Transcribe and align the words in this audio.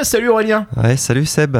Ah, 0.00 0.04
salut 0.04 0.28
Aurélien 0.28 0.66
Ouais, 0.76 0.96
salut 0.96 1.26
Seb. 1.26 1.56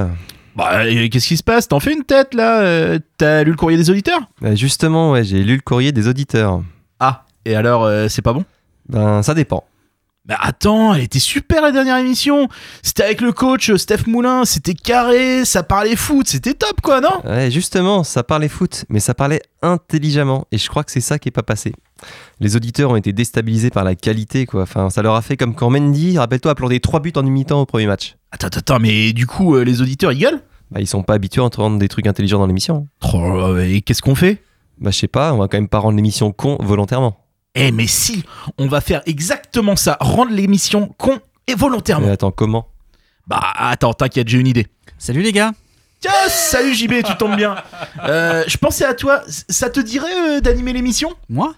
Bah, 0.55 0.85
qu'est-ce 1.11 1.27
qui 1.27 1.37
se 1.37 1.43
passe? 1.43 1.67
T'en 1.67 1.81
fais 1.81 1.93
une 1.93 2.05
tête 2.05 2.35
là 2.35 2.61
Euh, 2.61 2.99
T'as 3.17 3.43
lu 3.43 3.51
le 3.51 3.57
courrier 3.57 3.77
des 3.77 3.91
auditeurs? 3.91 4.21
Bah, 4.41 4.55
justement, 4.55 5.11
ouais, 5.13 5.25
j'ai 5.25 5.43
lu 5.43 5.57
le 5.57 5.61
courrier 5.61 5.91
des 5.91 6.07
auditeurs. 6.07 6.63
Ah, 7.01 7.25
et 7.45 7.57
alors, 7.57 7.85
euh, 7.85 8.07
c'est 8.09 8.23
pas 8.23 8.33
bon? 8.33 8.45
Ben, 8.89 9.23
ça 9.23 9.35
dépend. 9.35 9.65
Bah 10.29 10.37
attends, 10.43 10.93
elle 10.93 11.01
était 11.01 11.19
super 11.19 11.63
la 11.63 11.73
dernière 11.73 11.97
émission 11.97 12.49
C'était 12.83 13.03
avec 13.03 13.23
le 13.23 13.33
coach 13.33 13.71
euh, 13.71 13.79
Steph 13.79 14.07
Moulin, 14.07 14.45
c'était 14.45 14.75
carré, 14.75 15.47
ça 15.47 15.63
parlait 15.63 15.97
foot, 15.97 16.29
c'était 16.29 16.53
top 16.53 16.83
quoi, 16.83 17.01
non? 17.01 17.23
Ouais, 17.25 17.51
justement, 17.51 18.05
ça 18.05 18.23
parlait 18.23 18.49
foot, 18.49 18.85
mais 18.91 19.01
ça 19.01 19.15
parlait 19.15 19.41
intelligemment, 19.63 20.47
et 20.53 20.59
je 20.59 20.69
crois 20.69 20.85
que 20.85 20.93
c'est 20.93 21.01
ça 21.01 21.19
qui 21.19 21.31
est 21.31 21.33
pas 21.33 21.43
passé. 21.43 21.73
Les 22.41 22.57
auditeurs 22.57 22.91
ont 22.91 22.97
été 22.97 23.15
déstabilisés 23.15 23.71
par 23.71 23.85
la 23.85 23.95
qualité, 23.95 24.45
quoi. 24.45 24.65
Enfin, 24.65 24.91
ça 24.91 25.01
leur 25.01 25.15
a 25.15 25.23
fait 25.23 25.39
comme 25.39 25.55
quand 25.55 25.71
Mendy, 25.71 26.19
rappelle-toi, 26.19 26.53
a 26.53 26.55
planté 26.55 26.79
3 26.79 27.01
buts 27.01 27.13
en 27.17 27.23
une 27.23 27.33
mi-temps 27.33 27.63
au 27.63 27.67
premier 27.67 27.87
match. 27.87 28.17
Attends, 28.31 28.49
attends, 28.49 28.59
attends, 28.59 28.81
mais 28.81 29.15
du 29.15 29.27
coup, 29.27 29.57
euh, 29.57 29.65
les 29.65 29.81
auditeurs, 29.81 30.13
ils 30.13 30.19
gueulent? 30.19 30.43
Bah, 30.71 30.81
ils 30.83 30.87
sont 30.87 31.03
pas 31.03 31.15
habitués 31.15 31.41
à 31.41 31.45
entendre 31.45 31.79
des 31.79 31.89
trucs 31.89 32.07
intelligents 32.07 32.39
dans 32.39 32.47
l'émission. 32.47 32.87
Oh, 33.15 33.57
et 33.57 33.81
qu'est-ce 33.81 34.03
qu'on 34.03 34.15
fait? 34.15 34.43
Bah, 34.79 34.91
je 34.91 34.99
sais 34.99 35.09
pas, 35.09 35.33
on 35.33 35.39
va 35.39 35.49
quand 35.49 35.57
même 35.57 35.69
pas 35.69 35.79
rendre 35.79 35.97
l'émission 35.97 36.33
con 36.33 36.59
volontairement. 36.61 37.17
Eh 37.55 37.73
mais 37.73 37.87
si, 37.87 38.25
on 38.59 38.67
va 38.67 38.81
faire 38.81 39.03
exactement 39.07 39.77
ça, 39.77 39.97
rendre 40.01 40.33
l'émission 40.33 40.95
con 40.99 41.19
et 41.47 41.55
volontairement. 41.55 42.07
Mais 42.07 42.13
attends, 42.13 42.31
comment? 42.31 42.69
Bah 43.27 43.41
attends, 43.57 43.95
t'inquiète, 43.95 44.29
j'ai 44.29 44.39
une 44.39 44.47
idée. 44.47 44.67
Salut 44.99 45.23
les 45.23 45.33
gars 45.33 45.53
Tiens, 46.01 46.13
salut 46.29 46.75
JB, 46.75 47.03
tu 47.05 47.17
tombes 47.17 47.37
bien. 47.37 47.57
Euh, 48.05 48.45
je 48.47 48.57
pensais 48.57 48.85
à 48.85 48.95
toi, 48.95 49.23
ça 49.27 49.69
te 49.69 49.81
dirait 49.81 50.37
euh, 50.37 50.41
d'animer 50.41 50.73
l'émission? 50.73 51.13
Moi? 51.29 51.55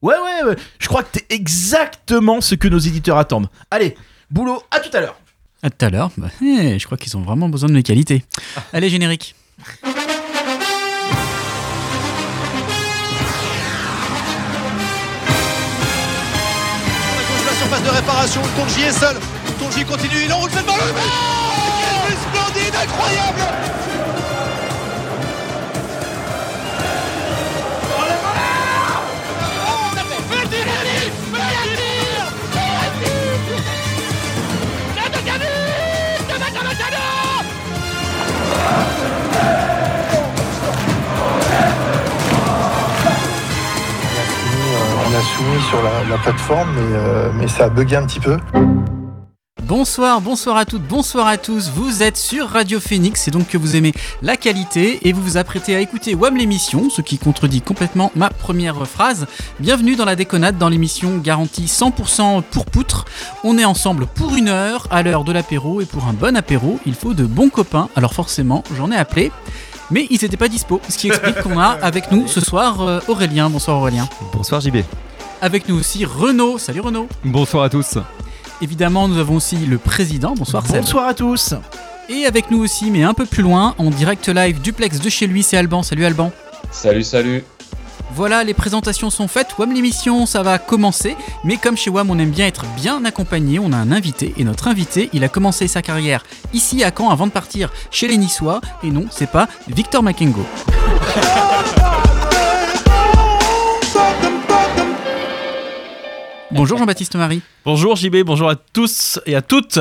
Ouais, 0.00 0.14
ouais, 0.14 0.48
ouais, 0.48 0.56
je 0.78 0.86
crois 0.86 1.02
que 1.02 1.18
t'es 1.18 1.26
exactement 1.34 2.40
ce 2.40 2.54
que 2.54 2.68
nos 2.68 2.78
éditeurs 2.78 3.18
attendent. 3.18 3.48
Allez, 3.70 3.96
boulot, 4.30 4.62
à 4.70 4.78
tout 4.80 4.96
à 4.96 5.00
l'heure. 5.00 5.16
À 5.62 5.70
tout 5.70 5.84
à 5.84 5.90
l'heure. 5.90 6.10
Bah, 6.16 6.28
eh, 6.40 6.78
je 6.78 6.86
crois 6.86 6.96
qu'ils 6.96 7.16
ont 7.16 7.22
vraiment 7.22 7.48
besoin 7.48 7.68
de 7.68 7.74
mes 7.74 7.82
qualités. 7.82 8.24
Allez, 8.72 8.88
générique. 8.88 9.34
De 17.90 17.96
réparation, 17.96 18.40
Tonji 18.56 18.82
est 18.82 18.92
seul. 18.92 19.16
Tonji 19.58 19.84
continue, 19.84 20.24
il 20.24 20.32
enroule 20.32 20.50
cette 20.50 20.66
balle. 20.66 20.76
Oh 20.80 20.92
Quel 21.80 22.16
but 22.16 22.18
splendide, 22.28 22.74
incroyable 22.74 23.40
a 45.20 45.22
soumis 45.22 45.60
sur 45.68 45.82
la, 45.82 46.02
la 46.08 46.16
plateforme, 46.16 46.70
mais, 46.74 46.96
euh, 46.96 47.30
mais 47.34 47.46
ça 47.46 47.64
a 47.64 47.68
bugué 47.68 47.96
un 47.96 48.06
petit 48.06 48.20
peu. 48.20 48.38
Bonsoir, 49.64 50.22
bonsoir 50.22 50.56
à 50.56 50.64
toutes, 50.64 50.82
bonsoir 50.82 51.26
à 51.26 51.36
tous. 51.36 51.68
Vous 51.68 52.02
êtes 52.02 52.16
sur 52.16 52.48
Radio 52.48 52.80
Phoenix, 52.80 53.20
c'est 53.20 53.30
donc 53.30 53.48
que 53.48 53.58
vous 53.58 53.76
aimez 53.76 53.92
la 54.22 54.38
qualité 54.38 55.06
et 55.06 55.12
vous 55.12 55.20
vous 55.22 55.36
apprêtez 55.36 55.76
à 55.76 55.80
écouter 55.80 56.14
WAM 56.14 56.36
l'émission, 56.38 56.88
ce 56.88 57.02
qui 57.02 57.18
contredit 57.18 57.60
complètement 57.60 58.10
ma 58.16 58.30
première 58.30 58.86
phrase. 58.86 59.26
Bienvenue 59.58 59.94
dans 59.94 60.06
la 60.06 60.16
déconnade, 60.16 60.56
dans 60.56 60.70
l'émission 60.70 61.18
garantie 61.18 61.66
100% 61.66 62.42
pour 62.42 62.64
poutre. 62.64 63.04
On 63.44 63.58
est 63.58 63.66
ensemble 63.66 64.06
pour 64.06 64.36
une 64.36 64.48
heure, 64.48 64.88
à 64.90 65.02
l'heure 65.02 65.24
de 65.24 65.32
l'apéro, 65.32 65.82
et 65.82 65.86
pour 65.86 66.06
un 66.06 66.14
bon 66.14 66.34
apéro, 66.34 66.80
il 66.86 66.94
faut 66.94 67.12
de 67.12 67.26
bons 67.26 67.50
copains. 67.50 67.90
Alors 67.94 68.14
forcément, 68.14 68.64
j'en 68.74 68.90
ai 68.90 68.96
appelé. 68.96 69.32
Mais 69.90 70.06
ils 70.08 70.22
n'étaient 70.22 70.38
pas 70.38 70.48
dispo, 70.48 70.80
ce 70.88 70.96
qui 70.96 71.08
explique 71.08 71.42
qu'on 71.42 71.58
a 71.58 71.76
avec 71.82 72.10
nous 72.10 72.26
ce 72.26 72.40
soir 72.40 72.80
euh, 72.80 73.00
Aurélien. 73.08 73.50
Bonsoir 73.50 73.76
Aurélien. 73.76 74.08
Bonsoir 74.32 74.60
JB. 74.60 74.78
Avec 75.42 75.68
nous 75.68 75.78
aussi 75.78 76.04
Renaud. 76.04 76.58
Salut 76.58 76.80
Renaud. 76.80 77.08
Bonsoir 77.24 77.64
à 77.64 77.70
tous. 77.70 77.96
Évidemment, 78.60 79.08
nous 79.08 79.18
avons 79.18 79.36
aussi 79.36 79.56
le 79.56 79.78
président. 79.78 80.34
Bonsoir 80.34 80.66
Seb. 80.66 80.82
Bonsoir 80.82 81.08
à 81.08 81.14
tous. 81.14 81.54
Et 82.10 82.26
avec 82.26 82.50
nous 82.50 82.62
aussi, 82.62 82.90
mais 82.90 83.04
un 83.04 83.14
peu 83.14 83.24
plus 83.24 83.42
loin, 83.42 83.74
en 83.78 83.90
direct 83.90 84.28
live 84.28 84.60
duplex 84.60 85.00
de 85.00 85.08
chez 85.08 85.26
lui, 85.26 85.42
c'est 85.42 85.56
Alban. 85.56 85.82
Salut 85.82 86.04
Alban. 86.04 86.30
Salut, 86.70 87.04
salut. 87.04 87.44
Voilà, 88.14 88.44
les 88.44 88.54
présentations 88.54 89.08
sont 89.08 89.28
faites. 89.28 89.56
WAM 89.56 89.72
l'émission, 89.72 90.26
ça 90.26 90.42
va 90.42 90.58
commencer. 90.58 91.16
Mais 91.44 91.56
comme 91.56 91.76
chez 91.76 91.88
WAM, 91.88 92.10
on 92.10 92.18
aime 92.18 92.30
bien 92.30 92.46
être 92.46 92.64
bien 92.76 93.04
accompagné, 93.04 93.58
on 93.58 93.72
a 93.72 93.76
un 93.76 93.92
invité. 93.92 94.34
Et 94.36 94.44
notre 94.44 94.68
invité, 94.68 95.08
il 95.12 95.24
a 95.24 95.28
commencé 95.28 95.68
sa 95.68 95.80
carrière 95.80 96.24
ici 96.52 96.84
à 96.84 96.90
Caen 96.94 97.08
avant 97.08 97.28
de 97.28 97.32
partir 97.32 97.70
chez 97.90 98.08
les 98.08 98.18
Niçois. 98.18 98.60
Et 98.82 98.90
non, 98.90 99.06
c'est 99.10 99.30
pas 99.30 99.48
Victor 99.68 100.02
Makengo. 100.02 100.44
Bonjour 106.52 106.78
Jean-Baptiste 106.78 107.14
Marie. 107.16 107.42
Bonjour 107.64 107.96
JB, 107.96 108.22
bonjour 108.24 108.48
à 108.48 108.56
tous 108.56 109.20
et 109.26 109.34
à 109.36 109.42
toutes. 109.42 109.78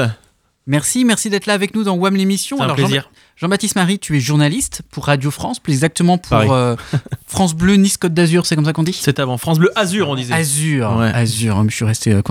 Merci, 0.67 1.03
merci 1.03 1.31
d'être 1.31 1.47
là 1.47 1.53
avec 1.53 1.73
nous 1.73 1.83
dans 1.83 1.95
WAM 1.95 2.15
l'émission. 2.15 2.61
Alors, 2.61 2.75
plaisir. 2.75 3.03
Jean- 3.03 3.09
Jean-Baptiste 3.47 3.75
Marie, 3.75 3.97
tu 3.97 4.15
es 4.15 4.19
journaliste 4.19 4.83
pour 4.91 5.05
Radio 5.05 5.31
France, 5.31 5.59
plus 5.59 5.73
exactement 5.73 6.17
pour 6.19 6.37
euh, 6.53 6.75
France 7.27 7.55
Bleu 7.55 7.75
Nice 7.75 7.97
Côte 7.97 8.13
d'Azur, 8.13 8.45
c'est 8.45 8.55
comme 8.55 8.65
ça 8.65 8.73
qu'on 8.73 8.83
dit? 8.83 8.93
C'est 8.99 9.17
avant 9.19 9.37
France 9.37 9.57
Bleu 9.57 9.71
Azur, 9.75 10.09
on 10.09 10.15
disait. 10.15 10.33
Azur, 10.33 10.95
Ouais. 10.97 11.11
Azur, 11.13 11.63
je 11.69 11.75
suis 11.75 11.85
resté 11.85 12.11
euh. 12.13 12.21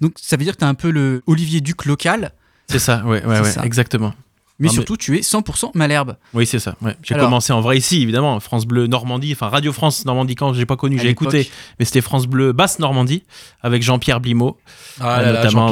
Donc 0.00 0.14
ça 0.20 0.36
veut 0.36 0.42
dire 0.44 0.54
que 0.54 0.58
tu 0.58 0.64
es 0.64 0.68
un 0.68 0.74
peu 0.74 0.90
le 0.90 1.22
Olivier 1.26 1.60
Duc 1.60 1.84
local, 1.84 2.32
C'est 2.68 2.78
ça, 2.80 3.04
ouais, 3.04 3.24
ouais, 3.24 3.40
ouais, 3.40 3.52
exactement. 3.64 4.14
Mais 4.58 4.66
Non, 4.68 4.72
mais- 4.72 4.74
surtout 4.74 4.96
tu 4.96 5.16
es 5.16 5.20
100% 5.22 5.70
Malherbe. 5.74 6.16
Oui, 6.34 6.46
c'est 6.46 6.58
ça. 6.58 6.74
Ouais. 6.82 6.96
J'ai 7.02 7.14
Alors- 7.14 7.26
commencé 7.26 7.52
en 7.52 7.60
vrai 7.60 7.76
ici, 7.78 8.02
évidemment. 8.02 8.38
France 8.40 8.66
Bleu 8.66 8.86
Normandie, 8.86 9.32
enfin 9.32 9.48
Radio 9.48 9.72
France 9.72 10.04
Normandie 10.04 10.34
quand 10.34 10.52
j'ai 10.54 10.66
pas 10.66 10.76
connu, 10.76 10.98
j'ai 10.98 11.08
écouté, 11.08 11.50
mais 11.78 11.84
c'était 11.84 12.00
France 12.00 12.26
Bleu 12.26 12.52
Basse 12.52 12.78
Normandie 12.78 13.22
avec 13.62 13.82
Jean-Pierre 13.82 14.20
Blimaud, 14.20 14.56
Ah 15.00 15.22
notamment. 15.24 15.70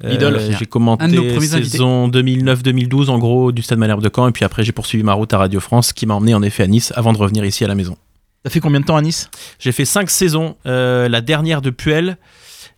L'idole. 0.00 0.36
Euh, 0.36 0.52
j'ai 0.56 0.66
commenté 0.66 1.06
saison 1.40 2.06
2009-2012 2.08 3.08
en 3.10 3.18
gros 3.18 3.50
du 3.52 3.62
Stade 3.62 3.78
Malherbe 3.78 4.02
de 4.02 4.10
Caen 4.14 4.28
et 4.28 4.32
puis 4.32 4.44
après 4.44 4.62
j'ai 4.62 4.70
poursuivi 4.72 5.02
ma 5.02 5.12
route 5.14 5.32
à 5.34 5.38
Radio 5.38 5.58
France 5.60 5.92
qui 5.92 6.06
m'a 6.06 6.14
emmené 6.14 6.34
en 6.34 6.42
effet 6.42 6.62
à 6.62 6.66
Nice 6.68 6.92
avant 6.94 7.12
de 7.12 7.18
revenir 7.18 7.44
ici 7.44 7.64
à 7.64 7.68
la 7.68 7.74
maison. 7.74 7.96
T'as 8.44 8.50
fait 8.50 8.60
combien 8.60 8.78
de 8.80 8.84
temps 8.84 8.96
à 8.96 9.02
Nice? 9.02 9.28
J'ai 9.58 9.72
fait 9.72 9.84
cinq 9.84 10.08
saisons, 10.10 10.56
euh, 10.66 11.08
la 11.08 11.20
dernière 11.20 11.60
de 11.62 11.70
Puel, 11.70 12.16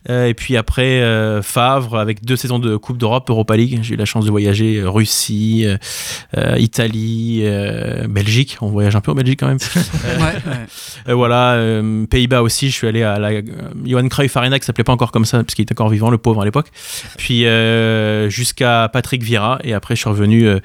et 0.09 0.33
puis 0.33 0.57
après 0.57 1.01
euh, 1.01 1.41
Favre 1.41 1.97
avec 1.97 2.25
deux 2.25 2.35
saisons 2.35 2.59
de 2.59 2.75
Coupe 2.77 2.97
d'Europe, 2.97 3.29
Europa 3.29 3.55
League. 3.55 3.79
J'ai 3.83 3.93
eu 3.93 3.97
la 3.97 4.05
chance 4.05 4.25
de 4.25 4.31
voyager 4.31 4.77
euh, 4.77 4.89
Russie, 4.89 5.63
euh, 5.65 5.77
euh, 6.37 6.57
Italie, 6.57 7.41
euh, 7.43 8.07
Belgique. 8.07 8.57
On 8.61 8.67
voyage 8.67 8.95
un 8.95 9.01
peu 9.01 9.11
en 9.11 9.15
Belgique 9.15 9.39
quand 9.39 9.47
même. 9.47 9.59
Ouais, 10.03 10.33
ouais. 10.51 10.65
Euh, 11.09 11.15
voilà, 11.15 11.53
euh, 11.53 12.05
Pays-Bas 12.05 12.41
aussi. 12.43 12.69
Je 12.69 12.75
suis 12.75 12.87
allé 12.87 13.01
à 13.01 13.17
la 13.17 13.29
euh, 13.29 13.41
Johan 13.85 14.07
Cruyff 14.07 14.37
Arena 14.37 14.59
qui 14.59 14.65
s'appelait 14.65 14.83
pas 14.83 14.93
encore 14.93 15.11
comme 15.11 15.25
ça 15.25 15.43
parce 15.43 15.55
qu'il 15.55 15.63
était 15.63 15.73
encore 15.73 15.89
vivant, 15.89 16.11
le 16.11 16.19
pauvre 16.19 16.41
à 16.41 16.45
l'époque. 16.45 16.67
Puis 17.17 17.45
euh, 17.47 18.29
jusqu'à 18.29 18.87
Patrick 18.93 19.23
Vieira, 19.23 19.59
et 19.63 19.73
après 19.73 19.95
je 19.95 20.01
suis 20.01 20.09
revenu. 20.09 20.47
euh, 20.47 20.59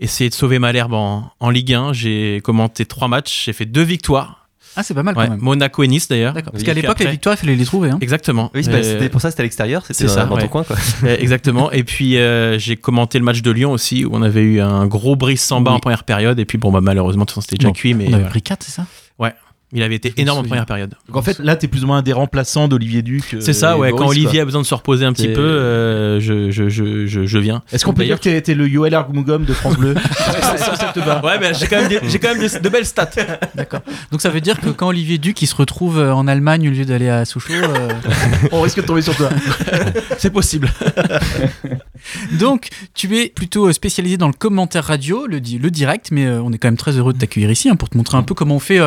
Essayer 0.00 0.30
de 0.30 0.34
sauver 0.34 0.60
Malherbe 0.60 0.92
en, 0.94 1.32
en 1.40 1.50
Ligue 1.50 1.74
1. 1.74 1.92
J'ai 1.92 2.40
commenté 2.44 2.86
trois 2.86 3.08
matchs, 3.08 3.46
j'ai 3.46 3.52
fait 3.52 3.66
deux 3.66 3.82
victoires. 3.82 4.47
Ah 4.80 4.84
c'est 4.84 4.94
pas 4.94 5.02
mal 5.02 5.16
Ouais, 5.16 5.24
quand 5.24 5.30
même. 5.32 5.40
Monaco 5.40 5.82
et 5.82 5.88
Nice 5.88 6.06
d'ailleurs. 6.08 6.34
Parce 6.34 6.62
Et 6.62 6.64
qu'à 6.64 6.72
l'époque 6.72 7.00
les 7.00 7.06
victoires 7.10 7.34
il 7.34 7.38
fallait 7.38 7.56
les 7.56 7.64
trouver. 7.64 7.90
Hein. 7.90 7.98
Exactement. 8.00 8.50
Oui, 8.54 8.62
pas- 8.62 8.70
Euh, 8.76 8.82
c'était 8.84 9.08
pour 9.08 9.20
ça, 9.20 9.30
c'était 9.30 9.40
à 9.40 9.44
l'extérieur, 9.44 9.84
c'était 9.84 10.04
dans, 10.04 10.14
ça, 10.14 10.24
dans 10.24 10.36
ton 10.36 10.42
ouais. 10.42 10.48
coin, 10.48 10.62
quoi. 10.62 10.76
euh, 11.04 11.16
exactement. 11.18 11.72
Et 11.72 11.82
puis 11.82 12.16
euh, 12.16 12.58
j'ai 12.58 12.76
commenté 12.76 13.18
le 13.18 13.24
match 13.24 13.42
de 13.42 13.50
Lyon 13.50 13.72
aussi 13.72 14.04
où 14.04 14.10
on 14.12 14.22
avait 14.22 14.42
eu 14.42 14.60
un 14.60 14.86
gros 14.86 15.16
brise 15.16 15.40
Samba 15.40 15.72
Oui. 15.72 15.76
en 15.76 15.80
première 15.80 16.04
période. 16.04 16.38
Et 16.38 16.44
puis 16.44 16.58
bon, 16.58 16.70
bah, 16.70 16.80
malheureusement, 16.80 17.24
de 17.24 17.26
toute 17.26 17.34
façon, 17.34 17.40
c'était 17.42 17.56
déjà 17.56 17.68
Bon, 17.68 17.72
cuit, 17.74 17.94
mais 17.94 18.04
On 18.04 18.08
avait 18.08 18.16
voilà. 18.18 18.28
pris 18.30 18.42
4 18.42 18.62
c'est 18.62 18.72
ça? 18.72 18.86
Il 19.72 19.82
avait 19.82 19.96
été 19.96 20.08
me 20.10 20.20
énorme 20.20 20.38
en 20.40 20.42
première 20.44 20.64
période. 20.66 20.94
Donc 21.08 21.16
en 21.16 21.22
fait, 21.22 21.38
là, 21.40 21.54
t'es 21.56 21.68
plus 21.68 21.84
ou 21.84 21.86
moins 21.86 21.98
un 21.98 22.02
des 22.02 22.12
remplaçants 22.14 22.68
d'Olivier 22.68 23.02
Duc. 23.02 23.34
euh, 23.34 23.40
C'est 23.40 23.52
ça, 23.52 23.76
ouais. 23.76 23.90
Boris, 23.90 24.02
quand 24.02 24.08
Olivier 24.10 24.30
quoi. 24.32 24.40
a 24.40 24.44
besoin 24.46 24.62
de 24.62 24.66
se 24.66 24.74
reposer 24.74 25.04
un 25.04 25.12
petit 25.12 25.28
peu, 25.28 25.40
euh, 25.40 26.20
je, 26.20 26.50
je, 26.50 26.68
je, 26.70 27.06
je, 27.06 27.26
je 27.26 27.38
viens. 27.38 27.62
Est-ce 27.72 27.84
qu'on 27.84 27.92
peut 27.92 28.04
dire 28.04 28.18
que 28.20 28.38
t'es- 28.38 28.54
le 28.54 28.66
Yoel 28.66 28.94
Argumugum 28.94 29.44
de 29.44 29.52
France 29.52 29.76
Bleu 29.76 29.94
Ouais, 31.24 31.38
mais 31.40 31.52
j'ai 31.54 31.66
quand 31.66 31.76
même, 31.80 31.88
des, 31.88 32.00
j'ai 32.08 32.18
quand 32.18 32.34
même 32.34 32.40
des- 32.48 32.58
de 32.60 32.68
belles 32.68 32.86
stats. 32.86 33.10
D'accord. 33.54 33.80
Donc 34.10 34.20
ça 34.22 34.30
veut 34.30 34.40
dire 34.40 34.58
que 34.60 34.70
quand 34.70 34.88
Olivier 34.88 35.18
Duc 35.18 35.40
il 35.42 35.46
se 35.46 35.54
retrouve 35.54 35.98
euh, 35.98 36.12
en 36.14 36.26
Allemagne 36.28 36.68
au 36.68 36.72
lieu 36.72 36.84
d'aller 36.84 37.08
à 37.10 37.24
Sochaux. 37.24 37.52
euh, 37.52 37.88
On 38.52 38.62
risque 38.62 38.78
de 38.80 38.86
tomber 38.86 39.02
sur 39.02 39.14
toi. 39.16 39.28
C'est 40.18 40.30
possible. 40.30 40.68
Donc 42.38 42.68
tu 42.94 43.16
es 43.18 43.28
plutôt 43.28 43.70
spécialisé 43.72 44.16
dans 44.16 44.28
le 44.28 44.32
commentaire 44.32 44.84
radio, 44.84 45.26
le, 45.26 45.40
di- 45.40 45.58
le 45.58 45.70
direct, 45.70 46.08
mais 46.10 46.26
euh, 46.26 46.40
on 46.42 46.52
est 46.52 46.58
quand 46.58 46.68
même 46.68 46.76
très 46.76 46.92
heureux 46.92 47.12
de 47.12 47.18
t'accueillir 47.18 47.50
ici 47.50 47.68
hein, 47.68 47.76
pour 47.76 47.88
te 47.90 47.96
montrer 47.96 48.16
un 48.16 48.22
peu 48.22 48.34
comment 48.34 48.56
on 48.56 48.60
fait. 48.60 48.80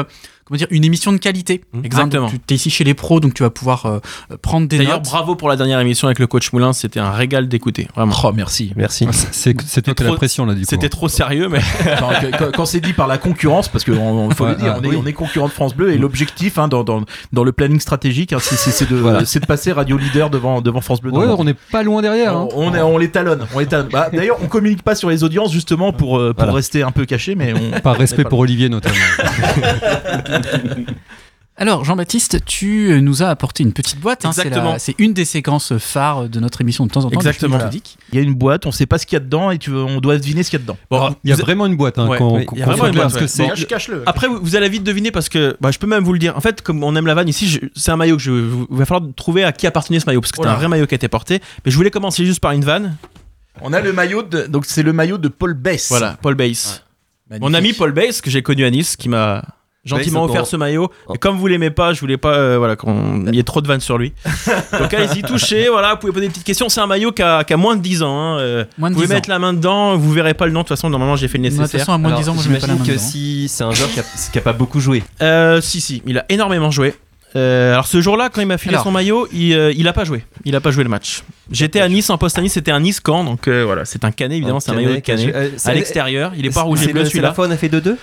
Comment 0.51 0.57
dire, 0.57 0.67
une 0.69 0.83
émission 0.83 1.13
de 1.13 1.17
qualité. 1.17 1.61
Mhm. 1.73 1.85
Exactement. 1.85 2.29
Tu 2.29 2.53
es 2.53 2.57
ici 2.57 2.69
chez 2.69 2.83
les 2.83 2.93
pros, 2.93 3.19
donc 3.21 3.33
tu 3.33 3.41
vas 3.43 3.49
pouvoir 3.49 3.85
euh, 3.85 3.99
prendre 4.41 4.67
des 4.67 4.77
D'ailleurs, 4.79 4.97
notes. 4.97 5.05
bravo 5.05 5.35
pour 5.35 5.47
la 5.47 5.55
dernière 5.55 5.79
émission 5.79 6.07
avec 6.09 6.19
le 6.19 6.27
coach 6.27 6.51
Moulin, 6.51 6.73
c'était 6.73 6.99
un 6.99 7.11
régal 7.11 7.47
d'écouter, 7.47 7.87
vraiment. 7.95 8.13
Oh, 8.23 8.31
merci. 8.35 8.73
Merci. 8.75 9.07
C'est 9.31 9.55
c'est 9.61 9.81
toi 9.81 9.93
qui 9.93 10.03
la 10.03 10.11
pression 10.13 10.45
là 10.45 10.53
du 10.53 10.61
coup. 10.61 10.67
C'était 10.69 10.89
trop 10.89 11.07
sérieux, 11.07 11.47
mais 11.49 11.59
Enfin, 11.93 12.19
que- 12.19 12.37
quand 12.37 12.51
quand 12.53 12.65
c'est 12.65 12.81
dit 12.81 12.91
par 12.93 13.07
la 13.07 13.17
concurrence, 13.17 13.69
parce 13.69 13.83
que 13.83 13.91
on, 13.91 14.27
on- 14.27 14.29
faut 14.31 14.43
Ouais, 14.43 14.51
le 14.51 14.55
dire, 14.57 14.73
ah, 14.75 14.79
on, 14.79 14.83
est, 14.83 14.87
oui. 14.89 14.97
on 15.01 15.05
est 15.07 15.13
concurrent 15.13 15.47
de 15.47 15.51
France 15.53 15.73
Bleu 15.75 15.91
et 15.93 15.97
l'objectif 15.97 16.57
hein, 16.57 16.67
dans, 16.67 16.83
dans, 16.83 17.01
dans 17.31 17.43
le 17.43 17.51
planning 17.51 17.79
stratégique, 17.79 18.33
hein, 18.33 18.37
c'est 18.41 18.55
c'est- 18.55 18.71
c'est 18.71 18.89
de, 18.89 18.95
Voilà. 18.97 19.25
c'est 19.25 19.39
de 19.39 19.45
passer 19.45 19.71
radio 19.71 19.97
leader 19.97 20.29
devant, 20.29 20.61
devant 20.61 20.81
France 20.81 21.01
Bleu. 21.01 21.11
Ouais, 21.11 21.25
on 21.37 21.43
n'est 21.43 21.53
pas 21.55 21.83
loin 21.83 22.01
derrière. 22.01 22.35
hein. 22.35 22.47
on, 22.55 22.67
on, 22.71 22.75
est- 22.75 22.81
on 22.81 22.97
les 22.97 23.09
talonne. 23.09 23.45
On 23.55 23.59
les 23.59 23.65
talonne. 23.67 23.87
Bah, 23.91 24.09
D'ailleurs, 24.11 24.37
on 24.43 24.47
communique 24.47 24.83
pas 24.83 24.95
sur 24.95 25.09
les 25.09 25.23
audiences 25.23 25.51
justement 25.53 25.93
pour, 25.93 26.17
euh, 26.17 26.33
pour 26.33 26.39
Voilà. 26.43 26.53
rester 26.53 26.83
un 26.83 26.91
peu 26.91 27.05
caché, 27.05 27.35
mais 27.35 27.53
on. 27.53 27.79
Par 27.81 27.95
respect 27.95 28.23
pour 28.25 28.39
Olivier 28.39 28.69
notamment. 28.69 28.95
Alors, 31.57 31.85
Jean-Baptiste, 31.85 32.43
tu 32.45 32.91
euh, 32.91 33.01
nous 33.01 33.21
as 33.21 33.27
apporté 33.27 33.61
une 33.61 33.73
petite 33.73 33.99
boîte. 33.99 34.25
hein, 34.25 34.31
c'est 34.31 34.47
Exactement. 34.47 34.77
C'est 34.79 34.95
une 34.97 35.13
des 35.13 35.25
séquences 35.25 35.77
phares 35.77 36.27
de 36.27 36.39
notre 36.39 36.61
émission 36.61 36.87
de 36.87 36.91
temps 36.91 37.01
en 37.05 37.09
temps. 37.11 37.19
Exactement. 37.19 37.59
Il 38.11 38.15
y 38.15 38.17
a 38.17 38.21
une 38.21 38.33
boîte, 38.33 38.65
on 38.65 38.71
sait 38.71 38.87
pas 38.87 38.97
ce 38.97 39.05
qu'il 39.05 39.15
y 39.15 39.17
a 39.17 39.19
dedans 39.19 39.51
et 39.51 39.59
tu 39.59 39.69
on 39.71 39.99
doit 40.01 40.17
deviner 40.17 40.41
ce 40.41 40.49
qu'il 40.49 40.57
y 40.57 40.61
a 40.61 40.63
dedans. 40.63 40.77
bon, 40.89 40.97
Alors, 40.97 41.15
Il 41.23 41.29
y 41.29 41.33
a 41.33 41.35
vraiment 41.35 41.67
une 41.67 41.75
boîte 41.75 41.99
hein, 41.99 42.07
Ouais, 42.07 42.17
qu'on 42.17 42.37
oui, 42.37 42.45
qu'on 42.45 42.55
il 42.55 42.59
y 42.59 42.61
a 42.63 42.65
vraiment 42.65 42.79
soit 42.79 42.87
une 42.87 42.93
clair, 42.95 43.07
boîte, 43.09 43.19
parce 43.19 43.31
que 43.35 43.41
ouais. 43.43 43.49
c'est 43.55 43.61
Cache- 43.61 43.67
Cache-le. 43.67 44.03
Après, 44.07 44.27
vous, 44.27 44.39
vous 44.41 44.55
allez 44.55 44.69
vite 44.69 44.83
deviner 44.83 45.11
parce 45.11 45.29
que 45.29 45.55
bah, 45.61 45.69
je 45.69 45.77
peux 45.77 45.85
même 45.87 46.03
vous 46.03 46.13
le 46.13 46.19
dire. 46.19 46.35
En 46.35 46.41
fait, 46.41 46.63
comme 46.63 46.83
on 46.83 46.95
aime 46.95 47.05
la 47.05 47.13
vanne 47.13 47.29
ici, 47.29 47.47
je- 47.47 47.59
c'est 47.75 47.91
un 47.91 47.97
maillot 47.97 48.15
que 48.17 48.23
je. 48.23 48.31
vous- 48.31 48.67
Il 48.71 48.77
va 48.77 48.85
falloir 48.85 49.07
trouver 49.15 49.43
à 49.43 49.51
qui 49.51 49.67
appartenait 49.67 49.99
ce 49.99 50.05
maillot 50.07 50.21
parce 50.21 50.31
que 50.31 50.37
c'est 50.37 50.41
Voilà. 50.43 50.55
un 50.55 50.57
vrai 50.59 50.67
maillot 50.67 50.87
qui 50.87 50.95
a 50.95 50.97
été 50.97 51.09
porté. 51.09 51.41
Mais 51.63 51.69
je 51.69 51.75
voulais 51.75 51.91
commencer 51.91 52.25
juste 52.25 52.39
par 52.39 52.53
une 52.53 52.63
vanne. 52.63 52.95
On 53.61 53.71
a 53.73 53.81
le 53.81 53.93
maillot 53.93 54.23
de. 54.23 54.47
Donc 54.47 54.65
c'est 54.65 54.83
le 54.83 54.93
maillot 54.93 55.19
de 55.19 55.27
Paul 55.27 55.53
Bess. 55.53 55.89
Voilà, 55.89 56.17
Paul 56.23 56.33
Bass. 56.33 56.83
Magnifique. 57.29 57.47
Mon 57.49 57.53
ami 57.53 57.73
Paul 57.73 57.91
Bass, 57.91 58.19
que 58.21 58.31
j'ai 58.31 58.41
connu 58.41 58.65
à 58.65 58.71
Nice, 58.71 58.95
qui 58.95 59.09
m'a 59.09 59.43
gentiment 59.83 60.23
offert 60.25 60.45
ce 60.45 60.55
maillot. 60.55 60.89
Oh. 61.07 61.13
Et 61.15 61.17
comme 61.17 61.37
vous 61.37 61.47
l'aimez 61.47 61.71
pas, 61.71 61.93
je 61.93 61.99
voulais 61.99 62.17
pas 62.17 62.33
euh, 62.35 62.57
voilà, 62.57 62.75
qu'il 62.75 63.33
y 63.35 63.39
ait 63.39 63.43
trop 63.43 63.61
de 63.61 63.67
vannes 63.67 63.79
sur 63.79 63.97
lui. 63.97 64.13
Donc 64.79 64.93
allez-y, 64.93 65.21
touchez, 65.23 65.69
voilà, 65.69 65.93
vous 65.93 65.97
pouvez 65.99 66.13
poser 66.13 66.25
des 66.27 66.31
petites 66.31 66.43
questions. 66.45 66.69
C'est 66.69 66.81
un 66.81 66.87
maillot 66.87 67.11
qui 67.11 67.21
a, 67.23 67.43
qui 67.43 67.53
a 67.53 67.57
moins 67.57 67.75
de 67.75 67.81
10 67.81 68.03
ans. 68.03 68.15
hein, 68.35 68.39
euh, 68.39 68.65
Moins 68.77 68.89
de 68.89 68.95
vous 68.95 69.01
pouvez 69.01 69.07
10 69.07 69.11
ans. 69.11 69.15
mettre 69.15 69.29
la 69.29 69.39
main 69.39 69.53
dedans, 69.53 69.97
vous 69.97 70.11
verrez 70.11 70.33
pas 70.33 70.45
le 70.45 70.51
nom. 70.51 70.59
De 70.59 70.63
toute 70.65 70.69
façon, 70.77 70.89
normalement, 70.89 71.15
j'ai 71.15 71.27
fait 71.27 71.37
le 71.37 71.45
De 71.45 71.49
toute 71.49 71.59
nécessaire. 71.59 71.79
façon, 71.81 71.93
à 71.93 71.97
moins 71.97 72.09
de 72.11 72.15
Alors, 72.15 72.23
10 72.23 72.29
ans, 72.29 72.33
moi, 72.35 72.43
je 72.43 72.49
mets 72.49 72.59
pas 72.59 72.67
la 72.67 72.73
J'imagine 72.73 72.85
main 72.93 72.93
que 72.93 72.99
dedans. 72.99 73.11
si 73.11 73.47
c'est 73.49 73.63
un 73.63 73.71
joueur 73.71 73.89
qui 73.91 73.99
a, 73.99 74.03
qui 74.31 74.37
a 74.37 74.41
pas 74.41 74.53
beaucoup 74.53 74.79
joué. 74.79 75.03
Euh, 75.21 75.61
si, 75.61 75.81
si, 75.81 76.01
il 76.05 76.17
a 76.17 76.25
énormément 76.29 76.71
joué. 76.71 76.93
Euh, 77.35 77.73
alors 77.73 77.87
ce 77.87 78.01
jour-là, 78.01 78.29
quand 78.29 78.41
il 78.41 78.47
m'a 78.47 78.57
filé 78.57 78.73
Alors. 78.75 78.83
son 78.83 78.91
maillot, 78.91 79.27
il, 79.31 79.53
euh, 79.53 79.71
il 79.75 79.87
a 79.87 79.93
pas 79.93 80.03
joué. 80.03 80.23
Il 80.43 80.55
a 80.55 80.59
pas 80.59 80.71
joué 80.71 80.83
le 80.83 80.89
match. 80.89 81.23
J'étais 81.49 81.79
à 81.79 81.87
Nice 81.87 82.09
en 82.09 82.17
poste 82.17 82.37
à 82.37 82.41
Nice, 82.41 82.53
c'était 82.53 82.71
un 82.71 82.79
Nice 82.81 82.99
camp, 82.99 83.23
donc 83.23 83.47
euh, 83.47 83.63
voilà, 83.65 83.85
c'est 83.85 84.03
un 84.03 84.11
canet 84.11 84.37
évidemment, 84.37 84.59
c'est 84.59 84.71
un 84.71 84.75
maillot 84.75 84.95
de 84.95 84.99
canet. 84.99 85.33
Euh, 85.33 85.49
À 85.65 85.73
l'extérieur, 85.73 86.33
il 86.35 86.45
est 86.45 86.49
pas 86.53 86.61
rouge 86.63 86.81
et 86.81 86.85
c'est 86.87 86.91
bleu 86.91 87.03
le- 87.03 87.05
C'est 87.09 87.13
la 87.21 87.29
celui-là. 87.29 87.33
fois 87.33 87.45
où 87.45 87.49
on 87.49 87.51
a 87.51 87.57
fait 87.57 87.69
2-2 87.69 87.97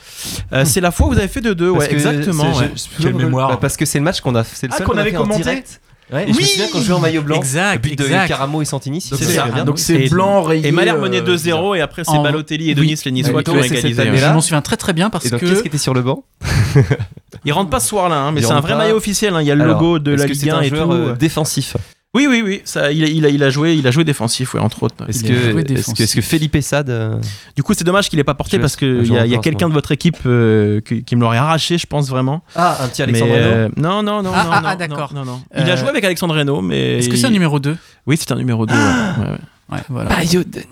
Euh, 0.53 0.65
c'est 0.65 0.81
la 0.81 0.91
fois 0.91 1.07
où 1.09 1.11
vous 1.13 1.19
avez 1.19 1.29
fait 1.29 1.41
2-2, 1.41 1.69
ouais, 1.71 1.93
exactement. 1.93 2.57
ouais. 2.57 2.71
Quelle 3.01 3.15
mémoire. 3.15 3.51
bah, 3.51 3.59
Parce 3.61 3.77
que 3.77 3.85
c'est 3.85 3.99
le 3.99 4.05
match 4.05 4.21
qu'on 4.21 4.35
a. 4.35 4.45
C'est 4.45 4.67
le 4.67 4.73
Ah, 4.75 4.79
seul 4.79 4.87
qu'on 4.87 4.97
avait 4.97 5.13
commenté 5.13 5.43
direct. 5.43 5.81
Ouais, 6.13 6.25
et 6.25 6.27
je 6.29 6.33
me 6.33 6.37
Oui 6.39 6.45
souviens 6.45 6.67
quand 6.73 6.79
je 6.79 6.85
jouais 6.85 6.95
en 6.95 7.01
maillot 7.01 7.23
blanc. 7.23 7.37
Exact, 7.37 7.75
le 7.85 7.91
but 7.91 7.99
de 7.99 8.05
exact. 8.05 8.29
Caramo 8.29 8.63
et 8.63 8.65
Santini. 8.65 9.01
si 9.01 9.15
c'est 9.17 9.43
bien. 9.53 9.65
donc 9.65 9.79
c'est 9.79 10.05
Et- 10.07 10.09
blanc 10.09 10.43
rayé. 10.43 10.67
Et 10.67 10.73
Malher 10.73 10.93
euh, 10.93 11.01
menait 11.01 11.21
2-0 11.21 11.77
et 11.77 11.81
après 11.83 12.03
c'est 12.05 12.11
en- 12.13 12.23
Balotelli 12.23 12.67
et 12.71 12.75
oui. 12.75 12.75
Denis 12.75 13.01
les 13.05 13.11
Niçois 13.13 13.35
Ouais, 13.35 13.43
qui 13.45 13.51
ont 13.51 13.63
égalisé. 13.63 13.95
Je 14.17 14.27
m'en 14.33 14.41
souviens 14.41 14.63
très 14.63 14.77
très 14.77 14.93
bien 14.95 15.11
parce 15.11 15.27
Et 15.27 15.31
donc, 15.31 15.41
que 15.41 15.47
qu'est-ce 15.47 15.61
qui 15.63 15.69
était 15.69 15.77
sur 15.79 15.93
le 15.95 16.03
banc 16.03 16.25
Il 17.45 17.53
rentre 17.53 17.71
pas 17.71 17.81
ce 17.81 17.89
soir-là, 17.89 18.17
hein, 18.17 18.33
mais 18.33 18.41
c'est 18.43 18.53
un 18.53 18.61
vrai 18.61 18.73
pas. 18.73 18.79
maillot 18.79 18.97
officiel. 18.97 19.35
hein, 19.35 19.43
Il 19.43 19.47
y 19.47 19.51
a 19.51 19.55
le 19.55 19.63
Alors, 19.65 19.81
logo 19.81 19.99
de 19.99 20.13
la 20.13 20.25
que 20.25 20.33
Ligue 20.33 20.41
c'est 20.41 20.51
1 20.51 20.57
un 20.57 20.61
et 20.63 20.71
tout. 20.71 20.77
euh, 20.77 21.15
défensif 21.15 21.77
Oui, 22.15 22.27
oui, 22.27 22.43
oui. 22.43 22.63
Ça, 22.65 22.91
il, 22.91 23.05
a, 23.05 23.07
il, 23.07 23.27
a, 23.27 23.29
il 23.29 23.43
a 23.45 23.51
joué, 23.51 23.75
il 23.75 23.87
a 23.87 23.91
joué 23.91 24.03
défensif, 24.03 24.55
ouais, 24.55 24.61
entre 24.61 24.83
autres. 24.83 24.95
Est-ce 25.09 25.25
Il 25.27 25.31
a 25.37 25.41
joué 25.51 25.53
que, 25.53 25.59
est-ce 25.59 25.65
défensif. 25.75 25.95
que, 25.99 26.03
est-ce 26.05 26.17
que 26.17 26.21
Felipe 26.23 26.57
Sade 26.63 26.89
euh, 26.89 27.17
Du 27.55 27.63
coup, 27.63 27.75
c'est 27.75 27.85
dommage 27.85 28.09
qu'il 28.09 28.19
ait 28.19 28.25
pas 28.25 28.33
porté 28.35 28.57
Je- 28.57 28.61
parce 28.63 28.77
qu'il 28.77 29.07
y 29.13 29.19
a, 29.19 29.27
il 29.27 29.31
y 29.31 29.35
a 29.35 29.37
encore 29.37 29.43
quelqu'un 29.45 29.69
de 29.69 29.75
votre 29.75 29.93
équipe 29.93 30.17
euh, 30.25 30.81
qui, 30.81 31.05
qui 31.05 31.17
me 31.17 31.21
l'aurait 31.21 31.37
arraché, 31.37 31.77
je 31.77 31.87
pense 31.87 32.09
vraiment. 32.09 32.43
Ah, 32.57 32.79
un 32.83 32.89
petit 32.89 33.03
Mais, 33.03 33.09
Alexandre 33.09 33.33
Reynaud 33.35 33.47
euh, 33.47 33.69
non, 33.77 34.03
non, 34.03 34.23
non, 34.23 34.31
Ah, 34.35 34.45
non, 34.45 34.51
ah, 34.53 34.63
ah, 34.65 34.77
d'accord. 34.77 35.13
Non, 35.13 35.25
non. 35.27 35.43
Il 35.55 35.61
a 35.69 35.75
Euh, 35.75 35.77
joué 35.77 35.89
avec 35.91 36.03
Alexandre 36.03 36.35
Reynaud, 36.35 36.63
mais. 36.63 36.99
Est-ce 36.99 37.11
que 37.11 37.17
c'est 37.17 37.27
un 37.27 37.31
numéro 37.31 37.61
2 37.61 37.77
Oui, 38.07 38.17
c'est 38.19 38.33
un 38.33 38.37
numéro 38.37 38.65
2. 38.65 38.73
ouais. 38.75 38.81
Ouais, 38.81 39.31
ouais. 39.33 39.39
Ouais, 39.71 39.79
voilà. 39.91 40.11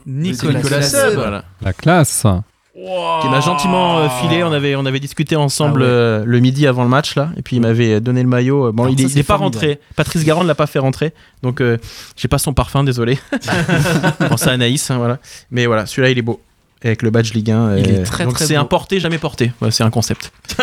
Nicolas, 0.06 0.54
Nicolas 0.54 0.80
Seb. 0.82 1.10
Seb. 1.10 1.14
Voilà. 1.18 1.44
La 1.60 1.74
classe. 1.74 2.24
Qui 3.22 3.28
m'a 3.28 3.40
gentiment 3.40 3.98
euh, 3.98 4.08
filé. 4.20 4.42
On 4.44 4.52
avait, 4.52 4.76
on 4.76 4.84
avait 4.84 5.00
discuté 5.00 5.34
ensemble 5.34 5.82
Ah 5.82 5.86
ouais. 5.86 5.90
euh, 5.90 6.24
le 6.26 6.40
midi 6.40 6.66
avant 6.66 6.82
le 6.82 6.90
match 6.90 7.14
là, 7.16 7.30
et 7.38 7.42
puis 7.42 7.56
il 7.56 7.60
m'avait 7.62 8.00
donné 8.00 8.22
le 8.22 8.28
maillot. 8.28 8.70
Bon, 8.72 8.84
Alors 8.84 8.94
il, 8.98 9.08
ça, 9.08 9.18
est- 9.18 9.22
pas 9.22 9.38
formidable. 9.38 9.64
rentré. 9.66 9.80
Patrice 9.96 10.24
Garand 10.24 10.42
ne 10.42 10.48
l'a 10.48 10.54
pas 10.54 10.66
fait 10.66 10.78
rentrer, 10.78 11.12
donc 11.42 11.60
euh, 11.62 11.78
j'ai 12.16 12.28
pas 12.28 12.38
son 12.38 12.52
parfum, 12.52 12.84
désolé. 12.84 13.18
Pense 14.28 14.46
à 14.46 14.52
Anaïs, 14.52 14.90
hein, 14.90 14.98
voilà. 14.98 15.18
Mais 15.50 15.64
voilà, 15.66 15.86
celui-là 15.86 16.10
il 16.10 16.18
est 16.18 16.22
beau. 16.22 16.40
Avec 16.84 17.02
le 17.02 17.08
badge 17.10 17.32
Ligue 17.32 17.50
1. 17.50 17.78
Il 17.78 17.88
euh, 17.88 18.00
est 18.00 18.02
très, 18.04 18.24
donc 18.24 18.34
très 18.34 18.44
c'est 18.46 18.54
un 18.54 18.66
porté, 18.66 19.00
jamais 19.00 19.16
porté. 19.18 19.50
Ouais, 19.62 19.70
c'est 19.70 19.82
un 19.82 19.90
concept. 19.90 20.30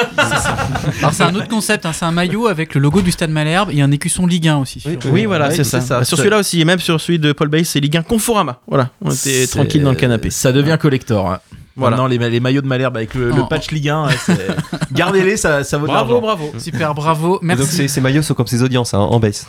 Alors 0.99 1.11
c'est 1.13 1.23
un 1.23 1.33
autre 1.33 1.47
concept, 1.49 1.85
hein, 1.87 1.91
c'est 1.91 2.05
un 2.05 2.11
maillot 2.11 2.45
avec 2.47 2.75
le 2.75 2.81
logo 2.81 3.01
du 3.01 3.11
Stade 3.11 3.31
Malherbe 3.31 3.71
et 3.71 3.81
un 3.81 3.91
écusson 3.91 4.27
Ligue 4.27 4.47
1 4.47 4.57
aussi. 4.57 4.79
sur- 4.79 4.91
Oui, 4.91 4.97
Oui, 5.11 5.25
voilà, 5.25 5.47
Ouais, 5.47 5.55
c'est 5.55 5.63
c'est 5.63 5.79
ça. 5.79 5.81
ça. 5.81 5.99
Bah, 5.99 6.05
sur 6.05 6.17
celui-là 6.17 6.37
aussi, 6.37 6.61
et 6.61 6.65
même 6.65 6.79
sur 6.79 7.01
celui 7.01 7.17
de 7.17 7.31
Paul 7.33 7.47
Bay, 7.49 7.63
c'est 7.63 7.79
Ligue 7.79 7.97
1 7.97 8.03
Conforama. 8.03 8.59
Voilà, 8.67 8.89
on 9.01 9.09
était 9.11 9.47
tranquille 9.47 9.81
dans 9.83 9.89
le 9.89 9.97
canapé. 9.97 10.29
Ça 10.29 10.51
devient 10.51 10.77
collector. 10.79 11.31
hein. 11.31 11.39
Voilà. 11.75 11.97
Maintenant, 11.97 12.07
les, 12.07 12.29
les 12.29 12.39
maillots 12.39 12.61
de 12.61 12.67
Malherbe 12.67 12.95
avec 12.97 13.15
le, 13.15 13.29
le 13.31 13.41
Oh. 13.41 13.45
patch 13.45 13.71
Ligue 13.71 13.89
1, 13.89 14.07
ouais, 14.07 14.15
c'est- 14.23 14.55
gardez-les, 14.91 15.37
ça, 15.37 15.63
ça 15.63 15.77
vaut 15.79 15.87
Bravo, 15.87 16.21
bravo. 16.21 16.51
Super, 16.59 16.93
bravo, 16.93 17.37
Et 17.37 17.47
Donc 17.47 17.57
merci. 17.59 17.75
ces, 17.75 17.87
ces 17.87 18.01
maillots 18.01 18.21
sont 18.21 18.35
comme 18.35 18.45
ces 18.47 18.61
audiences 18.61 18.93
hein, 18.93 18.99
en 18.99 19.19
base. 19.19 19.47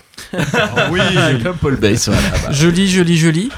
Oui, 0.91 1.01
comme 1.43 1.57
Paul 1.59 1.77
Bass. 1.77 2.09
voilà. 2.09 2.23
Bah, 2.47 2.53
Joli, 2.53 2.89
joli, 2.89 3.17
joli. 3.19 3.51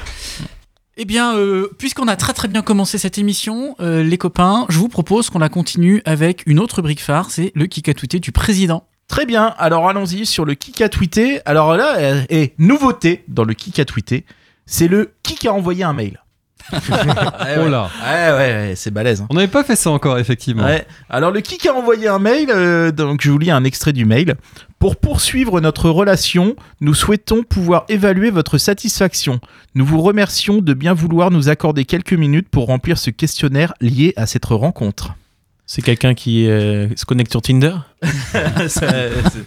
Eh 0.97 1.05
bien, 1.05 1.35
euh, 1.37 1.69
puisqu'on 1.77 2.07
a 2.07 2.15
très 2.15 2.33
très 2.33 2.47
bien 2.47 2.61
commencé 2.63 2.97
cette 2.97 3.17
émission, 3.19 3.75
euh, 3.79 4.03
les 4.03 4.17
copains, 4.17 4.65
je 4.69 4.79
vous 4.79 4.89
propose 4.89 5.29
qu'on 5.29 5.39
la 5.39 5.47
continue 5.49 6.01
avec 6.05 6.43
une 6.47 6.59
autre 6.59 6.81
brique 6.81 7.01
phare, 7.01 7.29
c'est 7.29 7.51
le 7.55 7.67
kick 7.67 7.87
à 7.87 7.93
tweeter 7.93 8.19
du 8.19 8.31
président. 8.31 8.83
Très 9.07 9.25
bien, 9.27 9.53
alors 9.59 9.87
allons-y 9.87 10.25
sur 10.25 10.43
le 10.43 10.55
kick 10.55 10.81
à 10.81 10.89
tweeter. 10.89 11.39
Alors 11.45 11.77
là, 11.77 11.97
euh, 11.99 12.21
et 12.29 12.53
nouveauté 12.57 13.23
dans 13.27 13.43
le 13.45 13.53
kick 13.53 13.77
à 13.79 13.85
tweeter, 13.85 14.25
c'est 14.65 14.87
le 14.87 15.11
kick 15.23 15.45
a 15.45 15.53
envoyé 15.53 15.83
un 15.83 15.93
mail. 15.93 16.19
Ouais, 16.71 16.79
Oh 17.57 17.61
ouais. 17.63 17.69
là. 17.69 17.89
Ouais, 18.03 18.31
ouais, 18.31 18.37
ouais, 18.69 18.73
c'est 18.75 18.91
balèze. 18.91 19.21
hein. 19.21 19.27
On 19.29 19.35
n'avait 19.35 19.47
pas 19.47 19.63
fait 19.63 19.75
ça 19.75 19.89
encore, 19.89 20.17
effectivement. 20.17 20.63
Ouais. 20.65 20.85
Alors 21.09 21.31
le 21.31 21.41
kick 21.41 21.65
a 21.65 21.73
envoyé 21.73 22.07
un 22.07 22.19
mail, 22.19 22.49
euh, 22.49 22.91
donc 22.91 23.21
je 23.21 23.31
vous 23.31 23.37
lis 23.37 23.51
un 23.51 23.63
extrait 23.63 23.93
du 23.93 24.05
mail. 24.05 24.35
Pour 24.79 24.95
poursuivre 24.97 25.59
notre 25.61 25.89
relation, 25.89 26.55
nous 26.81 26.93
souhaitons 26.93 27.43
pouvoir 27.43 27.85
évaluer 27.89 28.29
votre 28.29 28.57
satisfaction. 28.57 29.39
Nous 29.75 29.85
vous 29.85 30.01
remercions 30.01 30.57
de 30.59 30.73
bien 30.73 30.93
vouloir 30.93 31.31
nous 31.31 31.49
accorder 31.49 31.85
quelques 31.85 32.13
minutes 32.13 32.49
pour 32.49 32.67
remplir 32.67 32.97
ce 32.97 33.09
questionnaire 33.09 33.73
lié 33.81 34.13
à 34.17 34.25
cette 34.27 34.45
rencontre. 34.45 35.15
C'est 35.65 35.81
quelqu'un 35.81 36.13
qui 36.13 36.47
euh, 36.49 36.87
se 36.95 37.03
connecte 37.05 37.31
sur 37.31 37.41
Tinder? 37.41 37.73
Ça, 38.67 38.67
ça- 38.69 38.87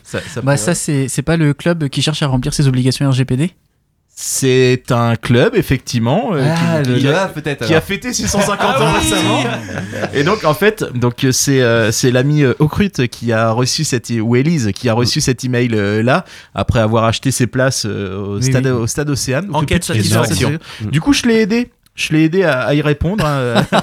ça 0.05 0.19
Bah 0.37 0.41
pourrait. 0.43 0.57
ça, 0.59 0.75
c'est 0.75 1.09
c'est 1.09 1.23
pas 1.23 1.37
le 1.37 1.55
club 1.55 1.89
qui 1.89 2.03
cherche 2.03 2.23
à 2.23 2.27
remplir 2.27 2.53
ses 2.53 2.67
obligations 2.69 3.09
RGPD 3.09 3.53
c'est 4.15 4.91
un 4.91 5.17
club 5.17 5.55
effectivement 5.55 6.31
euh, 6.35 6.45
Ah, 6.55 6.83
qui, 6.83 7.07
a, 7.09 7.11
là, 7.13 7.29
peut-être. 7.29 7.65
qui 7.65 7.73
a 7.73 7.77
alors. 7.77 7.83
fêté 7.89 8.13
ses 8.13 8.27
150 8.27 8.59
Ah 8.61 8.83
ans 8.83 8.93
oui. 8.95 9.01
récemment. 9.01 9.43
Et 10.13 10.25
donc 10.25 10.45
en 10.45 10.53
fait, 10.53 10.85
donc 10.95 11.25
euh, 11.25 11.33
c'est 11.33 11.63
euh, 11.63 11.91
c'est 11.91 12.11
l'ami 12.11 12.43
euh, 12.43 12.53
Okrut 12.59 13.07
qui 13.09 13.33
a 13.33 13.51
reçu 13.51 13.83
cette 13.85 14.11
ou 14.11 14.37
Elise 14.37 14.73
qui 14.75 14.89
a 14.91 14.93
reçu 14.95 15.21
cet 15.23 15.43
email 15.45 15.71
euh, 15.73 16.03
là 16.03 16.25
après 16.55 16.81
avoir 16.81 17.05
acheté 17.05 17.31
ses 17.31 17.47
places 17.47 17.87
au 17.87 18.37
Oui, 18.37 18.43
stade 18.43 18.67
oui. 18.67 18.73
au 18.73 18.87
stade 18.87 19.09
Océane. 19.09 19.49
Enquête 19.55 19.85
satisfaction. 19.85 20.59
Du 20.83 21.01
coup, 21.01 21.13
je 21.15 21.23
l'ai 21.27 21.41
aidé. 21.41 21.71
Je 21.97 22.13
l'ai 22.15 22.25
aidé 22.25 22.45
à, 22.45 22.61
à 22.63 22.73
y 22.75 22.81
répondre. 22.81 23.27
hein. 23.27 23.63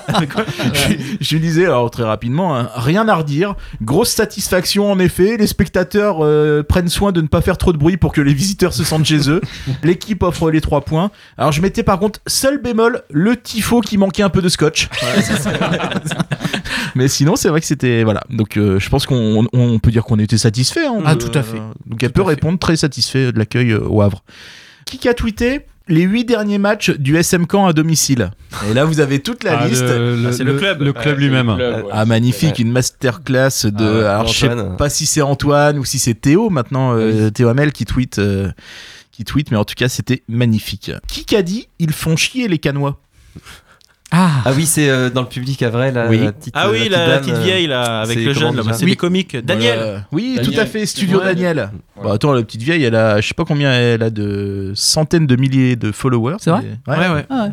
je, 0.74 0.94
je 1.22 1.36
lui 1.36 1.42
disais 1.42 1.66
alors 1.66 1.92
très 1.92 2.04
rapidement, 2.04 2.58
hein, 2.58 2.70
rien 2.76 3.08
à 3.08 3.16
redire. 3.16 3.54
Grosse 3.82 4.10
satisfaction 4.10 4.92
en 4.92 4.98
effet. 4.98 5.38
Les 5.38 5.46
spectateurs 5.46 6.24
euh, 6.26 6.64
prennent 6.64 6.90
soin 6.90 7.12
de 7.12 7.22
ne 7.22 7.28
pas 7.28 7.42
faire 7.42 7.58
trop 7.58 7.74
de 7.74 7.78
bruit 7.78 7.98
pour 7.98 8.14
que 8.14 8.22
les 8.22 8.34
visiteurs 8.34 8.74
se 8.74 8.84
sentent 8.84 9.06
chez 9.06 9.30
eux. 9.30 9.42
L'équipe 9.84 10.24
offre 10.24 10.50
les 10.50 10.62
trois 10.62 10.82
points. 10.82 11.12
Alors 11.38 11.52
je 11.52 11.62
mettais 11.62 11.84
par 11.84 12.00
contre 12.00 12.20
seul 12.26 12.60
bémol 12.60 13.04
le 13.12 13.36
tifo 13.36 13.82
qui 13.82 14.00
manquait 14.00 14.24
un 14.24 14.30
peu 14.30 14.42
de 14.42 14.50
scotch. 14.50 14.88
Mais 16.96 17.08
sinon 17.08 17.36
c'est 17.36 17.50
vrai 17.50 17.60
que 17.62 17.68
c'était 17.68 18.04
voilà. 18.04 18.22
Donc 18.30 18.58
euh, 18.58 18.80
je 18.80 18.90
pense 18.90 19.06
qu'on 19.06 19.44
on- 19.44 19.48
on 19.54 19.80
peut 19.80 19.92
dire 19.92 20.04
qu'on 20.04 20.20
était 20.20 20.38
satisfait. 20.38 20.86
hein. 20.88 21.02
Ah, 21.06 21.12
Euh, 21.12 21.16
tout 21.16 21.38
à 21.38 21.44
fait. 21.44 21.58
Donc 21.86 22.02
elle 22.02 22.12
Tout 22.12 22.22
peut 22.22 22.28
répondre 22.28 22.58
très 22.58 22.78
satisfait 22.78 23.32
de 23.32 23.38
l'accueil 23.38 23.72
euh, 23.72 23.88
au 23.88 24.02
Havre. 24.02 24.24
Qui 24.86 25.08
a 25.10 25.14
tweeté? 25.14 25.66
Les 25.88 26.02
huit 26.04 26.26
derniers 26.26 26.58
matchs 26.58 26.92
du 26.92 27.18
SM 27.18 27.46
Camp 27.48 27.66
à 27.66 27.74
domicile 27.74 28.32
Et 28.70 28.74
là 28.74 28.86
vous 28.86 29.00
avez 29.00 29.20
toute 29.20 29.44
la 29.44 29.60
Ah, 29.60 29.68
liste. 29.68 29.84
Ah, 29.88 30.32
c'est 30.32 30.44
le 30.44 30.56
club. 30.56 30.82
Le 30.82 30.94
club 30.94 31.20
lui-même. 31.20 31.56
Ah 31.92 32.06
magnifique, 32.06 32.60
une 32.60 32.72
masterclass 32.72 33.66
de. 33.66 33.86
Ah 33.86 33.92
ouais, 33.94 34.06
alors 34.06 34.28
je 34.28 34.40
sais 34.40 34.50
pas 34.78 34.90
si 34.90 35.06
c'est 35.06 35.22
Antoine 35.22 35.78
ou 35.80 35.86
si 35.86 36.00
c'est 36.00 36.14
Théo 36.14 36.50
maintenant, 36.50 36.96
euh, 36.96 37.30
Théo 37.30 37.48
Hamel 37.50 37.72
qui 37.72 37.86
tweet, 37.86 38.20
euh, 38.20 38.52
qui 39.12 39.24
tweet, 39.24 39.52
mais 39.52 39.58
en 39.58 39.66
tout 39.66 39.76
cas 39.76 39.90
c'était 39.90 40.24
magnifique. 40.28 40.92
Qui 41.08 41.36
a 41.36 41.42
dit 41.42 41.68
ils 41.80 41.94
font 41.94 42.16
chier 42.16 42.48
les 42.48 42.58
Canois? 42.60 43.00
Ah, 44.12 44.42
Ah 44.46 44.52
oui, 44.56 44.66
c'est 44.66 44.90
euh, 44.90 45.10
dans 45.10 45.22
le 45.22 45.28
public 45.28 45.62
à 45.64 45.70
vrai, 45.70 45.92
la, 45.92 46.08
Oui. 46.08 46.20
la 46.20 46.32
petite 46.32 46.54
Ah 46.58 46.70
oui, 46.72 46.88
la, 46.88 47.08
dame, 47.08 47.20
petite 47.22 47.34
euh, 47.36 47.42
vieille 47.44 47.68
là, 47.68 48.02
avec 48.02 48.18
c'est 48.18 48.24
le 48.24 48.34
jeune, 48.34 48.62
c'est 48.74 48.86
Oui. 48.86 48.92
des 48.92 48.96
comiques. 48.96 49.36
Daniel 49.36 49.80
Voilà. 49.80 50.08
Oui, 50.14 50.36
Daniel. 50.38 50.54
tout 50.54 50.60
à 50.62 50.66
fait, 50.66 50.86
Studio. 50.86 51.20
Daniel. 51.20 51.72
Bon, 52.02 52.12
attends, 52.12 52.32
la 52.34 52.42
petite 52.44 52.62
vieille, 52.62 52.84
elle 52.84 52.96
a, 52.96 53.20
je 53.20 53.28
sais 53.28 53.34
pas 53.34 53.44
combien 53.46 53.72
elle 53.74 54.04
a 54.04 54.10
de 54.10 54.72
centaines 54.76 55.28
de 55.28 55.36
milliers 55.36 55.76
de 55.76 55.92
followers. 55.92 56.38
C'est 56.40 56.52
vrai 56.52 56.64
Ouais, 56.88 56.98
ouais. 56.98 57.26
ah 57.30 57.44
ouais. 57.46 57.52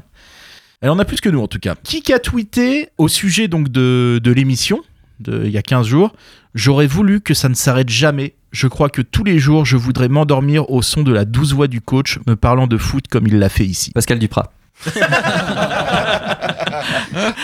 Elle 0.80 0.90
en 0.90 0.99
a 0.99 1.04
plus 1.04 1.20
que 1.20 1.28
nous 1.28 1.40
en 1.40 1.49
tout 1.49 1.58
cas. 1.58 1.75
Qui 1.82 2.12
a 2.12 2.18
tweeté 2.18 2.88
au 2.99 3.08
sujet 3.08 3.49
donc 3.49 3.68
de, 3.70 4.20
de 4.23 4.32
l'émission 4.32 4.80
il 5.26 5.49
y 5.50 5.56
a 5.56 5.62
15 5.62 5.87
jours. 5.87 6.12
J'aurais 6.54 6.87
voulu 6.88 7.20
que 7.20 7.34
ça 7.34 7.49
ne 7.49 7.54
s'arrête 7.54 7.88
jamais. 7.88 8.34
Je 8.52 8.66
crois 8.66 8.88
que 8.90 9.00
tous 9.00 9.25
les 9.25 9.38
jours, 9.38 9.64
je 9.64 9.76
voudrais 9.76 10.08
m'endormir 10.08 10.68
au 10.70 10.82
son 10.82 11.02
de 11.02 11.12
la 11.12 11.25
douce 11.25 11.52
voix 11.52 11.66
du 11.68 11.80
coach 11.80 12.18
me 12.26 12.37
parlant 12.37 12.66
de 12.66 12.76
foot 12.76 13.06
comme 13.08 13.26
il 13.26 13.38
l'a 13.38 13.49
fait 13.49 13.64
ici. 13.64 13.90
Pascal 13.92 14.18
Duprat. 14.18 14.52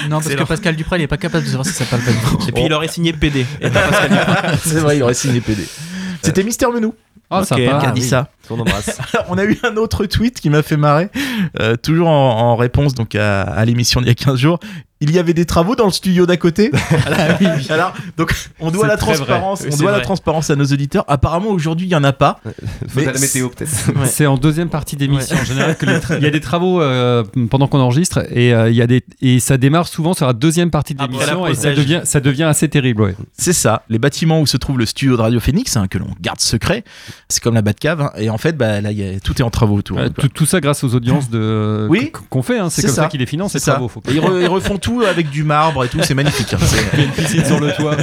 Non, 0.09 0.21
parce 0.21 0.29
que 0.35 0.43
Pascal 0.45 0.77
Duprat, 0.77 0.99
il 0.99 1.03
est 1.03 1.07
pas 1.07 1.17
capable 1.17 1.45
de 1.45 1.49
savoir 1.51 1.67
si 1.67 1.73
ça 1.73 1.85
parle 1.85 2.03
pas 2.03 2.11
de. 2.11 2.49
Et 2.49 2.53
puis 2.53 2.65
il 2.65 2.73
aurait 2.73 2.89
signé 2.89 3.13
PD. 3.13 3.47
C'est 4.65 4.81
vrai, 4.81 4.97
il 4.97 5.03
aurait 5.03 5.15
signé 5.15 5.41
PD. 5.41 5.65
C'était 6.23 6.43
Mister 6.43 6.67
Menou 6.73 6.95
Ah, 7.31 7.41
Ok. 7.41 7.47
sympa. 7.47 7.61
qui 7.63 7.69
a 7.69 7.81
Ah 7.89 7.91
dit 7.93 8.01
oui. 8.03 8.07
ça. 8.09 8.29
On 8.51 8.59
embrasse. 8.61 8.99
On 9.29 9.39
a 9.39 9.45
eu 9.45 9.59
un 9.63 9.77
autre 9.77 10.05
tweet 10.07 10.41
qui 10.41 10.51
m'a 10.51 10.63
fait 10.63 10.77
marrer, 10.77 11.09
euh, 11.61 11.77
toujours 11.77 12.09
en, 12.09 12.41
en 12.53 12.57
réponse 12.57 12.95
donc 12.95 13.15
à, 13.15 13.43
à 13.43 13.65
l'émission 13.65 14.01
d'il 14.01 14.09
y 14.09 14.11
a 14.11 14.15
15 14.15 14.37
jours. 14.39 14.59
Il 15.02 15.11
y 15.12 15.19
avait 15.19 15.33
des 15.35 15.47
travaux 15.47 15.76
dans 15.76 15.87
le 15.87 15.92
studio 15.92 16.26
d'à 16.26 16.37
côté. 16.37 16.71
Alors, 17.71 17.92
donc, 18.16 18.35
on 18.61 18.71
doit 18.71 18.87
la 18.87 18.97
transparence, 18.97 19.62
vrai. 19.62 19.71
on 19.73 19.76
doit 19.76 19.92
la 19.92 20.00
transparence 20.00 20.50
à 20.50 20.57
nos 20.57 20.64
auditeurs. 20.66 21.04
Apparemment, 21.09 21.49
aujourd'hui, 21.50 21.87
il 21.87 21.90
y 21.90 21.97
en 21.97 22.04
a 22.04 22.12
pas. 22.12 22.40
Faut 22.45 22.52
Mais 23.00 23.04
la 23.07 23.12
météo 23.19 23.49
peut-être. 23.49 23.71
Ouais. 24.00 24.07
C'est 24.07 24.26
en 24.26 24.37
deuxième 24.37 24.69
partie 24.69 24.97
d'émission. 24.97 25.37
En 25.40 25.45
général, 25.45 25.76
que 25.76 25.87
les 25.87 25.99
tra- 25.99 26.16
il 26.19 26.23
y 26.23 26.26
a 26.26 26.30
des 26.30 26.40
travaux 26.40 26.80
euh, 26.80 27.25
pendant 27.50 27.66
qu'on 27.66 27.78
enregistre 27.80 28.21
et 28.30 28.52
euh, 28.54 28.71
il 28.71 28.76
y 28.76 28.83
a 28.83 28.87
des 28.87 29.02
et 29.21 29.40
ça 29.40 29.57
démarre 29.59 29.88
souvent 29.88 30.12
sur 30.14 30.26
la 30.26 30.33
deuxième 30.33 30.71
partie 30.71 30.95
de 30.95 31.02
l'émission 31.02 31.47
et 31.47 31.54
ça 31.54 31.73
devient 31.75 32.00
ça 32.04 32.21
devient 32.21 32.45
assez 32.45 32.69
terrible. 32.69 33.02
Ouais. 33.02 33.14
C'est 33.37 33.52
ça. 33.52 33.83
Les 33.88 33.99
bâtiments 33.99 34.40
où 34.40 34.47
se 34.47 34.57
trouve 34.57 34.78
le 34.78 34.87
studio 34.87 35.16
de 35.16 35.23
Radio 35.23 35.40
Phoenix, 35.40 35.76
hein, 35.76 35.87
que 35.88 35.99
l'on 35.99 36.09
garde 36.21 36.40
secret, 36.40 36.85
c'est 37.28 37.42
comme 37.42 37.54
la 37.54 37.62
Batcave. 37.62 38.00
hein. 38.02 38.11
et 38.16 38.30
en 38.30 38.38
fait, 38.38 38.57
bah, 38.57 38.80
là, 38.80 38.92
il 38.92 38.99
y 38.99 39.16
a- 39.16 39.21
tout 39.21 39.35
est 39.38 39.42
en 39.45 39.50
travaux 39.50 39.76
autour. 39.76 39.99
Euh, 39.99 40.09
tout, 40.09 40.28
tout 40.28 40.47
ça 40.47 40.61
grâce 40.61 40.85
aux 40.85 40.95
audiences 40.95 41.30
de 41.30 41.87
Oui. 41.90 42.11
qu- 42.12 42.21
qu'on 42.28 42.42
fait. 42.42 42.59
hein. 42.59 42.69
C'est 42.71 42.83
comme 42.83 42.90
ça. 42.90 43.02
ça, 43.02 43.09
qu'il 43.09 43.21
les 43.21 43.26
finance. 43.26 43.52
c'est 43.52 43.59
Ces 43.59 43.64
ça. 43.66 43.73
travaux. 43.73 43.88
Faut 43.88 44.02
Et 44.09 44.14
Ils, 44.14 44.21
re- 44.21 44.40
ils 44.40 44.47
refont 44.49 44.78
tout 44.78 44.90
avec 45.07 45.31
du 45.31 45.45
marbre 45.45 45.85
et 45.85 45.89
tout. 45.89 45.99
C'est 46.03 46.15
magnifique. 46.15 46.53
hein. 46.55 46.59
C'est- 46.61 46.85
Il 46.95 46.99
y 46.99 47.03
a 47.03 47.05
une 47.07 47.13
piscine 47.13 47.45
sur 47.45 47.61
le 47.61 47.73
toit, 47.73 47.97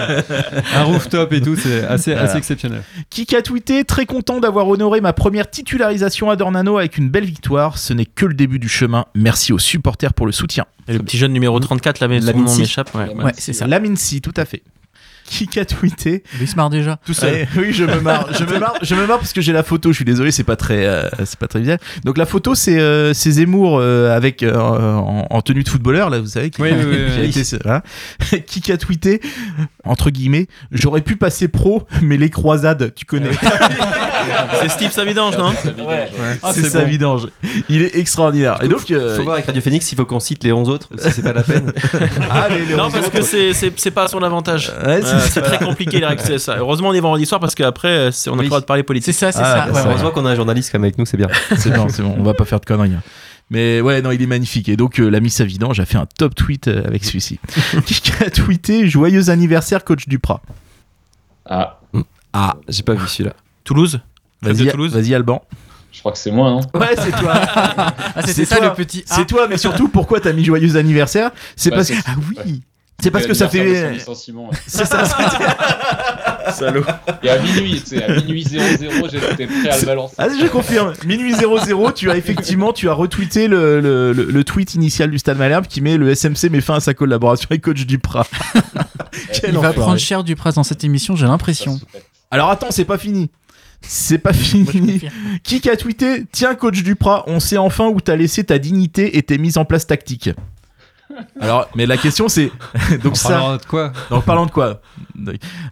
un 0.76 0.84
rooftop 0.84 1.32
et 1.34 1.42
tout. 1.42 1.56
C'est 1.56 1.84
assez 1.86 2.12
Voilà. 2.14 2.30
assez 2.30 2.38
exceptionnel. 2.38 2.82
Qui 3.10 3.36
a 3.36 3.42
tweeté 3.42 3.84
Très 3.84 4.06
content 4.06 4.40
d'avoir 4.40 4.68
honoré 4.68 5.02
ma 5.02 5.14
première 5.14 5.50
titularisation 5.50 6.30
à 6.30 6.36
Dornano 6.36 6.78
avec 6.78 6.98
une 6.98 7.10
belle 7.10 7.26
victoire. 7.26 7.78
Ce 7.78 7.94
n'est 7.94 8.06
que 8.06 8.26
le 8.26 8.34
début 8.34 8.60
du 8.60 8.70
chemin. 8.70 9.06
Merci 9.16 9.54
aux 9.54 9.60
supporters 9.60 10.14
pour 10.14 10.26
le 10.26 10.32
soutien. 10.32 10.66
Et 10.88 10.94
le 10.94 11.00
petit 11.00 11.18
jeune 11.18 11.34
numéro 11.34 11.60
34, 11.60 12.00
là, 12.00 12.08
son 12.22 12.38
nom 12.38 12.56
m'échappe. 12.58 12.94
Ouais. 12.96 13.14
Ouais, 13.14 13.32
c'est 13.38 13.54
ça. 13.54 13.68
La 13.68 13.80
Mincy, 13.80 14.22
tout 14.22 14.34
à 14.38 14.46
fait. 14.46 14.64
Qui 15.30 15.60
a 15.60 15.66
tweeté 15.66 16.24
Il 16.40 16.48
se 16.48 16.56
marre 16.56 16.70
déjà. 16.70 17.00
Tout 17.06 17.14
seul. 17.14 17.48
oui, 17.58 17.74
je 17.74 17.84
me 17.84 18.00
marre. 18.00 18.28
Je 18.34 18.44
me 18.46 18.60
marre. 18.60 18.76
Je 18.82 18.96
me 18.96 19.06
marre 19.06 19.20
parce 19.20 19.34
que 19.34 19.42
j'ai 19.42 19.52
la 19.54 19.62
photo. 19.64 19.92
Je 19.92 19.96
suis 19.98 20.06
désolé, 20.06 20.32
c'est 20.32 20.44
pas 20.46 20.56
très, 20.56 20.86
euh, 20.86 21.04
c'est 21.26 21.38
pas 21.38 21.48
très 21.48 21.60
visuel. 21.60 21.80
Donc 22.06 22.18
la 22.18 22.26
photo, 22.26 22.56
c'est 22.56 22.80
euh, 22.80 23.14
c'est 23.14 23.32
Zemmour 23.32 23.78
euh, 23.80 24.16
avec 24.16 24.42
euh, 24.42 24.56
en, 24.56 25.28
en 25.30 25.42
tenue 25.42 25.64
de 25.64 25.70
footballeur 25.70 26.10
là, 26.10 26.20
vous 26.20 26.28
savez. 26.28 26.50
qui- 26.50 26.62
Oui, 26.62 26.70
oui, 26.72 26.86
oui, 26.90 26.98
qui 27.14 27.20
a 27.20 27.22
oui. 27.22 27.30
été- 27.42 27.58
voilà. 27.64 27.84
qui 28.48 28.72
a 28.72 28.78
tweeté 28.78 29.22
entre 29.84 30.10
guillemets. 30.10 30.48
J'aurais 30.72 31.02
pu 31.02 31.16
passer 31.18 31.48
pro, 31.50 31.84
mais 32.02 32.18
les 32.18 32.30
croisades, 32.30 32.94
tu 32.96 33.06
connais. 33.06 33.32
C'est 34.62 34.70
Steve 34.70 34.92
Savidange, 34.92 35.38
non? 35.38 35.54
Ah, 36.44 36.52
c'est 36.54 36.70
sa 36.70 36.84
vidange. 36.84 37.28
Il 37.70 37.82
est 37.82 37.96
extraordinaire. 37.96 38.58
Et 38.62 38.68
donc, 38.68 38.90
euh, 38.92 39.16
Faut 39.16 39.24
voir 39.24 39.36
avec 39.36 39.46
Radio 39.46 39.62
Phoenix 39.62 39.86
s'il 39.86 39.98
faut 39.98 40.06
qu'on 40.06 40.20
cite 40.20 40.44
les 40.44 40.52
11 40.52 40.70
autres, 40.70 40.90
si 40.98 41.12
c'est 41.12 41.22
pas 41.22 41.34
la 41.34 41.44
peine. 41.44 41.72
ah, 42.30 42.48
les- 42.50 42.66
les 42.66 42.76
Non, 42.76 42.90
parce 42.92 43.10
que 43.10 43.18
autres. 43.20 43.28
c'est- 43.28 43.54
c'est 43.54 43.72
c'est 43.78 43.92
pas 43.92 44.04
à 44.04 44.08
son 44.08 44.22
avantage. 44.24 44.72
Ouais, 44.86 45.02
c'est 45.20 45.40
Euh, 45.40 45.44
c'est 45.46 45.58
très 45.58 45.66
compliqué 45.66 46.00
les 46.00 46.06
règles, 46.06 46.22
c'est 46.24 46.40
ça. 46.40 46.58
Heureusement, 46.58 46.90
on 46.90 46.94
est 46.94 47.00
vendredi 47.00 47.26
soir 47.26 47.40
parce 47.40 47.56
qu'après, 47.56 48.10
on 48.28 48.34
a 48.34 48.36
Oui. 48.38 48.42
le 48.44 48.48
droit 48.48 48.60
de 48.60 48.66
parler 48.66 48.84
politique. 48.84 49.14
C'est 49.14 49.20
ça, 49.20 49.32
c'est 49.32 49.40
Ah, 49.44 49.66
ça. 49.68 49.72
bah, 49.72 49.82
ouais. 49.84 49.88
Heureusement 49.90 50.12
qu'on 50.12 50.26
a 50.26 50.32
un 50.32 50.36
journaliste 50.36 50.72
comme 50.72 50.84
avec 50.84 50.98
nous, 50.98 51.06
c'est 51.06 51.18
bien. 51.18 51.28
C'est 51.58 51.72
bon, 51.72 51.88
c'est 51.90 52.02
bon, 52.04 52.16
on 52.18 52.24
va 52.24 52.34
pas 52.34 52.46
faire 52.46 52.60
de 52.60 52.66
conneries. 52.66 52.94
hein. 52.94 53.02
Mais 53.50 53.80
ouais, 53.80 54.02
non, 54.02 54.12
il 54.12 54.22
est 54.22 54.26
magnifique. 54.28 54.68
Et 54.68 54.76
donc, 54.76 55.00
euh, 55.00 55.08
l'ami 55.10 55.30
Savidange 55.30 55.80
a 55.80 55.86
fait 55.86 55.98
un 55.98 56.06
top 56.06 56.36
tweet 56.36 56.68
euh, 56.68 56.84
avec 56.86 57.06
celui-ci. 57.06 57.40
Qui 57.86 58.12
a 58.24 58.30
tweeté 58.30 58.88
Joyeux 58.90 59.30
anniversaire, 59.30 59.86
coach 59.86 60.08
Duprat. 60.08 60.42
Ah, 61.46 61.80
Ah, 62.34 62.58
J'ai 62.68 62.84
pas 62.84 62.94
vu 62.94 63.08
celui-là. 63.08 63.34
Toulouse? 63.64 64.00
Vas-y, 64.42 64.68
Toulouse 64.70 64.94
vas-y, 64.94 65.16
Alban. 65.16 65.42
je 65.94 66.00
crois 66.00 66.12
que 66.12 66.18
c'est 66.18 66.30
moi, 66.32 66.50
non? 66.52 66.62
Ouais, 66.80 66.96
c'est 66.98 67.12
toi. 67.12 67.34
Ah, 68.16 68.22
C'est 68.26 68.46
ça 68.46 68.58
toi. 68.58 68.68
le 68.70 68.74
petit. 68.74 69.04
C'est 69.06 69.26
toi, 69.26 69.48
mais 69.50 69.58
surtout, 69.58 69.88
pourquoi 69.88 70.20
t'as 70.20 70.34
mis 70.34 70.44
Joyeux 70.44 70.76
anniversaire? 70.76 71.32
C'est 71.56 71.72
parce 71.72 71.88
que. 71.90 71.96
Ah 72.06 72.16
oui 72.30 72.38
ouais. 72.38 72.60
C'est 73.02 73.12
parce 73.12 73.28
que 73.28 73.34
ça 73.36 73.48
fait. 73.48 73.92
licenciement, 73.94 74.50
ouais. 74.50 74.58
C'est 74.66 74.86
ça, 74.86 75.04
Salaud. 76.52 76.84
Et 77.24 77.30
à 77.30 77.38
minuit, 77.40 77.80
tu 77.82 77.98
sais, 77.98 78.04
à 78.04 78.16
minuit 78.16 78.44
00, 78.44 78.62
j'étais 79.12 79.46
prêt 79.48 79.70
à 79.70 79.78
le 79.80 79.86
balancer. 79.86 80.16
Ah, 80.18 80.28
je 80.30 80.48
confirme. 80.48 80.94
Minuit 81.06 81.34
00, 81.36 81.92
tu 81.92 82.10
as 82.10 82.18
effectivement, 82.18 82.74
tu 82.74 82.90
as 82.90 82.94
retweeté 82.94 83.48
le, 83.48 83.82
le, 83.82 84.14
le- 84.14 84.24
le 84.26 84.44
tweet 84.44 84.74
initial 84.74 85.12
du 85.12 85.20
Stade 85.20 85.38
Malherbe 85.38 85.68
qui 85.68 85.82
met 85.82 85.98
le 85.98 86.14
SMC 86.16 86.50
met 86.50 86.62
fin 86.62 86.76
à 86.76 86.80
sa 86.80 86.94
collaboration 86.94 87.48
avec 87.52 87.62
coach 87.62 87.86
Duprat. 87.86 88.26
Quel 89.42 89.52
Il 89.54 89.60
va 89.60 89.74
prendre 89.74 89.98
cher 90.00 90.24
du 90.24 90.36
prince 90.36 90.56
dans 90.56 90.64
cette 90.64 90.84
émission, 90.84 91.16
j'ai 91.16 91.28
l'impression. 91.28 91.80
Alors 92.32 92.50
attends, 92.50 92.72
c'est 92.72 92.86
pas 92.86 92.98
fini. 92.98 93.30
C'est 93.82 94.18
pas 94.18 94.32
Moi, 94.34 94.42
fini. 94.42 94.66
confirme. 94.94 95.14
Qui 95.44 95.70
a 95.70 95.76
tweeté 95.78 96.24
Tiens, 96.32 96.56
coach 96.56 96.82
Duprat, 96.82 97.24
on 97.28 97.40
sait 97.40 97.58
enfin 97.58 97.88
où 97.88 98.02
t'as 98.02 98.16
laissé 98.16 98.44
ta 98.44 98.58
dignité 98.58 99.18
et 99.18 99.22
tes 99.24 99.38
mises 99.38 99.58
en 99.58 99.66
place 99.66 99.86
tactiques. 99.86 100.32
Alors, 101.40 101.70
mais 101.76 101.86
la 101.86 101.98
question 101.98 102.28
c'est 102.30 102.52
donc 103.04 103.14
En 103.14 103.16
ça. 103.16 103.30
parlant 103.30 103.58
de 103.58 103.66
quoi 103.66 103.92
Donc 104.10 104.26
parlant 104.26 104.46
de 104.46 104.52
quoi? 104.52 104.82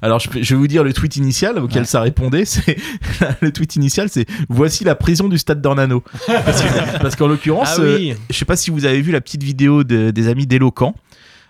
Alors 0.02 0.20
je, 0.20 0.30
vais 0.30 0.56
vous 0.56 0.68
dire 0.68 0.84
le 0.84 0.94
tweet 0.94 1.18
initial 1.18 1.60
auquel 1.60 1.86
ça 1.86 2.02
répondait. 2.02 2.46
C'est 2.46 2.78
le 3.42 3.52
tweet 3.52 3.75
initial, 3.75 4.10
c'est 4.10 4.25
voici 4.50 4.84
la 4.84 4.96
prison 4.96 5.28
du 5.28 5.38
stade 5.38 5.62
d'Ornano. 5.62 6.04
Parce 6.28 6.62
que- 6.62 7.00
parce 7.02 7.16
qu'en 7.16 7.28
l'occurrence, 7.28 7.75
Ah 7.78 7.82
euh, 7.82 7.98
oui 7.98 8.14
je 8.30 8.36
sais 8.36 8.46
pas 8.46 8.56
si 8.56 8.72
vous 8.72 8.86
avez 8.86 9.02
vu 9.02 9.12
la 9.12 9.22
petite 9.22 9.44
vidéo 9.44 9.84
de- 9.84 10.12
des 10.12 10.28
amis 10.28 10.48
d'Eloquent. 10.48 10.96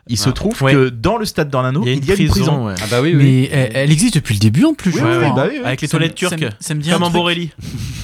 Il 0.07 0.19
se 0.19 0.29
Ah, 0.29 0.33
trouve 0.33 0.61
ouais. 0.61 0.71
que 0.71 0.89
dans 0.89 1.17
le 1.17 1.25
stade 1.25 1.49
d'Ornano, 1.49 1.81
Il 1.83 2.05
y 2.05 2.11
a 2.11 2.15
une 2.15 2.27
prison, 2.29 2.67
ouais. 2.67 2.75
Ah 2.79 2.85
bah 2.91 3.01
oui, 3.01 3.15
oui. 3.15 3.23
Mais 3.23 3.43
elle, 3.51 3.71
elle 3.73 3.91
existe 3.91 4.13
depuis 4.13 4.35
le 4.35 4.39
début 4.39 4.63
en 4.63 4.75
plus, 4.75 4.91
Oui, 4.91 4.99
je 4.99 5.03
oui, 5.03 5.11
crois. 5.11 5.19
oui, 5.19 5.25
hein. 5.29 5.33
bah 5.35 5.47
oui, 5.49 5.55
oui. 5.59 5.65
Avec 5.65 5.81
les 5.81 5.87
Ça 5.87 5.97
toilettes 5.97 6.13
turques. 6.13 6.37
ça 6.39 6.45
me- 6.45 6.51
Ça 6.59 6.75
me 6.75 6.79
dit 6.79 6.91
un 6.91 6.93
Comme 6.93 7.03
en 7.03 7.05
truc. 7.07 7.15
Borelli. 7.15 7.51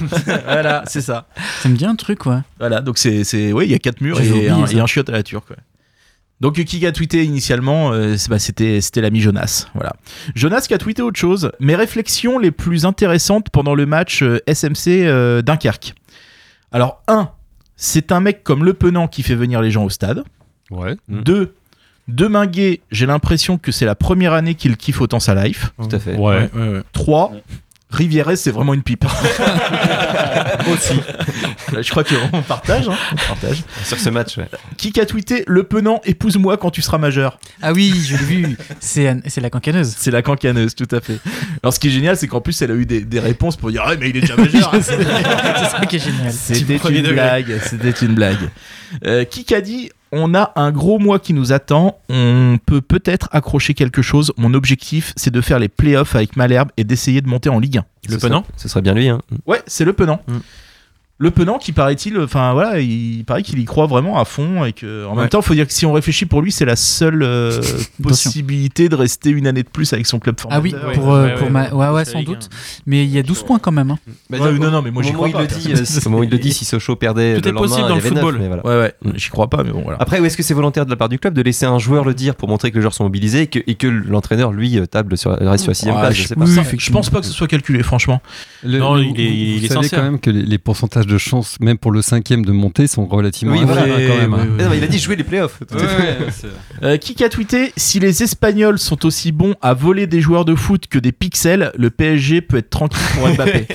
voilà, 0.44 0.82
c'est 0.88 1.00
ça. 1.00 1.28
Ça 1.60 1.68
me 1.68 1.76
dit 1.76 1.84
un 1.86 1.94
truc, 1.94 2.26
ouais. 2.26 2.38
Voilà, 2.58 2.80
donc 2.80 2.98
c'est, 2.98 3.22
c'est, 3.22 3.52
oui, 3.52 3.66
il 3.66 3.70
y 3.70 3.74
a 3.74 3.78
quatre 3.78 4.00
murs 4.00 4.20
et 4.20 4.28
oublié 4.28 4.48
un, 4.50 4.66
et 4.66 4.80
un 4.80 4.86
chiotte 4.86 5.10
à 5.10 5.12
la 5.12 5.22
turque. 5.22 5.52
Donc 6.42 6.54
qui 6.64 6.84
a 6.86 6.90
tweeté 6.92 7.22
initialement, 7.24 7.92
euh, 7.92 8.16
c'est- 8.16 8.28
bah, 8.28 8.40
c'était, 8.40 8.80
c'était 8.80 9.00
l'ami 9.00 9.20
Jonas. 9.20 9.68
Voilà. 9.74 9.92
Jonas 10.34 10.64
qui 10.66 10.74
a 10.74 10.78
tweeté 10.78 11.00
autre 11.00 11.18
chose. 11.18 11.52
Mes 11.60 11.76
réflexions 11.76 12.38
les 12.38 12.50
plus 12.50 12.84
intéressantes 12.84 13.48
pendant 13.50 13.76
le 13.76 13.86
match 13.86 14.22
euh, 14.24 14.40
SMC 14.48 15.06
euh, 15.06 15.40
Dunkerque. 15.40 15.94
Alors 16.72 17.00
un, 17.06 17.30
c'est 17.76 18.10
un 18.10 18.18
mec 18.18 18.42
comme 18.42 18.64
Le 18.64 18.74
Penant 18.74 19.06
qui 19.06 19.22
fait 19.22 19.36
venir 19.36 19.62
les 19.62 19.70
gens 19.70 19.84
au 19.84 19.88
stade. 19.90 20.24
Ouais. 20.72 20.96
Mm. 21.06 21.20
Deux, 21.22 21.54
Deminguet, 22.08 22.80
j'ai 22.90 23.06
l'impression 23.06 23.56
que 23.56 23.70
c'est 23.70 23.86
la 23.86 23.94
première 23.94 24.32
année 24.32 24.56
qu'il 24.56 24.76
kiffe 24.76 25.00
autant 25.00 25.20
sa 25.20 25.36
life. 25.44 25.72
Tout 25.80 25.94
à 25.94 25.98
fait. 26.00 26.16
Ouais. 26.16 26.50
ouais, 26.54 26.68
ouais. 26.68 26.82
3. 26.92 27.32
Rivieres, 27.92 28.36
c'est 28.36 28.50
vraiment 28.50 28.72
une 28.74 28.82
pipe. 28.82 29.04
Aussi. 30.72 30.94
Je 31.80 31.90
crois 31.90 32.04
qu'on 32.04 32.42
partage. 32.42 32.88
hein. 32.88 32.96
On 33.12 33.16
partage. 33.34 33.62
Sur 33.84 33.98
ce 33.98 34.08
match, 34.10 34.38
ouais. 34.38 34.48
Qui 34.76 34.98
a 35.00 35.06
tweeté 35.06 35.44
Le 35.46 35.62
Penant, 35.64 36.00
épouse-moi 36.04 36.56
quand 36.56 36.70
tu 36.70 36.82
seras 36.82 36.98
majeur? 36.98 37.38
Ah 37.60 37.72
oui, 37.72 37.92
je 38.06 38.16
l'ai 38.16 38.24
vu. 38.24 38.56
C'est 38.80 39.08
Anne- 39.08 39.22
c'est 39.26 39.40
la 39.40 39.50
cancaneuse. 39.50 39.94
C'est 39.98 40.10
la 40.10 40.22
cancaneuse, 40.22 40.74
tout 40.74 40.88
à 40.90 41.00
fait. 41.00 41.18
Alors, 41.62 41.72
ce 41.74 41.80
qui 41.80 41.88
est 41.88 41.90
génial, 41.90 42.16
c'est 42.16 42.28
qu'en 42.28 42.40
plus, 42.40 42.60
elle 42.62 42.70
a 42.70 42.74
eu 42.74 42.86
des, 42.86 43.00
des 43.02 43.20
réponses 43.20 43.56
pour 43.56 43.70
dire 43.70 43.82
Ah, 43.86 43.92
mais 43.98 44.10
il 44.10 44.16
est 44.16 44.20
déjà 44.22 44.36
majeur. 44.36 44.72
c'est 44.82 44.96
ça 45.04 45.86
qui 45.88 45.96
est 45.96 46.04
génial. 46.04 46.32
C'était 46.32 46.76
une 46.76 46.96
degré. 47.02 47.12
blague. 47.12 47.60
C'était 47.64 47.90
une 48.06 48.14
blague. 48.14 48.48
Euh, 49.06 49.24
qui 49.24 49.54
a 49.54 49.60
dit 49.60 49.90
On 50.14 50.34
a 50.34 50.52
un 50.56 50.70
gros 50.72 50.98
mois 50.98 51.18
qui 51.18 51.32
nous 51.32 51.52
attend. 51.52 51.98
On 52.10 52.58
peut 52.64 52.82
peut-être 52.82 53.28
accrocher 53.32 53.72
quelque 53.74 54.02
chose. 54.02 54.32
Mon 54.36 54.52
objectif, 54.52 55.12
c'est 55.16 55.30
de 55.32 55.40
faire 55.40 55.58
les 55.58 55.68
playoffs 55.68 56.14
avec 56.14 56.36
Malherbe 56.36 56.68
et 56.76 56.84
d'essayer 56.84 57.22
de 57.22 57.28
monter 57.28 57.48
en 57.48 57.58
Ligue 57.58 57.78
1. 57.78 57.84
Le 58.08 58.12
Ce 58.14 58.18
serait- 58.20 58.28
Penant 58.28 58.44
Ce 58.56 58.68
serait 58.68 58.82
bien 58.82 58.92
lui, 58.94 59.08
hein. 59.08 59.20
Ouais, 59.46 59.62
c'est 59.66 59.84
le 59.86 59.94
Penant. 59.94 60.20
Mm. 60.28 60.32
Le 61.22 61.30
Penant 61.30 61.58
qui 61.58 61.70
paraît-il, 61.70 62.18
enfin 62.18 62.52
voilà, 62.52 62.80
il 62.80 63.24
paraît 63.24 63.44
qu'il 63.44 63.60
y 63.60 63.64
croit 63.64 63.86
vraiment 63.86 64.18
à 64.18 64.24
fond 64.24 64.64
et 64.64 64.72
que 64.72 65.06
en 65.06 65.14
même 65.14 65.28
temps, 65.28 65.38
il 65.38 65.44
faut 65.44 65.54
dire 65.54 65.68
que 65.68 65.72
si 65.72 65.86
on 65.86 65.92
réfléchit 65.92 66.26
pour 66.26 66.42
lui, 66.42 66.50
c'est 66.50 66.64
la 66.64 66.74
seule 66.74 67.22
euh, 67.22 67.60
possibilité 68.02 68.88
de 68.88 68.96
rester 68.96 69.30
une 69.30 69.46
année 69.46 69.62
de 69.62 69.68
plus 69.68 69.92
avec 69.92 70.06
son 70.06 70.18
club 70.18 70.34
Ah 70.50 70.60
oui, 70.60 70.70
formateur. 70.72 70.88
Ouais, 70.88 70.94
pour, 70.96 71.12
euh, 71.14 71.24
ouais, 71.26 71.34
pour 71.34 71.46
ouais, 71.46 71.50
ma... 71.52 71.92
ouais. 71.92 72.04
sans 72.04 72.24
doute. 72.24 72.48
Mais 72.86 73.04
il 73.04 73.10
y 73.10 73.18
a 73.20 73.22
12 73.22 73.44
points 73.44 73.60
quand 73.60 73.70
même. 73.70 73.92
hein. 73.92 73.98
Bah, 74.30 74.38
non, 74.38 74.70
non, 74.70 74.82
mais 74.82 74.90
moi, 74.90 75.04
j'y 75.04 75.12
crois 75.12 75.28
il 75.28 75.32
pas, 75.32 75.42
le 75.42 75.46
dit, 75.46 75.72
euh, 75.72 75.84
au 76.04 76.08
moment 76.08 76.20
où 76.22 76.24
il 76.24 76.30
le 76.30 76.38
dit, 76.38 76.52
si 76.52 76.64
Sochaux 76.64 76.96
perdait 76.96 77.36
Tout 77.40 77.48
le 77.48 77.50
est 77.50 77.52
possible 77.58 77.88
dans 77.88 77.94
le 77.94 78.00
football. 78.00 78.38
mais 78.40 78.48
voilà. 78.48 78.66
Ouais, 78.66 78.76
ouais, 79.04 79.12
j'y 79.14 79.30
crois 79.30 79.48
pas, 79.48 79.62
mais 79.62 79.70
bon, 79.70 79.82
voilà. 79.82 79.98
Après, 80.00 80.20
est-ce 80.20 80.36
que 80.36 80.42
c'est 80.42 80.54
volontaire 80.54 80.86
de 80.86 80.90
la 80.90 80.96
part 80.96 81.08
du 81.08 81.20
club 81.20 81.34
de 81.34 81.42
laisser 81.42 81.66
un 81.66 81.78
joueur 81.78 82.04
le 82.04 82.14
dire 82.14 82.34
pour 82.34 82.48
montrer 82.48 82.70
que 82.72 82.76
les 82.76 82.82
joueurs 82.82 82.94
sont 82.94 83.04
mobilisés 83.04 83.42
et 83.42 83.46
que, 83.46 83.60
et 83.66 83.76
que 83.76 83.86
l'entraîneur, 83.86 84.50
lui, 84.52 84.76
table 84.90 85.16
sur, 85.16 85.30
reste 85.30 85.62
sur 85.62 85.70
la 85.70 85.74
sixième 85.74 85.94
Ah, 85.96 86.00
place 86.00 86.14
je- 86.16 86.34
oui, 86.34 86.90
pense 86.92 87.10
pas 87.10 87.20
que 87.20 87.26
ce 87.26 87.32
soit 87.32 87.46
calculé, 87.46 87.82
franchement. 87.84 88.20
Non, 88.64 88.98
il 88.98 89.64
est- 89.64 89.68
sincère. 89.68 90.00
quand 90.00 90.04
même 90.04 90.18
que 90.20 90.30
les, 90.30 90.42
les 90.42 90.58
pourcentages 90.58 91.06
de 91.12 91.18
chance, 91.18 91.58
même 91.60 91.78
pour 91.78 91.92
le 91.92 92.00
cinquième 92.02 92.44
de 92.44 92.52
monter, 92.52 92.86
sont 92.86 93.06
relativement 93.06 93.54
Oui, 93.54 93.60
élevés, 93.62 93.72
voilà. 93.74 93.92
quand 94.08 94.16
même. 94.16 94.32
Oui, 94.34 94.40
hein. 94.40 94.46
oui, 94.58 94.64
non, 94.64 94.70
mais 94.70 94.78
il 94.78 94.84
a 94.84 94.86
dit 94.86 94.98
jouer 94.98 95.16
les 95.16 95.24
playoffs. 95.24 95.60
Ouais, 95.72 95.80
ouais, 95.82 96.18
c'est- 96.30 96.46
Euh, 96.84 96.96
qui 96.96 97.22
a 97.22 97.28
tweeté 97.28 97.72
Si 97.76 98.00
les 98.00 98.22
Espagnols 98.22 98.78
sont 98.78 99.04
aussi 99.06 99.32
bons 99.32 99.54
à 99.60 99.74
voler 99.74 100.06
des 100.06 100.20
joueurs 100.20 100.44
de 100.44 100.54
foot 100.54 100.86
que 100.88 100.98
des 100.98 101.12
pixels, 101.12 101.72
le 101.76 101.90
PSG 101.90 102.40
peut 102.40 102.56
être 102.58 102.70
tranquille 102.70 103.00
pour 103.14 103.28
Mbappé. 103.34 103.66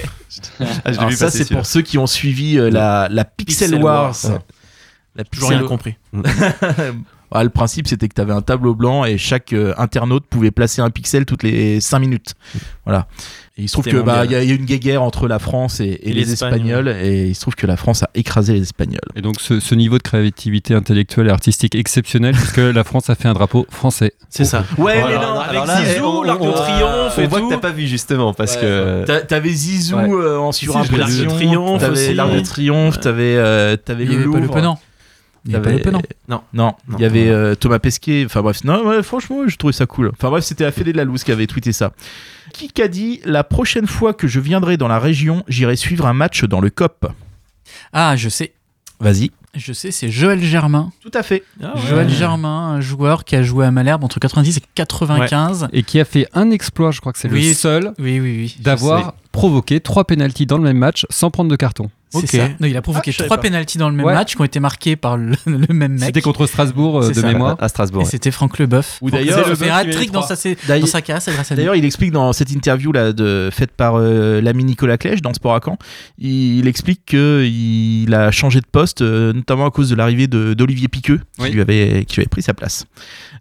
Ah, 0.60 0.92
je 0.92 0.98
Alors 1.00 1.12
ça, 1.14 1.30
c'est 1.32 1.50
pour 1.50 1.66
ceux 1.66 1.82
qui 1.82 1.98
ont 1.98 2.08
suivi 2.08 2.58
euh, 2.58 2.70
la, 2.70 3.08
la 3.10 3.26
Pixel, 3.26 3.70
Pixel 3.70 3.84
Wars. 3.84 4.16
Wars. 4.24 4.40
La 5.16 5.24
Toujours 5.24 5.50
Pixel 5.50 5.58
rien 5.60 5.68
compris. 5.68 5.96
Ah, 7.32 7.44
le 7.44 7.50
principe, 7.50 7.88
c'était 7.88 8.08
que 8.08 8.14
tu 8.14 8.22
avais 8.22 8.34
un 8.34 8.42
tableau 8.42 8.74
blanc 8.74 9.04
et 9.06 9.18
chaque 9.18 9.52
euh, 9.54 9.74
internaute 9.78 10.26
pouvait 10.30 10.52
placer 10.52 10.82
un 10.82 10.90
pixel 10.90 11.26
toutes 11.26 11.44
les 11.44 11.82
5 11.82 12.00
minutes. 12.00 12.34
Voilà. 12.86 13.08
Et 13.58 13.64
il 13.64 13.68
se 13.68 13.74
trouve 13.74 13.86
que 13.86 13.98
bah, 13.98 14.24
il 14.26 14.32
y, 14.32 14.34
y 14.36 14.38
a 14.38 14.44
une 14.56 14.66
guéguerre 14.66 15.02
entre 15.02 15.28
la 15.28 15.40
France 15.40 15.80
et, 15.80 15.86
et 15.86 16.10
Et 16.12 16.14
les 16.14 16.32
Espagnols, 16.32 16.88
et 16.90 17.26
il 17.30 17.36
se 17.36 17.42
trouve 17.42 17.56
que 17.56 17.66
la 17.66 17.76
France 17.76 18.04
a 18.04 18.10
écrasé 18.14 18.54
les 18.54 18.62
Espagnols. 18.62 19.02
Et 19.16 19.22
donc 19.22 19.42
ce, 19.42 19.60
ce 19.60 19.74
niveau 19.76 19.98
de 19.98 20.04
créativité 20.04 20.74
intellectuelle 20.76 21.28
et 21.28 21.32
artistique 21.32 21.74
exceptionnel 21.74 22.36
puisque 22.36 22.58
la 22.58 22.84
France 22.84 23.10
a 23.10 23.16
fait 23.16 23.28
un 23.28 23.34
drapeau 23.34 23.66
français. 23.72 24.14
C'est 24.30 24.46
ça. 24.46 24.64
Ouais, 24.78 25.02
Oh, 25.04 25.08
mais 25.08 25.16
alors 25.16 25.34
non, 25.36 25.40
avec 25.42 25.66
là, 25.66 25.84
Zizou, 25.84 26.06
on- 26.06 26.22
l'Arc 26.22 26.40
de 26.42 26.48
on- 26.48 26.52
Triomphe 26.54 27.14
On 27.18 27.22
et 27.22 27.28
voit 27.28 27.42
que 27.42 27.50
t'as 27.50 27.58
pas 27.58 27.72
vu 27.72 27.88
justement 27.88 28.34
parce 28.34 28.56
Ouais. 28.56 28.62
que. 28.62 29.04
T'a- 29.06 29.22
T'avais 29.22 29.50
Zizou 29.52 29.98
Ouais. 29.98 30.08
euh, 30.08 30.38
en 30.40 30.52
surimpression. 30.52 30.98
L'Arc 30.98 31.12
de 31.12 31.26
Triomphe 31.26 31.82
t'avais 31.82 32.14
l'Arc 32.14 32.34
de 32.36 32.40
Triomphe, 32.42 33.00
t'avais 33.00 33.36
euh, 33.38 33.76
t'avais 33.76 34.06
le 34.06 34.14
avait 34.14 34.24
pas 34.26 34.32
le 34.36 34.40
Louvre. 34.42 34.54
penant. 34.54 34.80
Il 35.48 35.52
n'y 35.52 35.56
avait 35.56 35.64
pas 35.64 35.72
le 35.72 35.80
T'avais- 35.80 35.92
penant. 35.98 36.02
Non. 36.28 36.42
Non, 36.54 36.74
Non, 36.90 36.98
il 36.98 37.02
y 37.02 37.06
avait 37.06 37.30
euh, 37.30 37.56
Thomas 37.56 37.80
Pesquet. 37.80 38.24
Enfin 38.26 38.42
bref, 38.42 38.64
non, 38.66 38.86
ouais, 38.86 39.02
franchement, 39.02 39.48
je 39.48 39.56
trouvais 39.56 39.74
ça 39.74 39.86
cool. 39.86 40.12
Enfin 40.14 40.30
bref, 40.30 40.44
c'était 40.44 40.66
la 40.66 40.72
Fédé 40.72 40.92
de 40.92 40.98
la 40.98 41.06
Louse 41.06 41.24
qui 41.24 41.32
avait 41.32 41.48
tweeté 41.48 41.72
ça. 41.72 41.94
Qui 42.54 42.68
qu'a 42.70 42.88
dit 42.88 43.22
la 43.26 43.44
prochaine 43.44 43.88
fois 43.88 44.14
que 44.14 44.28
je 44.28 44.40
viendrai 44.40 44.78
dans 44.78 44.88
la 44.88 45.00
région, 45.00 45.44
j'irai 45.48 45.76
suivre 45.76 46.06
un 46.06 46.14
match 46.14 46.44
dans 46.44 46.60
le 46.60 46.70
COP? 46.70 47.08
Ah, 47.94 48.16
je 48.16 48.30
sais. 48.30 48.54
Vas-y. 49.00 49.32
Je 49.56 49.74
sais, 49.74 49.90
c'est 49.92 50.10
Joël 50.10 50.44
Germain. 50.44 50.92
Tout 51.02 51.12
à 51.14 51.24
fait. 51.24 51.44
Joël 51.88 52.10
Germain, 52.10 52.68
un 52.76 52.82
joueur 52.82 53.24
qui 53.26 53.36
a 53.36 53.42
joué 53.42 53.66
à 53.66 53.72
Malherbe 53.72 54.04
entre 54.04 54.20
90 54.20 54.58
et 54.58 54.62
95. 54.76 55.68
Et 55.74 55.82
qui 55.84 56.00
a 56.00 56.06
fait 56.06 56.28
un 56.34 56.52
exploit, 56.52 56.92
je 56.92 57.00
crois 57.00 57.12
que 57.14 57.18
c'est 57.20 57.30
Oui, 57.32 57.48
le 57.48 57.54
seul, 57.54 57.94
Oui, 57.98 58.20
oui, 58.20 58.38
oui. 58.38 58.56
d'avoir 58.60 59.16
provoqué 59.32 59.80
trois 59.80 60.06
pénalties 60.06 60.46
dans 60.46 60.58
le 60.58 60.64
même 60.64 60.78
match 60.78 61.06
sans 61.10 61.32
prendre 61.32 61.50
de 61.50 61.56
carton. 61.56 61.90
C'est 62.10 62.18
Ok. 62.20 62.28
ça. 62.30 62.48
Non, 62.60 62.68
il 62.68 62.78
a 62.78 62.82
provoqué 62.82 63.12
Ah, 63.20 63.24
trois 63.24 63.38
pénalties 63.38 63.78
dans 63.78 63.90
le 63.90 63.96
même 63.96 64.06
Ouais. 64.06 64.14
match 64.14 64.36
qui 64.36 64.42
ont 64.42 64.46
été 64.46 64.60
marqués 64.62 64.96
par 64.96 65.18
le, 65.18 65.34
le 65.46 65.74
même 65.74 65.94
mec. 65.94 66.04
C'était 66.06 66.22
contre 66.22 66.46
Strasbourg 66.46 67.04
euh, 67.04 67.10
de 67.10 67.14
ça. 67.14 67.28
mémoire. 67.28 67.58
À 67.60 67.68
Strasbourg. 67.68 68.02
Et 68.02 68.06
ouais. 68.06 68.10
c'était 68.12 68.32
Franck 68.32 68.58
Leboeuf. 68.60 69.00
Ou 69.02 69.12
d'ailleurs, 69.12 69.40
Leboeuf, 69.42 69.60
fait 69.60 69.70
un 69.70 69.84
il 69.84 69.90
les 69.90 70.06
dans, 70.08 70.22
sa, 70.22 70.36
D'ailleurs- 70.68 70.86
dans 70.86 70.92
sa 70.92 71.02
carrière, 71.02 71.22
c'est 71.22 71.34
grâce 71.34 71.52
à 71.52 71.56
lui. 71.56 71.58
D'ailleurs, 71.62 71.76
il 71.76 71.84
explique 71.84 72.12
dans 72.12 72.32
cette 72.32 72.52
interview 72.52 72.92
là 72.94 73.12
de, 73.12 73.50
faite 73.52 73.72
par 73.72 73.96
euh, 73.98 74.40
l'ami 74.42 74.64
Nicolas 74.64 74.98
Clèche 74.98 75.22
dans 75.22 75.34
Sport 75.34 75.56
à 75.56 75.60
Caen, 75.64 75.78
il, 76.18 76.60
il 76.60 76.68
explique 76.68 77.02
que 77.06 77.44
il 77.46 78.14
a 78.14 78.32
changé 78.32 78.62
de 78.62 78.66
poste, 78.72 79.02
euh, 79.02 79.34
notamment 79.34 79.66
à 79.66 79.72
cause 79.72 79.90
de 79.90 79.96
l'arrivée 79.96 80.28
d'Olivier 80.28 80.88
Piqueux, 80.88 81.20
qui, 81.38 81.42
Oui. 81.44 81.52
lui 81.52 81.62
avait, 81.62 82.06
qui 82.08 82.16
lui 82.16 82.22
avait 82.22 82.30
pris 82.30 82.42
sa 82.42 82.54
place. 82.54 82.86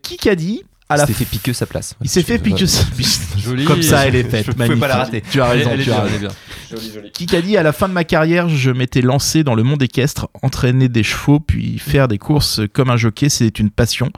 Qui 0.02 0.16
qu'a 0.16 0.35
dit 0.35 0.62
à 0.88 0.95
Il 0.95 0.99
la 0.99 1.05
f- 1.07 1.12
fait 1.14 1.25
piquer 1.25 1.52
sa 1.52 1.66
place. 1.66 1.95
Il 2.02 2.09
s'est 2.09 2.23
fait 2.23 2.38
Piqueux. 2.38 2.66
Joli. 3.38 3.64
Comme 3.64 3.83
ça, 3.83 4.07
elle 4.07 4.14
est 4.14 4.23
faite. 4.25 4.47
Je 4.47 4.52
pouvais 4.52 4.64
Magnifique. 4.69 4.81
pas 4.81 4.88
la 4.88 4.97
rater. 4.97 5.23
Tu 5.31 5.40
as 5.40 5.47
raison. 5.47 5.71
Elle 5.73 5.81
est 5.81 5.85
tu 5.85 5.90
as 5.90 5.95
bien, 5.95 6.02
raison. 6.05 6.14
elle 6.14 6.25
est 6.25 6.28
bien. 6.28 6.37
Joli, 6.78 6.93
joli. 6.95 7.11
Qui 7.12 7.26
qu'a 7.26 7.43
dit 7.43 7.57
à 7.57 7.62
la 7.62 7.73
fin 7.73 7.88
de 7.88 7.93
ma 7.93 8.05
carrière, 8.05 8.49
je 8.49 8.71
m'étais 8.71 9.00
lancé 9.02 9.43
dans 9.45 9.55
le 9.55 9.62
monde 9.62 9.83
équestre, 9.83 10.28
entraîner 10.43 10.88
des 10.88 11.02
chevaux, 11.02 11.40
puis 11.40 11.78
faire 11.78 12.09
des 12.09 12.19
courses 12.19 12.61
comme 12.73 12.90
un 12.90 12.97
jockey, 12.97 13.28
c'est 13.28 13.59
une 13.59 13.71
passion 13.71 14.11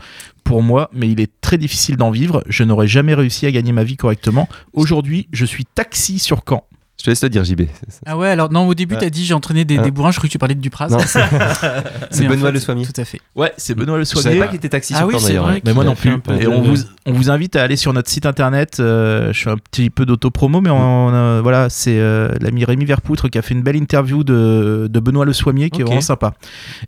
pour 0.45 0.63
moi, 0.63 0.91
mais 0.95 1.09
il 1.11 1.21
est 1.21 1.31
très 1.43 1.59
difficile 1.59 1.97
d'en 1.97 2.11
vivre. 2.11 2.43
Je 2.49 2.65
n'aurais 2.65 2.89
jamais 2.89 3.15
réussi 3.15 3.47
à 3.47 3.51
gagner 3.51 3.73
ma 3.73 3.85
vie 3.85 3.97
correctement. 3.97 4.49
Aujourd'hui, 4.73 5.29
je 5.33 5.45
suis 5.45 5.65
taxi 5.67 6.19
sur 6.19 6.43
Caen. 6.49 6.65
Je 6.99 7.05
te 7.05 7.11
laisse 7.11 7.23
le 7.23 7.28
dire, 7.28 7.45
JB. 7.45 7.62
Ah 8.07 8.17
ouais, 8.19 8.28
alors 8.28 8.50
non, 8.50 8.67
au 8.67 8.75
début, 8.75 8.95
Ouais. 8.95 9.00
t'as 9.00 9.09
dit 9.11 9.25
j'ai 9.25 9.35
entraîné 9.35 9.64
des, 9.64 9.78
des 9.78 9.90
bourrins, 9.93 10.11
je 10.11 10.17
croyais 10.17 10.28
que 10.28 10.33
tu 10.33 10.38
parlais 10.38 10.57
de 10.57 10.61
Dupraz. 10.61 10.88
C'est 12.11 12.26
Benoît 12.26 12.49
fait, 12.49 12.52
Le 12.52 12.61
Soimier. 12.61 12.85
Tout 12.87 13.00
à 13.00 13.05
fait. 13.05 13.21
Ouais, 13.37 13.52
c'est 13.57 13.75
Benoît 13.75 13.99
Le 13.99 14.05
Je 14.05 14.09
savais 14.09 14.23
Soigné. 14.23 14.38
pas 14.40 14.47
qu'il 14.49 14.57
était 14.57 14.69
taxi 14.71 14.95
Ah 14.97 14.99
sur 15.00 15.07
oui, 15.09 15.14
c'est 15.21 15.35
vrai. 15.35 15.62
Mais 15.64 15.73
moi 15.75 15.85
non 15.85 15.95
plus. 15.95 16.11
un 16.11 16.19
peu 16.19 16.35
Et 16.35 16.40
de- 16.45 16.49
on 16.49 16.61
vous, 16.62 16.76
on 17.07 17.12
vous 17.12 17.31
invite 17.31 17.55
à 17.57 17.62
aller 17.62 17.76
sur 17.76 17.93
notre 17.93 18.11
site 18.11 18.26
internet. 18.26 18.78
euh, 18.81 19.33
je 19.33 19.43
fais 19.45 19.50
un 19.50 19.57
petit 19.59 19.90
peu 19.90 20.07
d'auto-promo, 20.07 20.61
mais 20.61 20.71
on, 20.71 21.14
euh, 21.14 21.40
voilà, 21.43 21.71
c'est 21.71 21.99
euh, 21.99 22.31
l'ami 22.40 22.64
Rémi 22.64 22.85
Verpoutre 22.85 23.28
qui 23.31 23.38
a 23.38 23.43
fait 23.43 23.55
une 23.55 23.62
belle 23.62 23.76
interview 23.76 24.25
de, 24.25 24.88
de 24.90 25.00
Benoît 25.00 25.25
Le 25.25 25.33
Soimier 25.33 25.71
qui 25.71 25.83
est 25.83 25.85
vraiment 25.85 26.00
sympa. 26.00 26.35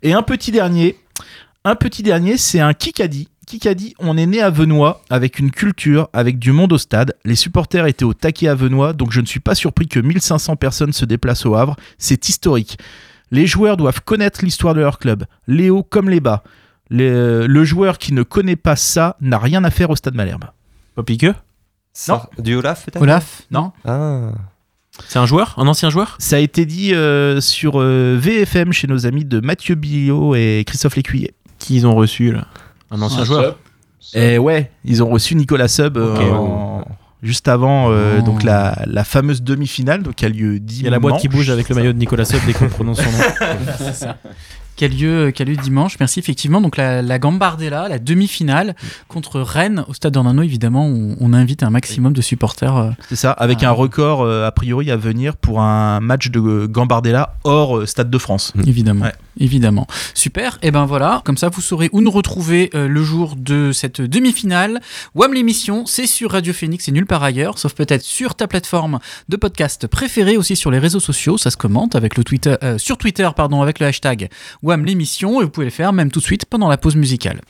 Et 0.01 0.11
un 0.13 0.23
petit 0.23 0.51
dernier, 0.51 0.97
un 1.63 1.75
petit 1.75 2.03
dernier, 2.03 2.35
c'est 2.37 2.59
un 2.59 2.73
Kikadi. 2.73 3.29
Kikadi, 3.47 3.95
on 3.99 4.17
est 4.17 4.25
né 4.27 4.41
à 4.41 4.49
Venoix 4.49 5.01
avec 5.09 5.39
une 5.39 5.51
culture, 5.51 6.09
avec 6.13 6.37
du 6.39 6.51
monde 6.51 6.73
au 6.73 6.77
stade. 6.77 7.15
Les 7.25 7.35
supporters 7.35 7.85
étaient 7.87 8.05
au 8.05 8.13
taquet 8.13 8.47
à 8.47 8.55
Venoix, 8.55 8.93
donc 8.93 9.11
je 9.11 9.19
ne 9.19 9.25
suis 9.25 9.39
pas 9.39 9.55
surpris 9.55 9.87
que 9.87 9.99
1500 9.99 10.55
personnes 10.55 10.93
se 10.93 11.05
déplacent 11.05 11.45
au 11.45 11.55
Havre. 11.55 11.75
C'est 11.97 12.29
historique. 12.29 12.77
Les 13.31 13.47
joueurs 13.47 13.77
doivent 13.77 14.01
connaître 14.01 14.43
l'histoire 14.43 14.73
de 14.73 14.79
leur 14.81 14.99
club, 14.99 15.25
les 15.47 15.69
hauts 15.69 15.83
comme 15.83 16.09
les 16.09 16.19
bas. 16.19 16.43
Les- 16.89 17.47
le 17.47 17.63
joueur 17.63 17.97
qui 17.97 18.13
ne 18.13 18.23
connaît 18.23 18.55
pas 18.57 18.75
ça 18.75 19.15
n'a 19.21 19.37
rien 19.39 19.63
à 19.63 19.71
faire 19.71 19.89
au 19.89 19.95
stade 19.95 20.13
Malherbe. 20.15 20.45
Pas 20.95 21.03
Piqueux 21.03 21.33
Ça, 21.93 22.29
Du 22.37 22.55
Olaf, 22.55 22.85
peut-être? 22.85 23.01
Olaf 23.01 23.43
Non 23.49 23.71
Ah. 23.85 24.31
C'est 25.07 25.19
un 25.19 25.25
joueur 25.25 25.55
Un 25.57 25.67
ancien 25.67 25.89
joueur? 25.89 26.15
Ça 26.19 26.35
a 26.35 26.39
été 26.39 26.65
dit 26.65 26.93
euh, 26.93 27.39
sur 27.41 27.81
euh, 27.81 28.17
VFM 28.19 28.71
chez 28.73 28.87
nos 28.87 29.05
amis 29.05 29.23
de 29.25 29.39
Mathieu 29.39 29.75
Billot 29.75 30.35
et 30.35 30.63
Christophe 30.67 30.95
Lécuyer. 30.97 31.33
Qui 31.59 31.75
ils 31.77 31.87
ont 31.87 31.95
reçu 31.95 32.31
là? 32.33 32.47
Un 32.91 33.01
ancien 33.01 33.21
Un 33.21 33.25
joueur. 33.25 33.57
Et 34.13 34.37
ouais, 34.37 34.71
ils 34.83 35.01
ont 35.03 35.09
reçu 35.09 35.35
Nicolas 35.35 35.67
Sub 35.67 35.97
euh, 35.97 36.17
en- 36.31 36.83
juste 37.23 37.47
avant 37.47 37.91
euh, 37.91 38.17
Oh. 38.19 38.21
donc 38.23 38.43
la, 38.43 38.81
la 38.87 39.03
fameuse 39.03 39.43
demi-finale 39.43 40.01
donc 40.03 40.15
qui 40.15 40.25
a 40.25 40.29
lieu 40.29 40.59
dimanche. 40.59 40.79
Il 40.81 40.85
y 40.85 40.87
a 40.87 40.91
la 40.91 40.99
boîte 40.99 41.19
qui 41.21 41.27
bouge 41.27 41.49
avec 41.49 41.69
le 41.69 41.75
maillot 41.75 41.93
de 41.93 41.97
Nicolas 41.99 42.25
Sub 42.25 42.39
dès 42.45 42.53
qu'on 42.53 42.67
prononce 42.69 42.97
son 42.99 43.11
nom. 43.11 43.57
C'est 43.77 43.93
ça. 43.93 44.17
Qui 44.77 44.85
a, 44.85 44.87
lieu, 44.87 45.29
qui 45.29 45.43
a 45.43 45.45
lieu 45.45 45.55
dimanche, 45.57 45.97
merci 45.99 46.17
effectivement. 46.17 46.59
Donc 46.59 46.75
la, 46.77 47.03
la 47.03 47.19
Gambardella, 47.19 47.87
la 47.87 47.99
demi-finale 47.99 48.75
contre 49.07 49.39
Rennes 49.39 49.83
au 49.87 49.93
stade 49.93 50.13
d'Ornano, 50.13 50.41
évidemment, 50.41 50.87
on, 50.87 51.15
on 51.19 51.33
invite 51.33 51.61
un 51.61 51.69
maximum 51.69 52.13
de 52.13 52.21
supporters. 52.21 52.75
euh, 52.77 52.89
C'est 53.09 53.15
ça, 53.17 53.31
avec 53.31 53.61
un 53.61 53.69
record 53.71 54.21
euh, 54.23 54.47
a 54.47 54.51
priori 54.51 54.89
à 54.89 54.97
venir 54.97 55.35
pour 55.35 55.61
un 55.61 55.99
match 55.99 56.31
de 56.31 56.65
Gambardella 56.65 57.35
hors 57.43 57.77
euh, 57.77 57.85
Stade 57.85 58.09
de 58.09 58.17
France. 58.17 58.53
Évidemment, 58.65 59.05
Ouais. 59.05 59.13
Évidemment. 59.39 59.87
Super. 60.13 60.59
Et 60.61 60.71
ben 60.71 60.85
voilà, 60.85 61.21
comme 61.25 61.37
ça 61.37 61.49
vous 61.49 61.61
saurez 61.61 61.89
où 61.91 62.01
nous 62.01 62.11
retrouver 62.11 62.69
euh, 62.75 62.87
le 62.87 63.03
jour 63.03 63.35
de 63.35 63.71
cette 63.71 64.01
demi-finale. 64.01 64.81
WAM 65.15 65.33
l'émission, 65.33 65.85
c'est 65.85 66.07
sur 66.07 66.31
Radio 66.31 66.53
Phoenix 66.53 66.87
et 66.87 66.91
nulle 66.91 67.05
part 67.05 67.23
ailleurs, 67.23 67.57
sauf 67.57 67.73
peut-être 67.73 68.03
sur 68.03 68.35
ta 68.35 68.47
plateforme 68.47 68.99
de 69.29 69.37
podcast 69.37 69.87
préférée, 69.87 70.37
aussi 70.37 70.55
sur 70.55 70.71
les 70.71 70.79
réseaux 70.79 70.99
sociaux. 70.99 71.37
Ça 71.37 71.51
se 71.51 71.57
commente 71.57 71.95
avec 71.95 72.17
le 72.17 72.23
Twitter, 72.23 72.55
euh, 72.63 72.77
sur 72.77 72.97
Twitter, 72.97 73.29
pardon, 73.35 73.61
avec 73.61 73.79
le 73.79 73.87
hashtag 73.87 74.29
WAM 74.63 74.85
l'émission 74.85 75.41
et 75.41 75.45
vous 75.45 75.49
pouvez 75.49 75.65
le 75.65 75.71
faire 75.71 75.93
même 75.93 76.11
tout 76.11 76.19
de 76.19 76.25
suite 76.25 76.45
pendant 76.45 76.69
la 76.69 76.77
pause 76.77 76.95
musicale. 76.95 77.41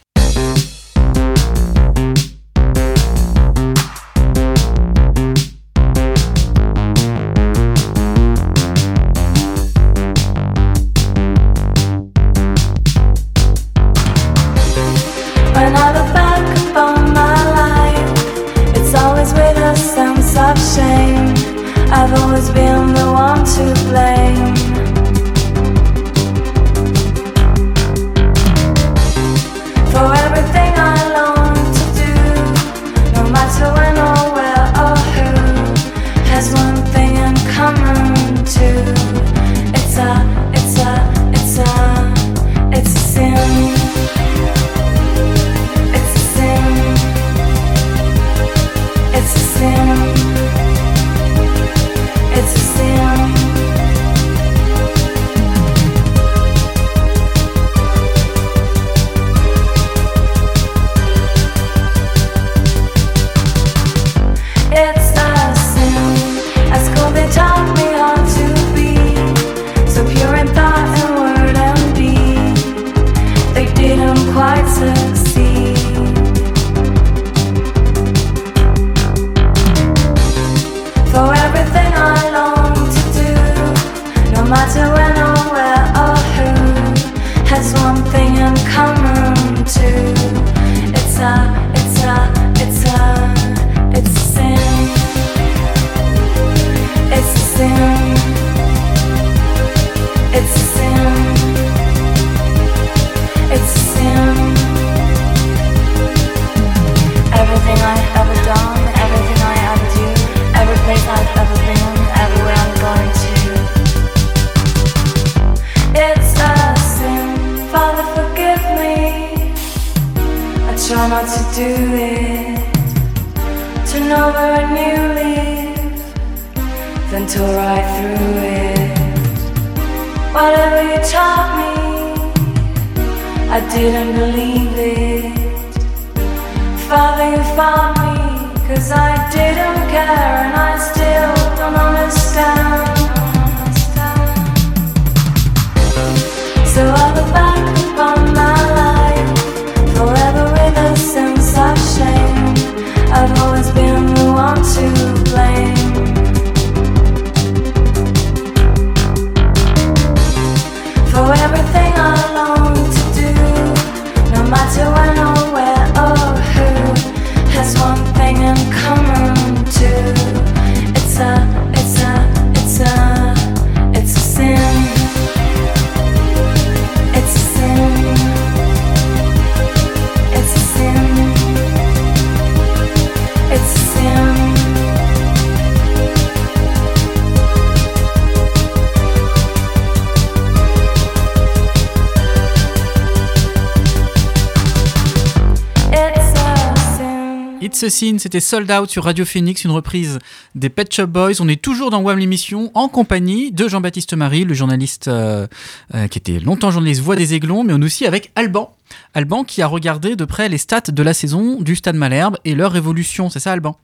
Sin. 197.89 197.91
It's 197.91 197.95
a 197.95 198.11
Sin, 198.11 198.17
c'était 198.19 198.39
Sold 198.39 198.71
Out 198.71 198.89
sur 198.89 199.03
Radio 199.03 199.25
Phoenix, 199.25 199.63
une 199.63 199.71
reprise 199.71 200.19
des 200.55 200.69
Pet 200.69 200.93
Shop 200.93 201.07
Boys. 201.07 201.33
On 201.39 201.47
est 201.47 201.61
toujours 201.61 201.89
dans 201.89 202.01
WAM 202.01 202.19
l'émission 202.19 202.71
en 202.73 202.87
compagnie 202.87 203.51
de 203.51 203.67
Jean-Baptiste 203.67 204.13
Marie, 204.13 204.43
le 204.43 204.53
journaliste 204.53 205.07
euh, 205.07 205.47
euh, 205.95 206.07
qui 206.07 206.17
était 206.19 206.39
longtemps 206.39 206.71
journaliste 206.71 207.01
Voix 207.01 207.15
des 207.15 207.33
Aiglons, 207.33 207.63
mais 207.63 207.73
on 207.73 207.81
est 207.81 207.85
aussi 207.85 208.05
avec 208.05 208.31
Alban. 208.35 208.75
Alban 209.13 209.43
qui 209.43 209.61
a 209.61 209.67
regardé 209.67 210.15
de 210.15 210.25
près 210.25 210.49
les 210.49 210.57
stats 210.57 210.91
de 210.91 211.03
la 211.03 211.13
saison 211.13 211.61
du 211.61 211.75
Stade 211.75 211.95
Malherbe 211.95 212.37
et 212.45 212.55
leur 212.55 212.75
évolution. 212.75 213.29
C'est 213.29 213.39
ça, 213.39 213.51
Alban? 213.53 213.77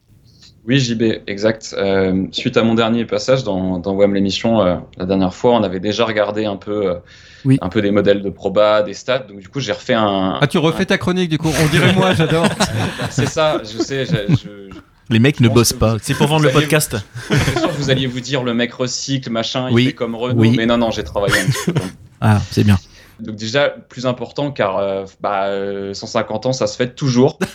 Oui, 0.67 0.79
JB, 0.79 1.21
exact. 1.27 1.73
Euh, 1.77 2.25
suite 2.31 2.57
à 2.57 2.63
mon 2.63 2.73
dernier 2.75 3.05
passage 3.05 3.43
dans, 3.45 3.79
dans 3.79 3.93
WAM 3.93 4.13
l'émission, 4.13 4.61
euh, 4.61 4.75
la 4.97 5.05
dernière 5.05 5.33
fois, 5.33 5.53
on 5.53 5.63
avait 5.63 5.79
déjà 5.79 6.03
regardé 6.05 6.43
un 6.45 6.57
peu, 6.57 6.87
euh, 6.89 6.95
Oui. 7.45 7.57
un 7.61 7.69
peu 7.69 7.81
des 7.81 7.91
modèles 7.91 8.21
de 8.21 8.29
proba, 8.29 8.83
des 8.83 8.93
stats. 8.93 9.19
Donc 9.19 9.39
du 9.39 9.47
coup, 9.47 9.61
j'ai 9.61 9.71
refait 9.71 9.93
un. 9.93 10.37
Ah, 10.41 10.47
tu 10.47 10.57
refais 10.57 10.85
ta 10.85 10.97
chronique 10.97 11.29
du 11.29 11.37
coup. 11.37 11.49
On 11.63 11.67
dirait 11.69 11.93
moi, 11.93 12.13
j'adore. 12.13 12.45
C'est 13.09 13.29
ça, 13.29 13.61
je 13.63 13.81
sais. 13.81 14.05
je- 14.05 14.33
je- 14.35 14.35
je 14.73 15.13
Les 15.13 15.19
mecs 15.19 15.39
ne 15.39 15.47
bossent 15.47 15.71
pas. 15.71 15.93
vous- 15.93 15.99
C'est 16.03 16.15
pour 16.15 16.27
vendre 16.27 16.43
le 16.43 16.49
vous 16.49 16.59
podcast. 16.59 16.97
Que 17.29 17.77
vous 17.77 17.89
alliez 17.89 18.07
vous 18.07 18.19
dire 18.19 18.43
le 18.43 18.53
mec 18.53 18.73
recycle, 18.73 19.29
machin, 19.29 19.69
il 19.69 19.73
Oui. 19.73 19.85
fait 19.85 19.93
comme 19.93 20.15
Renault. 20.15 20.35
Oui. 20.37 20.53
Mais 20.57 20.65
non, 20.65 20.77
non, 20.77 20.91
j'ai 20.91 21.05
travaillé 21.05 21.39
un 21.39 21.45
petit 21.45 21.71
peu. 21.71 21.81
Ah, 22.19 22.39
c'est 22.51 22.65
bien. 22.65 22.77
Donc 23.19 23.35
déjà, 23.35 23.69
plus 23.69 24.05
important 24.05 24.51
car 24.51 24.77
euh, 24.77 25.05
bah, 25.21 25.45
euh, 25.45 25.93
150 25.93 26.45
ans, 26.47 26.53
ça 26.53 26.67
se 26.67 26.75
fait 26.77 26.95
toujours. 26.95 27.39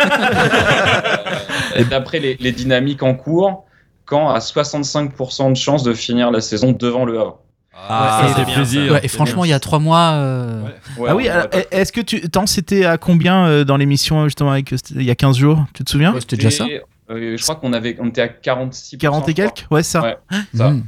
Euh, 1.77 1.85
D'après 1.85 2.19
les, 2.19 2.37
les 2.39 2.53
dynamiques 2.53 3.03
en 3.03 3.15
cours, 3.15 3.65
quand 4.05 4.29
à 4.29 4.39
65% 4.41 5.51
de 5.51 5.57
chances 5.57 5.83
de 5.83 5.95
finir 5.95 6.31
la 6.31 6.43
saison 6.43 6.73
devant 6.73 7.07
le 7.07 7.19
Havre. 7.19 7.39
Ah, 7.75 8.25
Et- 8.25 8.29
ça 8.29 8.45
fait 8.45 8.53
plaisir. 8.53 8.93
Ouais, 8.93 9.01
et 9.03 9.09
franchement, 9.09 9.45
il 9.45 9.49
y 9.51 9.55
a 9.55 9.61
trois 9.61 9.79
mois. 9.79 10.11
euh, 10.13 10.63
Ouais, 10.99 11.09
ah 11.09 11.17
oui, 11.17 11.29
est-ce 11.71 11.93
que 11.93 12.03
tu. 12.03 12.21
Attends, 12.25 12.47
c'était 12.47 12.85
à 12.85 12.99
combien 12.99 13.47
euh, 13.47 13.65
dans 13.65 13.79
l'émission 13.79 14.25
justement 14.25 14.51
avec. 14.51 14.71
il 14.91 15.03
y 15.03 15.11
a 15.11 15.15
15 15.15 15.37
jours 15.39 15.65
Tu 15.73 15.83
te 15.83 15.91
souviens? 15.91 16.13
Ouais, 16.13 16.21
c'était 16.21 16.37
déjà 16.37 16.51
ça. 16.51 16.67
Et, 16.67 16.83
euh, 17.11 17.37
je 17.39 17.43
crois 17.43 17.57
qu'on 17.57 17.73
avait, 17.73 17.97
on 17.99 18.09
était 18.09 18.21
à 18.23 18.29
46%. 18.29 18.99
40 18.99 19.29
et 19.31 19.35
quelques? 19.35 19.65
Ouais, 19.71 19.83
ça. 19.83 20.03
Ouais. 20.03 20.17
Ça. 20.55 20.71
Mm. 20.71 20.85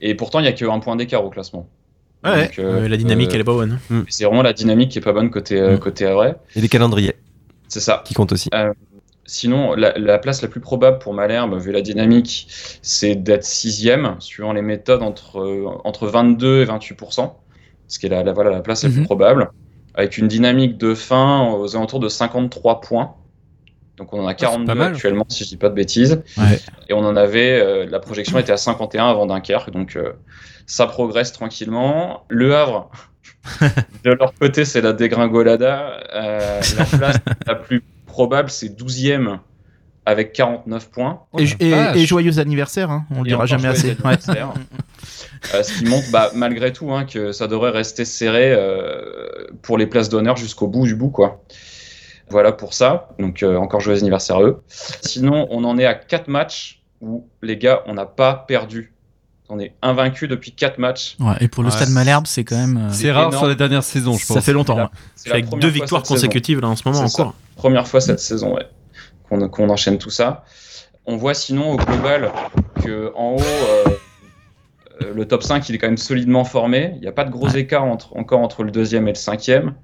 Et 0.00 0.14
pourtant, 0.14 0.38
il 0.38 0.42
n'y 0.42 0.48
a 0.48 0.52
qu'un 0.52 0.78
point 0.78 0.94
d'écart 0.96 1.24
au 1.24 1.30
classement. 1.30 1.66
Ouais. 2.24 2.46
Donc, 2.46 2.58
euh, 2.58 2.88
la 2.88 2.96
dynamique, 2.96 3.30
euh, 3.30 3.34
elle 3.34 3.40
est 3.40 3.44
pas 3.44 3.52
bonne. 3.52 3.78
C'est 4.08 4.24
vraiment 4.24 4.42
la 4.42 4.52
dynamique 4.52 4.90
qui 4.92 4.98
est 4.98 5.02
pas 5.02 5.12
bonne 5.12 5.30
côté, 5.30 5.60
euh, 5.60 5.76
Mm. 5.76 5.78
côté. 5.78 6.04
Et 6.56 6.60
les 6.60 6.68
calendriers 6.68 7.14
C'est 7.68 7.80
ça. 7.80 8.02
qui 8.06 8.14
comptent 8.14 8.32
aussi. 8.32 8.48
Sinon, 9.26 9.74
la, 9.74 9.96
la 9.98 10.18
place 10.18 10.42
la 10.42 10.48
plus 10.48 10.60
probable 10.60 10.98
pour 10.98 11.14
Malherbe, 11.14 11.58
vu 11.58 11.72
la 11.72 11.80
dynamique, 11.80 12.46
c'est 12.82 13.14
d'être 13.14 13.44
sixième, 13.44 14.16
suivant 14.18 14.52
les 14.52 14.60
méthodes, 14.60 15.02
entre, 15.02 15.80
entre 15.84 16.06
22 16.08 16.60
et 16.60 16.64
28%, 16.66 17.32
ce 17.88 17.98
qui 17.98 18.06
est 18.06 18.10
la, 18.10 18.22
la- 18.22 18.32
voilà, 18.34 18.50
la 18.50 18.60
place 18.60 18.82
la 18.82 18.90
Mhm. 18.90 18.94
plus 18.96 19.04
probable, 19.04 19.50
avec 19.94 20.18
une 20.18 20.28
dynamique 20.28 20.76
de 20.76 20.94
fin 20.94 21.50
aux 21.54 21.74
alentours 21.74 22.00
de 22.00 22.08
53 22.10 22.82
points. 22.82 23.14
Donc 23.96 24.12
on 24.12 24.22
en 24.22 24.26
a 24.26 24.34
42 24.34 24.74
mal. 24.74 24.92
actuellement, 24.92 25.24
si 25.28 25.44
je 25.44 25.48
dis 25.50 25.56
pas 25.56 25.68
de 25.68 25.74
bêtises. 25.74 26.22
Ouais. 26.36 26.58
Et 26.88 26.94
on 26.94 27.04
en 27.04 27.16
avait, 27.16 27.60
euh, 27.60 27.86
la 27.88 28.00
projection 28.00 28.38
était 28.38 28.52
à 28.52 28.56
51 28.56 29.08
avant 29.08 29.26
Dunkerque, 29.26 29.70
donc 29.70 29.96
euh, 29.96 30.12
ça 30.66 30.86
progresse 30.86 31.32
tranquillement. 31.32 32.24
Le 32.28 32.56
Havre, 32.56 32.90
de 34.04 34.10
leur 34.10 34.34
côté, 34.34 34.64
c'est 34.64 34.80
la 34.80 34.92
dégringolada. 34.92 36.00
Euh, 36.12 36.60
la 36.76 36.84
place 36.98 37.16
la 37.46 37.54
plus 37.54 37.82
probable, 38.06 38.50
c'est 38.50 38.68
12e 38.68 39.38
avec 40.06 40.32
49 40.32 40.90
points. 40.90 41.20
Oh, 41.32 41.38
Et, 41.38 42.06
joyeux 42.06 42.38
anniversaire, 42.38 42.90
hein, 42.90 43.06
on 43.10 43.22
le 43.22 43.28
dira 43.28 43.46
jamais 43.46 43.68
assez. 43.68 43.88
Ouais. 43.88 43.96
anniversaire. 44.04 44.54
Euh, 45.52 45.62
ce 45.62 45.78
qui 45.78 45.84
montre 45.84 46.10
bah, 46.10 46.30
malgré 46.34 46.72
tout 46.72 46.90
hein, 46.94 47.04
que 47.04 47.32
ça 47.32 47.48
devrait 47.48 47.70
rester 47.70 48.06
serré 48.06 48.52
euh, 48.52 49.46
pour 49.60 49.76
les 49.76 49.86
places 49.86 50.08
d'honneur 50.08 50.38
jusqu'au 50.38 50.68
bout 50.68 50.86
du 50.86 50.94
bout. 50.94 51.10
quoi. 51.10 51.44
Voilà 52.30 52.52
pour 52.52 52.74
ça. 52.74 53.08
Donc 53.18 53.42
euh, 53.42 53.56
encore 53.56 53.80
joyeux 53.80 53.98
anniversaire 54.00 54.36
à 54.36 54.42
eux. 54.42 54.62
Sinon, 54.68 55.46
on 55.50 55.64
en 55.64 55.78
est 55.78 55.84
à 55.86 55.94
4 55.94 56.28
matchs 56.28 56.82
où 57.00 57.26
les 57.42 57.56
gars, 57.56 57.82
on 57.86 57.94
n'a 57.94 58.06
pas 58.06 58.34
perdu. 58.48 58.92
On 59.50 59.58
est 59.58 59.74
invaincu 59.82 60.26
depuis 60.26 60.52
4 60.52 60.78
matchs. 60.78 61.16
Ouais, 61.20 61.34
et 61.40 61.48
pour 61.48 61.62
le 61.62 61.68
Ouais. 61.68 61.74
Stade 61.76 61.90
Malherbe, 61.90 62.26
c'est 62.26 62.44
quand 62.44 62.56
même. 62.56 62.78
euh, 62.78 62.92
C'est 62.92 63.10
rare 63.12 63.28
énorme. 63.28 63.36
sur 63.38 63.46
les 63.48 63.56
dernières 63.56 63.82
saisons, 63.84 64.14
je 64.14 64.26
pense. 64.26 64.36
Ça 64.36 64.40
fait 64.40 64.54
longtemps. 64.54 64.76
la- 64.76 64.84
hein. 64.84 64.90
Avec 65.30 65.48
deux 65.58 65.68
victoires 65.68 66.04
saison. 66.06 66.14
consécutives 66.14 66.60
là 66.60 66.68
en 66.68 66.76
ce 66.76 66.82
moment 66.88 67.00
en 67.04 67.08
C'est 67.08 67.16
ça. 67.18 67.24
cours. 67.24 67.34
Première 67.56 67.86
fois 67.86 68.00
cette 68.00 68.20
saison, 68.20 68.54
ouais, 68.56 68.66
qu'on 69.28 69.68
enchaîne 69.68 69.98
tout 69.98 70.10
ça. 70.10 70.44
On 71.06 71.16
voit 71.16 71.34
sinon 71.34 71.72
au 71.72 71.76
global 71.76 72.32
que 72.82 73.12
en 73.14 73.36
haut, 73.36 73.40
euh, 75.02 75.12
le 75.14 75.26
top 75.28 75.42
5 75.42 75.68
il 75.68 75.74
est 75.74 75.78
quand 75.78 75.88
même 75.88 75.98
solidement 75.98 76.44
formé. 76.44 76.92
Il 76.94 77.00
n'y 77.02 77.06
a 77.06 77.12
pas 77.12 77.24
de 77.24 77.30
gros 77.30 77.48
écarts 77.48 77.84
entre, 77.84 78.16
encore 78.16 78.40
entre 78.40 78.62
le 78.62 78.70
deuxième 78.70 79.06
et 79.08 79.12
le 79.12 79.16
cinquième. 79.16 79.74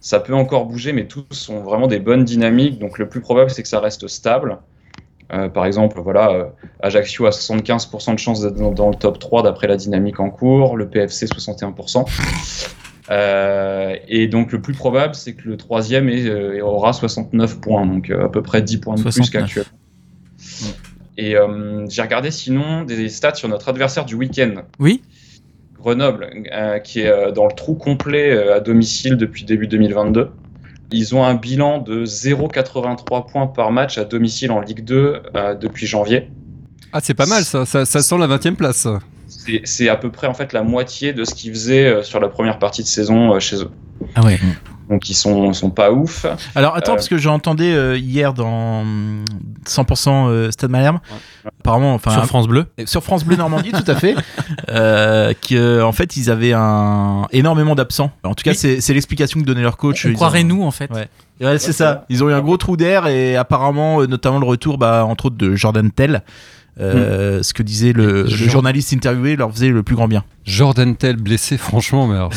Ça 0.00 0.20
peut 0.20 0.34
encore 0.34 0.66
bouger, 0.66 0.92
mais 0.92 1.06
tous 1.06 1.24
sont 1.30 1.60
vraiment 1.60 1.88
des 1.88 1.98
bonnes 1.98 2.24
dynamiques. 2.24 2.78
Donc 2.78 2.98
le 2.98 3.08
plus 3.08 3.20
probable 3.20 3.50
c'est 3.50 3.62
que 3.62 3.68
ça 3.68 3.80
reste 3.80 4.06
stable. 4.08 4.58
Euh, 5.32 5.48
par 5.48 5.66
exemple, 5.66 6.00
voilà, 6.00 6.30
euh, 6.30 6.44
Ajaccio 6.80 7.26
a 7.26 7.30
75% 7.30 8.14
de 8.14 8.18
chance 8.18 8.42
d'être 8.42 8.54
dans, 8.54 8.70
dans 8.70 8.90
le 8.90 8.94
top 8.94 9.18
3 9.18 9.42
d'après 9.42 9.66
la 9.66 9.76
dynamique 9.76 10.20
en 10.20 10.30
cours, 10.30 10.76
le 10.76 10.88
PFC 10.88 11.26
61%. 11.26 12.04
Euh, 13.10 13.96
et 14.08 14.26
donc 14.28 14.52
le 14.52 14.60
plus 14.60 14.74
probable, 14.74 15.14
c'est 15.14 15.34
que 15.34 15.48
le 15.48 15.56
troisième 15.56 16.08
est, 16.08 16.26
euh, 16.26 16.60
aura 16.64 16.92
69 16.92 17.60
points, 17.60 17.86
donc 17.86 18.10
à 18.10 18.28
peu 18.28 18.42
près 18.42 18.62
10 18.62 18.78
points 18.78 18.94
de 18.94 19.02
plus 19.02 19.12
69. 19.12 19.30
qu'actuellement. 19.32 19.78
Et 21.18 21.34
j'ai 21.88 22.02
regardé 22.02 22.30
sinon 22.30 22.84
des 22.84 23.08
stats 23.08 23.36
sur 23.36 23.48
notre 23.48 23.68
adversaire 23.68 24.04
du 24.04 24.14
week-end, 24.14 24.62
Oui. 24.78 25.02
Grenoble, 25.86 26.28
euh, 26.52 26.80
qui 26.80 27.02
est 27.02 27.06
euh, 27.06 27.30
dans 27.30 27.46
le 27.46 27.52
trou 27.52 27.74
complet 27.74 28.32
euh, 28.32 28.56
à 28.56 28.60
domicile 28.60 29.16
depuis 29.16 29.44
début 29.44 29.68
2022. 29.68 30.30
Ils 30.90 31.14
ont 31.14 31.22
un 31.22 31.34
bilan 31.34 31.78
de 31.78 32.04
0,83 32.04 33.30
points 33.30 33.46
par 33.46 33.70
match 33.70 33.96
à 33.96 34.04
domicile 34.04 34.50
en 34.50 34.60
Ligue 34.60 34.82
2 34.82 35.22
euh, 35.36 35.54
depuis 35.54 35.86
janvier. 35.86 36.28
Ah, 36.92 36.98
c'est 37.00 37.14
pas 37.14 37.26
mal 37.26 37.44
ça. 37.44 37.64
Ça, 37.66 37.84
ça 37.84 38.02
sent 38.02 38.18
la 38.18 38.26
20 38.26 38.46
e 38.46 38.50
place. 38.56 38.88
C'est 39.62 39.88
à 39.88 39.94
peu 39.96 40.10
près 40.10 40.26
en 40.26 40.34
fait 40.34 40.52
la 40.52 40.64
moitié 40.64 41.12
de 41.12 41.24
ce 41.24 41.34
qu'ils 41.34 41.52
faisaient 41.52 42.02
sur 42.02 42.18
la 42.18 42.28
première 42.28 42.58
partie 42.58 42.82
de 42.82 42.88
saison 42.88 43.38
chez 43.38 43.62
eux. 43.62 43.70
Ah 44.16 44.24
ouais. 44.24 44.40
Donc 44.88 45.08
ils 45.10 45.14
sont, 45.14 45.52
sont 45.52 45.70
pas 45.70 45.90
ouf. 45.90 46.26
Alors 46.54 46.76
attends, 46.76 46.92
Euh, 46.92 46.94
parce 46.96 47.08
que 47.08 47.16
j'entendais 47.18 47.72
euh, 47.74 47.96
hier 47.98 48.32
dans 48.32 48.82
hum, 48.82 49.24
100% 49.66 50.28
euh, 50.28 50.50
Stade 50.52 50.70
Malherbe, 50.70 50.98
apparemment, 51.60 51.94
enfin 51.94 52.12
Sur 52.12 52.24
France 52.26 52.46
Bleu. 52.46 52.66
sur 52.84 53.02
France 53.02 53.24
Bleu 53.24 53.36
Normandie, 53.36 53.72
tout 53.72 53.90
à 53.90 53.94
fait, 53.96 54.14
euh, 54.68 55.32
qu'en 55.48 55.92
fait 55.92 56.16
ils 56.16 56.30
avaient 56.30 56.52
un 56.54 57.26
énormément 57.32 57.74
d'absents. 57.74 58.10
En 58.24 58.34
tout 58.34 58.44
cas, 58.44 58.52
Oui. 58.52 58.80
c'est 58.80 58.94
l'explication 58.94 59.40
que 59.40 59.44
donnait 59.46 59.62
leur 59.62 59.76
coach. 59.76 60.06
On 60.06 60.10
Ils 60.10 60.14
croirait 60.14 60.44
ont- 60.44 60.48
nous 60.48 60.62
en 60.62 60.70
fait. 60.70 60.90
Ouais. 60.92 61.08
Ouais, 61.40 61.58
c'est 61.58 61.72
ça. 61.72 62.04
Ils 62.08 62.24
ont 62.24 62.30
eu 62.30 62.32
un 62.32 62.40
gros 62.40 62.56
trou 62.56 62.78
d'air 62.78 63.06
et 63.08 63.36
apparemment, 63.36 64.00
euh, 64.00 64.06
notamment 64.06 64.38
le 64.38 64.46
retour, 64.46 64.78
bah, 64.78 65.04
entre 65.04 65.26
autres, 65.26 65.36
de 65.36 65.54
Jordan 65.54 65.90
Tell. 65.90 66.22
Euh, 66.78 67.42
ce 67.42 67.54
que 67.54 67.62
disait 67.62 67.92
le, 67.92 68.26
journaliste 68.26 68.92
interviewé 68.92 69.34
leur 69.36 69.50
faisait 69.50 69.68
le 69.70 69.82
plus 69.82 69.94
grand 69.96 70.08
bien. 70.08 70.24
Jordan 70.44 70.94
Tell 70.94 71.16
blessé, 71.16 71.56
franchement, 71.56 72.06
mais 72.06 72.14
alors, 72.16 72.32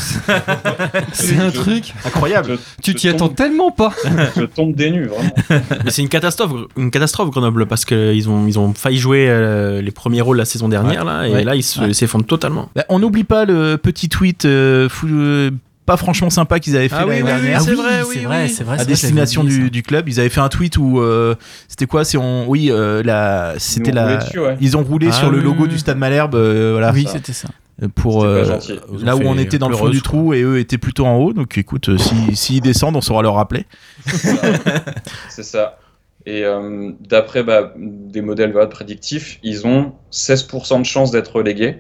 c'est- 1.14 1.38
un 1.40 1.50
Je- 1.50 1.56
truc. 1.60 1.94
Incroyable. 2.06 2.52
je- 2.78 2.82
Tu 2.82 2.96
t'y 2.96 3.08
attends 3.10 3.30
tellement 3.30 3.72
pas. 3.72 3.94
Je 4.38 4.44
tombe 4.46 4.74
des 4.76 4.90
nues, 4.92 5.06
vraiment. 5.08 5.30
Mais 5.86 5.92
c'est 5.92 6.02
une 6.02 6.10
catastrophe, 6.10 6.54
une 6.78 6.90
catastrophe 6.90 7.30
Grenoble 7.30 7.66
parce 7.68 7.86
qu'ils 7.86 8.30
ont, 8.30 8.48
ils 8.48 8.58
ont 8.58 8.74
failli 8.74 8.98
jouer 8.98 9.28
euh, 9.30 9.82
les 9.82 9.92
premiers 9.92 10.22
rôles 10.22 10.38
la 10.38 10.46
saison 10.46 10.70
dernière 10.70 11.04
là, 11.06 11.28
et 11.28 11.32
Ouais. 11.34 11.44
là 11.44 11.56
ils 11.56 11.64
se- 11.64 11.80
Ouais. 11.82 11.94
s'effondrent 11.94 12.26
totalement. 12.26 12.70
Bah, 12.76 12.86
on 12.90 13.00
n'oublie 13.00 13.24
pas 13.26 13.46
le 13.46 13.78
petit 13.78 14.10
tweet 14.10 14.46
euh, 14.46 14.90
fou- 14.90 15.08
euh, 15.10 15.52
pas 15.90 15.98
franchement 15.98 16.30
sympa 16.30 16.60
qu'ils 16.60 16.78
avaient 16.78 16.88
fait 16.88 16.98
Ah 17.00 17.06
l'année 17.08 17.24
oui, 17.24 17.28
dernière. 17.28 17.62
c'est 17.62 17.72
oui, 17.72 17.78
vrai, 17.78 17.90
c'est 17.90 18.20
vrai, 18.20 18.44
oui. 18.44 18.50
c'est 18.50 18.64
vrai. 18.64 18.76
à 18.76 18.78
c'est 18.78 18.84
vrai, 18.84 18.86
destination 18.86 19.44
du, 19.44 19.72
du 19.72 19.82
club, 19.82 20.08
ils 20.08 20.20
avaient 20.20 20.30
fait 20.30 20.40
un 20.40 20.48
tweet 20.48 20.78
où 20.78 21.00
euh, 21.00 21.34
c'était 21.68 21.88
quoi 21.88 22.06
C'est 22.06 22.20
on, 22.20 22.48
oui, 22.48 22.70
euh, 22.70 23.02
la, 23.02 23.56
c'était 23.58 23.92
la, 23.92 24.04
roulé 24.04 24.18
dessus, 24.18 24.40
ouais. 24.40 24.56
ils 24.62 24.78
ont 24.78 24.84
roulé 24.84 25.08
Ah 25.10 25.14
sur 25.14 25.32
le 25.32 25.40
logo 25.40 25.66
du. 25.66 25.80
Stade 25.80 25.98
Malherbe, 25.98 26.36
euh, 26.36 26.74
voilà. 26.74 26.92
Oui, 26.92 27.06
ça. 27.06 27.14
c'était 27.14 27.34
ça. 27.34 27.48
pour 27.96 28.24
euh, 28.24 28.44
ont 28.46 29.04
là 29.04 29.16
où 29.16 29.22
on 29.24 29.40
était 29.40 29.58
dans 29.58 29.68
le 29.68 29.76
fond 29.76 29.90
du 29.90 30.04
trou 30.04 30.36
et 30.36 30.44
eux 30.44 30.60
étaient 30.60 30.78
plutôt 30.78 31.08
en 31.08 31.16
haut. 31.16 31.34
Donc 31.34 31.58
écoute, 31.58 31.90
euh, 31.90 31.98
si 31.98 32.16
s'ils 32.36 32.62
descendent, 32.62 32.96
on 32.96 33.02
saura 33.02 33.24
leur 33.24 33.34
rappeler. 33.34 33.66
C'est 35.30 35.44
ça. 35.44 35.80
Et 36.28 36.44
euh, 36.46 36.92
d'après 37.00 37.42
bah, 37.44 37.74
des 37.76 38.22
modèles 38.22 38.52
voilà, 38.52 38.68
prédictifs, 38.68 39.40
ils 39.42 39.66
ont 39.66 39.94
16% 40.12 40.82
de 40.82 40.86
chances 40.86 41.10
d'être 41.10 41.36
relégués. 41.36 41.78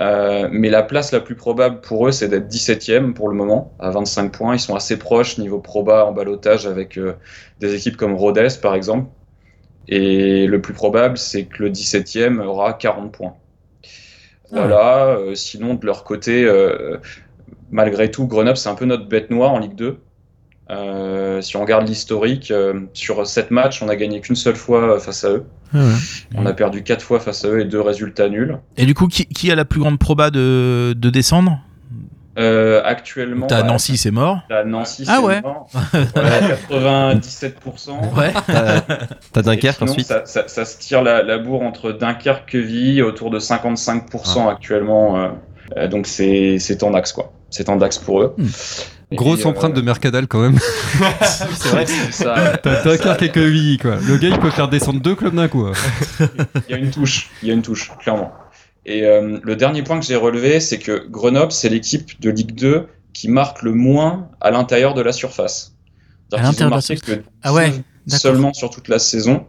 Euh, 0.00 0.48
mais 0.50 0.70
la 0.70 0.82
place 0.82 1.12
la 1.12 1.20
plus 1.20 1.36
probable 1.36 1.80
pour 1.80 2.08
eux, 2.08 2.12
c'est 2.12 2.28
d'être 2.28 2.48
17e 2.48 3.12
pour 3.14 3.28
le 3.28 3.36
moment, 3.36 3.74
à 3.78 3.90
25 3.90 4.32
points. 4.32 4.54
Ils 4.54 4.60
sont 4.60 4.74
assez 4.74 4.98
proches 4.98 5.38
niveau 5.38 5.60
proba 5.60 6.04
en 6.06 6.12
balotage 6.12 6.66
avec 6.66 6.98
euh, 6.98 7.14
des 7.60 7.74
équipes 7.74 7.96
comme 7.96 8.14
Rodez, 8.14 8.48
par 8.60 8.74
exemple. 8.74 9.08
Et 9.88 10.46
le 10.46 10.60
plus 10.60 10.74
probable, 10.74 11.18
c'est 11.18 11.46
que 11.46 11.62
le 11.62 11.70
17e 11.70 12.40
aura 12.40 12.72
40 12.72 13.12
points. 13.12 13.36
Voilà. 14.50 15.16
euh, 15.18 15.34
sinon, 15.34 15.74
de 15.74 15.86
leur 15.86 16.04
côté, 16.04 16.44
euh, 16.44 16.98
malgré 17.70 18.10
tout, 18.10 18.26
Grenoble, 18.26 18.56
c'est 18.56 18.68
un 18.68 18.74
peu 18.74 18.84
notre 18.86 19.08
bête 19.08 19.30
noire 19.30 19.52
en 19.52 19.58
Ligue 19.58 19.74
2. 19.74 20.00
Euh, 20.70 21.40
si 21.42 21.56
on 21.56 21.60
regarde 21.60 21.86
l'historique, 21.86 22.50
euh, 22.50 22.80
sur 22.94 23.26
7 23.26 23.50
matchs, 23.50 23.82
on 23.82 23.88
a 23.88 23.96
gagné 23.96 24.20
qu'une 24.20 24.36
seule 24.36 24.56
fois 24.56 24.94
euh, 24.94 24.98
face 24.98 25.24
à 25.24 25.30
eux. 25.30 25.44
On 26.36 26.46
a 26.46 26.52
perdu 26.52 26.82
4 26.82 27.02
fois 27.02 27.20
face 27.20 27.44
à 27.44 27.48
eux 27.48 27.60
et 27.60 27.64
deux 27.64 27.80
résultats 27.80 28.28
nuls. 28.28 28.58
Et 28.76 28.86
du 28.86 28.94
coup, 28.94 29.08
qui, 29.08 29.26
qui 29.26 29.50
a 29.50 29.54
la 29.56 29.64
plus 29.64 29.80
grande 29.80 29.98
proba 29.98 30.30
de, 30.30 30.94
de 30.96 31.10
descendre 31.10 31.58
Euh, 32.38 32.80
actuellement, 32.84 33.46
T'as 33.46 33.62
bah, 33.62 33.68
Nancy, 33.68 33.96
c'est 33.96 34.10
mort. 34.10 34.38
t'as 34.48 34.64
Nancy, 34.64 35.04
Ah 35.06 35.16
c'est 35.20 35.26
ouais. 35.26 35.40
mort. 35.42 35.68
Voilà, 36.14 37.14
97%. 37.14 38.14
Ouais. 38.16 38.32
T'as 38.46 38.80
t'as 39.32 39.40
Et 39.40 39.42
Dunkerque 39.44 39.78
sinon, 39.78 39.90
ensuite. 39.90 40.06
Ça, 40.06 40.22
ça- 40.24 40.48
ça 40.48 40.64
se 40.64 40.78
tire 40.78 41.02
la, 41.02 41.22
la 41.22 41.38
bourre 41.38 41.62
entre 41.62 41.92
Dunkerque, 41.92 42.48
Quevilly, 42.50 43.02
autour 43.02 43.30
de 43.30 43.38
55% 43.38 44.48
actuellement. 44.50 45.18
euh, 45.18 45.28
euh, 45.76 45.88
donc 45.88 46.06
c'est 46.06 46.58
c'est 46.58 46.82
en 46.82 46.92
axe, 46.94 47.12
quoi. 47.12 47.32
C'est 47.50 47.68
en 47.68 47.80
axe 47.80 47.98
pour 47.98 48.20
eux. 48.22 48.34
Hmm. 48.38 48.46
Grosse 49.12 49.44
euh, 49.44 49.48
empreinte 49.48 49.74
de 49.74 49.80
Mercadal 49.80 50.26
quand 50.26 50.40
même. 50.40 50.58
C'est 51.20 51.68
vrai, 51.68 51.86
c'est 51.86 52.12
ça. 52.12 52.56
T'as 52.62 52.82
Dunkerque 52.82 53.22
et 53.22 53.30
Quevilly, 53.30 53.78
quoi. 53.78 53.96
Le 53.96 54.16
gars, 54.16 54.28
il 54.28 54.38
peut 54.38 54.50
faire 54.50 54.68
descendre 54.68 55.00
deux 55.00 55.14
clubs 55.14 55.34
d'un 55.34 55.48
coup. 55.48 55.66
hein. 55.66 55.72
Il 56.68 56.72
y 56.72 56.74
a 56.74 56.78
une 56.78 56.90
touche, 56.90 57.30
il 57.42 57.48
y 57.48 57.50
a 57.50 57.54
une 57.54 57.62
touche, 57.62 57.90
clairement. 58.00 58.32
Et 58.86 59.04
euh, 59.04 59.38
le 59.42 59.56
dernier 59.56 59.82
point 59.82 59.98
que 59.98 60.04
j'ai 60.06 60.16
relevé, 60.16 60.60
c'est 60.60 60.78
que 60.78 61.06
Grenoble, 61.08 61.52
c'est 61.52 61.68
l'équipe 61.68 62.20
de 62.20 62.30
Ligue 62.30 62.54
2 62.54 62.86
qui 63.12 63.28
marque 63.28 63.62
le 63.62 63.72
moins 63.72 64.28
à 64.40 64.50
l'intérieur 64.50 64.94
de 64.94 65.00
la 65.02 65.12
surface. 65.12 65.74
À 66.32 66.42
l'intérieur 66.42 66.78
de 66.78 66.82
la 66.88 66.96
que 66.96 67.22
Ah 67.42 67.52
ouais, 67.52 67.70
19 67.70 67.84
d'accord. 68.06 68.20
seulement 68.20 68.52
sur 68.52 68.70
toute 68.70 68.88
la 68.88 68.98
saison. 68.98 69.46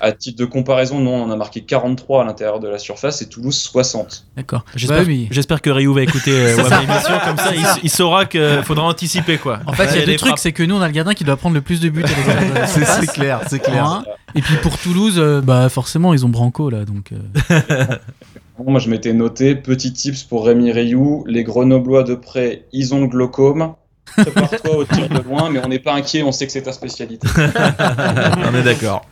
À 0.00 0.10
titre 0.12 0.38
de 0.38 0.44
comparaison, 0.44 0.98
non, 0.98 1.22
on 1.22 1.30
a 1.30 1.36
marqué 1.36 1.60
43 1.62 2.22
à 2.22 2.24
l'intérieur 2.26 2.58
de 2.58 2.66
la 2.68 2.78
surface 2.78 3.22
et 3.22 3.28
Toulouse 3.28 3.56
60. 3.56 4.26
D'accord. 4.36 4.64
J'espère 4.74 4.98
Bah 5.00 5.04
oui. 5.06 5.28
j'espère 5.30 5.62
que 5.62 5.70
Ryu 5.70 5.94
va 5.94 6.02
écouter 6.02 6.32
euh, 6.32 6.56
l'émission 6.80 7.14
comme 7.24 7.36
ça, 7.38 7.54
il, 7.54 7.64
il 7.84 7.90
saura 7.90 8.24
qu'il 8.26 8.62
faudra 8.64 8.84
anticiper 8.86 9.38
quoi. 9.38 9.60
En 9.66 9.72
fait, 9.72 9.86
il 9.92 10.00
y 10.00 10.02
a 10.02 10.06
des 10.06 10.12
deux 10.12 10.18
trucs, 10.18 10.38
c'est 10.38 10.50
que 10.52 10.64
nous, 10.64 10.74
on 10.76 10.80
a 10.80 10.86
le 10.88 10.92
gardien 10.92 11.14
qui 11.14 11.22
doit 11.24 11.36
prendre 11.36 11.54
le 11.54 11.60
plus 11.60 11.80
de 11.80 11.90
buts. 11.90 12.02
à 12.04 12.66
C'est 12.66 13.06
clair, 13.12 13.40
c'est 13.48 13.60
clair. 13.60 14.02
Et 14.34 14.42
puis 14.42 14.56
pour 14.62 14.76
Toulouse, 14.78 15.14
euh, 15.18 15.40
bah 15.40 15.68
forcément, 15.68 16.12
ils 16.12 16.26
ont 16.26 16.28
Branco 16.28 16.70
là, 16.70 16.84
donc. 16.84 17.12
euh, 17.12 17.96
Bon, 18.58 18.72
moi, 18.72 18.80
je 18.80 18.90
m'étais 18.90 19.12
noté, 19.12 19.54
petit 19.54 19.92
tips 19.92 20.24
pour 20.24 20.44
Rémi 20.46 20.72
Rioux, 20.72 21.22
les 21.28 21.44
Grenoblois 21.44 22.02
de 22.02 22.16
près, 22.16 22.64
ils 22.72 22.92
ont 22.92 23.02
le 23.02 23.06
glaucome. 23.06 23.74
Prépare-toi 24.16 24.76
au 24.76 24.84
tir 24.84 25.08
de 25.08 25.20
loin, 25.20 25.48
mais 25.50 25.60
on 25.64 25.68
n'est 25.68 25.78
pas 25.78 25.92
inquiet, 25.94 26.24
on 26.24 26.32
sait 26.32 26.46
que 26.46 26.50
c'est 26.52 26.62
ta 26.62 26.72
spécialité. 26.72 27.28
On 27.38 28.54
est 28.54 28.62
d'accord. 28.64 29.04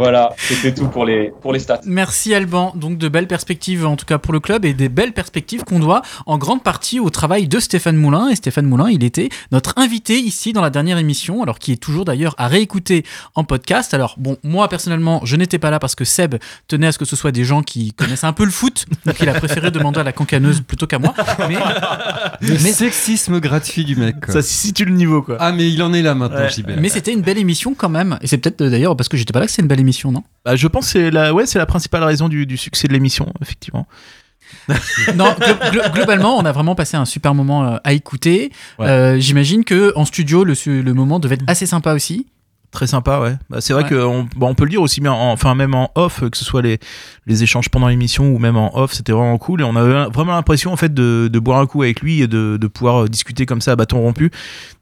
Voilà, 0.00 0.30
c'était 0.38 0.72
tout 0.74 0.88
pour 0.88 1.04
les, 1.04 1.30
pour 1.42 1.52
les 1.52 1.58
stats. 1.58 1.82
Merci 1.84 2.34
Alban, 2.34 2.72
donc 2.74 2.96
de 2.96 3.08
belles 3.08 3.26
perspectives 3.26 3.84
en 3.84 3.96
tout 3.96 4.06
cas 4.06 4.16
pour 4.16 4.32
le 4.32 4.40
club 4.40 4.64
et 4.64 4.72
des 4.72 4.88
belles 4.88 5.12
perspectives 5.12 5.62
qu'on 5.62 5.78
doit 5.78 6.00
en 6.24 6.38
grande 6.38 6.62
partie 6.62 7.00
au 7.00 7.10
travail 7.10 7.48
de 7.48 7.60
Stéphane 7.60 7.96
Moulin. 7.96 8.28
Et 8.28 8.36
Stéphane 8.36 8.64
Moulin, 8.66 8.88
il 8.88 9.04
était 9.04 9.28
notre 9.52 9.74
invité 9.76 10.18
ici 10.18 10.54
dans 10.54 10.62
la 10.62 10.70
dernière 10.70 10.96
émission, 10.96 11.42
alors 11.42 11.58
qui 11.58 11.72
est 11.72 11.76
toujours 11.76 12.06
d'ailleurs 12.06 12.34
à 12.38 12.48
réécouter 12.48 13.04
en 13.34 13.44
podcast. 13.44 13.92
Alors 13.92 14.14
bon, 14.16 14.38
moi 14.42 14.68
personnellement, 14.68 15.20
je 15.24 15.36
n'étais 15.36 15.58
pas 15.58 15.70
là 15.70 15.78
parce 15.78 15.94
que 15.94 16.06
Seb 16.06 16.36
tenait 16.66 16.86
à 16.86 16.92
ce 16.92 16.98
que 16.98 17.04
ce 17.04 17.14
soit 17.14 17.30
des 17.32 17.44
gens 17.44 17.62
qui 17.62 17.92
connaissent 17.92 18.24
un 18.24 18.32
peu 18.32 18.44
le 18.44 18.50
foot, 18.50 18.86
donc 19.04 19.16
il 19.20 19.28
a 19.28 19.34
préféré 19.34 19.70
demander 19.70 20.00
à 20.00 20.04
la 20.04 20.12
cancaneuse 20.12 20.62
plutôt 20.62 20.86
qu'à 20.86 20.98
moi. 20.98 21.14
Mais 21.46 21.56
Le 22.40 22.56
sexisme 22.56 23.38
gratuit 23.40 23.84
du 23.84 23.96
mec. 23.96 24.24
quoi. 24.24 24.32
Ça 24.34 24.42
situe 24.42 24.86
le 24.86 24.92
niveau, 24.94 25.20
quoi. 25.22 25.36
Ah, 25.40 25.52
mais 25.52 25.70
il 25.70 25.82
en 25.82 25.92
est 25.92 26.02
là 26.02 26.14
maintenant, 26.14 26.40
Ouais. 26.40 26.76
Mais 26.78 26.88
c'était 26.88 27.12
une 27.12 27.20
belle 27.20 27.38
émission 27.38 27.74
quand 27.74 27.88
même. 27.88 28.18
Et 28.22 28.26
c'est 28.26 28.38
peut-être 28.38 28.62
euh, 28.62 28.70
d'ailleurs 28.70 28.96
parce 28.96 29.08
que 29.08 29.16
j'étais 29.16 29.32
pas 29.32 29.40
là 29.40 29.46
que 29.46 29.52
c'est 29.52 29.62
une 29.62 29.68
belle 29.68 29.80
émission, 29.80 29.89
non? 30.12 30.22
Bah, 30.44 30.56
je 30.56 30.66
pense 30.68 30.86
que 30.86 30.92
c'est 30.92 31.10
la, 31.10 31.32
ouais, 31.34 31.46
c'est 31.46 31.58
la 31.58 31.66
principale 31.66 32.02
raison 32.04 32.28
du, 32.28 32.46
du 32.46 32.56
succès 32.56 32.88
de 32.88 32.92
l'émission, 32.92 33.32
effectivement. 33.42 33.86
Non, 35.14 35.26
glo- 35.38 35.70
glo- 35.70 35.92
globalement, 35.92 36.36
on 36.36 36.44
a 36.44 36.52
vraiment 36.52 36.74
passé 36.74 36.96
un 36.96 37.04
super 37.04 37.34
moment 37.34 37.64
euh, 37.64 37.76
à 37.84 37.92
écouter. 37.92 38.50
Ouais. 38.78 38.86
Euh, 38.88 39.18
J'imagine 39.20 39.64
que 39.64 39.92
en 39.96 40.04
studio, 40.04 40.44
le, 40.44 40.92
moment 40.92 41.20
devait 41.20 41.36
être 41.36 41.44
assez 41.46 41.66
sympa 41.66 41.92
aussi. 41.94 42.26
Très 42.72 42.86
sympa, 42.86 43.18
ouais. 43.20 43.34
Bah, 43.48 43.60
c'est 43.60 43.72
vrai 43.72 43.82
Ouais. 43.82 43.88
qu'on 43.90 44.24
bah, 44.36 44.46
on 44.46 44.54
peut 44.54 44.62
le 44.64 44.70
dire 44.70 44.80
aussi 44.82 45.00
bien, 45.00 45.12
en- 45.12 45.32
enfin 45.32 45.54
même 45.56 45.74
en 45.74 45.90
off, 45.96 46.20
que 46.30 46.36
ce 46.36 46.44
soit 46.44 46.62
les, 46.62 46.78
les 47.26 47.42
échanges 47.42 47.68
pendant 47.68 47.88
l'émission 47.88 48.32
ou 48.32 48.38
même 48.38 48.56
en 48.56 48.76
off, 48.78 48.92
c'était 48.92 49.12
vraiment 49.12 49.38
cool. 49.38 49.60
Et 49.60 49.64
on 49.64 49.74
avait 49.76 50.08
vraiment 50.10 50.32
l'impression 50.32 50.72
en 50.72 50.76
fait 50.76 50.92
de, 50.94 51.28
de 51.32 51.38
boire 51.40 51.58
un 51.58 51.66
coup 51.66 51.82
avec 51.82 52.00
lui 52.00 52.20
et 52.22 52.28
de, 52.28 52.58
de 52.60 52.66
pouvoir 52.68 53.04
euh, 53.04 53.08
discuter 53.08 53.44
comme 53.46 53.60
ça 53.60 53.72
à 53.72 53.76
bâton 53.76 54.00
rompu. 54.00 54.30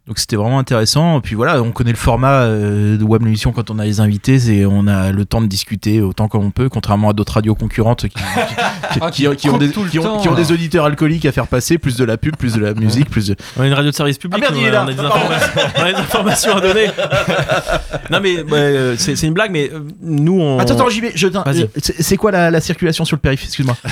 Donc 0.09 0.19
c'était 0.19 0.37
vraiment 0.37 0.59
intéressant. 0.59 1.19
Et 1.19 1.21
puis 1.21 1.35
voilà, 1.35 1.61
on 1.63 1.71
connaît 1.71 1.91
le 1.91 1.97
format 1.99 2.41
euh, 2.41 2.97
de 2.97 3.05
web 3.05 3.23
l'émission 3.23 3.53
quand 3.53 3.71
on 3.71 3.79
a 3.79 3.85
les 3.85 4.01
invités, 4.01 4.39
c'est 4.39 4.65
on 4.65 4.87
a 4.87 5.13
le 5.13 5.25
temps 5.27 5.43
de 5.43 5.47
discuter 5.47 6.01
autant 6.01 6.29
qu'on 6.29 6.51
peut, 6.51 6.71
contrairement 6.71 7.11
à 7.11 7.13
d'autres 7.13 7.35
radios 7.35 7.55
concurrentes 7.55 8.09
qui, 8.09 8.15
qui, 8.15 8.21
Ah, 9.03 9.11
qui- 9.11 9.29
ont, 9.29 9.59
des, 9.59 9.69
ont- 9.99 10.17
ont 10.19 10.35
auditeurs 10.51 10.87
alcooliques 10.87 11.27
à 11.27 11.33
faire 11.33 11.47
passer, 11.47 11.77
plus 11.77 11.97
de 11.97 12.05
la 12.05 12.17
pub, 12.17 12.37
plus 12.37 12.55
de 12.55 12.61
la 12.61 12.73
musique, 12.73 13.11
plus 13.11 13.27
de... 13.29 13.37
On 13.59 13.63
est 13.65 13.69
une 13.69 13.75
radio 13.75 13.91
de 13.91 13.95
service 13.97 14.17
public. 14.17 14.43
Ah 14.49 14.51
merde. 14.53 14.75
On 14.87 14.89
a 14.89 14.93
des, 14.95 14.99
Ah, 14.99 15.73
on 15.77 15.83
a 15.83 15.93
des 15.93 15.99
informations 15.99 16.57
à 16.57 16.61
donner. 16.63 16.87
non 18.11 18.21
mais 18.23 18.43
ouais, 18.43 18.47
euh, 18.55 18.97
c'est 18.97 19.15
c'est 19.15 19.27
une 19.27 19.35
blague, 19.35 19.51
mais 19.51 19.71
euh, 19.73 19.81
nous 20.01 20.41
on. 20.41 20.59
Attends, 20.59 20.73
attends, 20.75 20.89
j'y 20.89 21.03
vais. 21.03 21.13
C'est 21.79 22.17
quoi 22.17 22.31
la, 22.31 22.51
la 22.51 22.61
circulation 22.63 23.05
sur 23.05 23.17
le 23.17 23.21
périph' 23.21 23.45
Excuse-moi. 23.45 23.77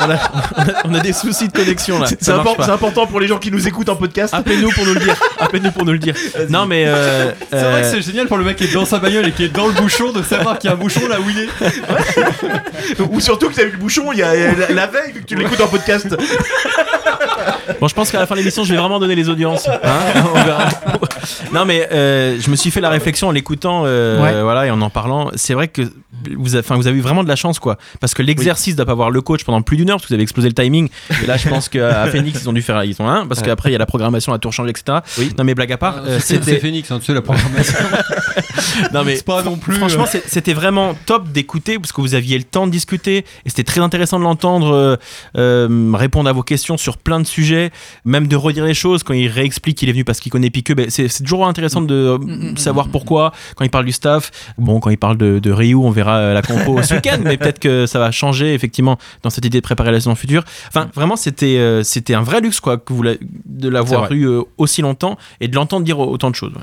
On, 0.00 0.10
a, 0.10 0.14
on 0.56 0.62
a- 0.62 0.72
on 0.84 0.94
a 0.94 1.00
des 1.00 1.12
soucis 1.12 1.48
de 1.48 1.52
connexion 1.52 1.98
là. 1.98 2.06
C'est 2.06 2.22
Ça 2.22 2.32
c'est 2.32 2.36
marche 2.36 2.48
impor- 2.50 2.56
pas. 2.56 2.64
c'est 2.66 2.70
important 2.70 3.06
pour 3.06 3.18
les 3.18 3.26
gens 3.26 3.38
qui 3.38 3.50
nous 3.50 3.66
écoutent 3.66 3.88
en 3.88 3.96
podcast. 3.98 4.32
Appelez-nous 4.34 4.70
pour 4.70 4.84
nous 4.86 4.94
le 4.94 5.00
dire. 5.00 5.16
Appelez-nous 5.38 5.70
pour 5.72 5.84
nous 5.84 5.92
le 5.92 5.98
dire. 5.98 6.14
Non 6.48 6.66
mais 6.66 6.84
euh, 6.86 7.32
C'est 7.50 7.56
vrai 7.62 7.80
que 7.82 7.86
euh, 7.86 7.90
c'est 7.92 8.02
génial 8.02 8.26
pour 8.26 8.36
le 8.38 8.44
mec 8.44 8.56
qui 8.56 8.64
est 8.64 8.72
dans 8.74 8.84
sa 8.84 8.98
bagnole 8.98 9.26
et 9.28 9.32
qui 9.32 9.44
est 9.44 9.48
dans 9.48 9.66
le 9.66 9.72
bouchon 9.74 10.12
de 10.12 10.22
savoir 10.22 10.58
qu'il 10.58 10.68
y 10.68 10.72
a 10.72 10.76
un 10.76 10.78
bouchon 10.78 11.06
là 11.08 11.18
où 11.20 11.24
il 11.28 11.38
est. 11.40 13.02
Ou 13.10 13.20
surtout 13.20 13.48
que 13.48 13.54
t'as 13.54 13.64
eu 13.64 13.70
le 13.70 13.76
bouchon 13.78 14.10
il 14.12 14.18
y 14.18 14.22
a 14.22 14.32
la, 14.34 14.68
la 14.70 14.86
veille 14.86 15.12
vu 15.12 15.20
que 15.20 15.26
tu 15.26 15.34
l'écoutes 15.36 15.60
en 15.60 15.68
podcast. 15.68 16.16
Bon, 17.80 17.86
je 17.88 17.94
pense 17.94 18.10
qu'à 18.10 18.18
la 18.18 18.26
fin 18.26 18.34
de 18.34 18.40
l'émission, 18.40 18.64
je 18.64 18.72
vais 18.72 18.78
vraiment 18.80 18.98
donner 18.98 19.14
les 19.14 19.28
audiences. 19.28 19.68
Hein 19.68 19.98
On 20.34 20.42
verra. 20.42 20.68
non, 21.52 21.64
mais 21.64 21.88
euh, 21.92 22.36
je 22.40 22.50
me 22.50 22.56
suis 22.56 22.70
fait 22.70 22.80
la 22.80 22.88
réflexion 22.90 23.28
en 23.28 23.30
l'écoutant, 23.30 23.82
euh, 23.86 24.22
Ouais. 24.22 24.42
voilà, 24.42 24.66
et 24.66 24.70
en 24.70 24.80
en 24.80 24.90
parlant. 24.90 25.30
C'est 25.36 25.54
vrai 25.54 25.68
que 25.68 25.82
vous, 26.36 26.54
avez, 26.54 26.64
enfin, 26.64 26.76
vous 26.76 26.86
avez 26.86 26.98
eu 26.98 27.00
vraiment 27.00 27.22
de 27.22 27.28
la 27.28 27.36
chance, 27.36 27.58
quoi. 27.58 27.78
Parce 28.00 28.14
que 28.14 28.22
l'exercice 28.22 28.76
de 28.76 28.84
pas 28.84 28.92
avoir 28.92 29.10
le 29.10 29.20
coach 29.20 29.44
pendant 29.44 29.62
plus 29.62 29.76
d'une 29.76 29.90
heure, 29.90 29.96
parce 29.96 30.04
que 30.04 30.08
vous 30.08 30.14
avez 30.14 30.22
explosé 30.22 30.48
le 30.48 30.54
timing. 30.54 30.88
Et 31.22 31.26
là, 31.26 31.36
je 31.36 31.48
pense 31.48 31.68
qu'à 31.68 32.06
Phoenix, 32.10 32.40
ils 32.42 32.48
ont 32.48 32.52
dû 32.52 32.62
faire, 32.62 32.82
ils 32.84 33.00
ont 33.00 33.08
un, 33.08 33.26
parce 33.26 33.42
qu'après, 33.42 33.70
il 33.70 33.72
y 33.72 33.76
a 33.76 33.78
la 33.78 33.86
programmation 33.86 34.32
à 34.32 34.38
tout 34.38 34.50
changer, 34.50 34.70
etc. 34.70 34.98
Oui. 35.18 35.32
Non, 35.36 35.44
mais 35.44 35.54
blague 35.54 35.72
à 35.72 35.76
part, 35.76 36.02
euh, 36.06 36.18
C'est 36.20 36.42
c'était. 36.44 36.58
Phoenix, 36.58 36.90
hein, 36.90 36.98
tu 36.98 37.06
sais, 37.06 37.14
la 37.14 37.22
programmation. 37.22 37.78
Non, 38.92 39.02
mais 39.04 39.20
pas 39.22 39.42
non 39.42 39.56
plus. 39.56 39.74
Franchement, 39.74 40.04
euh, 40.14 40.18
c'était 40.26 40.52
vraiment 40.52 40.94
top 41.06 41.28
d'écouter 41.28 41.78
parce 41.78 41.90
que 41.90 42.00
vous 42.00 42.14
aviez 42.14 42.38
le 42.38 42.44
temps 42.44 42.66
de 42.66 42.72
discuter 42.72 43.18
et 43.44 43.48
c'était 43.48 43.64
très 43.64 43.80
intéressant 43.80 44.18
de 44.18 44.24
l'entendre 44.24 44.72
euh, 44.72 44.96
euh, 45.36 45.92
répondre 45.94 46.28
à 46.28 46.32
vos 46.32 46.42
questions 46.44 46.76
sur 46.76 46.96
plein 46.96 47.18
de 47.18 47.26
sujets, 47.26 47.70
même 48.04 48.28
de 48.28 48.36
redire 48.36 48.64
les 48.64 48.74
choses 48.74 49.02
quand 49.02 49.14
il 49.14 49.28
réexplique 49.28 49.78
qu'il 49.78 49.88
est 49.88 49.92
venu 49.92 50.04
parce 50.04 50.20
qu'il 50.20 50.30
connaît 50.30 50.50
Piqueux. 50.50 50.74
ben, 50.74 50.90
c'est 50.90 51.08
toujours 51.22 51.46
intéressant 51.46 51.80
de 51.80 51.94
euh, 51.94 52.18
Mm, 52.28 52.52
mm, 52.52 52.56
savoir 52.56 52.88
mm, 52.88 52.90
pourquoi. 52.90 53.32
Quand 53.56 53.64
il 53.64 53.70
parle 53.70 53.84
du 53.84 53.92
staff, 53.92 54.30
bon, 54.58 54.80
quand 54.80 54.90
il 54.90 54.98
parle 54.98 55.16
de, 55.16 55.38
de 55.38 55.50
Ryu, 55.50 55.74
on 55.74 55.90
verra 55.90 56.07
euh, 56.16 56.34
la 56.34 56.42
compo 56.42 56.82
ce 56.82 56.94
week-end, 56.94 57.18
mais 57.22 57.36
peut-être 57.36 57.58
que 57.58 57.86
ça 57.86 57.98
va 57.98 58.10
changer 58.10 58.54
effectivement 58.54 58.98
dans 59.22 59.30
cette 59.30 59.44
idée 59.44 59.58
de 59.58 59.62
préparer 59.64 59.90
la 59.92 59.98
saison 60.00 60.14
future. 60.14 60.44
Enfin, 60.68 60.88
vraiment, 60.94 61.16
c'était 61.16 61.56
euh, 61.58 61.82
c'était 61.82 62.14
un 62.14 62.22
vrai 62.22 62.40
luxe 62.40 62.60
quoi 62.60 62.76
que 62.78 62.92
vous 62.92 63.02
l'a- 63.02 63.14
de 63.46 63.68
l'avoir 63.68 64.10
eu 64.12 64.24
euh, 64.28 64.42
aussi 64.58 64.82
longtemps 64.82 65.16
et 65.40 65.48
de 65.48 65.54
l'entendre 65.54 65.84
dire 65.84 65.98
autant 65.98 66.30
de 66.30 66.34
choses. 66.34 66.52
ouais. 66.54 66.62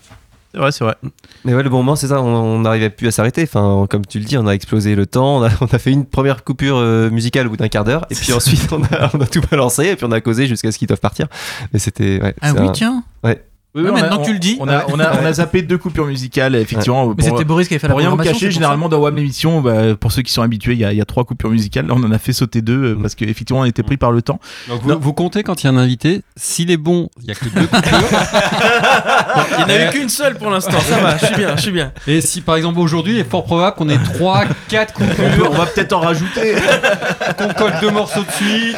C'est 0.53 0.61
vrai, 0.61 0.71
c'est 0.71 0.83
vrai. 0.85 0.95
Mais 1.43 1.53
ouais, 1.53 1.63
le 1.63 1.69
bon 1.69 1.77
moment, 1.79 1.97
c'est 1.97 2.07
ça, 2.07 2.21
on 2.21 2.59
n'arrivait 2.59 2.89
plus 2.89 3.09
à 3.09 3.11
s'arrêter. 3.11 3.43
Enfin, 3.43 3.87
comme 3.89 4.05
tu 4.05 4.19
le 4.19 4.23
dis, 4.25 4.37
on 4.37 4.47
a 4.47 4.53
explosé 4.53 4.95
le 4.95 5.05
temps, 5.05 5.39
on 5.39 5.43
a, 5.43 5.49
on 5.61 5.65
a 5.65 5.77
fait 5.79 5.91
une 5.91 6.05
première 6.05 6.45
coupure 6.45 6.77
euh, 6.77 7.09
musicale 7.09 7.47
au 7.47 7.49
bout 7.49 7.57
d'un 7.57 7.67
quart 7.67 7.83
d'heure, 7.83 8.05
et 8.09 8.15
puis 8.15 8.31
ensuite 8.31 8.65
on 8.71 8.81
a, 8.83 9.11
on 9.13 9.19
a 9.19 9.25
tout 9.27 9.41
balancé, 9.51 9.87
et 9.87 9.95
puis 9.97 10.05
on 10.05 10.11
a 10.13 10.21
causé 10.21 10.47
jusqu'à 10.47 10.71
ce 10.71 10.77
qu'ils 10.77 10.87
doivent 10.87 11.01
partir. 11.01 11.27
Mais 11.73 11.79
c'était. 11.79 12.21
Ouais, 12.21 12.33
Ah 12.41 12.53
oui, 12.53 12.67
un- 12.67 12.71
tiens. 12.71 13.03
Ouais. 13.25 13.43
Oui, 13.75 13.83
Ouais, 13.83 13.89
on 13.91 13.95
a- 13.95 14.01
maintenant 14.01 14.17
que 14.19 14.25
tu 14.25 14.33
le 14.33 14.39
dis. 14.39 14.57
On 14.59 14.67
a, 14.69 14.85
on 14.87 14.99
a, 14.99 15.19
on 15.21 15.25
a 15.25 15.33
zappé 15.33 15.61
deux 15.61 15.77
coupures 15.77 16.05
musicales, 16.05 16.55
effectivement. 16.55 17.13
Mais 17.17 17.23
c'était 17.23 17.43
Boris 17.43 17.67
qui 17.67 17.73
avait 17.73 17.79
fait 17.79 17.87
la 17.87 17.93
Pour 17.93 17.99
rien 17.99 18.09
vous 18.09 18.17
cacher, 18.17 18.49
généralement 18.49 18.87
dans 18.89 18.99
WAM 18.99 19.15
l'émission, 19.15 19.59
bah, 19.61 19.95
pour 19.99 20.11
ceux 20.11 20.21
qui 20.21 20.31
sont 20.31 20.41
habitués, 20.41 20.73
il 20.73 20.79
y, 20.79 20.85
a- 20.85 20.93
il 20.93 20.97
y 20.97 21.01
a 21.01 21.05
trois 21.05 21.25
coupures 21.25 21.49
musicales. 21.49 21.85
Là, 21.87 21.93
on 21.97 22.03
en 22.03 22.11
a 22.11 22.17
fait 22.17 22.33
sauter 22.33 22.61
deux 22.61 22.93
euh, 22.93 22.97
parce 23.01 23.15
qu'effectivement, 23.15 23.61
on 23.61 23.65
était 23.65 23.83
pris 23.83 23.97
par 23.97 24.11
le 24.11 24.21
temps. 24.21 24.39
Donc 24.69 24.81
vous, 24.83 24.97
vous 24.99 25.13
comptez 25.13 25.43
quand 25.43 25.61
il 25.63 25.67
y 25.67 25.69
a 25.69 25.73
un 25.73 25.77
invité, 25.77 26.21
s'il 26.37 26.71
est 26.71 26.77
bon, 26.77 27.09
il 27.21 27.27
y 27.27 27.31
a 27.31 27.35
que 27.35 27.45
deux 27.45 27.67
coupures. 27.67 28.19
Il 29.57 29.57
n'y 29.57 29.63
en 29.63 29.67
a 29.67 29.87
eu 29.87 29.89
qu'une 29.91 30.09
seule 30.09 30.37
pour 30.37 30.49
l'instant, 30.49 30.79
ça 30.79 30.97
va, 30.99 31.17
je 31.17 31.25
suis 31.25 31.35
bien, 31.35 31.55
je 31.57 31.61
suis 31.61 31.71
bien. 31.71 31.91
Et 32.07 32.21
si 32.21 32.41
par 32.41 32.55
exemple 32.55 32.79
aujourd'hui, 32.79 33.13
il 33.15 33.19
est 33.19 33.29
fort 33.29 33.43
probable 33.43 33.75
qu'on 33.75 33.89
ait 33.89 33.97
trois, 33.97 34.43
quatre 34.69 34.93
coupures, 34.93 35.49
on 35.51 35.55
va 35.55 35.65
peut-être 35.65 35.93
en 35.93 35.99
rajouter. 35.99 36.55
qu'on 37.37 37.49
colle 37.53 37.73
deux 37.81 37.89
morceaux 37.91 38.21
de 38.21 38.31
suite. 38.31 38.77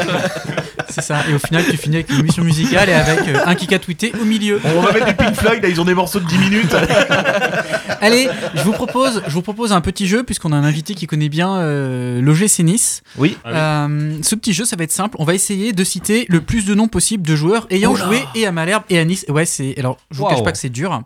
C'est 0.89 1.01
ça. 1.01 1.17
Et 1.29 1.33
au 1.33 1.39
final, 1.39 1.63
tu 1.69 1.77
finis 1.77 1.97
avec 1.97 2.09
une 2.09 2.19
émission 2.19 2.43
musicale 2.43 2.89
et 2.89 2.93
avec 2.93 3.27
euh, 3.27 3.39
un 3.45 3.55
kick 3.55 3.71
à 3.73 3.79
tweeter 3.79 4.11
au 4.19 4.25
milieu. 4.25 4.59
On 4.65 4.81
va 4.87 4.93
mettre 4.93 5.05
du 5.07 5.15
Pink 5.15 5.35
Floyd, 5.35 5.61
là, 5.63 5.69
ils 5.69 5.79
ont 5.81 5.85
des 5.85 5.93
morceaux 5.93 6.19
de 6.19 6.25
10 6.25 6.37
minutes. 6.37 6.75
Allez, 8.01 8.29
je 8.53 8.61
vous 8.63 8.73
propose, 8.73 9.21
je 9.27 9.33
vous 9.33 9.41
propose 9.41 9.71
un 9.71 9.81
petit 9.81 10.07
jeu 10.07 10.23
puisqu'on 10.23 10.51
a 10.51 10.55
un 10.55 10.63
invité 10.63 10.93
qui 10.93 11.07
connaît 11.07 11.29
bien 11.29 11.57
euh, 11.57 12.21
l'OGC 12.21 12.59
Nice. 12.59 13.01
Oui. 13.17 13.37
Euh, 13.45 14.17
ce 14.21 14.35
petit 14.35 14.53
jeu, 14.53 14.65
ça 14.65 14.75
va 14.75 14.83
être 14.83 14.91
simple. 14.91 15.15
On 15.19 15.23
va 15.23 15.33
essayer 15.33 15.73
de 15.73 15.83
citer 15.83 16.25
le 16.29 16.41
plus 16.41 16.65
de 16.65 16.75
noms 16.75 16.87
possible 16.87 17.25
de 17.25 17.35
joueurs 17.35 17.65
ayant 17.69 17.95
joué 17.95 18.23
et 18.35 18.45
à 18.45 18.51
Malherbe 18.51 18.83
et 18.89 18.99
à 18.99 19.05
Nice. 19.05 19.25
Ouais, 19.29 19.45
c'est. 19.45 19.77
Alors, 19.79 19.97
je 20.11 20.17
vous 20.17 20.23
Wow. 20.23 20.29
cache 20.31 20.43
pas 20.43 20.51
que 20.51 20.57
c'est 20.57 20.69
dur. 20.69 21.01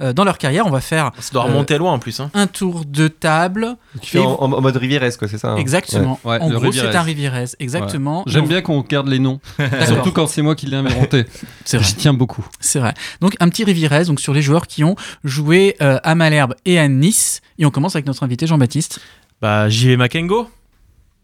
Euh, 0.00 0.12
dans 0.12 0.24
leur 0.24 0.38
carrière, 0.38 0.66
on 0.66 0.70
va 0.70 0.80
faire 0.80 1.10
Ça 1.20 1.30
doit 1.32 1.44
remonter 1.44 1.78
loin 1.78 1.92
en 1.92 1.98
plus. 1.98 2.18
Hein. 2.20 2.30
un 2.34 2.46
tour 2.46 2.84
de 2.86 3.08
table. 3.08 3.76
Tu 4.00 4.10
fais 4.12 4.18
Et- 4.18 4.22
en, 4.26 4.32
en- 4.40 4.52
en 4.52 4.60
mode 4.60 4.76
Rivieres, 4.76 5.16
quoi, 5.18 5.28
c'est 5.28 5.38
ça 5.38 5.50
hein 5.52 5.56
Exactement. 5.56 6.18
Ouais, 6.24 6.38
en 6.40 6.48
le 6.48 6.56
gros, 6.58 6.72
c'est 6.72 6.80
Rivierez. 6.80 6.96
un 6.96 7.02
Rivierez. 7.02 7.44
Exactement. 7.60 8.22
J'aime 8.26 8.46
bien 8.46 8.60
qu'on 8.62 8.80
garde 8.80 9.08
les 9.08 9.18
noms, 9.18 9.40
surtout 9.86 10.12
quand 10.12 10.26
c'est 10.26 10.42
moi 10.42 10.54
qui 10.54 10.66
l'ai 10.66 10.76
inventé. 10.76 11.24
J'y 11.66 11.94
tiens 11.94 12.12
beaucoup. 12.14 12.44
C'est 12.60 12.78
vrai. 12.80 12.94
Donc 13.24 13.34
un 13.40 13.48
petit 13.48 13.64
Rivierez 13.64 14.04
donc 14.04 14.20
sur 14.20 14.34
les 14.34 14.42
joueurs 14.42 14.66
qui 14.66 14.84
ont 14.84 14.96
joué 15.24 15.76
euh, 15.80 15.98
à 16.02 16.14
Malherbe 16.14 16.54
et 16.66 16.78
à 16.78 16.86
Nice. 16.88 17.40
Et 17.58 17.64
on 17.64 17.70
commence 17.70 17.96
avec 17.96 18.06
notre 18.06 18.22
invité 18.22 18.46
Jean-Baptiste. 18.46 19.00
Bah, 19.40 19.70
JV 19.70 19.96
Makengo, 19.96 20.50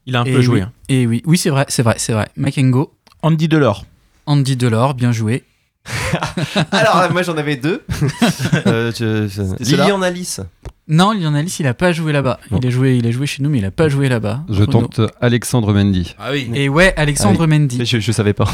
il 0.07 0.17
a 0.17 0.21
un 0.21 0.25
Et 0.25 0.33
peu 0.33 0.41
joué. 0.41 0.61
oui. 0.61 0.63
hein. 0.63 0.73
Et 0.89 1.07
oui, 1.07 1.21
oui, 1.27 1.37
c'est 1.37 1.51
vrai, 1.51 1.67
c'est 1.69 1.83
vrai, 1.83 1.97
c'est 1.99 2.15
vrai. 2.15 2.29
Makengo, 2.37 2.95
Andy 3.23 3.49
Delors. 3.49 3.85
Andy 4.25 4.57
Delors, 4.57 4.95
bien 4.95 5.13
joué. 5.13 5.45
Alors, 6.73 7.11
moi 7.13 7.23
j'en 7.23 7.37
avais 7.37 7.57
deux. 7.57 7.83
euh, 8.67 8.93
je- 8.99 9.29
je- 9.29 9.63
Lilian 9.65 10.01
Alice. 10.03 10.41
Non, 10.93 11.13
Lionel 11.13 11.47
il 11.59 11.67
a 11.69 11.73
pas 11.75 11.93
joué 11.93 12.11
là-bas. 12.13 12.41
Il 12.51 12.67
a 12.67 12.71
joué, 12.71 12.97
il 12.97 13.07
a 13.07 13.13
joué 13.13 13.25
chez 13.25 13.43
nous, 13.45 13.49
mais 13.49 13.59
il 13.59 13.65
a 13.65 13.71
pas 13.71 13.89
joué 13.89 14.09
là-bas. 14.09 14.43
Je 14.49 14.65
Chrono. 14.65 14.89
tente 14.89 15.01
Alexandre 15.21 15.73
Mendy. 15.73 16.17
Ah 16.19 16.31
oui. 16.33 16.51
Et 16.53 16.69
ouais, 16.69 16.93
Alexandre 16.97 17.47
Mendy. 17.47 17.87
Je, 17.87 18.01
je 18.01 18.13
savais 18.13 18.33
pas. 18.33 18.47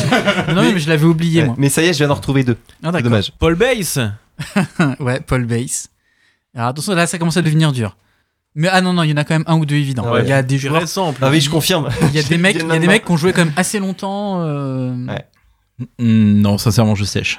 non, 0.54 0.62
mais 0.62 0.80
je 0.80 0.88
l'avais 0.88 1.04
oublié 1.06 1.44
moi. 1.44 1.54
Mais 1.58 1.68
ça 1.68 1.82
y 1.82 1.86
est, 1.86 1.92
je 1.92 1.98
viens 1.98 2.08
d'en 2.08 2.14
retrouver 2.14 2.42
deux. 2.42 2.56
Ah, 2.82 2.90
C'est 2.92 3.02
dommage. 3.02 3.30
Paul 3.38 3.54
Bass, 3.54 3.98
ouais, 5.00 5.20
Paul 5.20 5.44
Bass. 5.46 5.88
Alors 6.56 6.68
attention, 6.68 6.94
là, 6.94 7.06
ça 7.06 7.18
commence 7.18 7.36
à 7.36 7.42
devenir 7.42 7.70
dur. 7.70 7.96
Mais 8.56 8.68
ah 8.68 8.80
non, 8.80 8.92
non, 8.92 9.02
il 9.04 9.10
y 9.10 9.12
en 9.12 9.16
a 9.18 9.24
quand 9.24 9.34
même 9.34 9.44
un 9.46 9.56
ou 9.56 9.64
deux 9.66 9.76
évidents. 9.76 10.04
Ah 10.06 10.12
ouais. 10.14 10.22
Il 10.22 10.28
y 10.28 10.32
a 10.32 10.42
des 10.42 10.58
joueurs, 10.58 10.80
récent 10.80 11.08
en 11.08 11.12
plus. 11.12 11.24
Ah 11.24 11.30
oui, 11.30 11.40
je 11.40 11.50
confirme. 11.50 11.88
il 12.02 12.16
y 12.16 12.18
a 12.18 12.22
des 12.28 12.38
mecs, 12.38 12.56
il 12.56 12.66
y 12.66 12.70
a 12.72 12.78
des 12.78 12.86
mecs 12.88 13.04
qui 13.04 13.12
ont 13.12 13.16
joué 13.16 13.32
quand 13.32 13.44
même 13.44 13.54
assez 13.56 13.78
longtemps. 13.78 14.40
euh, 14.42 15.06
Ouais. 15.06 15.24
Hmm, 15.98 16.40
non, 16.40 16.56
sincèrement, 16.58 16.94
je 16.94 17.04
sèche. 17.04 17.38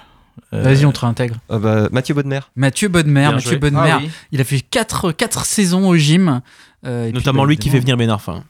Euh, 0.54 0.62
Vas-y, 0.64 0.86
on 0.86 0.92
te 0.92 1.00
réintègre. 1.02 1.36
Ah 1.50 1.58
bah, 1.60 1.90
Mathieu 1.92 2.14
Baudemer. 2.16 2.40
Mathieu 2.56 2.88
Bodmer, 2.88 3.32
Mathieu. 3.34 3.58
Bodmer, 3.58 3.80
Ah 3.92 3.98
oui. 4.02 4.10
il 4.32 4.40
a 4.42 4.44
fait 4.44 4.62
4 4.62 5.12
quatre, 5.12 5.46
saisons 5.46 5.88
au 5.90 5.96
gym. 5.96 6.42
euh, 6.86 7.04
et 7.06 7.12
puis, 7.12 7.18
Notamment 7.20 7.44
bah, 7.44 7.50
lui 7.50 7.58
qui 7.58 7.70
fait 7.70 7.80
venir 7.80 7.98
Ben 7.98 8.10
Arfa. 8.10 8.44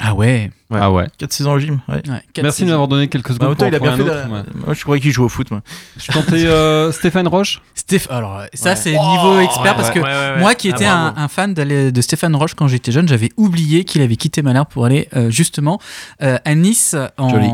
Ah 0.00 0.14
ouais. 0.14 0.50
Ouais. 0.70 0.78
Ah 0.80 0.90
ouais. 0.90 1.06
4 1.18 1.32
saisons 1.32 1.52
au 1.52 1.58
gym. 1.58 1.80
Ouais. 1.86 1.96
ouais 1.96 2.22
quatre 2.32 2.42
Merci 2.44 2.64
de 2.64 2.70
m'avoir 2.70 2.88
donné 2.88 3.08
quelques 3.08 3.28
Bah, 3.28 3.34
secondes 3.34 3.48
autant 3.50 3.68
pour 3.68 3.68
il 3.68 3.74
a 3.74 3.78
en 3.92 3.96
bien 3.96 3.96
fait. 3.96 4.04
de-. 4.04 4.64
Moi, 4.64 4.72
je 4.74 4.82
croyais 4.82 5.00
qu'il 5.02 5.12
jouait 5.12 5.26
au 5.26 5.28
foot. 5.28 5.50
Moi. 5.50 5.60
Je 5.98 6.10
tentais 6.10 6.46
euh, 6.46 6.90
Stéphane 6.92 7.28
Roche. 7.28 7.60
Stéph- 7.76 8.08
alors 8.10 8.42
ça 8.54 8.70
Ouais. 8.70 8.76
c'est 8.76 8.92
niveau 8.92 9.38
expert 9.40 9.76
parce 9.76 9.90
que 9.90 9.98
Ouais, 10.00 10.04
ouais, 10.06 10.34
ouais. 10.34 10.40
moi 10.40 10.54
qui 10.54 10.70
Ah, 10.72 10.74
étais 10.74 10.86
un, 10.86 11.28
fan 11.28 11.52
de 11.52 12.00
Stéphane 12.00 12.34
Roche 12.34 12.54
quand 12.54 12.68
j'étais 12.68 12.90
jeune, 12.90 13.06
j'avais 13.06 13.30
oublié 13.36 13.84
qu'il 13.84 14.00
avait 14.00 14.16
quitté 14.16 14.40
Malherbe 14.40 14.68
pour 14.68 14.86
aller 14.86 15.08
euh, 15.14 15.30
justement 15.30 15.78
euh, 16.22 16.38
à 16.44 16.54
Nice 16.54 16.96
en. 17.18 17.28
Joli. 17.28 17.48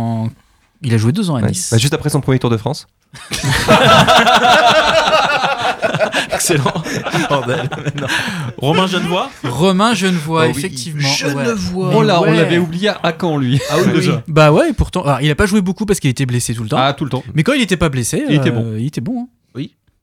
Il 0.83 0.95
a 0.95 0.97
joué 0.97 1.11
deux 1.11 1.29
ans 1.29 1.35
à. 1.35 1.43
Nice. 1.43 1.71
Bah, 1.73 1.79
juste 1.79 1.93
après 1.93 2.09
son 2.09 2.21
premier 2.21 2.39
Tour 2.39 2.51
de 2.51 2.57
France. 2.57 2.87
Excellent. 6.33 6.73
Bordel. 7.29 7.69
Romain 8.59 8.87
Genevois, 8.87 9.31
Romain 9.45 9.95
Genevois, 9.95 10.45
oui. 10.47 10.51
effectivement. 10.51 11.09
ouais. 11.09 11.15
Genevois. 11.17 11.91
Oh 11.95 12.03
là, 12.03 12.21
on 12.21 12.33
l'avait 12.33 12.59
oublié 12.59 12.91
à 13.03 13.13
quand 13.13 13.37
lui 13.37 13.61
Ah 13.71 13.75
oui, 13.85 13.93
Déjà. 13.95 14.13
oui. 14.17 14.21
Bah 14.29 14.53
ouais, 14.53 14.71
et 14.71 14.73
pourtant, 14.73 15.03
alors, 15.03 15.21
il 15.21 15.31
a 15.31 15.35
pas 15.35 15.47
joué 15.47 15.61
beaucoup 15.61 15.87
parce 15.87 16.01
qu'il 16.01 16.11
était 16.11 16.27
blessé 16.27 16.55
tout 16.55 16.63
le 16.63 16.69
temps. 16.69 16.77
Ah, 16.79 16.93
tout 16.93 17.05
le 17.05 17.11
temps. 17.11 17.25
Mais 17.35 17.43
quand 17.43 17.53
il 17.55 17.63
était 17.63 17.77
pas 17.77 17.89
blessé, 17.89 18.25
Il 18.29 18.37
était 18.37 18.51
euh, 18.51 18.53
bon. 18.53 18.75
Il 18.77 18.87
était 18.87 19.01
bon. 19.01 19.23
hein. 19.23 19.29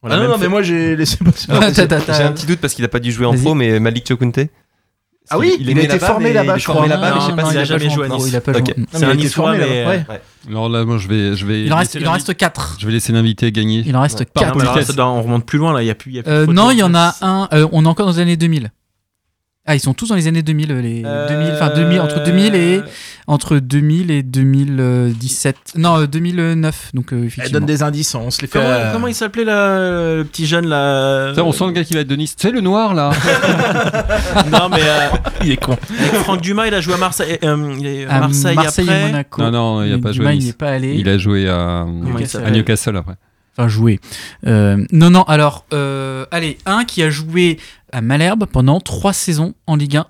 On 0.03 0.09
Ah 0.11 0.17
non, 0.17 0.27
non, 0.27 0.35
fait- 0.37 0.43
mais 0.43 0.49
moi 0.49 0.61
j'ai 0.61 0.95
laissé 0.95 1.17
passer. 1.17 1.47
J'ai 1.49 2.23
un 2.23 2.31
petit 2.31 2.45
doute 2.45 2.59
parce 2.59 2.75
qu'il 2.75 2.85
a 2.85 2.87
pas 2.87 2.99
dû 2.99 3.11
jouer 3.11 3.25
en 3.25 3.33
pro, 3.33 3.55
mais 3.55 3.79
Malik 3.79 4.07
Chokunte. 4.07 4.37
Ah 5.29 5.37
oui, 5.39 5.55
il, 5.59 5.67
a 5.67 5.71
été 5.71 5.87
là-bas, 5.87 6.07
formé 6.07 6.33
là-bas, 6.33 6.53
il 6.55 6.59
je 6.59 6.65
formé 6.65 6.81
crois. 6.81 6.95
là-bas, 6.95 7.15
mais 7.15 7.21
je 7.21 7.25
sais 7.25 7.35
pas 7.35 7.43
s'il 7.45 7.53
il 7.55 7.57
a 7.59 7.63
jamais 7.63 7.89
joué 7.89 8.05
à 8.05 8.09
Nice. 8.09 8.25
Il 8.27 8.35
a 8.35 8.41
pas 8.41 8.53
joué. 8.53 8.63
C'est 8.91 9.03
un 9.03 9.09
il 9.09 9.13
était 9.15 9.23
Niçois, 9.23 9.43
formé, 9.55 9.59
mais. 9.59 10.05
Alors 10.49 10.69
là, 10.69 10.85
moi, 10.85 10.97
je 10.97 11.07
vais, 11.07 11.35
je 11.35 11.45
vais. 11.45 11.63
Il 11.63 11.73
en 11.73 11.77
reste, 11.77 11.95
il 11.95 12.07
en 12.07 12.11
reste 12.11 12.35
4. 12.35 12.77
Je 12.79 12.85
vais 12.85 12.91
laisser 12.91 13.11
l'invité 13.13 13.51
gagner. 13.51 13.83
Il 13.85 13.95
en 13.97 14.01
reste 14.01 14.23
Par 14.25 14.43
Ah, 14.43 14.45
4. 14.47 14.55
mais 14.55 14.61
alors, 14.61 14.73
politesse. 14.73 14.91
ça 14.91 14.93
doit- 14.97 15.07
on 15.09 15.21
remonte 15.23 15.45
plus 15.45 15.57
loin 15.57 15.73
là, 15.73 15.81
il 15.81 15.87
y 15.87 15.89
a 15.89 15.95
plus. 15.95 16.11
il 16.11 16.15
y 16.15 16.19
a 16.19 16.23
plus 16.23 16.31
de 16.31 16.35
Euh, 16.35 16.45
non, 16.45 16.69
il 16.71 16.77
y 16.77 16.83
en 16.83 16.93
a 16.93 17.15
un. 17.21 17.47
euh, 17.53 17.67
on 17.71 17.85
est 17.85 17.87
encore 17.87 18.05
dans 18.05 18.11
les 18.13 18.19
années 18.19 18.37
2000. 18.37 18.71
Ah, 19.67 19.73
ils 19.75 19.79
sont 19.79 19.95
tous 19.95 20.09
dans 20.09 20.15
les 20.15 20.27
années 20.27 20.43
2000, 20.43 20.71
euh, 20.71 20.81
les 20.81 21.01
2000, 21.01 21.53
enfin 21.55 21.71
2000, 21.75 21.99
entre 21.99 22.23
2000 22.23 22.53
et 22.55 22.81
entre 23.25 23.57
2000 23.57 24.11
et 24.11 24.21
2017. 24.21 25.55
Non, 25.77 26.01
euh, 26.01 26.05
2009. 26.07 26.91
Donc 26.93 27.13
euh, 27.13 27.27
Elle 27.39 27.51
donne 27.51 27.65
des 27.65 27.81
indices, 27.81 28.13
on 28.13 28.29
se 28.29 28.41
les 28.41 28.47
fait. 28.47 28.59
Comment, 28.59 28.69
euh, 28.71 28.93
comment 28.93 29.07
il 29.07 29.15
s'appelait 29.15 29.43
là, 29.43 29.79
le 30.17 30.23
petit 30.23 30.45
jeune 30.45 30.67
là 30.67 31.33
on 31.37 31.51
sent 31.51 31.65
le 31.65 31.71
gars 31.71 31.83
qui 31.83 31.95
va 31.95 32.01
être 32.01 32.07
de 32.07 32.15
Nice. 32.15 32.35
Tu 32.35 32.47
sais, 32.47 32.53
le 32.53 32.61
noir 32.61 32.93
là 32.93 33.09
Non, 34.51 34.69
mais 34.69 34.81
euh, 34.83 35.07
Il 35.43 35.51
est 35.51 35.57
con. 35.57 35.77
avec 35.99 36.13
Franck 36.21 36.41
Dumas, 36.41 36.67
il 36.67 36.73
a 36.73 36.81
joué 36.81 36.93
à 36.93 36.97
Marseille, 36.97 37.37
euh, 37.43 37.75
il 37.79 37.87
est 37.87 38.05
à 38.05 38.15
À 38.15 38.19
Marseille, 38.19 38.55
Marseille 38.55 38.85
après. 38.87 39.01
et 39.01 39.05
Monaco. 39.07 39.41
Non, 39.41 39.51
non, 39.51 39.83
il 39.83 39.93
a 39.93 39.97
pas 39.97 40.11
joué 40.11 40.19
Dumas, 40.19 40.29
à 40.29 40.33
il 40.33 40.37
Nice. 40.37 40.43
n'y 40.45 40.49
est 40.51 40.57
pas 40.57 40.69
allé. 40.69 40.93
Il 40.95 41.09
a 41.09 41.17
joué 41.17 41.49
à, 41.49 41.85
il 41.87 42.37
à 42.43 42.51
Newcastle 42.51 42.97
après. 42.97 43.15
Enfin, 43.57 43.69
joué. 43.69 43.99
Euh, 44.45 44.83
non, 44.91 45.09
non, 45.09 45.23
alors, 45.23 45.65
euh, 45.73 46.25
allez, 46.31 46.57
un 46.65 46.83
qui 46.83 47.01
a 47.01 47.09
joué 47.09 47.57
à 47.95 48.01
Malherbe 48.01 48.45
pendant 48.45 48.79
trois 48.81 49.13
saisons 49.13 49.53
en 49.67 49.75
Ligue 49.77 49.97
1. 49.97 50.05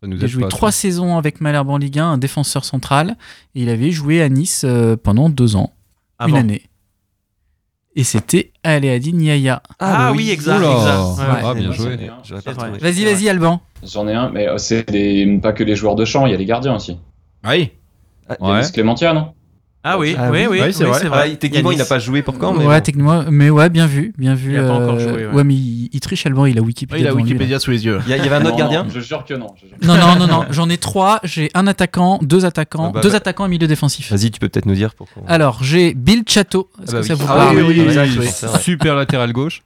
Ça 0.00 0.06
nous 0.08 0.16
Il 0.16 0.24
a 0.24 0.26
joué 0.26 0.42
pas, 0.44 0.48
trois 0.48 0.72
ça. 0.72 0.78
saisons 0.80 1.18
avec 1.18 1.40
Malherbe 1.42 1.68
en 1.68 1.76
Ligue 1.76 1.98
1, 1.98 2.06
un 2.12 2.18
défenseur 2.18 2.64
central. 2.64 3.16
Et 3.54 3.62
il 3.62 3.68
avait 3.68 3.90
joué 3.90 4.22
à 4.22 4.28
Nice 4.30 4.62
euh, 4.64 4.96
pendant 4.96 5.28
deux 5.28 5.56
ans, 5.56 5.74
Avant. 6.18 6.30
une 6.30 6.36
année. 6.36 6.62
Et 7.94 8.04
c'était 8.04 8.52
Aléadi 8.62 9.12
Niaya. 9.14 9.62
Ah, 9.78 10.12
oui, 10.14 10.30
exact. 10.30 10.56
Exact. 10.56 11.18
Ah, 11.18 11.52
Ouais, 11.52 11.60
bien 11.60 11.72
joué. 11.72 11.98
C'est 12.24 12.34
vrai. 12.34 12.52
retrouvé. 12.52 12.78
Vas-y, 12.78 13.04
vas-y, 13.04 13.28
Alban. 13.28 13.60
J'en 13.82 14.06
ai 14.08 14.14
un, 14.14 14.30
mais 14.30 14.48
euh, 14.48 14.58
c'est 14.58 14.90
des- 14.90 15.38
pas 15.42 15.52
que 15.52 15.64
les 15.64 15.76
joueurs 15.76 15.94
de 15.96 16.04
champ, 16.04 16.26
il 16.26 16.32
y 16.32 16.34
a 16.34 16.38
les 16.38 16.44
gardiens 16.46 16.76
aussi. 16.76 16.98
Oui. 17.46 17.70
Ouais. 18.40 18.60
Denis 18.60 18.72
Clémentia, 18.72 19.12
non? 19.14 19.32
Ah 19.88 19.98
oui, 19.98 20.16
Ah 20.18 20.30
oui, 20.32 20.40
oui. 20.40 20.46
oui, 20.50 20.60
Ouais, 20.62 20.72
c'est 20.72 20.84
vrai. 20.84 21.00
Ah, 21.12 21.28
techniquement, 21.38 21.70
il 21.70 21.78
n'a 21.78 21.84
pas 21.84 22.00
joué 22.00 22.22
pour 22.22 22.36
quand 22.38 22.52
mais 22.52 22.66
ouais, 22.66 22.76
bon. 22.78 22.82
techniquement, 22.82 23.24
mais 23.30 23.50
ouais, 23.50 23.68
bien 23.70 23.86
vu, 23.86 24.12
bien 24.18 24.34
vu. 24.34 24.52
Il 24.54 24.58
a 24.58 24.62
pas 24.64 24.72
encore 24.72 24.96
euh, 24.96 24.98
joué, 24.98 25.26
ouais. 25.28 25.44
mais 25.44 25.54
il, 25.54 25.88
il 25.92 26.00
triche 26.00 26.26
Alban, 26.26 26.46
il 26.46 26.58
a 26.58 26.62
Wikipédia. 26.62 27.04
il 27.04 27.08
a 27.08 27.12
lui. 27.14 27.22
Wikipédia 27.22 27.60
sous 27.60 27.70
les 27.70 27.84
yeux. 27.86 28.00
Il 28.06 28.10
y, 28.10 28.12
a- 28.14 28.16
il 28.16 28.24
y 28.24 28.26
avait 28.26 28.34
un 28.36 28.40
autre 28.40 28.50
Non, 28.52 28.56
gardien 28.58 28.82
non, 28.82 28.90
Je 28.92 28.98
jure 29.00 29.24
que 29.24 29.34
non. 29.34 29.54
je 29.62 29.66
jure 29.68 29.78
que 29.78 29.86
Non, 29.86 29.94
non, 29.96 30.16
non, 30.18 30.26
non. 30.26 30.44
J'en 30.50 30.68
ai 30.68 30.76
trois. 30.76 31.20
J'ai 31.22 31.50
un 31.54 31.66
attaquant, 31.68 32.18
deux 32.22 32.44
attaquants, 32.44 32.88
Ah 32.88 32.92
bah, 32.94 33.00
deux 33.00 33.10
bah. 33.10 33.16
attaquants 33.16 33.46
et 33.46 33.48
milieu 33.48 33.68
défensif. 33.68 34.10
Vas-y, 34.10 34.30
tu 34.32 34.40
peux 34.40 34.48
peut-être 34.48 34.66
nous 34.66 34.74
dire 34.74 34.94
pourquoi. 34.94 35.22
Alors, 35.28 35.62
j'ai 35.62 35.94
Bill 35.94 36.24
Chateau. 36.26 36.68
Est-ce 36.82 36.90
Ah 36.90 36.92
bah 36.94 37.00
que 37.02 37.06
ça 37.06 37.14
vous 37.14 37.26
Ah 37.28 37.34
parle 37.36 37.56
oui, 37.56 37.62
oui, 37.68 37.74
oui, 37.78 37.84
exact, 37.84 38.06
oui, 38.10 38.16
oui, 38.18 38.24
oui. 38.26 38.32
c'est 38.34 38.46
vrai. 38.46 38.58
Super 38.60 38.96
latéral 38.96 39.32
gauche. 39.32 39.62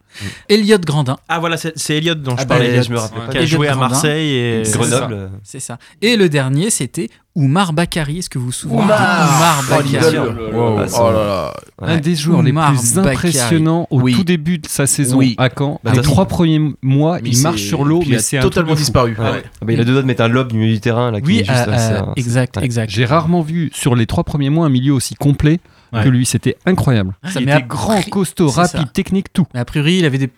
Elliot 0.49 0.79
Grandin, 0.79 1.17
Ah 1.29 1.39
voilà, 1.39 1.57
c'est 1.57 1.97
Elliot 1.97 2.15
dont 2.15 2.33
je 2.37 2.43
Ah 2.43 2.45
bah, 2.45 2.57
parlais. 2.57 2.71
Elliot, 2.71 2.83
je 2.83 2.91
me 2.93 2.99
rappelle 2.99 3.19
ouais. 3.21 3.27
pas. 3.27 3.33
qui 3.33 3.39
a 3.39 3.41
Elliot 3.43 3.57
joué 3.57 3.69
à. 3.69 3.75
Marseille 3.77 4.35
et 4.35 4.63
Grenoble. 4.67 5.31
c'est 5.45 5.61
ça. 5.61 5.79
Et 6.03 6.17
le 6.17 6.29
dernier, 6.29 6.71
c'était 6.71 7.09
Oumar 7.37 7.73
Bakari. 7.73 8.19
Est-ce 8.19 8.29
que 8.29 8.39
vous 8.39 8.47
vous 8.47 8.53
souvenez 8.53 8.83
Oumar. 8.83 8.99
de 8.99 9.35
Oumar 9.37 9.63
Oh, 9.63 9.71
Bakari 9.71 10.19
Wow. 10.19 10.79
Ah, 10.81 10.87
Oh 10.99 11.13
là 11.13 11.13
là. 11.13 11.55
Ouais. 11.81 11.89
Un 11.95 11.97
des 11.99 12.15
joueurs 12.17 12.43
les 12.43 12.53
plus 12.53 12.61
Bakary. 12.95 13.09
impressionnants 13.15 13.87
au 13.91 14.01
Oui. 14.01 14.15
tout 14.15 14.25
début 14.25 14.59
de 14.59 14.67
sa 14.67 14.87
saison 14.87 15.17
Oui. 15.19 15.37
à 15.39 15.49
Caen. 15.57 15.81
Bah, 15.85 15.93
les 15.95 16.03
trois 16.03 16.27
premiers 16.27 16.61
mois, 16.83 17.19
Mais 17.23 17.31
il 17.31 17.41
marche 17.43 17.63
sur 17.63 17.85
l'eau, 17.85 18.03
mais 18.07 18.17
a 18.17 18.19
c'est 18.19 18.41
totalement 18.41 18.75
disparu. 18.75 19.17
Ouais. 19.19 19.25
Ouais. 19.31 19.43
Ah 19.63 19.65
bah, 19.65 19.73
il 19.73 19.81
a 19.81 19.85
deux 19.85 19.93
doigts 19.93 20.03
de 20.03 20.07
mettre 20.07 20.23
un 20.23 20.29
lob 20.29 20.51
du 20.53 20.59
milieu 20.59 20.75
du 20.75 20.81
terrain 20.81 21.11
là, 21.13 21.21
qui 21.21 21.27
Oui, 21.29 21.39
est 21.41 21.45
juste 21.45 21.69
euh, 21.69 22.01
euh, 22.03 22.13
exact, 22.17 22.59
exact. 22.61 22.91
J'ai 22.91 23.05
rarement 23.05 23.43
vu 23.43 23.71
sur 23.73 23.95
les 23.95 24.07
trois 24.07 24.25
premiers 24.25 24.51
mois 24.51 24.67
un 24.67 24.71
milieu 24.71 24.93
aussi 24.93 25.15
complet 25.15 25.61
Ouais. 25.93 26.05
que 26.05 26.09
lui. 26.09 26.27
C'était 26.27 26.57
incroyable. 26.67 27.15
Ça 27.25 27.41
il 27.41 27.47
met 27.47 27.53
était 27.53 27.63
grand, 27.67 28.03
costaud, 28.09 28.49
rapide, 28.49 28.81
ça. 28.81 28.85
technique, 28.93 29.33
tout. 29.33 29.47
Mais 29.55 29.61
a 29.61 29.65
priori, 29.65 29.99
il 29.99 30.05
avait 30.05 30.19
des 30.19 30.31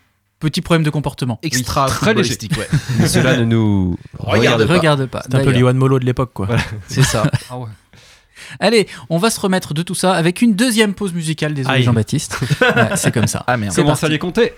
petits 0.43 0.61
problèmes 0.61 0.83
de 0.83 0.91
comportement. 0.91 1.39
Extra 1.43 1.87
très 1.87 2.07
footballistique, 2.07 2.57
ouais. 2.57 2.69
Mais 2.99 3.09
cela 3.09 3.37
ne 3.37 3.45
nous 3.45 3.97
Regarde 4.19 4.67
pas. 4.67 4.75
Regarde 4.75 5.07
pas. 5.07 5.23
C'est 5.25 5.35
un 5.37 5.45
peu 5.45 5.51
l'Iwan 5.51 5.77
Molo 5.77 5.99
de 5.99 6.05
l'époque 6.05 6.33
quoi. 6.35 6.49
C'est 6.89 7.03
ça. 7.03 7.25
Allez, 8.61 8.89
on 9.09 9.19
va 9.19 9.31
se 9.31 9.41
remettre 9.41 9.73
de 9.73 9.83
tout 9.83 9.95
ça 9.95 10.15
avec 10.15 10.43
une 10.43 10.55
deuxième 10.55 10.95
pause 10.95 11.15
musicale. 11.15 11.55
Désolé. 11.55 11.83
Jean-Baptiste. 11.83 12.39
Ouais, 12.61 12.97
c'est 12.97 13.13
comme 13.13 13.29
ça. 13.29 13.45
Ah 13.47 13.57
merde. 13.57 13.79
À 13.79 13.85
parti. 13.85 14.09
les 14.09 14.19
compter. 14.19 14.53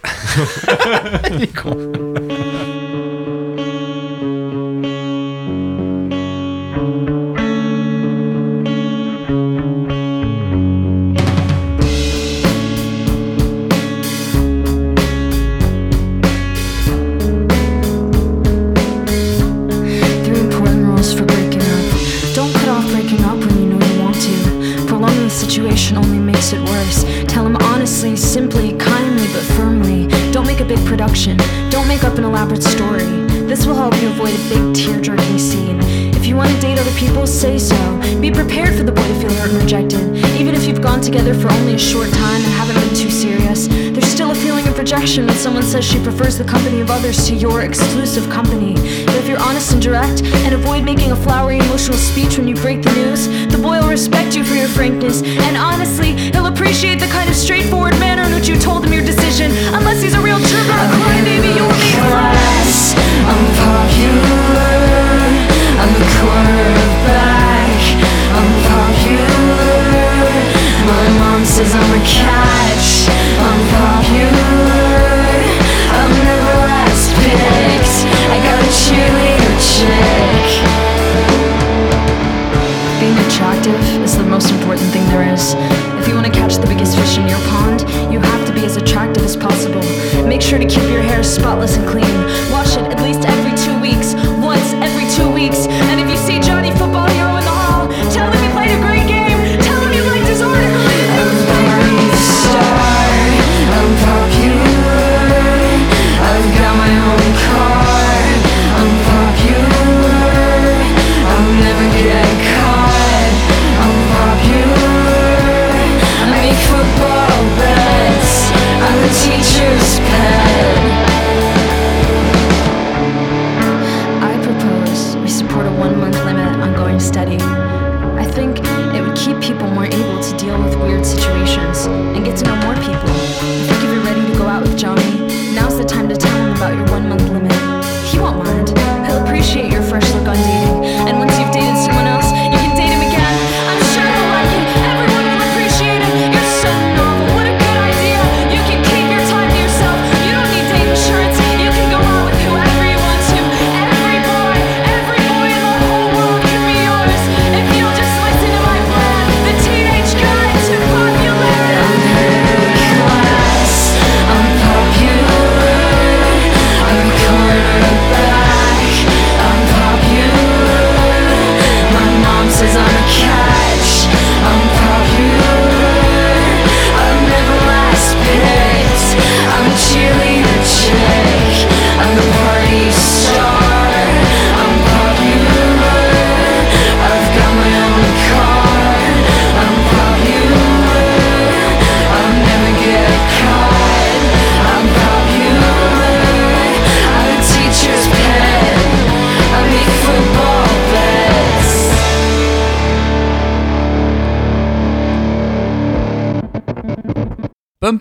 A 30.64 30.68
big 30.68 30.86
production. 30.86 31.36
Don't 31.70 31.86
make 31.86 32.04
up 32.04 32.16
an 32.16 32.24
elaborate 32.24 32.62
story. 32.62 33.04
This 33.46 33.66
will 33.66 33.74
help 33.74 33.94
you 34.00 34.08
avoid 34.08 34.34
a 34.34 34.48
big 34.48 34.74
tear 34.74 35.00
jerking 35.00 35.38
scene. 35.38 35.78
If 36.14 36.26
you 36.26 36.36
want 36.36 36.50
to 36.52 36.60
date 36.60 36.78
other 36.78 36.92
people, 36.92 37.26
say 37.26 37.58
so. 37.58 37.76
Be 38.20 38.30
prepared 38.30 38.74
for 38.74 38.82
the 38.82 38.92
boy 38.92 39.06
to 39.06 39.14
feel 39.20 39.32
hurt 39.34 39.50
and 39.50 39.62
rejected. 39.62 40.00
Even 40.40 40.54
if 40.54 40.66
you've 40.66 40.80
gone 40.80 41.00
together 41.00 41.34
for 41.34 41.50
only 41.52 41.74
a 41.74 41.78
short 41.78 42.10
time 42.10 42.42
and 42.42 42.52
haven't 42.54 42.76
been 42.76 42.94
too 42.96 43.10
serious, 43.10 43.33
there's 43.54 44.06
still 44.06 44.32
a 44.32 44.34
feeling 44.34 44.66
of 44.66 44.76
rejection 44.76 45.26
when 45.26 45.36
someone 45.36 45.62
says 45.62 45.84
she 45.84 46.02
prefers 46.02 46.36
the 46.36 46.44
company 46.44 46.80
of 46.80 46.90
others 46.90 47.24
to 47.28 47.34
your 47.34 47.60
exclusive 47.60 48.28
company. 48.28 48.74
But 49.06 49.14
if 49.14 49.28
you're 49.28 49.40
honest 49.40 49.72
and 49.72 49.80
direct 49.80 50.22
and 50.22 50.54
avoid 50.54 50.82
making 50.82 51.12
a 51.12 51.16
flowery 51.16 51.58
emotional 51.58 51.96
speech 51.96 52.36
when 52.36 52.48
you 52.48 52.56
break 52.56 52.82
the 52.82 52.90
news, 52.92 53.28
the 53.52 53.58
boy 53.58 53.78
will 53.80 53.88
respect 53.88 54.34
you 54.34 54.42
for 54.42 54.54
your 54.56 54.66
frankness. 54.66 55.22
And 55.22 55.56
honestly, 55.56 56.16
he'll 56.32 56.46
appreciate 56.46 56.98
the 56.98 57.06
kind 57.06 57.30
of 57.30 57.36
straightforward 57.36 57.96
manner 58.00 58.24
in 58.24 58.34
which 58.34 58.48
you 58.48 58.58
told 58.58 58.84
him 58.84 58.92
your 58.92 59.04
decision. 59.04 59.52
Unless 59.72 60.02
he's 60.02 60.14
a 60.14 60.20
real 60.20 60.38
jerk 60.38 60.66
or 60.66 60.80
a 60.86 60.90
crybaby, 60.98 61.54
you'll 61.54 61.68
make 61.78 62.00
less. 62.10 62.94
I'm 63.30 63.46
popular. 63.62 64.74
I'm 65.78 65.92
the 65.94 66.06
quarterback. 66.18 67.78
I'm 68.34 68.50
popular. 68.66 69.94
My 70.90 71.06
mom 71.18 71.33
says 71.54 71.72
I'm 71.72 71.92
a 71.94 72.02
catch. 72.02 73.06
I'm 73.38 73.60
popular. 73.78 74.98
I'm 75.94 76.10
never 76.26 76.54
last 76.66 77.14
picked. 77.22 77.94
I 78.34 78.42
got 78.42 78.58
a 78.58 78.66
cheerleader 78.82 79.54
chick. 79.62 80.46
Being 82.98 83.18
attractive 83.28 84.02
is 84.02 84.16
the 84.16 84.24
most 84.24 84.50
important 84.50 84.90
thing 84.90 85.06
there 85.06 85.32
is. 85.32 85.54
If 86.00 86.08
you 86.08 86.16
want 86.16 86.26
to 86.26 86.32
catch 86.32 86.56
the 86.56 86.66
biggest 86.66 86.98
fish 86.98 87.18
in 87.18 87.28
your 87.28 87.38
pond, 87.46 87.82
you 88.12 88.18
have 88.18 88.44
to 88.48 88.52
be 88.52 88.64
as 88.64 88.76
attractive 88.76 89.22
as 89.22 89.36
possible. 89.36 89.82
Make 90.26 90.42
sure 90.42 90.58
to 90.58 90.66
keep 90.66 90.90
your 90.90 91.02
hair 91.02 91.22
spotless 91.22 91.76
and 91.76 91.86
clean. 91.86 92.16
Wash 92.50 92.76
it 92.76 92.82
at 92.82 93.00
least 93.00 93.24
every 93.26 93.54
two 93.54 93.78
weeks, 93.80 94.14
once 94.42 94.72
every 94.82 95.06
two 95.14 95.30
weeks. 95.30 95.68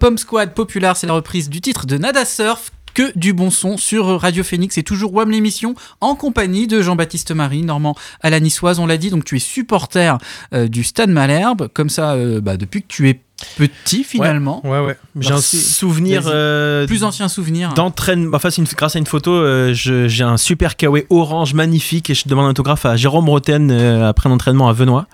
Pom 0.03 0.17
Squad 0.17 0.53
Popular, 0.53 0.97
c'est 0.97 1.07
la 1.07 1.13
reprise 1.13 1.49
du 1.49 1.61
titre 1.61 1.85
de 1.85 1.97
Nada 1.97 2.25
Surf. 2.25 2.73
Que 2.93 3.17
du 3.17 3.31
bon 3.31 3.49
son 3.49 3.77
sur 3.77 4.19
Radio 4.19 4.43
Phoenix 4.43 4.77
et 4.77 4.83
toujours 4.83 5.13
WAM 5.13 5.31
l'émission 5.31 5.75
en 6.01 6.15
compagnie 6.15 6.67
de 6.67 6.81
Jean-Baptiste 6.81 7.31
Marie, 7.31 7.63
Normand 7.63 7.95
à 8.21 8.29
on 8.29 8.85
l'a 8.85 8.97
dit, 8.97 9.09
donc 9.09 9.23
tu 9.23 9.37
es 9.37 9.39
supporter 9.39 10.17
euh, 10.53 10.67
du 10.67 10.83
Stade 10.83 11.09
Malherbe, 11.09 11.69
comme 11.73 11.89
ça 11.89 12.11
euh, 12.11 12.41
bah, 12.41 12.57
depuis 12.57 12.81
que 12.81 12.87
tu 12.87 13.09
es 13.09 13.21
petit 13.57 14.03
finalement. 14.03 14.61
Ouais, 14.65 14.79
ouais. 14.79 14.95
J'ai 15.19 15.31
un 15.34 15.38
souvenir. 15.41 16.23
euh, 16.27 16.88
Plus 16.88 17.03
ancien 17.03 17.27
souvenir. 17.27 17.73
D'entraînement. 17.73 18.36
Enfin, 18.36 18.49
c'est 18.49 18.61
une- 18.61 18.67
grâce 18.67 18.95
à 18.95 18.99
une 18.99 19.05
photo, 19.05 19.31
euh, 19.31 19.73
je- 19.73 20.07
j'ai 20.07 20.23
un 20.23 20.38
super 20.38 20.75
kawaii 20.77 21.05
orange 21.09 21.53
magnifique 21.53 22.09
et 22.09 22.13
je 22.13 22.27
demande 22.27 22.45
un 22.45 22.49
autographe 22.49 22.86
à 22.86 22.95
Jérôme 22.95 23.27
Roten 23.29 23.69
euh, 23.71 24.07
après 24.07 24.29
un 24.29 24.31
entraînement 24.31 24.69
à 24.69 24.73
Venoy. 24.73 25.05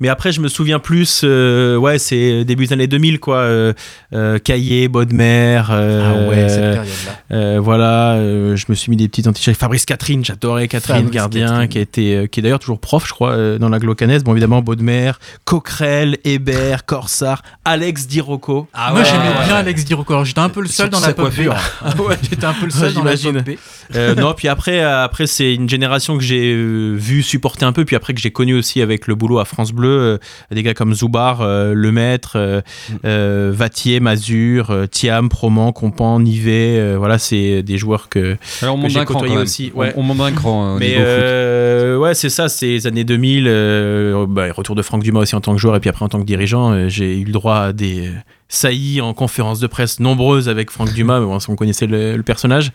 Mais 0.00 0.08
après, 0.08 0.32
je 0.32 0.40
me 0.40 0.48
souviens 0.48 0.78
plus, 0.78 1.22
euh, 1.24 1.76
ouais, 1.76 1.98
c'est 1.98 2.44
début 2.44 2.66
des 2.66 2.72
années 2.72 2.86
2000, 2.86 3.18
quoi. 3.20 3.36
Euh, 3.38 3.72
euh, 4.14 4.38
Caillé, 4.38 4.88
Baudemer. 4.88 5.62
euh, 5.70 6.26
Ah 6.26 6.28
ouais, 6.30 6.48
cette 6.48 6.60
période-là. 6.60 7.36
euh, 7.36 7.58
voilà, 7.60 8.12
euh, 8.14 8.54
je 8.56 8.66
me 8.68 8.74
suis 8.74 8.90
mis 8.90 8.96
des 8.96 9.08
petites 9.08 9.26
antichères. 9.26 9.54
Fabrice 9.56 9.84
Catherine, 9.86 10.24
j'adorais 10.24 10.68
Catherine 10.68 10.96
Fabrice 10.96 11.12
Gardien, 11.14 11.46
Catherine. 11.48 11.68
qui, 11.68 11.78
a 11.78 11.80
été, 11.80 12.16
euh, 12.16 12.26
qui 12.26 12.40
est 12.40 12.42
d'ailleurs 12.42 12.58
toujours 12.60 12.80
prof, 12.80 13.04
je 13.06 13.12
crois, 13.12 13.32
euh, 13.32 13.58
dans 13.58 13.68
la 13.68 13.78
glaucanaise. 13.78 14.22
Bon, 14.24 14.32
évidemment, 14.32 14.62
Baudemer, 14.62 15.12
Coquerel, 15.44 16.18
Hébert, 16.24 16.84
Corsard, 16.86 17.42
Alex 17.64 18.08
Dirocco. 18.08 18.66
Ah 18.74 18.90
Moi 18.92 19.04
j'aimais 19.04 19.32
bien 19.44 19.54
Alex 19.54 19.84
Dirocco. 19.84 20.12
Alors, 20.12 20.24
J'étais 20.24 20.40
un 20.40 20.48
peu 20.48 20.60
le 20.62 20.66
seul 20.66 20.86
Surtout 20.90 21.00
dans 21.00 21.06
la 21.06 21.14
pop 21.14 21.26
B. 21.30 21.44
coiffure. 21.44 21.54
Ah 21.84 22.00
ouais, 22.02 22.16
j'étais 22.22 22.44
un 22.44 22.52
peu 22.54 22.64
le 22.64 22.70
seul 22.72 22.92
dans 22.92 23.04
la 23.04 23.12
pop 23.12 23.20
J'imagine. 23.20 23.42
B. 23.42 23.56
Euh, 23.94 24.14
non, 24.16 24.34
puis 24.36 24.48
après, 24.48 24.80
euh, 24.82 25.04
après 25.04 25.26
c'est 25.28 25.54
une 25.54 25.68
génération 25.68 26.16
que 26.18 26.24
j'ai 26.24 26.52
euh, 26.54 26.94
vu 26.96 27.22
supporter 27.22 27.64
un 27.64 27.72
peu, 27.72 27.84
puis 27.84 27.94
après 27.94 28.14
que 28.14 28.20
j'ai 28.20 28.30
connu 28.32 28.54
aussi 28.54 28.82
avec 28.82 29.06
le 29.06 29.14
boulot 29.14 29.38
à 29.38 29.44
France 29.44 29.72
Bleu, 29.72 29.88
euh, 29.88 30.18
des 30.54 30.62
gars 30.64 30.74
comme 30.74 30.92
Zoubar, 30.94 31.40
euh, 31.40 31.72
Le 31.74 31.92
Maître, 31.92 32.32
euh, 32.36 32.62
euh, 33.04 33.52
Vatier, 33.54 34.00
Mazur, 34.00 34.70
euh, 34.70 34.86
Thiam, 34.86 35.28
Proman, 35.28 35.72
Compan, 35.72 36.18
Nivet, 36.20 36.78
euh, 36.78 36.96
voilà, 36.98 37.18
c'est 37.18 37.62
des 37.62 37.78
joueurs 37.78 38.08
que, 38.08 38.36
Alors, 38.62 38.76
on 38.76 38.82
que 38.82 38.88
j'ai 38.88 39.04
côtoyé 39.04 39.36
aussi. 39.36 39.70
On- 39.74 39.78
Ouais. 39.82 39.92
On, 39.96 40.02
monte 40.02 40.18
d'un 40.18 40.32
cran 40.32 40.74
euh, 40.74 40.78
Mais 40.78 40.94
euh, 40.98 41.96
ouais, 41.98 42.14
c'est 42.14 42.28
ça, 42.28 42.48
c'est 42.48 42.66
les 42.66 42.86
années 42.86 43.04
2000, 43.04 43.46
euh, 43.48 44.26
bah, 44.28 44.46
retour 44.52 44.74
de 44.74 44.82
Franck 44.82 45.02
Dumas 45.02 45.20
aussi 45.20 45.34
en 45.36 45.40
tant 45.40 45.52
que 45.54 45.58
joueur, 45.60 45.76
et 45.76 45.80
puis 45.80 45.90
après 45.90 46.04
en 46.04 46.08
tant 46.08 46.18
que 46.20 46.24
dirigeant, 46.26 46.72
euh, 46.72 46.88
j'ai 46.88 47.18
eu 47.18 47.24
le 47.24 47.32
droit 47.32 47.51
à 47.52 47.72
des 47.72 48.10
saillies 48.52 49.00
en 49.00 49.14
conférences 49.14 49.60
de 49.60 49.66
presse 49.66 49.98
nombreuses 49.98 50.46
avec 50.50 50.70
Franck 50.70 50.92
Dumas, 50.92 51.20
mais 51.20 51.26
bon, 51.26 51.38
on 51.48 51.56
connaissait 51.56 51.86
le, 51.86 52.16
le 52.18 52.22
personnage. 52.22 52.70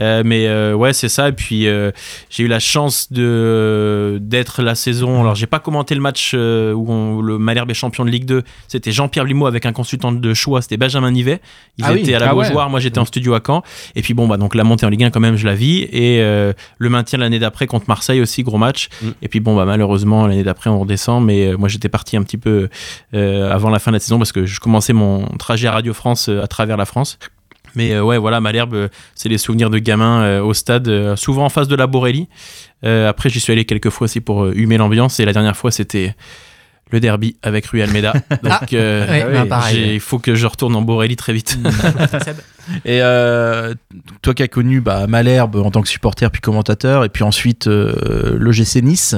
Euh, 0.00 0.22
mais 0.24 0.48
euh, 0.48 0.74
ouais, 0.74 0.92
c'est 0.92 1.08
ça. 1.08 1.28
Et 1.28 1.32
puis 1.32 1.68
euh, 1.68 1.92
j'ai 2.30 2.42
eu 2.42 2.48
la 2.48 2.58
chance 2.58 3.12
de 3.12 4.18
d'être 4.20 4.62
la 4.62 4.74
saison. 4.74 5.20
Alors 5.20 5.36
j'ai 5.36 5.46
pas 5.46 5.60
commenté 5.60 5.94
le 5.94 6.00
match 6.00 6.34
où, 6.34 6.36
on- 6.36 7.20
le 7.20 7.38
Malherbe 7.38 7.70
est 7.70 7.74
champion 7.74 8.04
de 8.04 8.10
Ligue 8.10 8.24
2. 8.24 8.42
C'était 8.66 8.90
Jean-Pierre 8.90 9.24
Limo 9.24 9.46
avec 9.46 9.66
un 9.66 9.72
consultant 9.72 10.10
de 10.10 10.34
choix. 10.34 10.62
C'était 10.62 10.76
Benjamin 10.76 11.12
Nivet. 11.12 11.40
Ils 11.78 11.84
Ah 11.86 11.92
oui. 11.92 12.00
étaient 12.00 12.14
à 12.14 12.18
la 12.18 12.30
Ah 12.30 12.34
ouais. 12.34 12.50
Moi 12.68 12.80
j'étais 12.80 12.98
en 12.98 13.04
studio 13.04 13.34
à 13.34 13.40
Caen. 13.46 13.62
Et 13.94 14.02
puis 14.02 14.14
bon 14.14 14.26
bah 14.26 14.36
donc 14.36 14.56
la 14.56 14.64
montée 14.64 14.84
en 14.84 14.88
Ligue 14.88 15.04
1 15.04 15.10
quand 15.10 15.20
même 15.20 15.36
je 15.36 15.46
la 15.46 15.54
vis 15.54 15.82
et 15.92 16.20
le 16.20 16.88
maintien 16.88 17.18
l'année 17.20 17.38
d'après 17.38 17.66
contre 17.68 17.84
Marseille 17.88 18.20
aussi 18.20 18.42
gros 18.42 18.58
match. 18.58 18.88
Mm. 19.02 19.08
Et 19.22 19.28
puis 19.28 19.38
bon 19.38 19.54
bah 19.54 19.64
malheureusement 19.64 20.26
l'année 20.26 20.42
d'après 20.42 20.70
on 20.70 20.80
redescend. 20.80 21.24
Mais 21.24 21.52
moi 21.56 21.68
j'étais 21.68 21.88
parti 21.88 22.16
un 22.16 22.22
petit 22.24 22.38
peu 22.38 22.68
avant 23.12 23.70
la 23.70 23.78
fin 23.78 23.92
de 23.92 23.96
la 23.96 24.00
saison 24.00 24.18
parce 24.18 24.32
que 24.32 24.44
je 24.44 24.58
commençais 24.58 24.92
mon 24.92 25.19
trajet 25.38 25.68
à 25.68 25.72
Radio 25.72 25.94
France 25.94 26.28
euh, 26.28 26.42
à 26.42 26.46
travers 26.46 26.76
la 26.76 26.84
France. 26.84 27.18
Mais 27.74 27.92
euh, 27.92 28.02
ouais, 28.02 28.18
voilà, 28.18 28.40
Malherbe, 28.40 28.74
euh, 28.74 28.88
c'est 29.14 29.28
les 29.28 29.38
souvenirs 29.38 29.70
de 29.70 29.78
gamin 29.78 30.22
euh, 30.22 30.42
au 30.42 30.54
stade, 30.54 30.88
euh, 30.88 31.16
souvent 31.16 31.44
en 31.44 31.48
face 31.48 31.68
de 31.68 31.76
la 31.76 31.86
Borelli. 31.86 32.28
Euh, 32.84 33.08
après, 33.08 33.30
j'y 33.30 33.40
suis 33.40 33.52
allé 33.52 33.64
quelques 33.64 33.90
fois 33.90 34.06
aussi 34.06 34.20
pour 34.20 34.44
euh, 34.44 34.52
humer 34.54 34.76
l'ambiance. 34.76 35.20
Et 35.20 35.24
la 35.24 35.32
dernière 35.32 35.56
fois, 35.56 35.70
c'était 35.70 36.14
le 36.90 37.00
derby 37.00 37.36
avec 37.42 37.66
Rui 37.66 37.82
Almeida. 37.82 38.12
Donc, 38.42 38.72
euh, 38.72 39.06
ouais, 39.06 39.48
bah, 39.48 39.72
il 39.72 40.00
faut 40.00 40.18
que 40.18 40.34
je 40.34 40.46
retourne 40.46 40.74
en 40.74 40.82
Borelli 40.82 41.16
très 41.16 41.32
vite. 41.32 41.58
Et 42.84 43.00
euh, 43.02 43.74
toi 44.22 44.34
qui 44.34 44.42
as 44.42 44.48
connu 44.48 44.80
bah, 44.80 45.06
Malherbe 45.06 45.56
en 45.56 45.70
tant 45.70 45.82
que 45.82 45.88
supporter 45.88 46.30
puis 46.30 46.40
commentateur, 46.40 47.04
et 47.04 47.08
puis 47.08 47.24
ensuite 47.24 47.66
euh, 47.66 48.36
l'OGC 48.38 48.82
Nice, 48.82 49.14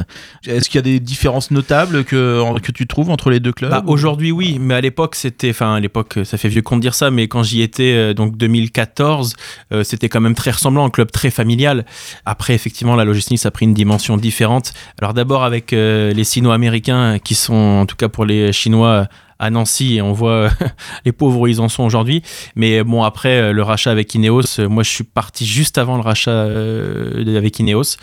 est-ce 0.46 0.68
qu'il 0.68 0.76
y 0.76 0.78
a 0.78 0.82
des 0.82 1.00
différences 1.00 1.50
notables 1.50 2.04
que, 2.04 2.58
que 2.60 2.72
tu 2.72 2.86
trouves 2.86 3.10
entre 3.10 3.30
les 3.30 3.40
deux 3.40 3.52
clubs 3.52 3.70
Bah, 3.70 3.82
aujourd'hui, 3.86 4.32
oui, 4.32 4.58
mais 4.60 4.74
à 4.74 4.80
l'époque, 4.80 5.14
c'était. 5.14 5.50
Enfin, 5.50 5.74
à 5.74 5.80
l'époque, 5.80 6.18
ça 6.24 6.38
fait 6.38 6.48
vieux 6.48 6.62
con 6.62 6.76
de 6.76 6.80
dire 6.80 6.94
ça, 6.94 7.10
mais 7.10 7.28
quand 7.28 7.42
j'y 7.42 7.62
étais, 7.62 7.92
euh, 7.92 8.14
donc 8.14 8.36
2014, 8.36 9.34
euh, 9.72 9.84
c'était 9.84 10.08
quand 10.08 10.20
même 10.20 10.34
très 10.34 10.50
ressemblant, 10.50 10.84
un 10.84 10.90
club 10.90 11.10
très 11.10 11.30
familial. 11.30 11.84
Après, 12.24 12.54
effectivement, 12.54 12.96
la 12.96 13.04
logistique, 13.04 13.38
ça 13.38 13.48
a 13.48 13.50
pris 13.50 13.66
une 13.66 13.74
dimension 13.74 14.16
différente. 14.16 14.72
Alors, 15.00 15.14
d'abord, 15.14 15.44
avec 15.44 15.72
les 15.72 16.24
sino-américains, 16.24 17.18
qui 17.18 17.34
sont, 17.34 17.54
en 17.54 17.86
tout 17.86 17.96
cas 17.96 18.08
pour 18.08 18.24
les 18.24 18.52
Chinois, 18.52 19.08
à 19.42 19.50
Nancy, 19.50 19.96
et 19.96 20.02
on 20.02 20.12
voit 20.12 20.50
les 21.04 21.12
pauvres 21.12 21.40
où 21.40 21.46
ils 21.48 21.60
en 21.60 21.68
sont 21.68 21.82
aujourd'hui. 21.82 22.22
Mais 22.54 22.84
bon, 22.84 23.02
après, 23.02 23.40
euh, 23.40 23.52
le 23.52 23.62
rachat 23.62 23.90
avec 23.90 24.14
Ineos, 24.14 24.60
euh, 24.60 24.68
moi, 24.68 24.84
je 24.84 24.90
suis 24.90 25.04
parti 25.04 25.44
juste 25.44 25.78
avant 25.78 25.96
le 25.96 26.02
rachat 26.02 26.30
euh, 26.30 27.36
avec 27.36 27.58
Ineos. 27.58 27.96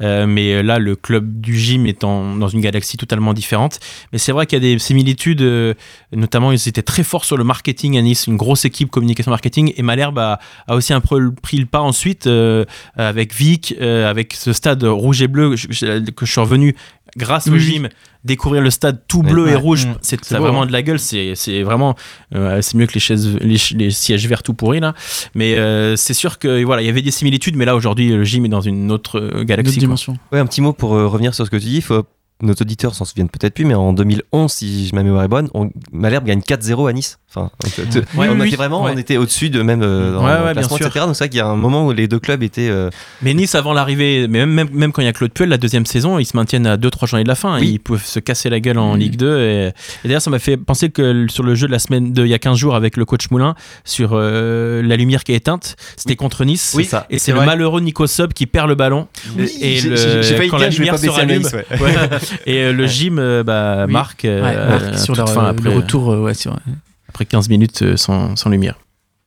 Euh, 0.00 0.26
mais 0.26 0.62
là, 0.62 0.78
le 0.78 0.96
club 0.96 1.40
du 1.40 1.58
gym 1.58 1.86
est 1.86 2.00
dans 2.00 2.48
une 2.48 2.60
galaxie 2.60 2.96
totalement 2.96 3.34
différente. 3.34 3.78
Mais 4.12 4.18
c'est 4.18 4.32
vrai 4.32 4.46
qu'il 4.46 4.62
y 4.62 4.66
a 4.66 4.74
des 4.74 4.78
similitudes, 4.78 5.42
euh, 5.42 5.74
notamment 6.12 6.52
ils 6.52 6.68
étaient 6.68 6.82
très 6.82 7.02
forts 7.02 7.24
sur 7.24 7.36
le 7.36 7.44
marketing 7.44 7.98
à 7.98 8.02
Nice, 8.02 8.26
une 8.26 8.36
grosse 8.36 8.64
équipe 8.64 8.90
communication 8.90 9.30
marketing, 9.30 9.72
et 9.76 9.82
Malherbe 9.82 10.18
a, 10.18 10.40
a 10.66 10.74
aussi 10.74 10.92
un 10.92 11.00
peu 11.00 11.32
pris 11.42 11.58
le 11.58 11.66
pas 11.66 11.80
ensuite 11.80 12.26
euh, 12.26 12.64
avec 12.96 13.34
Vic, 13.34 13.74
euh, 13.80 14.08
avec 14.08 14.32
ce 14.32 14.52
stade 14.52 14.82
rouge 14.84 15.20
et 15.22 15.28
bleu 15.28 15.50
que 15.50 15.56
je 16.26 16.30
suis 16.30 16.40
revenu 16.40 16.74
grâce 17.16 17.48
au 17.48 17.56
gym. 17.58 17.88
Découvrir 18.24 18.60
le 18.60 18.70
stade 18.70 19.02
tout 19.06 19.22
Ouais. 19.22 19.30
bleu 19.30 19.48
et 19.48 19.54
rouge, 19.54 19.86
Mmh. 19.86 19.94
c'est 20.02 20.24
ça 20.24 20.38
beau, 20.38 20.44
vraiment 20.44 20.62
hein. 20.62 20.66
de 20.66 20.72
la 20.72 20.82
gueule. 20.82 20.98
C'est 20.98 21.34
c'est 21.36 21.62
vraiment 21.62 21.94
euh, 22.34 22.60
c'est 22.60 22.76
mieux 22.76 22.86
que 22.86 22.94
les 22.94 23.00
chaises, 23.00 23.36
les, 23.40 23.90
sièges 23.90 24.26
verts 24.26 24.42
tout 24.42 24.52
pourris 24.54 24.80
là. 24.80 24.94
Mais 25.34 25.56
euh, 25.58 25.94
c'est 25.96 26.14
sûr 26.14 26.38
que 26.40 26.64
voilà, 26.64 26.82
il 26.82 26.86
y 26.86 26.88
avait 26.88 27.02
des 27.02 27.10
similitudes, 27.12 27.54
mais 27.56 27.64
là 27.64 27.76
aujourd'hui 27.76 28.08
le 28.08 28.24
gym 28.24 28.44
est 28.44 28.48
dans 28.48 28.60
une 28.60 28.90
autre 28.90 29.20
euh, 29.20 29.38
Une 29.40 29.44
galaxie. 29.44 29.70
autre 29.70 29.76
quoi. 29.76 29.80
dimension. 29.86 30.18
Ouais, 30.32 30.40
un 30.40 30.46
petit 30.46 30.60
mot 30.60 30.72
pour 30.72 30.94
euh, 30.94 31.06
revenir 31.06 31.34
sur 31.34 31.46
ce 31.46 31.50
que 31.50 31.56
tu 31.56 31.66
dis. 31.66 31.80
Faut, 31.82 32.02
nos 32.42 32.52
auditeurs 32.52 32.94
s'en 32.94 33.04
souviennent 33.04 33.30
peut-être 33.30 33.54
plus, 33.54 33.64
mais 33.64 33.74
en 33.74 33.92
2011, 33.92 34.52
si 34.52 34.90
ma 34.92 35.02
mémoire 35.04 35.22
est 35.22 35.28
bonne, 35.28 35.48
on, 35.54 35.70
Malherbe 35.92 36.24
gagne 36.26 36.40
4-0 36.40 36.88
à 36.88 36.92
Nice. 36.92 37.18
Enfin, 37.36 37.50
euh, 37.78 38.00
Ouais, 38.16 38.28
on 38.30 38.40
oui, 38.40 38.48
était 38.48 38.56
vraiment, 38.56 38.82
Ouais. 38.84 38.92
on 38.94 38.98
était 38.98 39.16
au-dessus 39.18 39.50
de 39.50 39.60
même 39.62 39.82
euh, 39.82 40.14
dans 40.14 40.24
Ouais, 40.24 40.30
le 40.32 40.36
ouais, 40.38 40.42
bien 40.44 40.52
classement, 40.54 40.76
sûr. 40.78 40.86
etc. 40.86 41.04
Donc 41.06 41.14
c'est 41.16 41.24
vrai 41.24 41.28
qu'il 41.28 41.38
y 41.38 41.42
a 41.42 41.46
un 41.46 41.56
moment 41.56 41.86
où 41.86 41.92
les 41.92 42.08
deux 42.08 42.18
clubs 42.18 42.42
étaient. 42.42 42.68
euh, 42.70 42.90
Mais 43.22 43.34
Nice, 43.34 43.54
avant 43.54 43.72
l'arrivée, 43.72 44.26
mais 44.28 44.40
même, 44.40 44.50
même, 44.50 44.68
même 44.72 44.92
quand 44.92 45.02
il 45.02 45.04
y 45.04 45.08
a 45.08 45.12
Claude 45.12 45.32
Puel, 45.32 45.48
la 45.50 45.58
deuxième 45.58 45.84
saison, 45.86 46.18
ils 46.18 46.24
se 46.24 46.36
maintiennent 46.36 46.66
à 46.66 46.76
2-3 46.76 47.06
journées 47.06 47.24
de 47.24 47.28
la 47.28 47.34
fin. 47.34 47.58
Oui. 47.60 47.72
Ils 47.72 47.78
peuvent 47.78 48.04
se 48.04 48.18
casser 48.20 48.48
la 48.50 48.60
gueule 48.60 48.78
en 48.78 48.94
Mhm. 48.94 49.00
Ligue 49.00 49.16
2. 49.16 49.38
Et, 49.38 49.66
et 49.68 49.72
d'ailleurs, 50.04 50.22
ça 50.22 50.30
m'a 50.30 50.38
fait 50.38 50.56
penser 50.56 50.88
que 50.90 51.26
sur 51.28 51.42
le 51.42 51.54
jeu 51.54 51.66
de 51.66 51.72
la 51.72 51.78
semaine 51.78 52.12
de 52.12 52.24
il 52.24 52.28
y 52.30 52.34
a 52.34 52.38
15 52.38 52.56
jours 52.56 52.74
avec 52.74 52.96
le 52.96 53.04
coach 53.04 53.30
Moulin, 53.30 53.54
sur 53.84 54.10
euh, 54.12 54.82
la 54.82 54.96
lumière 54.96 55.22
qui 55.24 55.32
est 55.32 55.36
éteinte, 55.36 55.76
c'était 55.96 56.16
contre 56.16 56.44
Nice. 56.44 56.72
Oui, 56.76 56.84
ça. 56.84 57.06
Et 57.10 57.18
C'est 57.18 57.32
le 57.32 57.38
vrai. 57.38 57.46
malheureux 57.46 57.80
Nico 57.80 58.06
Sub 58.06 58.32
qui 58.32 58.46
perd 58.46 58.68
le 58.68 58.74
ballon. 58.74 59.08
Et 59.60 59.80
le- 59.82 60.48
quand 60.48 60.58
dire, 60.58 60.66
la 60.66 60.68
lumière 60.70 60.98
se 60.98 61.08
rallume, 61.08 61.44
Anaïs, 61.46 61.52
ouais. 61.52 61.66
ouais. 61.80 61.94
et 62.46 62.62
euh, 62.64 62.72
le 62.72 62.86
gym 62.86 63.18
euh, 63.18 63.42
bah, 63.42 63.84
Oui. 63.86 63.92
marque, 63.92 64.24
euh, 64.24 64.96
sur 64.96 65.14
fin 65.16 65.42
le 65.42 65.48
après, 65.48 65.68
retour 65.74 66.12
euh, 66.12 66.20
ouais, 66.20 66.34
sur- 66.34 66.56
après 67.16 67.24
15 67.24 67.48
minutes 67.48 67.80
euh, 67.80 67.96
sans, 67.96 68.36
sans 68.36 68.50
lumière. 68.50 68.78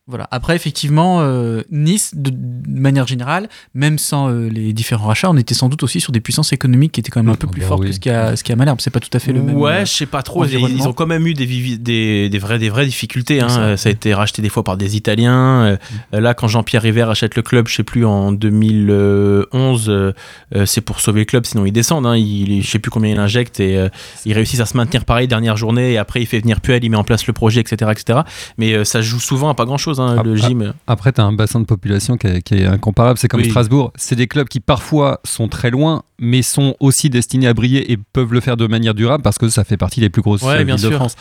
Voilà. 0.10 0.28
Après, 0.32 0.56
effectivement, 0.56 1.22
euh, 1.22 1.62
Nice, 1.72 2.12
de, 2.16 2.32
de 2.32 2.80
manière 2.80 3.08
générale, 3.08 3.48
même 3.74 3.98
sans 3.98 4.30
euh, 4.30 4.50
les 4.50 4.74
différents 4.74 5.08
rachats, 5.08 5.30
on 5.30 5.38
était 5.38 5.54
sans 5.54 5.70
doute 5.70 5.84
aussi 5.84 6.02
sur 6.02 6.12
des 6.12 6.20
puissances 6.20 6.52
économiques 6.52 6.94
qui 6.94 7.00
étaient 7.00 7.12
quand 7.12 7.22
même 7.22 7.32
un 7.32 7.36
peu 7.36 7.48
Oh, 7.48 7.52
plus 7.52 7.62
fortes 7.62 7.82
oui. 7.82 7.88
que 7.90 7.94
ce 7.94 8.00
qu'il 8.00 8.12
y 8.12 8.16
a, 8.16 8.36
ce 8.36 8.44
qu'il 8.44 8.52
y 8.52 8.54
a 8.54 8.56
à 8.56 8.58
Malherbe. 8.58 8.82
C'est 8.82 8.90
pas 8.90 9.00
tout 9.00 9.10
à 9.14 9.20
fait 9.20 9.32
le 9.34 9.42
même. 9.42 9.56
Ouais, 9.56 9.72
euh, 9.72 9.86
je 9.86 9.92
sais 9.94 10.06
pas 10.06 10.22
trop. 10.24 10.46
Ils, 10.46 10.88
ont 10.88 10.94
quand 10.94 11.08
même 11.08 11.26
eu 11.28 11.34
des, 11.34 11.46
des, 11.78 12.30
des, 12.30 12.40
vraies, 12.40 12.60
des 12.60 12.70
vraies 12.70 12.86
difficultés. 12.86 13.40
Hein. 13.42 13.50
Ça. 13.50 13.78
Ça 13.78 13.90
a 13.90 13.92
été 13.92 14.14
racheté 14.14 14.42
des 14.42 14.50
fois 14.50 14.64
par 14.64 14.78
des 14.78 14.98
Italiens. 14.98 15.78
Euh, 16.14 16.20
Là, 16.20 16.34
quand 16.34 16.48
Jean-Pierre 16.48 16.82
River 16.82 17.04
achète 17.10 17.36
le 17.36 17.42
club, 17.42 17.68
je 17.68 17.76
sais 17.76 17.84
plus, 17.84 18.06
en 18.06 18.32
2011, 18.32 19.90
euh, 19.90 20.14
euh, 20.56 20.66
c'est 20.66 20.82
pour 20.82 21.00
sauver 21.00 21.22
le 21.22 21.26
club, 21.26 21.46
sinon 21.46 21.66
ils 21.66 21.72
descendent. 21.72 22.06
Hein. 22.06 22.18
Il, 22.18 22.62
je 22.64 22.70
sais 22.70 22.80
plus 22.80 22.92
combien 22.92 23.12
il 23.12 23.20
injecte 23.20 23.60
et 23.60 23.78
euh, 23.78 23.90
ils 24.26 24.34
réussissent 24.34 24.60
à 24.60 24.66
se 24.66 24.76
maintenir 24.78 25.06
pareil 25.06 25.28
dernière 25.28 25.58
journée. 25.58 25.94
Et 25.94 25.98
après, 25.98 26.22
il 26.22 26.26
fait 26.26 26.40
venir 26.40 26.62
Puel, 26.62 26.84
il 26.84 26.90
met 26.90 26.98
en 26.98 27.04
place 27.04 27.28
le 27.28 27.34
projet, 27.34 27.62
etc. 27.62 27.92
etc. 27.92 28.20
Mais 28.58 28.74
euh, 28.74 28.84
ça 28.84 29.02
joue 29.02 29.20
souvent 29.20 29.50
à 29.50 29.54
pas 29.54 29.66
hein, 30.00 30.24
le 30.24 30.36
gym. 30.36 30.74
Après, 30.88 31.12
tu 31.12 31.22
as 31.22 31.26
un 31.26 31.34
bassin 31.34 31.60
de 31.60 31.66
population 31.66 32.18
qui 32.18 32.28
est, 32.28 32.42
qui 32.42 32.56
est 32.56 32.66
incomparable. 32.66 33.18
C'est 33.20 33.28
comme 33.28 33.42
Oui. 33.42 33.50
Strasbourg. 33.50 33.92
C'est 33.96 34.16
des 34.16 34.28
clubs 34.28 34.48
qui 34.48 34.60
parfois 34.60 35.20
sont 35.24 35.48
très 35.48 35.70
loin, 35.72 36.04
mais 36.20 36.42
sont 36.42 36.76
aussi 36.80 37.10
destinés 37.10 37.48
à 37.48 37.54
briller 37.54 37.92
et 37.92 37.98
peuvent 37.98 38.34
le 38.34 38.40
faire 38.40 38.58
de 38.58 38.68
manière 38.68 38.94
durable 38.94 39.24
parce 39.24 39.38
que 39.38 39.50
ça 39.50 39.64
fait 39.64 39.78
partie 39.78 40.00
des 40.00 40.10
plus 40.10 40.22
grosses 40.22 40.42
Ouais, 40.44 40.64
bien 40.64 40.76
villes 40.76 40.86
de 40.86 40.90
sûr. 40.90 40.98
France. 40.98 41.16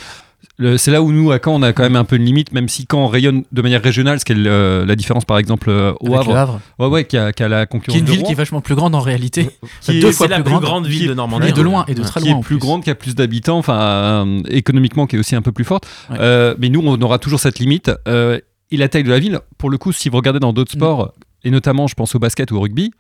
C'est 0.77 0.93
là 0.93 1.03
où 1.03 1.11
nous, 1.13 1.31
à 1.33 1.39
Caen, 1.45 1.55
on 1.55 1.63
a 1.63 1.73
quand 1.73 1.83
même 1.83 1.97
un 1.97 2.05
peu 2.05 2.15
une 2.17 2.25
limite, 2.25 2.53
même 2.53 2.69
si 2.69 2.87
Caen 2.91 3.07
rayonne 3.09 3.43
de 3.51 3.63
manière 3.63 3.83
régionale, 3.83 4.21
ce 4.21 4.25
qui 4.25 4.33
est 4.33 4.37
le- 4.37 4.85
la 4.87 4.95
différence 4.97 5.25
par 5.25 5.39
exemple 5.39 5.69
euh, 5.69 5.93
au 6.01 6.15
Havre. 6.15 6.37
Havre, 6.37 6.61
Ouais, 6.79 6.87
ouais, 6.87 7.05
qui 7.05 7.17
a, 7.17 7.33
qui 7.33 7.43
a 7.43 7.49
la 7.49 7.67
qui 7.67 7.77
est 7.77 7.79
concurrence 7.79 7.99
une 7.99 8.05
de 8.05 8.11
ville 8.11 8.21
Rouen, 8.21 8.27
qui 8.27 8.33
est 8.33 8.37
vachement 8.37 8.61
plus 8.61 8.75
grande 8.77 8.95
en 8.95 9.01
réalité. 9.01 9.51
qui 9.81 9.99
deux 10.01 10.09
est- 10.09 10.13
c'est 10.13 10.29
la 10.29 10.37
plus 10.37 10.45
plus 10.45 10.51
grande, 10.53 10.63
grande 10.63 10.85
qui 10.87 10.91
ville 10.91 11.09
de 11.09 11.15
Normandie. 11.15 11.49
Et 11.49 11.53
de 11.53 11.63
loin 11.63 11.85
et 11.89 11.95
de 11.95 12.03
très 12.03 12.21
qui 12.21 12.29
loin. 12.29 12.37
en 12.37 12.41
est 12.41 12.43
plus 12.43 12.55
plus. 12.57 12.61
grande, 12.61 12.85
qui 12.85 12.91
a 12.91 12.95
plus 12.95 13.15
d'habitants, 13.17 13.59
enfin 13.59 13.79
euh, 13.79 14.41
économiquement 14.49 15.07
qui 15.09 15.17
est 15.17 15.19
aussi 15.19 15.35
un 15.37 15.43
peu 15.43 15.51
plus 15.53 15.65
forte. 15.65 15.87
Ouais. 16.11 16.17
Euh, 16.21 16.55
mais 16.59 16.69
nous, 16.69 16.83
on 16.85 17.01
aura 17.03 17.19
toujours 17.19 17.41
cette 17.41 17.59
limite. 17.59 17.91
Euh, 18.07 18.39
et 18.71 18.77
la 18.77 18.89
taille 18.89 19.05
de 19.05 19.11
la 19.11 19.19
ville, 19.19 19.41
pour 19.59 19.71
le 19.71 19.79
coup, 19.79 19.93
si 19.93 20.09
vous 20.09 20.17
regardez 20.17 20.41
dans 20.41 20.53
d'autres 20.53 20.75
Mm. 20.75 20.79
sports, 20.79 21.13
et 21.45 21.51
notamment, 21.51 21.87
je 21.87 21.95
pense 21.95 22.15
au 22.15 22.19
basket 22.19 22.51
ou 22.51 22.57
au 22.57 22.61
rugby, 22.61 22.91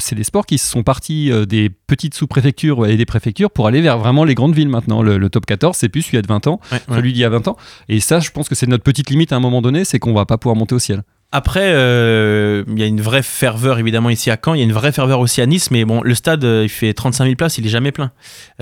c'est 0.00 0.14
des 0.14 0.24
sports 0.24 0.44
qui 0.44 0.58
sont 0.58 0.82
partis 0.82 1.30
euh, 1.32 1.46
des 1.46 1.70
petites 1.70 2.14
sous-préfectures 2.14 2.86
et 2.86 2.96
des 2.98 3.06
préfectures 3.06 3.50
pour 3.50 3.66
aller 3.66 3.80
vers 3.80 3.96
vraiment 3.98 4.24
les 4.24 4.34
grandes 4.34 4.54
villes 4.54 4.68
maintenant. 4.68 5.02
Le, 5.02 5.16
le 5.16 5.30
top 5.30 5.46
14, 5.46 5.74
c'est 5.76 5.88
plus 5.88 6.02
celui 6.02 6.20
de 6.20 6.26
20 6.26 6.46
ans, 6.46 6.60
Ouais, 6.72 6.78
ouais. 6.88 6.96
celui 6.96 7.12
d'il 7.14 7.20
y 7.20 7.24
a 7.24 7.30
20 7.30 7.48
ans. 7.48 7.56
Et 7.88 8.00
ça, 8.00 8.20
je 8.20 8.30
pense 8.30 8.48
que 8.50 8.54
c'est 8.54 8.66
notre 8.66 8.84
petite 8.84 9.08
limite 9.08 9.32
à 9.32 9.36
un 9.36 9.40
moment 9.40 9.62
donné, 9.62 9.84
c'est 9.86 9.98
qu'on 9.98 10.12
va 10.12 10.26
pas 10.26 10.36
pouvoir 10.36 10.56
monter 10.56 10.74
au 10.74 10.78
ciel. 10.78 11.02
Après, 11.32 11.72
euh, 11.74 12.62
il 12.68 12.78
y 12.78 12.82
a 12.82 12.86
une 12.86 13.00
vraie 13.00 13.22
ferveur 13.22 13.78
évidemment 13.78 14.10
ici 14.10 14.30
à 14.30 14.38
Caen, 14.42 14.54
il 14.54 14.58
y 14.58 14.60
a 14.62 14.64
une 14.64 14.72
vraie 14.72 14.92
ferveur 14.92 15.20
aussi 15.20 15.42
à 15.42 15.46
Nice, 15.46 15.70
mais 15.70 15.84
bon, 15.84 16.00
le 16.02 16.14
stade 16.14 16.44
euh, 16.44 16.62
il 16.64 16.68
fait 16.68 16.94
35 16.94 17.24
000 17.24 17.36
places, 17.36 17.58
il 17.58 17.66
est 17.66 17.68
jamais 17.68 17.90
plein. 17.92 18.12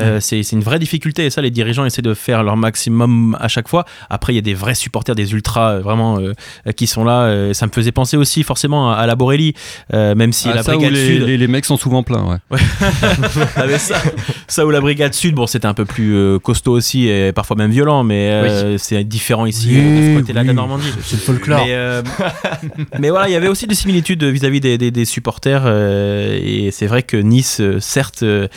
Euh, 0.00 0.18
c'est 0.18 0.42
c'est 0.42 0.56
une 0.56 0.62
vraie 0.62 0.78
difficulté 0.78 1.26
et 1.26 1.30
ça, 1.30 1.40
les 1.42 1.50
dirigeants 1.50 1.84
essaient 1.84 2.02
de 2.02 2.14
faire 2.14 2.42
leur 2.42 2.56
maximum 2.56 3.36
à 3.38 3.48
chaque 3.48 3.68
fois. 3.68 3.84
Après, 4.10 4.32
il 4.32 4.36
y 4.36 4.38
a 4.38 4.42
des 4.42 4.54
vrais 4.54 4.74
supporters, 4.74 5.14
des 5.14 5.32
ultras 5.32 5.78
vraiment 5.78 6.18
euh, 6.18 6.32
qui 6.74 6.86
sont 6.86 7.04
là. 7.04 7.52
ça 7.54 7.66
me 7.66 7.70
faisait 7.70 7.92
penser 7.92 8.16
aussi 8.16 8.42
forcément 8.42 8.90
à, 8.92 8.96
à 8.96 9.06
la 9.06 9.14
Borelli, 9.14 9.54
même 9.92 10.32
si 10.32 10.48
Ah, 10.50 10.54
la 10.56 10.62
Brigade 10.62 10.92
les, 10.92 11.06
Sud. 11.06 11.22
les- 11.22 11.36
les 11.36 11.46
mecs 11.48 11.66
sont 11.66 11.76
souvent 11.76 12.02
pleins, 12.02 12.24
ouais. 12.24 12.58
Ah, 13.56 13.68
ça, 13.78 13.96
ça 14.48 14.66
où 14.66 14.70
la 14.70 14.80
Brigade 14.80 15.12
Sud, 15.14 15.34
bon, 15.34 15.46
c'était 15.46 15.66
un 15.66 15.74
peu 15.74 15.84
plus 15.84 16.40
costaud 16.40 16.72
aussi 16.72 17.08
et 17.08 17.32
parfois 17.32 17.56
même 17.56 17.70
violent, 17.70 18.02
mais 18.04 18.76
c'est 18.78 19.04
différent 19.04 19.46
ici 19.46 19.68
Oui, 19.70 19.76
de 20.00 20.14
ce 20.14 20.18
côté-là 20.20 20.40
de 20.42 20.46
la 20.46 20.52
oui. 20.52 20.56
Normandie. 20.56 20.88
C'est 21.02 21.16
le 21.16 21.22
folklore. 21.22 21.64
Mais, 21.66 22.02
mais 22.98 23.10
voilà, 23.10 23.28
il 23.28 23.32
y 23.32 23.36
avait 23.36 23.48
aussi 23.48 23.66
des 23.66 23.74
similitudes 23.74 24.22
vis-à-vis 24.24 24.60
des, 24.60 24.78
des- 24.78 24.90
des 24.90 25.04
supporters. 25.04 25.62
euh, 25.66 26.38
et 26.42 26.70
c'est 26.70 26.86
vrai 26.86 27.02
que 27.02 27.16
Nice, 27.16 27.58
euh, 27.60 27.78
certes, 27.80 28.22
euh, 28.22 28.48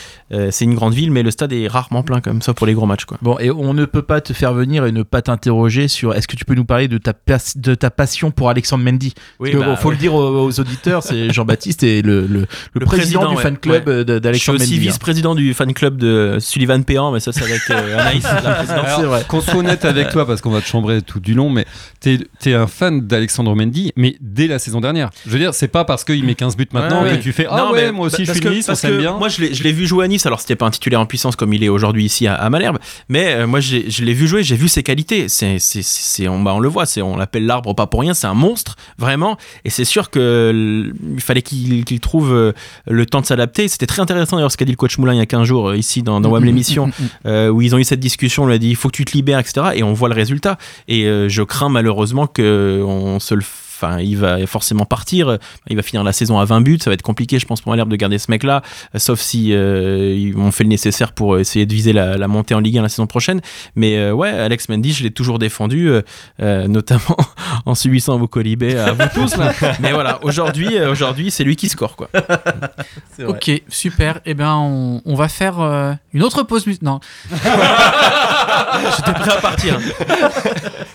c'est 0.52 0.66
une 0.66 0.76
grande 0.76 0.94
ville, 0.94 1.12
mais 1.12 1.24
le 1.24 1.32
stade 1.32 1.54
est 1.54 1.68
rarement 1.68 2.04
plein 2.04 2.22
comme 2.22 2.42
ça 2.42 2.54
pour 2.54 2.68
les 2.68 2.74
gros 2.74 2.86
matchs. 2.86 3.06
Quoi. 3.06 3.18
Bon, 3.22 3.38
et 3.40 3.50
on 3.52 3.74
ne 3.74 3.86
peut 3.86 4.02
pas 4.02 4.22
te 4.22 4.34
faire 4.34 4.54
venir 4.54 4.86
et 4.86 4.92
ne 4.92 5.04
pas 5.04 5.22
t'interroger 5.22 5.88
sur 5.88 6.14
est-ce 6.14 6.28
que 6.28 6.36
tu 6.36 6.46
peux 6.46 6.56
nous 6.56 6.66
parler 6.66 6.88
de 6.88 6.98
ta, 6.98 7.14
pas- 7.14 7.38
de 7.56 7.76
ta 7.76 7.90
passion 7.90 8.32
pour 8.32 8.50
Alexandre 8.50 8.84
Mendy? 8.84 9.14
Oui, 9.40 9.52
Parce 9.52 9.64
que, 9.64 9.68
bah, 9.70 9.76
bon, 9.76 9.82
faut 9.82 9.90
ouais. 9.90 9.96
le 9.96 10.00
dire 10.00 10.14
aux, 10.14 10.46
aux 10.48 10.60
auditeurs, 10.60 11.04
c'est 11.04 11.30
Jean-Baptiste 11.34 11.84
et 11.84 12.02
le, 12.02 12.22
le, 12.22 12.28
le 12.28 12.48
Le 12.74 12.86
président, 12.86 13.22
président, 13.22 13.30
du 13.30 13.36
ouais, 13.38 13.42
fan 13.44 13.58
club 13.58 13.88
ouais. 13.88 13.94
euh, 13.94 14.04
de- 14.04 14.14
Je 14.14 14.14
suis 14.14 14.22
d'Alexandre 14.22 14.62
aussi 14.62 14.74
Mendy. 14.74 14.88
hein. 14.88 14.90
vice-président 14.92 15.36
du 15.36 15.54
fan 15.54 15.74
club 15.74 15.98
de 15.98 16.38
Sullivan 16.40 16.84
Péan, 16.84 17.12
mais 17.12 17.20
ça, 17.20 17.32
c'est 17.32 17.44
avec 17.44 17.62
euh, 17.70 17.98
Anaïs, 18.00 18.24
la 18.24 18.52
présidente. 18.56 18.86
C'est 18.98 19.04
vrai. 19.04 19.24
Qu'on 19.28 19.42
soit 19.42 19.56
honnête 19.56 19.86
avec 19.86 20.10
toi, 20.10 20.26
parce 20.26 20.42
qu'on 20.42 20.52
va 20.52 20.62
te 20.62 20.68
chambrer 20.68 21.02
tout 21.02 21.20
du 21.20 21.34
long, 21.34 21.50
mais 21.50 21.66
t'es 22.00 22.20
es 22.46 22.54
un 22.54 22.68
fan 22.68 23.02
d'Alexandre 23.08 23.56
Mendy, 23.56 23.87
mais 23.96 24.16
dès 24.22 24.48
la 24.48 24.60
saison 24.60 24.82
dernière. 24.82 25.10
Je 25.26 25.32
veux 25.32 25.40
dire, 25.40 25.54
c'est 25.54 25.68
pas 25.68 25.86
parce 25.86 26.04
qu'il 26.04 26.24
met 26.24 26.36
15 26.36 26.58
buts 26.58 26.68
maintenant 26.74 27.04
Ouais, 27.04 27.18
que 27.18 27.24
tu 27.24 27.32
fais 27.32 27.46
Ah 27.50 27.58
Non, 27.58 27.72
ouais, 27.72 27.86
mais 27.86 27.92
moi 27.92 28.08
aussi 28.08 28.24
je 28.24 28.28
parce 28.28 28.38
suis 28.40 28.48
que- 28.48 28.54
liste, 28.54 28.70
on 28.70 28.76
s'aime 28.76 28.98
bien. 28.98 29.18
Moi, 29.18 29.30
je 29.30 29.42
l'ai 29.42 29.54
je 29.54 29.64
vu 29.68 29.86
jouer 29.88 30.06
à 30.06 30.08
Nice. 30.08 30.26
Alors, 30.26 30.40
c'était 30.42 30.56
pas 30.56 30.66
un 30.66 30.72
titulaire 30.72 31.00
en 31.02 31.06
puissance 31.06 31.36
comme 31.36 31.54
il 31.54 31.64
est 31.64 31.70
aujourd'hui 31.70 32.06
ici 32.06 32.28
à, 32.28 32.36
à 32.36 32.50
Malherbe, 32.50 32.78
mais 33.10 33.34
euh, 33.36 33.48
moi, 33.48 33.60
je 33.60 34.04
l'ai 34.04 34.14
vu 34.14 34.28
jouer. 34.28 34.44
J'ai 34.44 34.56
vu 34.56 34.68
ses 34.68 34.84
qualités. 34.84 35.28
C'est, 35.30 36.28
on, 36.28 36.42
bah, 36.42 36.54
on 36.56 36.60
le 36.60 36.70
voit. 36.70 36.86
On 37.02 37.18
l'appelle 37.18 37.46
l'arbre 37.46 37.74
pas 37.76 37.88
pour 37.88 38.02
rien. 38.02 38.14
C'est 38.14 38.28
un 38.28 38.34
monstre 38.34 38.76
vraiment. 38.98 39.38
Et 39.66 39.70
c'est 39.70 39.86
sûr 39.86 40.10
que 40.10 40.50
l- 40.52 40.94
il 41.16 41.22
fallait 41.22 41.42
qu'il, 41.42 41.86
qu'il 41.86 42.00
trouve 42.00 42.34
euh, 42.34 42.54
le 42.88 43.06
temps 43.06 43.22
de 43.22 43.26
s'adapter. 43.26 43.68
C'était 43.68 43.88
très 43.88 44.02
intéressant 44.02 44.38
d'ailleurs 44.38 44.52
ce 44.52 44.58
qu'a 44.58 44.66
dit 44.66 44.72
le 44.72 44.78
coach 44.78 44.98
Moulin 44.98 45.14
il 45.14 45.18
y 45.18 45.22
a 45.22 45.26
15 45.26 45.44
jours 45.48 45.70
euh, 45.70 45.78
ici 45.78 46.04
dans, 46.04 46.20
dans 46.22 46.30
WAM 46.30 46.44
l'émission, 46.46 46.90
euh, 47.26 47.50
où 47.50 47.62
ils 47.62 47.76
ont 47.76 47.78
eu 47.78 47.84
cette 47.84 48.00
discussion. 48.00 48.44
On 48.44 48.48
lui 48.48 48.56
a 48.56 48.58
dit 48.58 48.70
il 48.70 48.76
faut 48.76 48.90
que 48.90 48.96
tu 48.96 49.06
te 49.06 49.14
libères, 49.14 49.40
etc. 49.40 49.68
Et 49.76 49.84
on 49.84 49.94
voit 49.94 50.10
le 50.10 50.16
résultat. 50.16 50.58
Et 50.88 51.06
euh, 51.06 51.30
je 51.30 51.44
crains 51.44 51.70
malheureusement 51.70 52.28
que 52.28 52.82
on 52.86 53.20
se 53.20 53.34
le 53.36 53.42
Enfin, 53.80 54.00
il 54.00 54.18
va 54.18 54.46
forcément 54.48 54.86
partir. 54.86 55.38
Il 55.70 55.76
va 55.76 55.84
finir 55.84 56.04
la 56.04 56.14
saison 56.14 56.40
à 56.40 56.46
20 56.46 56.62
buts. 56.62 56.80
Ça 56.82 56.90
va 56.90 56.96
être 56.96 57.02
compliqué, 57.04 57.38
je 57.38 57.46
pense, 57.46 57.62
pour 57.62 57.72
Malherbe 57.72 57.90
de 57.90 57.96
garder 57.96 58.18
ce 58.18 58.32
mec-là. 58.32 58.64
Euh, 58.96 59.00
Sauf 59.00 59.20
si 59.20 59.50
euh, 59.54 60.32
ont 60.36 60.52
fait 60.52 60.64
le 60.64 60.70
nécessaire 60.70 61.12
pour 61.14 61.38
essayer 61.40 61.66
de 61.66 61.74
viser 61.74 61.94
la, 61.94 62.18
la 62.18 62.28
montée 62.28 62.54
en 62.56 62.60
Ligue 62.60 62.78
1 62.80 62.82
la 62.82 62.90
saison 62.90 63.08
prochaine. 63.08 63.40
Mais 63.76 63.98
euh, 63.98 64.12
ouais, 64.14 64.30
Alex 64.30 64.68
Mendy, 64.70 64.92
je 64.94 65.04
l'ai 65.04 65.12
toujours 65.12 65.40
défendu, 65.40 65.90
euh, 66.42 66.68
notamment 66.68 67.16
en 67.66 67.76
subissant 67.76 68.18
vos 68.18 68.28
colibés 68.28 68.78
à 68.78 68.94
vous 68.94 69.04
tous. 69.14 69.38
là. 69.38 69.54
Mais 69.80 69.94
voilà, 69.94 70.20
aujourd'hui, 70.24 70.80
aujourd'hui, 70.82 71.32
c'est 71.32 71.44
lui 71.44 71.56
qui 71.56 71.70
score, 71.70 71.96
quoi. 71.96 72.10
Ok, 73.26 73.52
super. 73.70 74.20
Eh 74.26 74.34
ben, 74.34 74.56
on, 74.56 75.02
on 75.06 75.16
va 75.16 75.28
faire 75.30 75.60
une 76.14 76.24
autre 76.24 76.44
pause. 76.44 76.66
Non. 76.82 77.00
J'étais 78.98 79.14
prêt 79.14 79.32
à 79.32 79.42
partir. 79.42 79.80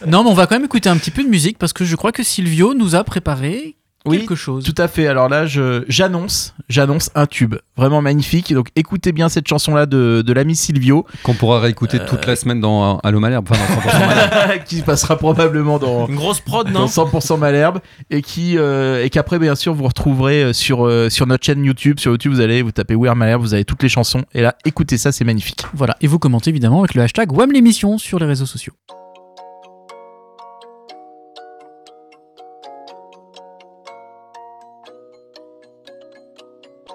non, 0.07 0.25
mais 0.25 0.31
on 0.31 0.35
va 0.35 0.47
quand 0.47 0.57
même 0.57 0.65
écouter 0.65 0.89
un 0.89 0.97
petit 0.97 1.11
peu 1.11 1.23
de 1.23 1.29
musique 1.29 1.59
parce 1.59 1.73
que 1.73 1.85
je 1.85 1.97
crois 1.97 2.13
que 2.13 2.23
Silvio 2.23 2.72
nous 2.75 2.95
a 2.95 3.05
préparé 3.05 3.77
Oui, 4.05 4.19
quelque 4.19 4.35
chose. 4.35 4.65
Tout 4.65 4.75
à 4.79 4.89
fait. 4.89 5.07
Alors 5.07 5.29
là, 5.29 5.47
je- 5.47 5.85
j'annonce, 5.87 6.55
j'annonce 6.69 7.11
un 7.15 7.27
tube 7.27 7.55
vraiment 7.77 8.03
magnifique. 8.03 8.53
Donc 8.53 8.67
écoutez 8.75 9.13
bien 9.13 9.29
cette 9.29 9.47
chanson-là 9.47 9.87
de, 9.87 10.23
de 10.27 10.33
l'ami 10.33 10.57
Silvio, 10.57 11.07
Qu'on 11.23 11.35
pourra 11.35 11.61
réécouter 11.61 12.01
toute 12.05 12.27
la 12.27 12.35
semaine 12.35 12.61
dans 12.61 12.99
Allo 12.99 13.21
Malherbe. 13.21 13.47
Enfin, 13.49 13.61
dans 13.63 13.81
100% 13.91 14.07
Malherbe. 14.09 14.65
qui 14.67 14.83
passera 14.83 15.17
probablement 15.17 15.79
dans, 15.79 16.09
Une 16.09 16.17
grosse 16.17 16.41
prod, 16.41 16.69
dans 16.73 16.81
non 16.81 16.87
100% 16.87 17.39
Malherbe 17.39 17.79
et 18.11 18.23
qui 18.23 18.59
euh, 18.59 19.05
et 19.05 19.09
qu'après 19.11 19.39
bien 19.39 19.55
sûr 19.55 19.73
vous 19.73 19.85
retrouverez 19.85 20.43
euh, 20.43 20.53
sur 20.53 20.85
euh, 20.85 21.09
sur 21.09 21.29
notre 21.29 21.45
chaîne 21.47 21.65
YouTube. 21.65 22.01
Sur 22.01 22.11
YouTube, 22.11 22.33
vous 22.33 22.41
allez 22.41 22.63
vous 22.63 22.73
tapez 22.73 22.97
We 22.97 23.09
Are 23.09 23.15
Malherbe, 23.15 23.43
vous 23.43 23.55
avez 23.55 23.65
toutes 23.65 23.85
les 23.85 23.89
chansons 23.89 24.25
et 24.35 24.43
là 24.43 24.57
écoutez 24.65 24.99
ça, 24.99 25.13
c'est 25.13 25.25
magnifique. 25.25 25.63
Voilà, 25.75 25.97
et 26.01 26.09
vous 26.09 26.19
commentez 26.19 26.51
évidemment 26.51 26.81
avec 26.81 26.95
le 26.95 27.03
hashtag 27.03 27.31
WAM 27.33 27.53
l'émission 27.53 27.99
sur 27.99 28.19
les 28.19 28.27
réseaux 28.27 28.47
sociaux. 28.47 28.73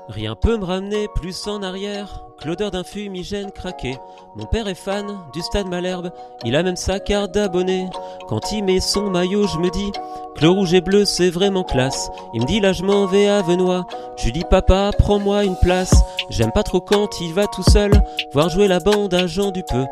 Rien 0.07 0.35
peut 0.35 0.57
me 0.57 0.63
ramener 0.63 1.07
plus 1.15 1.47
en 1.47 1.61
arrière 1.61 2.25
l'odeur 2.45 2.71
d'un 2.71 2.83
fumigène 2.83 3.51
craqué. 3.51 3.97
Mon 4.35 4.45
père 4.45 4.67
est 4.67 4.75
fan 4.75 5.17
du 5.33 5.41
stade 5.41 5.67
Malherbe, 5.67 6.11
il 6.45 6.55
a 6.55 6.63
même 6.63 6.75
sa 6.75 6.99
carte 6.99 7.33
d'abonné. 7.33 7.87
Quand 8.27 8.51
il 8.51 8.63
met 8.63 8.79
son 8.79 9.09
maillot, 9.09 9.47
je 9.47 9.57
me 9.57 9.69
dis 9.69 9.91
que 10.35 10.41
le 10.41 10.49
rouge 10.49 10.73
et 10.73 10.81
bleu 10.81 11.05
c'est 11.05 11.29
vraiment 11.29 11.63
classe. 11.63 12.09
Il 12.33 12.41
me 12.41 12.45
dit 12.45 12.59
là 12.59 12.73
je 12.73 12.83
m'en 12.83 13.05
vais 13.05 13.27
à 13.27 13.41
Venois. 13.41 13.87
Je 14.17 14.25
lui 14.25 14.31
dis 14.31 14.43
papa, 14.49 14.91
prends-moi 14.97 15.43
une 15.43 15.57
place. 15.57 15.95
J'aime 16.29 16.51
pas 16.51 16.63
trop 16.63 16.81
quand 16.81 17.21
il 17.21 17.33
va 17.33 17.47
tout 17.47 17.63
seul 17.63 17.91
voir 18.33 18.49
jouer 18.49 18.67
la 18.67 18.79
bande 18.79 19.13
à 19.13 19.27
Jean 19.27 19.51
Dupeux. 19.51 19.85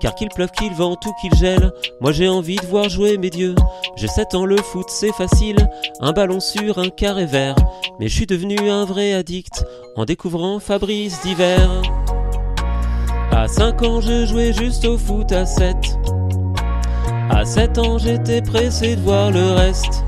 Car 0.00 0.16
qu'il 0.16 0.28
pleuve, 0.30 0.50
qu'il 0.50 0.72
vente 0.74 1.06
ou 1.06 1.12
qu'il 1.20 1.32
gèle, 1.34 1.72
moi 2.00 2.10
j'ai 2.10 2.28
envie 2.28 2.56
de 2.56 2.66
voir 2.66 2.88
jouer 2.88 3.18
mes 3.18 3.30
dieux. 3.30 3.54
J'ai 3.94 4.08
7 4.08 4.34
ans, 4.34 4.46
le 4.46 4.56
foot 4.56 4.86
c'est 4.88 5.12
facile, 5.12 5.68
un 6.00 6.12
ballon 6.12 6.40
sur 6.40 6.78
un 6.78 6.88
carré 6.88 7.26
vert. 7.26 7.54
Mais 8.00 8.08
je 8.08 8.16
suis 8.16 8.26
devenu 8.26 8.68
un 8.68 8.84
vrai 8.84 9.12
addict 9.12 9.64
en 9.96 10.04
découvrant 10.04 10.58
Fabrice 10.58 11.22
d'hiver. 11.22 11.82
À 13.34 13.48
5 13.48 13.82
ans, 13.82 14.00
je 14.00 14.26
jouais 14.26 14.52
juste 14.52 14.84
au 14.84 14.98
foot 14.98 15.32
à 15.32 15.46
7. 15.46 15.74
À 17.30 17.44
7 17.44 17.78
ans, 17.78 17.98
j'étais 17.98 18.42
pressé 18.42 18.94
de 18.94 19.00
voir 19.00 19.30
le 19.30 19.52
reste. 19.52 20.04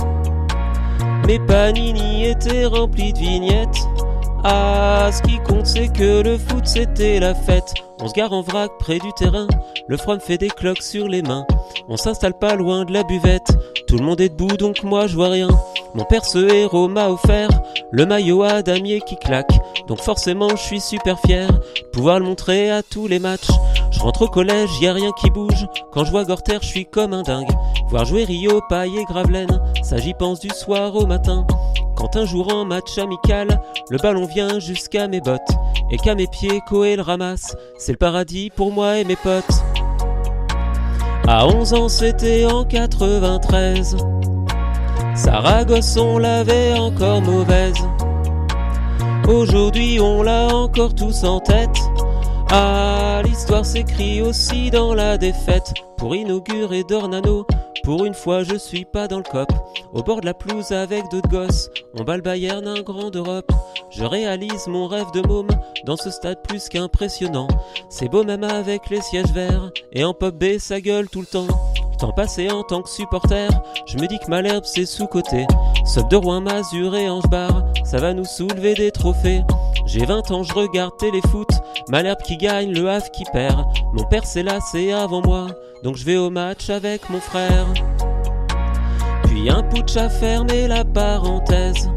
Mes 1.27 1.39
panini 1.39 2.27
étaient 2.27 2.67
remplis 2.67 3.15
de 3.15 3.19
vignettes. 3.19 3.89
Ah, 4.47 5.11
ce 5.11 5.23
qui 5.23 5.39
compte, 5.39 5.67
c'est 5.67 5.91
que 5.91 6.23
le 6.23 6.37
foot, 6.37 6.67
c'était 6.67 7.19
la 7.19 7.35
fête. 7.35 7.73
On 8.03 8.09
se 8.09 8.13
gare 8.13 8.35
en 8.35 8.43
vrac 8.43 8.71
près 8.79 8.99
du 8.99 9.11
terrain. 9.15 9.47
Le 9.89 9.97
froid 9.97 10.17
me 10.17 10.21
fait 10.21 10.37
des 10.37 10.49
cloques 10.49 10.83
sur 10.83 11.09
les 11.09 11.23
mains. 11.23 11.47
On 11.89 11.97
s'installe 11.97 12.39
pas 12.39 12.55
loin 12.55 12.85
de 12.85 12.93
la 12.93 13.05
buvette. 13.05 13.57
Tout 13.87 13.97
le 13.97 14.05
monde 14.05 14.21
est 14.21 14.29
debout, 14.29 14.57
donc 14.59 14.83
moi 14.83 15.07
je 15.07 15.15
vois 15.15 15.31
rien. 15.31 15.49
Mon 15.95 16.05
père, 16.05 16.27
ce 16.27 16.53
héros, 16.53 16.89
m'a 16.89 17.09
offert 17.09 17.49
le 17.91 18.05
maillot 18.05 18.43
à 18.43 18.63
damier 18.63 19.01
qui 19.01 19.17
claque. 19.17 19.53
Donc 19.89 20.01
forcément, 20.01 20.51
je 20.51 20.63
suis 20.63 20.81
super 20.81 21.19
fier 21.21 21.49
pouvoir 21.95 22.19
le 22.19 22.27
montrer 22.27 22.71
à 22.71 22.83
tous 22.83 23.07
les 23.07 23.21
matchs. 23.21 23.49
Je 23.93 24.01
rentre 24.01 24.23
au 24.23 24.29
collège, 24.29 24.69
y 24.81 24.89
a 24.89 24.93
rien 24.93 25.13
qui 25.13 25.31
bouge. 25.31 25.67
Quand 25.93 26.05
je 26.05 26.11
vois 26.11 26.25
Gorter, 26.25 26.59
je 26.61 26.67
suis 26.67 26.85
comme 26.85 27.15
un 27.15 27.23
dingue. 27.23 27.51
Voir 27.89 28.05
jouer 28.05 28.25
Rio, 28.25 28.61
Paille 28.69 28.99
et 28.99 29.05
Gravelaine, 29.05 29.61
ça 29.83 29.97
j'y 29.97 30.13
pense 30.13 30.41
du 30.41 30.51
soir 30.51 30.95
au 30.97 31.07
matin. 31.07 31.47
Quand 32.05 32.21
un 32.21 32.27
jour 32.27 32.53
en 32.53 32.67
match 32.67 32.99
amical, 32.99 33.63
le 33.89 33.97
ballon 33.97 34.27
vient 34.27 34.59
jusqu'à 34.59 35.09
mes 35.09 35.23
bottes 35.23 35.41
et 35.91 35.97
qu'à 35.97 36.15
mes 36.15 36.27
pieds 36.27 36.61
Coé 36.69 36.97
le 36.97 37.03
ramasse, 37.03 37.57
c'est 37.79 37.93
le 37.93 37.97
paradis 37.97 38.51
pour 38.51 38.73
moi 38.73 38.99
et 38.99 39.05
mes 39.05 39.17
potes. 39.17 39.65
À 41.27 41.47
11 41.47 41.73
ans, 41.73 41.89
c'était 41.89 42.45
en 42.45 42.67
93. 42.67 43.97
Saragosse, 45.15 45.97
on 45.97 46.19
l'avait 46.19 46.75
encore 46.75 47.23
mauvaise. 47.23 47.79
Aujourd'hui, 49.27 49.99
on 49.99 50.23
l'a 50.23 50.49
encore 50.49 50.95
tous 50.95 51.25
en 51.25 51.41
tête. 51.41 51.81
Ah, 52.51 53.23
l'histoire 53.25 53.65
s'écrit 53.65 54.23
aussi 54.23 54.71
dans 54.71 54.95
la 54.95 55.19
défaite. 55.19 55.73
Pour 55.97 56.15
inaugurer 56.15 56.85
Dornano, 56.85 57.47
pour 57.85 58.05
une 58.05 58.15
fois, 58.15 58.43
je 58.43 58.57
suis 58.57 58.85
pas 58.85 59.09
dans 59.09 59.19
le 59.19 59.25
cop. 59.25 59.51
Au 59.93 60.03
bord 60.03 60.21
de 60.21 60.27
la 60.27 60.35
pelouse 60.35 60.73
avec 60.73 61.11
d'autres 61.11 61.29
gosses, 61.29 61.71
on 61.95 62.05
bat 62.05 62.17
le 62.17 62.23
Bayern, 62.23 62.67
un 62.67 62.83
grand 62.83 63.11
d'Europe. 63.11 63.53
Je 63.91 64.05
réalise 64.05 64.67
mon 64.67 64.87
rêve 64.87 65.11
de 65.13 65.21
môme 65.27 65.51
dans 65.85 65.97
ce 65.97 66.11
stade 66.11 66.43
plus 66.47 66.69
qu'impressionnant. 66.69 67.49
C'est 67.89 68.09
beau 68.09 68.25
même 68.25 68.45
avec 68.45 68.91
les 68.91 69.01
sièges 69.01 69.33
verts 69.33 69.71
et 69.93 70.05
en 70.05 70.15
pop 70.15 70.35
B, 70.35 70.59
ça 70.59 70.81
gueule 70.81 71.09
tout 71.09 71.21
le 71.21 71.27
temps. 71.27 71.47
Temps 71.99 72.13
passé 72.13 72.51
en 72.51 72.63
tant 72.63 72.83
que 72.83 72.89
supporter, 72.89 73.49
je 73.87 73.97
me 73.99 74.07
dis 74.07 74.19
que 74.19 74.29
Malherbe 74.29 74.65
c'est 74.65 74.87
sous-côté. 74.87 75.47
Sauf 75.85 76.09
de 76.09 76.17
Rouen, 76.17 76.41
Mazur 76.41 76.95
et 76.97 77.09
Angebar, 77.09 77.65
ça 77.85 77.99
va 77.99 78.13
nous 78.13 78.25
soulever 78.25 78.75
des 78.75 78.91
trophées. 78.91 79.43
J'ai 79.87 80.05
20 80.05 80.31
ans, 80.31 80.43
je 80.43 80.55
regarde 80.55 80.97
téléfoot, 80.97 81.49
Malherbe 81.89 82.23
qui 82.23 82.37
gagne, 82.37 82.73
le 82.73 82.89
Havre 82.89 83.11
qui 83.11 83.25
perd. 83.33 83.65
Mon 83.93 84.05
père 84.05 84.25
c'est 84.25 84.43
là, 84.43 84.59
c'est 84.61 84.93
avant 84.93 85.23
moi, 85.23 85.47
donc 85.83 85.97
je 85.97 86.05
vais 86.05 86.17
au 86.17 86.31
match 86.31 86.69
avec 86.71 87.09
mon 87.11 87.21
frère. 87.21 87.67
Puis 89.25 89.49
un 89.49 89.63
putsch 89.63 89.97
a 89.97 90.09
fermé 90.09 90.67
la 90.67 90.85
parenthèse. 90.85 91.89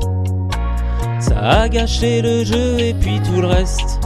Ça 1.19 1.39
a 1.39 1.69
gâché 1.69 2.21
le 2.21 2.43
jeu 2.43 2.79
et 2.79 2.93
puis 2.93 3.19
tout 3.21 3.41
le 3.41 3.47
reste. 3.47 3.99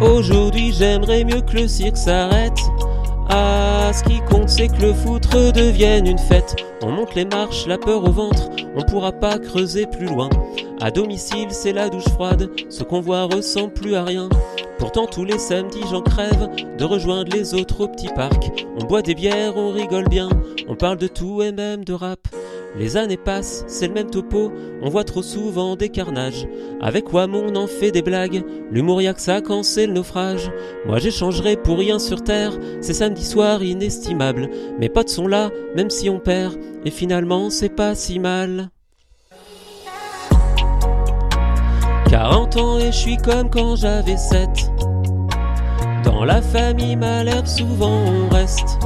Aujourd'hui 0.00 0.74
j'aimerais 0.76 1.24
mieux 1.24 1.40
que 1.40 1.54
le 1.54 1.68
cirque 1.68 1.96
s'arrête. 1.96 2.60
Ah, 3.28 3.90
ce 3.92 4.02
qui 4.04 4.20
compte 4.20 4.48
c'est 4.48 4.68
que 4.68 4.82
le 4.82 4.94
foot 4.94 5.26
redevienne 5.26 6.06
une 6.06 6.18
fête. 6.18 6.56
On 6.82 6.90
monte 6.90 7.14
les 7.14 7.24
marches, 7.24 7.66
la 7.66 7.78
peur 7.78 8.04
au 8.04 8.12
ventre, 8.12 8.50
on 8.76 8.82
pourra 8.82 9.12
pas 9.12 9.38
creuser 9.38 9.86
plus 9.86 10.06
loin. 10.06 10.28
À 10.80 10.90
domicile, 10.90 11.48
c'est 11.50 11.72
la 11.72 11.88
douche 11.88 12.08
froide, 12.08 12.50
ce 12.68 12.82
qu'on 12.82 13.00
voit 13.00 13.24
ressemble 13.24 13.72
plus 13.72 13.94
à 13.94 14.04
rien. 14.04 14.28
Pourtant, 14.78 15.06
tous 15.06 15.24
les 15.24 15.38
samedis, 15.38 15.84
j'en 15.90 16.02
crève 16.02 16.50
de 16.76 16.84
rejoindre 16.84 17.34
les 17.34 17.54
autres 17.54 17.80
au 17.80 17.88
petit 17.88 18.08
parc. 18.08 18.50
On 18.78 18.84
boit 18.84 19.00
des 19.00 19.14
bières, 19.14 19.56
on 19.56 19.72
rigole 19.72 20.08
bien, 20.08 20.28
on 20.68 20.74
parle 20.76 20.98
de 20.98 21.06
tout 21.06 21.42
et 21.42 21.52
même 21.52 21.84
de 21.84 21.94
rap. 21.94 22.20
Les 22.78 22.98
années 22.98 23.16
passent, 23.16 23.64
c'est 23.68 23.88
le 23.88 23.94
même 23.94 24.10
topo, 24.10 24.52
on 24.82 24.90
voit 24.90 25.04
trop 25.04 25.22
souvent 25.22 25.76
des 25.76 25.88
carnages. 25.88 26.46
Avec 26.82 27.10
Wam, 27.10 27.34
on 27.34 27.56
en 27.56 27.66
fait 27.66 27.90
des 27.90 28.02
blagues, 28.02 28.44
l'humour 28.70 29.00
y'a 29.00 29.14
que 29.14 29.20
ça 29.22 29.40
quand 29.40 29.62
c'est 29.62 29.86
le 29.86 29.94
naufrage. 29.94 30.50
Moi 30.84 30.98
j'échangerai 30.98 31.56
pour 31.56 31.78
rien 31.78 31.98
sur 31.98 32.22
terre, 32.22 32.52
ces 32.82 32.92
samedis 32.92 33.24
soirs 33.24 33.62
inestimables. 33.62 34.50
Mes 34.78 34.90
potes 34.90 35.08
sont 35.08 35.26
là, 35.26 35.50
même 35.74 35.88
si 35.88 36.10
on 36.10 36.18
perd, 36.18 36.58
et 36.84 36.90
finalement 36.90 37.50
c'est 37.50 37.74
pas 37.74 37.94
si 37.94 38.18
mal. 38.18 38.70
40 42.08 42.56
ans 42.56 42.78
et 42.78 42.92
je 42.92 42.96
suis 42.96 43.16
comme 43.16 43.50
quand 43.50 43.76
j'avais 43.76 44.16
7. 44.16 44.48
Dans 46.04 46.24
la 46.24 46.40
famille 46.40 46.96
Malherbe, 46.96 47.46
souvent 47.46 48.04
on 48.04 48.28
reste. 48.28 48.78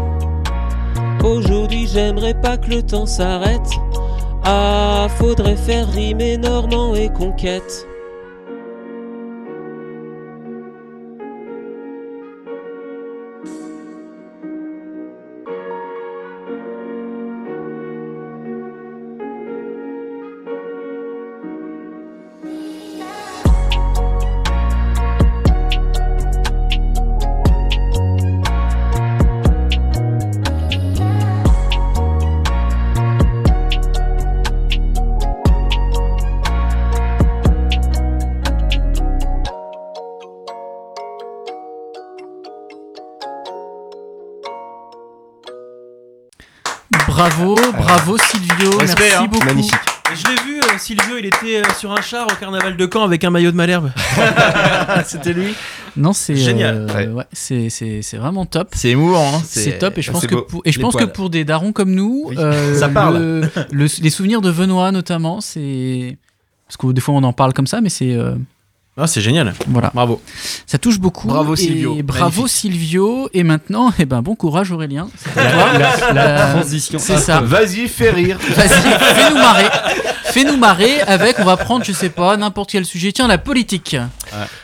Aujourd'hui, 1.23 1.87
j'aimerais 1.87 2.35
pas 2.35 2.57
que 2.57 2.71
le 2.71 2.83
temps 2.83 3.05
s'arrête. 3.05 3.71
Ah, 4.45 5.07
faudrait 5.17 5.57
faire 5.57 5.87
rimer 5.91 6.39
Normand 6.39 6.95
et 6.95 7.11
Conquête. 7.11 7.87
Hein. 49.25 49.29
beaucoup. 49.31 49.45
Magnifique. 49.47 49.75
Je 50.13 50.27
l'ai 50.29 50.43
vu, 50.43 50.59
euh, 50.61 50.77
Silvio, 50.79 51.17
il 51.19 51.27
était 51.27 51.59
euh, 51.61 51.63
sur 51.79 51.93
un 51.93 52.01
char 52.01 52.27
au 52.27 52.35
carnaval 52.35 52.77
de 52.77 52.89
Caen 52.93 53.05
avec 53.05 53.23
un 53.23 53.31
maillot 53.31 53.53
de 53.53 53.57
Malherbe. 53.57 53.93
C'était 55.05 55.33
lui. 55.33 55.55
Non, 55.97 56.13
c'est 56.13 56.35
Génial. 56.37 56.87
euh, 56.91 56.95
Ouais. 56.95 57.07
ouais, 57.09 57.25
c'est 57.33 57.69
c'est 57.71 58.03
c'est 58.03 58.17
vraiment 58.17 58.45
top. 58.47 58.69
C'est 58.73 58.89
émouvant. 58.91 59.37
hein, 59.37 59.41
C'est 59.45 59.79
top 59.79 59.99
et 59.99 60.03
je 60.03 60.11
pense 60.11 60.21
c'est 60.23 60.27
que 60.27 60.35
beau. 60.37 60.43
pour, 60.43 60.63
et 60.65 60.73
je 60.73 60.79
Les 60.79 60.83
pense 60.83 60.95
que 60.95 60.99
poils. 61.05 61.13
pour 61.13 61.31
des 61.31 61.45
darons 61.45 61.73
comme 61.73 61.93
nous, 61.93 62.25
Oui, 62.27 62.37
euh, 62.39 62.75
ça 62.77 62.89
parle. 62.89 63.19
le- 63.19 63.41
le- 63.71 64.03
les 64.03 64.11
souvenirs 64.11 64.41
de 64.41 64.51
Benoît 64.51 64.91
notamment, 64.93 65.41
c'est 65.41 66.17
parce 66.67 66.77
que 66.77 66.93
des 66.93 67.01
fois 67.01 67.15
on 67.15 67.23
en 67.23 67.33
parle 67.33 67.53
comme 67.53 67.67
ça, 67.67 67.81
mais 67.81 67.89
c'est 67.89 68.13
euh, 68.15 68.35
Ah, 68.97 69.07
c'est 69.07 69.21
génial. 69.23 69.55
voilà, 69.69 69.91
Bravo. 69.95 70.21
ça 70.67 70.77
touche 70.77 70.99
beaucoup. 70.99 71.29
Bravo, 71.29 71.55
Et 71.55 71.57
Silvio. 71.57 71.97
bravo 72.03 72.43
Magnifique. 72.43 72.49
Silvio. 72.61 73.29
Et 73.33 73.45
maintenant, 73.45 73.93
eh 73.99 74.05
ben 74.05 74.21
bon 74.21 74.35
courage 74.35 74.73
Aurélien. 74.73 75.09
La 75.37 75.93
Euh, 76.13 76.53
transition. 76.55 76.99
c'est 76.99 77.17
ça. 77.19 77.41
Vas-y, 77.41 77.89
fais 77.89 78.11
rire. 78.11 78.37
Vas-y, 78.57 78.69
fais-nous 78.69 79.37
marrer. 79.37 79.67
Fais-nous 80.25 80.57
marrer 80.59 81.01
avec, 81.03 81.39
on 81.39 81.45
va 81.45 81.57
prendre, 81.57 81.85
je 81.85 81.93
sais 81.93 82.11
pas, 82.11 82.37
n'importe 82.37 82.71
quel 82.71 82.85
sujet. 82.85 83.11
Tiens, 83.13 83.27
la 83.27 83.39
politique. 83.39 83.97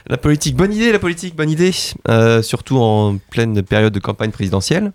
La 0.08 0.16
politique, 0.16 0.54
bonne 0.56 0.72
idée, 0.74 0.92
la 0.92 0.98
politique, 0.98 1.34
bonne 1.34 1.50
idée. 1.50 1.72
Euh, 2.08 2.42
surtout 2.42 2.78
en 2.78 3.16
pleine 3.30 3.62
période 3.62 3.92
de 3.92 3.98
campagne 4.00 4.30
présidentielle. 4.32 4.92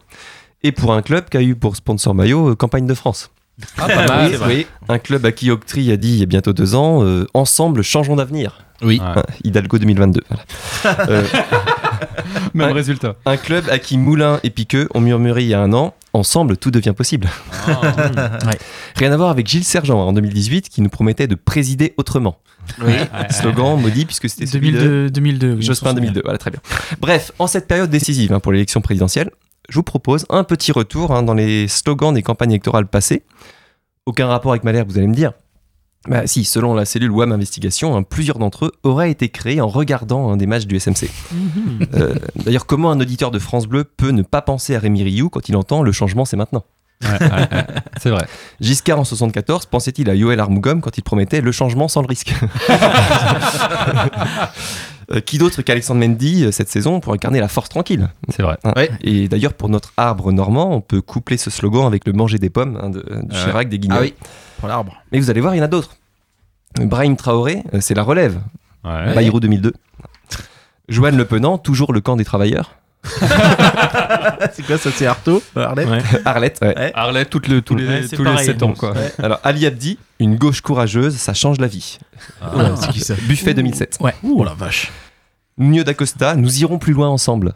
Et 0.63 0.71
pour 0.71 0.93
un 0.93 1.01
club 1.01 1.27
qui 1.29 1.37
a 1.37 1.41
eu 1.41 1.55
pour 1.55 1.75
sponsor 1.75 2.13
maillot 2.13 2.49
euh, 2.51 2.55
Campagne 2.55 2.85
de 2.85 2.93
France. 2.93 3.31
Ah, 3.77 3.87
pas 3.87 4.07
mal. 4.07 4.31
Oui, 4.31 4.37
oui. 4.47 4.67
Un 4.89 4.99
club 4.99 5.25
à 5.25 5.31
qui 5.31 5.49
Octree 5.51 5.91
a 5.91 5.97
dit 5.97 6.09
il 6.13 6.17
y 6.19 6.23
a 6.23 6.25
bientôt 6.25 6.53
deux 6.53 6.75
ans 6.75 7.03
euh, 7.03 7.25
Ensemble, 7.33 7.81
changeons 7.83 8.15
d'avenir. 8.15 8.63
Oui. 8.81 8.99
Ouais. 8.99 9.05
Hein, 9.05 9.23
Hidalgo 9.43 9.77
2022. 9.77 10.21
voilà. 10.29 10.43
Euh, 11.09 11.23
Même 12.55 12.67
Ouais. 12.69 12.73
résultat. 12.73 13.15
un 13.25 13.37
club 13.37 13.65
à 13.69 13.77
qui 13.79 13.97
Moulin 13.97 14.39
et 14.43 14.49
Piqueux 14.49 14.87
ont 14.95 15.01
murmuré 15.01 15.43
il 15.43 15.47
y 15.47 15.53
a 15.53 15.61
un 15.61 15.73
an 15.73 15.93
Ensemble, 16.13 16.57
tout 16.57 16.71
devient 16.71 16.91
possible. 16.97 17.29
Ouais. 17.67 18.57
Rien 18.97 19.11
à 19.13 19.17
voir 19.17 19.29
avec 19.29 19.47
Gilles 19.47 19.63
Sergent 19.63 20.01
hein, 20.01 20.05
en 20.07 20.13
2018 20.13 20.67
qui 20.67 20.81
nous 20.81 20.89
promettait 20.89 21.27
de 21.27 21.35
présider 21.35 21.93
autrement. 21.97 22.39
Oui. 22.83 22.93
Slogan 23.29 23.79
maudit 23.79 24.05
puisque 24.05 24.27
c'était 24.29 24.45
celui 24.45 24.71
de 24.73 24.79
2002, 24.79 25.09
2002. 25.11 25.47
oui, 25.51 25.55
on 25.59 25.61
Jospin 25.61 25.73
s'en 25.91 25.95
souvient. 25.95 26.01
2002, 26.11 26.21
voilà 26.25 26.37
très 26.37 26.51
bien. 26.51 26.59
Bref, 26.99 27.31
en 27.39 27.47
cette 27.47 27.67
période 27.67 27.89
décisive 27.89 28.33
hein, 28.33 28.39
pour 28.41 28.51
l'élection 28.51 28.81
présidentielle, 28.81 29.31
je 29.69 29.75
vous 29.75 29.83
propose 29.83 30.25
un 30.29 30.43
petit 30.43 30.71
retour 30.71 31.11
hein, 31.11 31.23
dans 31.23 31.33
les 31.33 31.67
slogans 31.67 32.13
des 32.13 32.23
campagnes 32.23 32.51
électorales 32.51 32.87
passées. 32.87 33.23
Aucun 34.05 34.27
rapport 34.27 34.51
avec 34.51 34.63
Malherbe, 34.63 34.89
vous 34.89 34.97
allez 34.97 35.07
me 35.07 35.13
dire. 35.13 35.33
Bah 36.07 36.25
si, 36.25 36.45
selon 36.45 36.73
la 36.73 36.85
cellule 36.85 37.11
WAM 37.11 37.31
Investigation, 37.31 37.95
hein, 37.95 38.01
plusieurs 38.01 38.39
d'entre 38.39 38.65
eux 38.65 38.71
auraient 38.81 39.11
été 39.11 39.29
créés 39.29 39.61
en 39.61 39.67
regardant 39.67 40.31
hein, 40.31 40.37
des 40.37 40.47
matchs 40.47 40.65
du 40.65 40.79
SMC. 40.79 41.09
Euh, 41.93 42.15
D'ailleurs, 42.35 42.65
comment 42.65 42.89
un 42.89 42.99
auditeur 42.99 43.29
de 43.29 43.37
France 43.37 43.67
Bleu 43.67 43.83
peut 43.83 44.09
ne 44.09 44.23
pas 44.23 44.41
penser 44.41 44.75
à 44.75 44.79
Rémi 44.79 45.03
Rioux 45.03 45.29
quand 45.29 45.47
il 45.47 45.55
entend 45.55 45.83
le 45.83 45.91
changement 45.91 46.25
c'est 46.25 46.37
maintenant 46.37 46.63
Ouais, 47.03 47.19
ouais, 47.19 47.29
ouais. 47.51 47.65
C'est 47.99 48.09
vrai. 48.09 48.27
Giscard 48.61 48.99
en 48.99 49.03
74 49.03 49.65
pensait-il 49.67 50.09
à 50.09 50.15
Yoel 50.15 50.39
Armougom 50.39 50.81
quand 50.81 50.97
il 50.97 51.01
promettait 51.01 51.41
le 51.41 51.51
changement 51.51 51.87
sans 51.87 52.01
le 52.01 52.07
risque 52.07 52.33
Euh, 55.11 55.19
Qui 55.19 55.37
d'autre 55.37 55.61
qu'Alexandre 55.61 55.99
Mendy 55.99 56.45
euh, 56.45 56.51
cette 56.51 56.69
saison 56.69 56.99
pour 56.99 57.13
incarner 57.13 57.39
la 57.39 57.47
force 57.47 57.69
tranquille 57.69 58.09
C'est 58.29 58.43
vrai. 58.43 58.57
Hein. 58.63 58.73
Ouais. 58.75 58.89
Et 59.01 59.27
d'ailleurs, 59.27 59.53
pour 59.53 59.67
notre 59.69 59.91
arbre 59.97 60.31
normand, 60.31 60.73
on 60.73 60.81
peut 60.81 61.01
coupler 61.01 61.37
ce 61.37 61.49
slogan 61.49 61.85
avec 61.85 62.05
le 62.05 62.13
manger 62.13 62.37
des 62.37 62.49
pommes 62.49 62.79
hein, 62.81 62.89
de, 62.89 62.99
de 62.99 63.15
Ouais. 63.15 63.43
Chirac 63.43 63.69
des 63.69 63.79
Guignols. 63.79 63.97
Ah 63.97 64.01
oui. 64.03 64.13
Pour 64.59 64.67
l'arbre. 64.69 64.95
Mais 65.11 65.19
vous 65.19 65.29
allez 65.29 65.41
voir, 65.41 65.53
il 65.55 65.57
y 65.57 65.61
en 65.61 65.65
a 65.65 65.67
d'autres. 65.67 65.95
Brahim 66.79 67.17
Traoré, 67.17 67.63
euh, 67.73 67.79
c'est 67.81 67.93
la 67.95 68.03
relève. 68.03 68.39
Ouais. 68.85 69.13
Bayrou 69.13 69.39
2002. 69.39 69.73
Joanne 70.87 71.17
Le 71.17 71.25
Penant, 71.25 71.57
toujours 71.57 71.93
le 71.93 72.01
camp 72.01 72.15
des 72.15 72.25
travailleurs. 72.25 72.75
c'est 74.53 74.65
quoi 74.65 74.77
ça 74.77 74.91
C'est 74.91 75.07
Artaud 75.07 75.41
Arlette 75.55 75.89
Ouais. 75.89 76.01
Arlette, 76.25 76.59
ouais. 76.61 76.77
Ouais. 76.77 76.91
Arlette, 76.93 77.29
toutes 77.29 77.47
les, 77.47 77.61
tous 77.61 77.75
les, 77.75 78.07
tous 78.07 78.23
les 78.23 78.31
pareil. 78.31 78.45
7 78.45 78.63
ans, 78.63 78.73
quoi. 78.73 78.93
Alors, 79.21 79.39
Ali 79.43 79.65
Abdi, 79.65 79.97
une 80.19 80.35
gauche 80.35 80.61
courageuse, 80.61 81.15
ça 81.17 81.33
change 81.33 81.59
la 81.59 81.67
vie. 81.67 81.97
C'est 82.79 82.91
qui 82.91 82.99
ça? 82.99 83.15
Buffet 83.27 83.53
2007. 83.53 83.97
Ouais. 84.01 84.13
Oh 84.23 84.43
la 84.43 84.53
vache. 84.53 84.91
Nuno 85.57 85.83
d'Acosta, 85.83 86.35
nous 86.35 86.61
irons 86.61 86.77
plus 86.79 86.93
loin 86.93 87.09
ensemble. 87.09 87.53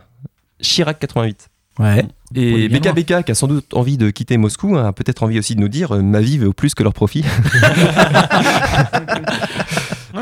Chirac 0.62 1.00
88. 1.00 1.48
Ouais. 1.80 2.06
Et 2.34 2.70
bien 2.70 2.94
BK 2.94 3.24
qui 3.24 3.32
a 3.32 3.36
sans 3.36 3.48
doute 3.48 3.74
envie 3.74 3.98
de 3.98 4.10
quitter 4.10 4.38
Moscou, 4.38 4.76
hein, 4.78 4.88
a 4.88 4.94
peut-être 4.94 5.24
envie 5.24 5.40
aussi 5.40 5.56
de 5.56 5.62
nous 5.62 5.68
dire 5.68 5.94
euh, 5.94 6.02
ma 6.02 6.22
vie 6.22 6.38
vaut 6.38 6.54
plus 6.54 6.74
que 6.74 6.84
leur 6.84 6.94
profit. 6.94 7.24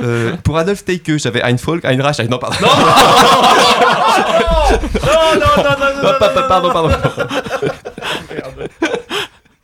Euh, 0.03 0.35
pour 0.43 0.57
Adolphe 0.57 0.83
Teike, 0.83 1.17
j'avais 1.17 1.41
Einfolk, 1.43 1.85
Einrach, 1.85 2.17
non, 2.27 2.39
pardon. 2.39 2.57
Non, 2.61 2.67
Non, 4.71 5.39
non, 5.39 5.63
non, 5.63 5.75
non, 5.79 6.03
non, 6.03 6.13
pardon, 6.19 6.41
pardon, 6.47 6.69
pardon. 6.71 6.89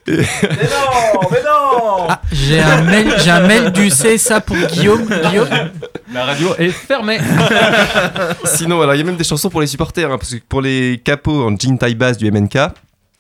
Mais 0.08 0.18
non, 0.18 1.20
mais 1.32 1.44
non 1.44 2.08
Ah, 2.10 2.22
j'ai 2.32 2.60
un 2.60 2.82
mail, 2.82 3.14
j'ai 3.20 3.30
un 3.30 3.42
mail 3.48 3.72
du 3.72 3.90
CSA 3.90 4.42
pour 4.42 4.56
Guillaume. 4.58 5.06
Guillaume. 5.06 5.48
La 6.12 6.26
radio 6.26 6.56
est 6.58 6.70
fermée. 6.70 7.20
Sinon, 8.44 8.82
alors 8.82 8.96
il 8.96 8.98
y 8.98 9.02
a 9.02 9.04
même 9.04 9.18
des 9.18 9.24
chansons 9.24 9.50
pour 9.52 9.62
les 9.62 9.68
supporters, 9.68 10.12
hein, 10.12 10.18
parce 10.18 10.34
que 10.34 10.40
pour 10.50 10.62
les 10.62 11.00
capots 11.04 11.46
en 11.48 11.56
jean 11.56 11.78
taille 11.78 11.94
basse 11.94 12.18
du 12.18 12.32
MNK, 12.32 12.58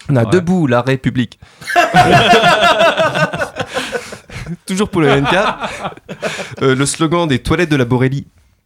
on 0.09 0.15
a 0.15 0.23
Ouais. 0.23 0.29
Debout 0.31 0.65
la 0.65 0.81
République. 0.81 1.39
Toujours 4.65 4.89
pour 4.89 5.01
le 5.01 5.21
MNK, 5.21 5.35
euh, 6.63 6.73
le 6.75 6.85
slogan 6.87 7.27
des 7.27 7.37
toilettes 7.39 7.69
de 7.69 7.75
la 7.75 7.85
Borélie 7.85 8.25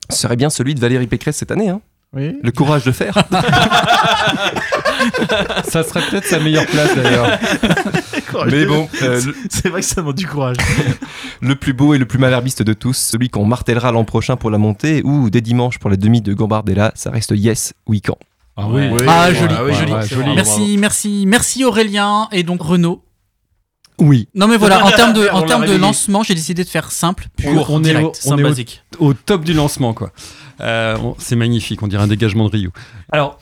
serait 0.09 0.37
bien 0.37 0.49
celui 0.49 0.75
de 0.75 0.79
Valérie 0.79 1.07
Pécresse 1.07 1.35
cette 1.37 1.51
année. 1.51 1.67
hein. 1.69 1.81
Oui. 2.15 2.37
Le 2.43 2.51
courage 2.51 2.83
de 2.83 2.91
faire. 2.91 3.15
Ça 5.67 5.83
serait 5.83 6.01
peut-être 6.09 6.25
sa 6.25 6.39
meilleure 6.39 6.65
place 6.67 6.95
d'ailleurs. 6.95 7.39
Mais 8.47 8.65
bon, 8.65 8.87
euh, 9.01 9.19
C'est 9.49 9.69
vrai 9.69 9.81
que 9.81 9.87
ça 9.87 10.01
demande 10.01 10.15
du 10.15 10.27
courage. 10.27 10.57
le 11.41 11.55
plus 11.55 11.73
beau 11.73 11.93
et 11.93 11.97
le 11.97 12.05
plus 12.05 12.19
malherbiste 12.19 12.61
de 12.61 12.73
tous, 12.73 12.93
celui 12.97 13.29
qu'on 13.29 13.45
martèlera 13.45 13.91
l'an 13.91 14.03
prochain 14.05 14.35
pour 14.35 14.49
la 14.51 14.57
montée 14.57 15.01
ou 15.03 15.29
dès 15.29 15.41
dimanche 15.41 15.79
pour 15.79 15.89
la 15.89 15.97
demi 15.97 16.21
de 16.21 16.33
Gambardella, 16.33 16.91
ça 16.95 17.09
reste 17.11 17.31
Yes, 17.35 17.73
oui 17.87 18.01
quand. 18.01 18.17
Ah 18.55 18.67
oui. 18.69 18.87
Oui. 18.91 18.99
Ah, 19.07 19.29
Ouais, 19.29 19.35
joli, 19.35 19.55
oui, 19.65 19.73
joli. 19.73 19.93
ouais, 19.93 20.07
joli. 20.07 20.35
Merci, 20.35 20.77
merci, 20.77 21.25
merci 21.27 21.65
Aurélien 21.65 22.27
et 22.31 22.43
donc 22.43 22.61
Renaud. 22.61 23.01
Oui. 23.99 24.27
Non 24.35 24.47
mais 24.47 24.57
voilà, 24.57 24.83
en 24.85 24.91
termes 24.91 25.13
de, 25.13 25.27
On 25.31 25.37
en 25.37 25.41
termes 25.43 25.65
de 25.65 25.75
lancement, 25.75 26.23
j'ai 26.23 26.35
décidé 26.35 26.63
de 26.63 26.69
faire 26.69 26.91
simple, 26.91 27.27
On- 27.39 27.41
pur, 27.41 27.69
on 27.69 27.79
est 27.79 27.83
direct. 27.83 28.05
au- 28.05 28.09
on 28.09 28.13
Simple 28.13 28.41
est 28.41 28.43
au- 28.43 28.47
basique. 28.49 28.83
Au 28.99 29.13
top 29.13 29.43
du 29.43 29.53
lancement, 29.53 29.93
quoi. 29.93 30.11
Euh, 30.61 30.97
on- 31.01 31.15
c'est 31.19 31.35
magnifique, 31.35 31.81
on 31.83 31.87
dirait 31.87 32.03
un 32.03 32.07
dégagement 32.07 32.45
de 32.45 32.51
Rio. 32.51 32.71
Alors, 33.11 33.39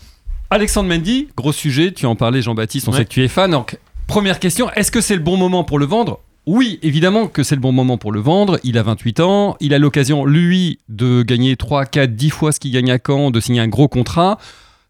Alexandre 0.49 0.89
Mendy, 0.89 1.29
gros 1.37 1.53
sujet, 1.53 1.93
tu 1.93 2.05
en 2.05 2.15
parlais 2.15 2.41
Jean-Baptiste, 2.41 2.87
on 2.87 2.91
Ouais. 2.91 2.97
sait 2.99 3.05
que 3.05 3.09
tu 3.09 3.23
es 3.23 3.27
fan. 3.27 3.51
Donc, 3.51 3.77
première 4.07 4.39
question, 4.39 4.69
est-ce 4.75 4.91
que 4.91 4.99
c'est 5.01 5.15
le 5.15 5.21
bon 5.21 5.37
moment 5.37 5.63
pour 5.63 5.79
le 5.79 5.85
vendre? 5.85 6.19
Oui, 6.47 6.79
évidemment 6.81 7.27
que 7.27 7.43
c'est 7.43 7.55
le 7.55 7.61
bon 7.61 7.71
moment 7.71 7.97
pour 7.97 8.11
le 8.11 8.19
vendre. 8.19 8.59
Il 8.63 8.77
a 8.77 8.83
28 8.83 9.19
ans, 9.19 9.55
il 9.61 9.73
a 9.75 9.79
l'occasion, 9.79 10.25
lui, 10.25 10.79
de 10.89 11.21
gagner 11.21 11.55
3, 11.55 11.85
4, 11.85 12.15
10 12.15 12.31
fois 12.31 12.51
ce 12.51 12.59
qu'il 12.59 12.71
gagne 12.71 12.91
à 12.91 12.97
Caen, 13.05 13.29
de 13.31 13.39
signer 13.39 13.61
un 13.61 13.67
gros 13.67 13.87
contrat. 13.87 14.37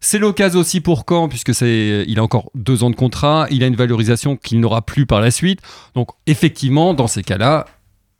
C'est 0.04 0.18
l'occasion 0.18 0.58
aussi 0.60 0.80
pour 0.80 1.04
Caen, 1.08 1.28
puisque 1.28 1.54
c'est, 1.54 2.04
il 2.08 2.18
a 2.18 2.22
encore 2.24 2.50
deux 2.56 2.82
ans 2.82 2.90
de 2.90 2.96
contrat, 2.96 3.46
il 3.52 3.62
a 3.62 3.68
une 3.68 3.76
valorisation 3.76 4.36
qu'il 4.36 4.58
n'aura 4.58 4.82
plus 4.82 5.06
par 5.06 5.20
la 5.20 5.30
suite. 5.30 5.60
Donc, 5.94 6.08
effectivement, 6.26 6.92
dans 6.92 7.06
ces 7.06 7.22
cas-là, 7.22 7.66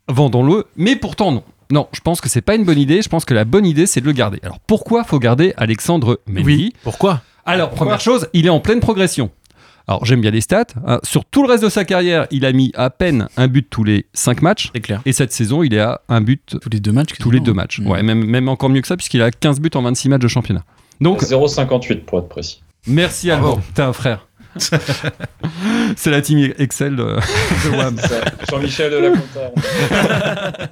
vendons-le. 0.07 0.65
Mais 0.77 0.95
pourtant, 0.95 1.31
non. 1.33 1.43
Non, 1.71 1.87
je 1.91 1.99
pense 1.99 2.21
que 2.21 2.29
c'est 2.29 2.41
pas 2.41 2.55
une 2.55 2.63
bonne 2.63 2.77
idée. 2.79 3.01
Je 3.01 3.09
pense 3.09 3.25
que 3.25 3.33
la 3.33 3.43
bonne 3.45 3.65
idée, 3.65 3.85
c'est 3.85 3.99
de 3.99 4.05
le 4.05 4.11
garder. 4.13 4.39
Alors, 4.43 4.59
pourquoi 4.61 5.03
faut 5.03 5.19
garder 5.19 5.53
Alexandre 5.57 6.21
Mendy 6.25 6.43
Oui. 6.45 6.73
Pourquoi? 6.83 7.21
Alors, 7.45 7.71
première 7.71 7.99
chose, 7.99 8.27
il 8.33 8.45
est 8.45 8.49
en 8.49 8.61
pleine 8.61 8.79
progression. 8.79 9.29
Alors, 9.85 10.05
j'aime 10.05 10.21
bien 10.21 10.31
les 10.31 10.39
stats. 10.39 10.65
hein. 10.87 10.99
Sur 11.03 11.25
tout 11.25 11.43
le 11.43 11.49
reste 11.49 11.63
de 11.65 11.69
sa 11.69 11.83
carrière, 11.83 12.27
il 12.31 12.45
a 12.45 12.53
mis 12.53 12.71
à 12.75 12.89
peine 12.89 13.27
un 13.35 13.49
but 13.49 13.67
tous 13.69 13.83
les 13.83 14.05
5 14.13 14.41
matchs. 14.41 14.71
C'est 14.73 14.79
clair. 14.81 15.01
Et 15.05 15.11
cette 15.11 15.33
saison, 15.33 15.63
il 15.63 15.73
est 15.73 15.79
à 15.81 15.99
un 16.07 16.21
but 16.21 16.55
Tous 16.61 16.69
les 16.69 16.79
deux 16.79 16.93
matchs. 16.93 17.17
tous 17.19 17.31
les 17.31 17.41
deux 17.41 17.53
matchs. 17.53 17.79
Mm. 17.79 17.87
Ouais, 17.87 18.03
même, 18.03 18.23
même 18.23 18.47
encore 18.47 18.69
mieux 18.69 18.79
que 18.79 18.87
ça, 18.87 18.95
puisqu'il 18.95 19.21
a 19.21 19.31
15 19.31 19.59
buts 19.59 19.69
en 19.75 19.81
26 19.81 20.07
matchs 20.09 20.21
de 20.21 20.27
championnat. 20.29 20.63
Donc, 21.01 21.21
0,58 21.23 22.01
pour 22.05 22.19
être 22.19 22.29
précis. 22.29 22.61
merci 22.87 23.29
Alban. 23.31 23.59
T'es 23.73 23.81
un 23.81 23.93
frère. 23.93 24.27
C'est 25.95 26.11
la 26.11 26.21
team 26.21 26.53
Excel 26.59 26.95
de, 26.95 27.03
de 27.03 27.69
WAM. 27.77 27.97
Jean-Michel 28.49 28.91
de 28.91 28.97
la 28.97 29.09
Conta. 29.09 30.67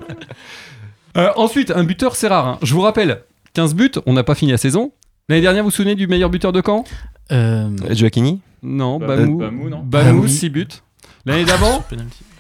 Euh, 1.18 1.30
ensuite, 1.36 1.72
un 1.72 1.84
buteur, 1.84 2.16
c'est 2.16 2.30
rare. 2.30 2.48
hein. 2.48 2.58
Je 2.62 2.74
vous 2.74 2.80
rappelle, 2.80 3.24
15 3.54 3.76
buts, 3.76 3.92
on 4.06 4.14
n'a 4.14 4.24
pas 4.24 4.34
fini 4.34 4.52
la 4.52 4.58
saison. 4.58 4.94
L'année 5.28 5.42
dernière, 5.42 5.62
vous 5.64 5.70
vous 5.70 5.76
souvenez 5.76 5.96
du 5.96 6.08
meilleur 6.08 6.30
buteur 6.30 6.54
de 6.54 6.62
Caen? 6.66 6.86
Euh, 7.34 7.70
Joaquini 7.90 8.40
Non, 8.64 8.98
Bah, 8.98 9.08
Bamou. 9.18 9.38
Bamou, 9.40 9.70
non 9.70 9.80
Bamou, 9.84 10.22
Bamou. 10.22 10.28
6 10.30 10.50
buts. 10.50 10.68
L'année 11.26 11.44
d'avant, 11.44 11.84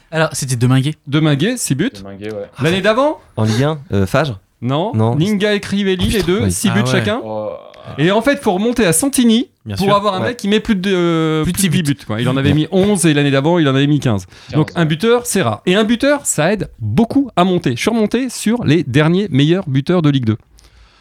alors, 0.10 0.30
c'était 0.32 0.56
Deminguet. 0.56 0.96
Deminguet, 1.08 1.58
6 1.58 1.76
buts. 1.76 1.92
Ouais. 2.06 2.18
L'année 2.62 2.82
d'avant? 2.82 3.20
En 3.36 3.44
Ligue 3.44 3.64
1, 3.64 3.80
euh, 3.92 4.06
Fage 4.06 4.34
Non. 4.62 4.92
Non. 4.94 5.16
Ninga 5.16 5.54
et 5.56 5.60
Crivelli, 5.60 6.08
les 6.10 6.24
deux, 6.24 6.44
oui. 6.44 6.52
6 6.52 6.70
Ah 6.70 6.74
buts 6.76 6.82
ouais. 6.82 6.86
chacun. 6.92 7.22
Oh, 7.24 7.50
Et 7.98 8.12
en 8.12 8.22
fait, 8.22 8.34
il 8.34 8.38
faut 8.40 8.54
remonter 8.54 8.86
à 8.86 8.94
Santini 8.94 9.50
Bien 9.66 9.76
pour 9.76 9.88
sûr. 9.88 9.96
avoir 9.96 10.14
un 10.16 10.22
Ouais. 10.22 10.28
mec 10.30 10.38
qui 10.38 10.48
met 10.48 10.60
plus 10.60 10.76
de, 10.76 10.92
euh, 10.94 11.44
Plus 11.44 11.52
plus 11.54 11.64
de 11.64 11.68
de 11.70 11.74
six 11.76 11.84
10 11.84 11.94
buts. 11.96 12.06
quoi. 12.06 12.22
Il 12.22 12.30
en 12.30 12.38
avait 12.38 12.54
mis 12.54 12.68
11 12.72 13.06
et 13.08 13.14
l'année 13.14 13.32
d'avant, 13.32 13.58
il 13.58 13.68
en 13.68 13.74
avait 13.76 13.88
mis 13.88 14.00
15. 14.00 14.26
15, 14.50 14.56
Donc 14.56 14.72
un 14.76 14.86
buteur, 14.86 15.26
c'est 15.26 15.42
rare. 15.42 15.62
Et 15.66 15.76
un 15.76 15.84
buteur, 15.84 16.26
ça 16.26 16.54
aide 16.54 16.70
beaucoup 16.80 17.30
à 17.36 17.44
monter. 17.44 17.72
Je 17.76 17.82
suis 17.82 17.90
remonté 17.90 18.30
sur 18.30 18.64
les 18.64 18.84
derniers 18.84 19.28
meilleurs 19.32 19.68
buteurs 19.68 20.02
de 20.04 20.10
Ligue 20.12 20.26
2. 20.26 20.38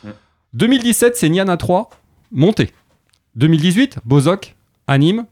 Mm. 0.04 0.08
2017, 0.54 1.16
c'est 1.16 1.28
Nian 1.28 1.48
à 1.48 1.56
3, 1.58 1.90
monté. 2.32 2.70
2018, 3.36 3.98
Bozok 4.04 4.56
à 4.86 4.96
Nîmes, 4.98 5.26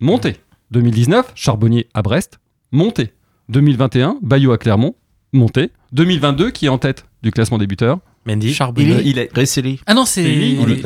monté. 0.00 0.36
2019, 0.70 1.32
Charbonnier 1.34 1.88
à 1.94 2.02
Brest, 2.02 2.38
monté. 2.72 3.12
2021, 3.48 4.18
Bayo 4.22 4.52
à 4.52 4.58
Clermont, 4.58 4.94
monté. 5.32 5.70
2022, 5.92 6.50
qui 6.50 6.66
est 6.66 6.68
en 6.68 6.78
tête 6.78 7.04
du 7.22 7.30
classement 7.30 7.58
des 7.58 7.66
buteurs. 7.66 7.98
Mendy. 8.26 8.52
Charbonnier. 8.52 9.02
Il 9.04 9.18
est 9.18 9.30
Resseli. 9.36 9.80
Ah 9.86 9.94
non, 9.94 10.04
c'est. 10.04 10.22
Eli, 10.22 10.58
Eli-. 10.60 10.82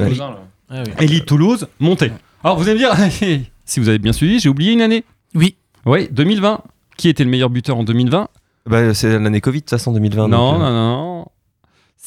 Ah 0.70 0.82
oui. 0.86 0.92
Elite 0.98 1.26
Toulouse, 1.26 1.68
monté. 1.80 2.10
Alors 2.42 2.56
vous 2.58 2.68
allez 2.68 2.74
me 2.74 2.78
dire, 2.78 3.40
si 3.64 3.80
vous 3.80 3.88
avez 3.88 3.98
bien 3.98 4.12
suivi, 4.12 4.38
j'ai 4.40 4.48
oublié 4.48 4.72
une 4.72 4.80
année. 4.80 5.04
Oui. 5.34 5.56
Oui, 5.86 6.08
2020. 6.10 6.60
Qui 6.96 7.08
était 7.08 7.24
le 7.24 7.30
meilleur 7.30 7.50
buteur 7.50 7.76
en 7.76 7.82
2020 7.84 8.28
Bah, 8.66 8.94
c'est 8.94 9.18
l'année 9.18 9.40
Covid, 9.40 9.58
de 9.58 9.62
toute 9.64 9.70
façon, 9.70 9.92
2020. 9.92 10.28
Non, 10.28 10.52
donc, 10.52 10.62
euh, 10.62 10.64
non, 10.64 10.72
non. 10.72 11.03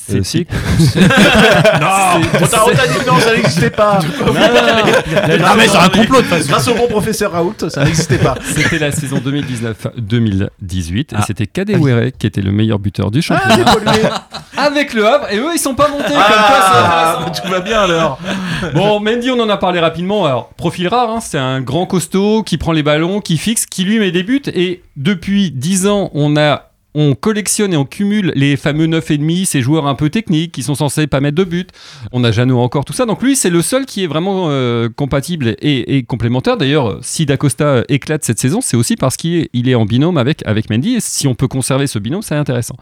Euh, 0.09 0.13
C'est 0.19 0.23
si. 0.23 0.47
Non, 1.81 1.87
on 2.41 2.47
t'a 2.47 2.65
on 2.65 2.69
t'a 2.71 2.87
dit 2.87 2.97
que 2.99 3.05
non, 3.09 3.19
ça 3.19 3.35
n'existait 3.35 3.69
pas. 3.71 3.99
Ah, 5.49 5.53
mais 5.57 5.67
c'est 5.67 5.77
un 5.77 5.89
complot 5.89 6.17
de 6.17 6.21
toute 6.27 6.29
façon. 6.29 6.47
Grâce 6.49 6.67
au 6.69 6.73
bon 6.75 6.87
professeur 6.87 7.31
Raoult, 7.31 7.55
ça 7.69 7.83
n'existait 7.83 8.17
pas. 8.17 8.35
C'était 8.55 8.79
la 8.79 8.91
saison 8.91 9.17
2019-2018 9.17 11.07
Ah. 11.13 11.19
et 11.19 11.21
c'était 11.25 11.47
Kadewere 11.47 12.11
qui 12.17 12.27
était 12.27 12.41
le 12.41 12.51
meilleur 12.51 12.79
buteur 12.79 13.11
du 13.11 13.21
championnat 13.21 13.65
avec 14.57 14.93
le 14.93 15.05
Havre 15.07 15.27
et 15.31 15.37
eux 15.37 15.49
ils 15.53 15.59
sont 15.59 15.75
pas 15.75 15.87
montés 15.89 16.03
comme 16.05 16.13
quoi 16.15 16.23
Ah, 16.27 17.17
intéressant. 17.21 17.43
tout 17.45 17.51
va 17.51 17.59
bien 17.61 17.81
alors. 17.81 18.19
Bon, 18.73 18.99
Mendy, 18.99 19.29
on 19.31 19.39
en 19.39 19.49
a 19.49 19.57
parlé 19.57 19.79
rapidement. 19.79 20.25
Alors, 20.25 20.49
profil 20.49 20.87
rare, 20.87 21.09
hein, 21.09 21.19
c'est 21.21 21.37
un 21.37 21.61
grand 21.61 21.85
costaud 21.85 22.43
qui 22.43 22.57
prend 22.57 22.71
les 22.71 22.83
ballons, 22.83 23.19
qui 23.21 23.37
fixe, 23.37 23.65
qui 23.65 23.83
lui 23.83 23.99
met 23.99 24.11
des 24.11 24.23
buts. 24.23 24.41
Et 24.53 24.81
depuis 24.95 25.51
10 25.51 25.87
ans, 25.87 26.09
on 26.13 26.35
a. 26.37 26.63
On 26.95 27.13
collectionne 27.15 27.73
et 27.73 27.77
on 27.77 27.85
cumule 27.85 28.31
les 28.35 28.57
fameux 28.57 28.87
9,5, 28.87 29.45
ces 29.45 29.61
joueurs 29.61 29.85
un 29.87 29.95
peu 29.95 30.09
techniques 30.09 30.51
qui 30.51 30.63
sont 30.63 30.75
censés 30.75 31.05
pas 31.05 31.19
mettre 31.19 31.35
de 31.35 31.43
but. 31.43 31.69
On 32.11 32.23
a 32.23 32.31
Jeannot 32.31 32.59
encore, 32.59 32.85
tout 32.85 32.93
ça. 32.93 33.05
Donc 33.05 33.21
lui, 33.21 33.35
c'est 33.35 33.49
le 33.49 33.61
seul 33.61 33.85
qui 33.85 34.03
est 34.03 34.07
vraiment 34.07 34.47
euh, 34.49 34.89
compatible 34.89 35.55
et, 35.59 36.03
complémentaire. 36.07 36.57
D'ailleurs, 36.57 36.97
si 37.01 37.25
Dacosta 37.25 37.83
éclate 37.89 38.23
cette 38.23 38.39
saison, 38.39 38.61
c'est 38.61 38.77
aussi 38.77 38.95
parce 38.95 39.17
qu'il 39.17 39.35
est, 39.35 39.49
il 39.53 39.69
est 39.69 39.75
en 39.75 39.85
binôme 39.85 40.17
avec, 40.17 40.45
avec 40.47 40.69
Mendy. 40.69 40.95
Et 40.95 40.99
si 40.99 41.27
on 41.27 41.35
peut 41.35 41.47
conserver 41.47 41.87
ce 41.87 41.99
binôme, 41.99 42.21
c'est 42.21 42.35
intéressant. 42.35 42.75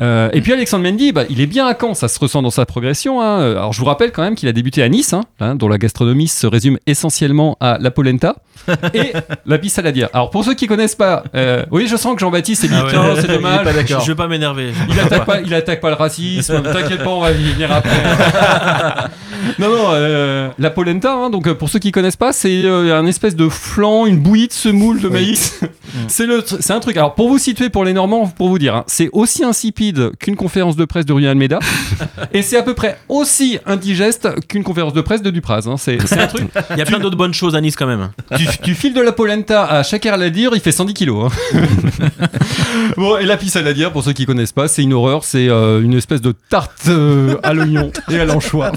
Euh, 0.00 0.30
et 0.32 0.40
puis 0.40 0.52
Alexandre 0.52 0.84
Mendy, 0.84 1.12
bah, 1.12 1.24
il 1.28 1.40
est 1.40 1.46
bien 1.46 1.66
à 1.66 1.74
Caen, 1.78 1.94
ça 1.94 2.08
se 2.08 2.18
ressent 2.18 2.40
dans 2.42 2.50
sa 2.50 2.64
progression. 2.66 3.20
hein. 3.20 3.40
Alors 3.52 3.72
je 3.72 3.78
vous 3.80 3.84
rappelle 3.86 4.12
quand 4.12 4.22
même 4.22 4.34
qu'il 4.34 4.48
a 4.48 4.52
débuté 4.52 4.82
à 4.82 4.88
Nice, 4.88 5.12
hein, 5.12 5.22
hein, 5.40 5.54
dont 5.54 5.68
la 5.68 5.78
gastronomie 5.78 6.28
se 6.28 6.46
résume 6.46 6.78
essentiellement 6.86 7.56
à 7.60 7.76
la 7.78 7.90
polenta 7.90 8.36
et 8.94 9.12
la 9.46 9.58
pissaladière. 9.58 10.08
Alors 10.12 10.30
pour 10.30 10.44
ceux 10.44 10.54
qui 10.54 10.66
connaissent 10.66 10.94
pas, 10.94 11.24
euh, 11.34 11.64
oui 11.70 11.86
je 11.86 11.96
sens 11.96 12.14
que 12.14 12.20
Jean-Baptiste 12.20 12.64
est 12.64 12.68
dit 12.68 12.74
Ah 12.76 12.84
ouais. 12.84 12.90
Tiens, 12.90 13.02
c'est 13.20 13.28
dommage. 13.34 13.64
pas 13.64 13.72
d'accord. 13.72 14.00
Je 14.00 14.08
veux 14.10 14.16
pas 14.16 14.28
m'énerver. 14.28 14.72
Il 14.88 14.98
attaque 15.00 15.24
pas, 15.26 15.40
il 15.40 15.52
attaque 15.54 15.80
pas 15.80 15.90
le 15.90 15.96
racisme. 15.96 16.62
T'inquiète 16.72 17.04
pas, 17.04 17.10
on 17.10 17.20
va 17.20 17.32
y 17.32 17.52
venir 17.52 17.70
après. 17.72 19.10
non, 19.58 19.68
non, 19.70 19.84
euh, 19.92 20.48
la 20.58 20.70
polenta. 20.70 21.12
hein, 21.12 21.30
donc 21.30 21.46
euh, 21.46 21.54
pour 21.54 21.68
ceux 21.68 21.78
qui 21.78 21.92
connaissent 21.92 22.16
pas, 22.16 22.32
c'est 22.32 22.62
euh, 22.64 22.98
un 22.98 23.06
espèce 23.06 23.36
de 23.36 23.48
flan, 23.48 24.06
une 24.06 24.18
bouillie 24.18 24.48
de 24.48 24.52
semoule 24.52 25.00
de 25.00 25.08
maïs. 25.08 25.60
c'est 26.08 26.26
le, 26.26 26.42
c'est 26.46 26.72
un 26.72 26.80
truc. 26.80 26.96
Alors 26.96 27.14
pour 27.14 27.28
vous 27.28 27.38
situer, 27.38 27.68
pour 27.70 27.84
les 27.84 27.92
Normands, 27.92 28.26
pour 28.28 28.48
vous 28.48 28.58
dire, 28.58 28.74
hein, 28.76 28.84
c'est 28.86 29.08
aussi 29.12 29.44
insipide 29.44 29.89
qu'une 30.18 30.36
conférence 30.36 30.76
de 30.76 30.84
presse 30.84 31.06
de 31.06 31.12
Rui 31.12 31.26
Almeida, 31.26 31.58
et 32.32 32.42
c'est 32.42 32.56
à 32.56 32.62
peu 32.62 32.74
près 32.74 32.98
aussi 33.08 33.58
indigeste 33.66 34.28
qu'une 34.48 34.62
conférence 34.64 34.92
de 34.92 35.00
presse 35.00 35.22
de 35.22 35.30
Dupraz. 35.30 35.62
hein. 35.66 35.76
C'est, 35.78 35.98
c'est 36.06 36.18
un 36.20 36.26
truc. 36.26 36.48
Il 36.70 36.78
y 36.78 36.82
a 36.82 36.84
plein 36.84 36.98
d'autres 36.98 37.16
bonnes 37.16 37.34
choses 37.34 37.54
à 37.54 37.60
Nice 37.60 37.76
quand 37.76 37.86
même. 37.86 38.10
Tu, 38.36 38.46
tu 38.62 38.74
files 38.74 38.94
de 38.94 39.00
la 39.00 39.12
polenta 39.12 39.64
à 39.64 39.82
Shakir 39.82 40.16
Ladir, 40.16 40.50
il 40.54 40.60
fait 40.60 40.72
110 40.72 40.94
kilos. 40.94 41.30
hein. 41.54 41.60
bon, 42.96 43.16
et 43.18 43.24
la 43.26 43.36
pissaladière, 43.36 43.92
pour 43.92 44.02
ceux 44.04 44.12
qui 44.12 44.26
connaissent 44.26 44.52
pas, 44.52 44.68
c'est 44.68 44.82
une 44.82 44.92
horreur. 44.92 45.24
C'est 45.24 45.48
euh, 45.48 45.82
une 45.82 45.94
espèce 45.94 46.20
de 46.20 46.32
tarte 46.48 46.82
euh, 46.88 47.36
à 47.42 47.52
l'oignon 47.54 47.90
et 48.10 48.18
à 48.18 48.24
l'anchois. 48.24 48.72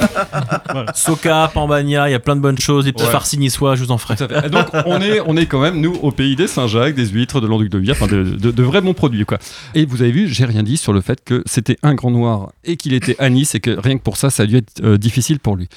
Soka, 0.96 1.50
Pambagna, 1.54 2.10
il 2.10 2.12
y 2.12 2.16
a 2.16 2.20
plein 2.20 2.36
de 2.36 2.42
bonnes 2.42 2.60
choses. 2.60 2.86
Des 2.86 2.92
petits 2.92 3.04
Ouais. 3.04 3.10
farcis 3.12 3.38
niçois, 3.38 3.76
je 3.76 3.84
vous 3.84 3.92
en 3.92 3.98
ferai. 3.98 4.16
À 4.34 4.48
Donc 4.50 4.68
on 4.86 5.02
est, 5.02 5.20
on 5.26 5.36
est 5.36 5.46
quand 5.46 5.60
même 5.60 5.82
nous 5.82 5.94
au 6.02 6.12
pays 6.12 6.36
des 6.38 6.48
Saint-Jacques, 6.48 6.96
des 6.96 7.08
huîtres, 7.08 7.42
de 7.42 7.48
l'Anduc 7.48 7.70
de 7.70 7.78
Vire, 7.78 7.96
enfin 8.00 8.08
de, 8.08 8.24
de- 8.24 8.52
de 8.52 8.64
vrais 8.64 8.80
bons 8.82 8.94
produits 8.94 9.26
quoi. 9.26 9.40
Et 9.76 9.86
vous 9.86 10.02
avez 10.02 10.12
vu, 10.12 10.28
j'ai 10.30 10.46
rien 10.46 10.64
dit 10.64 10.78
sur 10.78 10.93
le 10.94 11.02
fait 11.02 11.24
que 11.24 11.44
c'était 11.46 11.78
un 11.84 11.94
grand 11.94 12.12
noir 12.12 12.54
et 12.64 12.78
qu'il 12.78 12.94
était 12.94 13.16
à 13.20 13.30
Nice 13.30 13.56
et 13.56 13.60
que 13.60 13.72
rien 13.72 13.98
que 13.98 14.04
pour 14.04 14.18
ça, 14.18 14.30
ça 14.30 14.44
a 14.44 14.46
dû 14.46 14.58
être 14.58 14.84
euh, 14.84 14.98
difficile 14.98 15.40
pour 15.40 15.56
lui. 15.56 15.68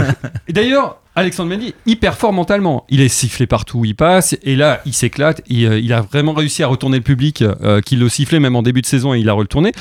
et 0.48 0.52
d'ailleurs. 0.52 1.00
Alexandre 1.18 1.48
Mendy, 1.48 1.72
hyper 1.86 2.14
fort 2.14 2.34
mentalement. 2.34 2.84
Il 2.90 3.00
est 3.00 3.08
sifflé 3.08 3.46
partout 3.46 3.78
où 3.78 3.84
il 3.86 3.96
passe, 3.96 4.36
et 4.42 4.54
là, 4.54 4.82
il 4.84 4.92
s'éclate. 4.92 5.40
Il, 5.46 5.64
euh, 5.64 5.80
il 5.80 5.94
a 5.94 6.02
vraiment 6.02 6.34
réussi 6.34 6.62
à 6.62 6.66
retourner 6.66 6.98
le 6.98 7.02
public 7.02 7.40
euh, 7.40 7.80
qui 7.80 7.96
le 7.96 8.10
sifflait 8.10 8.38
même 8.38 8.54
en 8.54 8.60
début 8.60 8.82
de 8.82 8.86
saison, 8.86 9.14
et 9.14 9.20
il 9.20 9.30
a 9.30 9.32
retourné. 9.32 9.72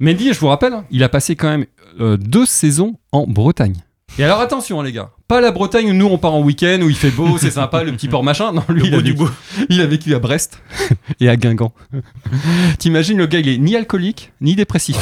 Mendy, 0.00 0.32
je 0.32 0.40
vous 0.40 0.48
rappelle, 0.48 0.72
hein, 0.72 0.84
il 0.90 1.04
a 1.04 1.08
passé 1.08 1.36
quand 1.36 1.48
même 1.48 1.64
deux 2.18 2.44
saisons 2.44 2.96
en 3.12 3.24
Bretagne. 3.28 3.76
Et 4.18 4.24
alors 4.24 4.40
attention 4.40 4.80
hein, 4.80 4.84
les 4.84 4.92
gars, 4.92 5.10
pas 5.28 5.40
la 5.40 5.50
Bretagne 5.50 5.90
où 5.90 5.94
nous 5.94 6.06
on 6.06 6.18
part 6.18 6.34
en 6.34 6.42
week-end, 6.42 6.80
où 6.82 6.90
il 6.90 6.96
fait 6.96 7.10
beau, 7.10 7.38
c'est 7.38 7.50
sympa, 7.50 7.82
le 7.84 7.92
petit 7.92 8.08
port 8.08 8.22
machin. 8.22 8.52
Non, 8.52 8.62
lui 8.68 8.82
il 8.86 8.94
a, 8.94 8.98
vécu, 8.98 9.22
il 9.70 9.80
a 9.80 9.86
vécu 9.86 10.14
à 10.14 10.18
Brest 10.18 10.60
et 11.20 11.28
à 11.28 11.36
Guingamp. 11.36 11.72
T'imagines 12.78 13.16
le 13.16 13.26
gars, 13.26 13.38
il 13.38 13.48
est 13.48 13.58
ni 13.58 13.76
alcoolique, 13.76 14.32
ni 14.40 14.54
dépressif. 14.56 14.96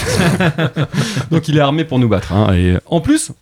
Donc 1.31 1.49
il 1.49 1.57
est 1.57 1.61
armé 1.61 1.85
pour 1.85 1.99
nous 1.99 2.09
battre. 2.09 2.33
hein. 2.33 2.55
Et 2.55 2.77
en 2.87 3.01
plus, 3.01 3.33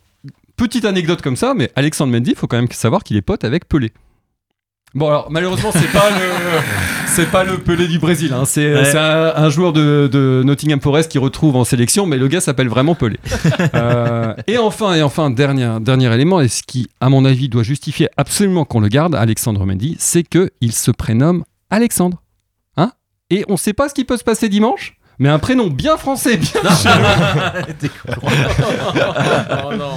petite 0.56 0.84
anecdote 0.86 1.20
comme 1.20 1.36
ça, 1.36 1.52
mais 1.54 1.70
Alexandre 1.76 2.12
Mendy, 2.12 2.34
faut 2.34 2.46
quand 2.46 2.56
même 2.56 2.70
savoir 2.70 3.02
qu'il 3.04 3.16
est 3.16 3.22
pote 3.22 3.44
avec 3.44 3.68
Pelé. 3.68 3.92
Bon 4.96 5.08
alors 5.08 5.28
malheureusement 5.30 5.70
c'est 5.72 5.92
pas 5.92 6.08
le 6.10 6.26
c'est 7.06 7.30
pas 7.30 7.44
le 7.44 7.58
Pelé 7.58 7.86
du 7.86 7.98
Brésil 7.98 8.32
hein. 8.32 8.44
c'est 8.46 8.74
Ouais. 8.74 8.84
c'est 8.86 8.96
un, 8.98 9.32
un 9.36 9.48
joueur 9.50 9.72
de, 9.74 10.08
de 10.10 10.42
Nottingham 10.44 10.80
Forest 10.80 11.10
qui 11.12 11.18
retrouve 11.18 11.54
en 11.56 11.64
sélection 11.64 12.06
mais 12.06 12.16
le 12.16 12.28
gars 12.28 12.40
s'appelle 12.40 12.68
vraiment 12.68 12.94
Pelé. 12.94 13.18
Euh, 13.74 14.34
et 14.46 14.56
enfin 14.58 14.94
et 14.94 15.02
enfin 15.02 15.28
dernier 15.30 15.68
dernier 15.80 16.12
élément 16.14 16.40
et 16.40 16.48
ce 16.48 16.62
qui 16.62 16.88
à 17.00 17.08
mon 17.10 17.24
avis 17.26 17.48
doit 17.50 17.62
justifier 17.62 18.08
absolument 18.16 18.64
qu'on 18.64 18.80
le 18.80 18.88
garde 18.88 19.14
Alexandre 19.14 19.64
Mendy 19.66 19.96
c'est 19.98 20.22
que 20.22 20.50
il 20.62 20.72
se 20.72 20.90
prénomme 20.90 21.44
Alexandre 21.70 22.22
hein? 22.76 22.92
Et 23.30 23.44
on 23.48 23.56
sait 23.56 23.72
pas 23.74 23.88
ce 23.90 23.94
qui 23.94 24.04
peut 24.04 24.16
se 24.16 24.24
passer 24.24 24.48
dimanche? 24.48 24.95
Mais 25.18 25.28
un 25.28 25.38
prénom 25.38 25.68
bien 25.68 25.96
français 25.96 26.36
bien 26.36 26.60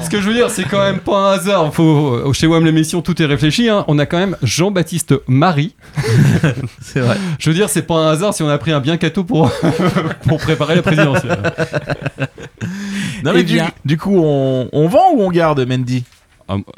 Ce 0.04 0.10
que 0.10 0.22
je 0.22 0.28
veux 0.28 0.34
dire, 0.34 0.50
c'est 0.50 0.64
quand 0.64 0.80
même 0.80 1.00
pas 1.00 1.18
un 1.18 1.34
hasard. 1.34 1.74
Faut, 1.74 2.34
chez 2.34 2.48
WAM 2.48 2.66
l'émission, 2.66 3.02
tout 3.02 3.22
est 3.22 3.26
réfléchi. 3.26 3.70
hein. 3.70 3.86
On 3.88 4.00
a 4.00 4.06
quand 4.06 4.18
même 4.18 4.38
Jean-Baptiste 4.42 5.14
Marie. 5.28 5.76
C'est 6.82 7.00
vrai. 7.02 7.18
Je 7.38 7.50
veux 7.50 7.56
dire, 7.56 7.70
c'est 7.70 7.84
pas 7.84 7.96
un 7.96 8.12
hasard 8.12 8.34
si 8.34 8.44
on 8.44 8.50
a 8.50 8.58
pris 8.58 8.72
un 8.72 8.80
bien 8.80 8.98
cateau 8.98 9.24
pour, 9.24 9.52
pour 10.28 10.38
préparer 10.40 10.76
la 10.76 10.82
présidentielle. 10.82 11.42
Non, 13.24 13.34
mais 13.34 13.42
Eh 13.42 13.62
du 13.86 13.98
coup, 13.98 14.18
on, 14.18 14.70
on 14.72 14.88
vend 14.88 15.12
ou 15.14 15.22
on 15.24 15.30
garde 15.30 15.60
Mendy? 15.68 16.04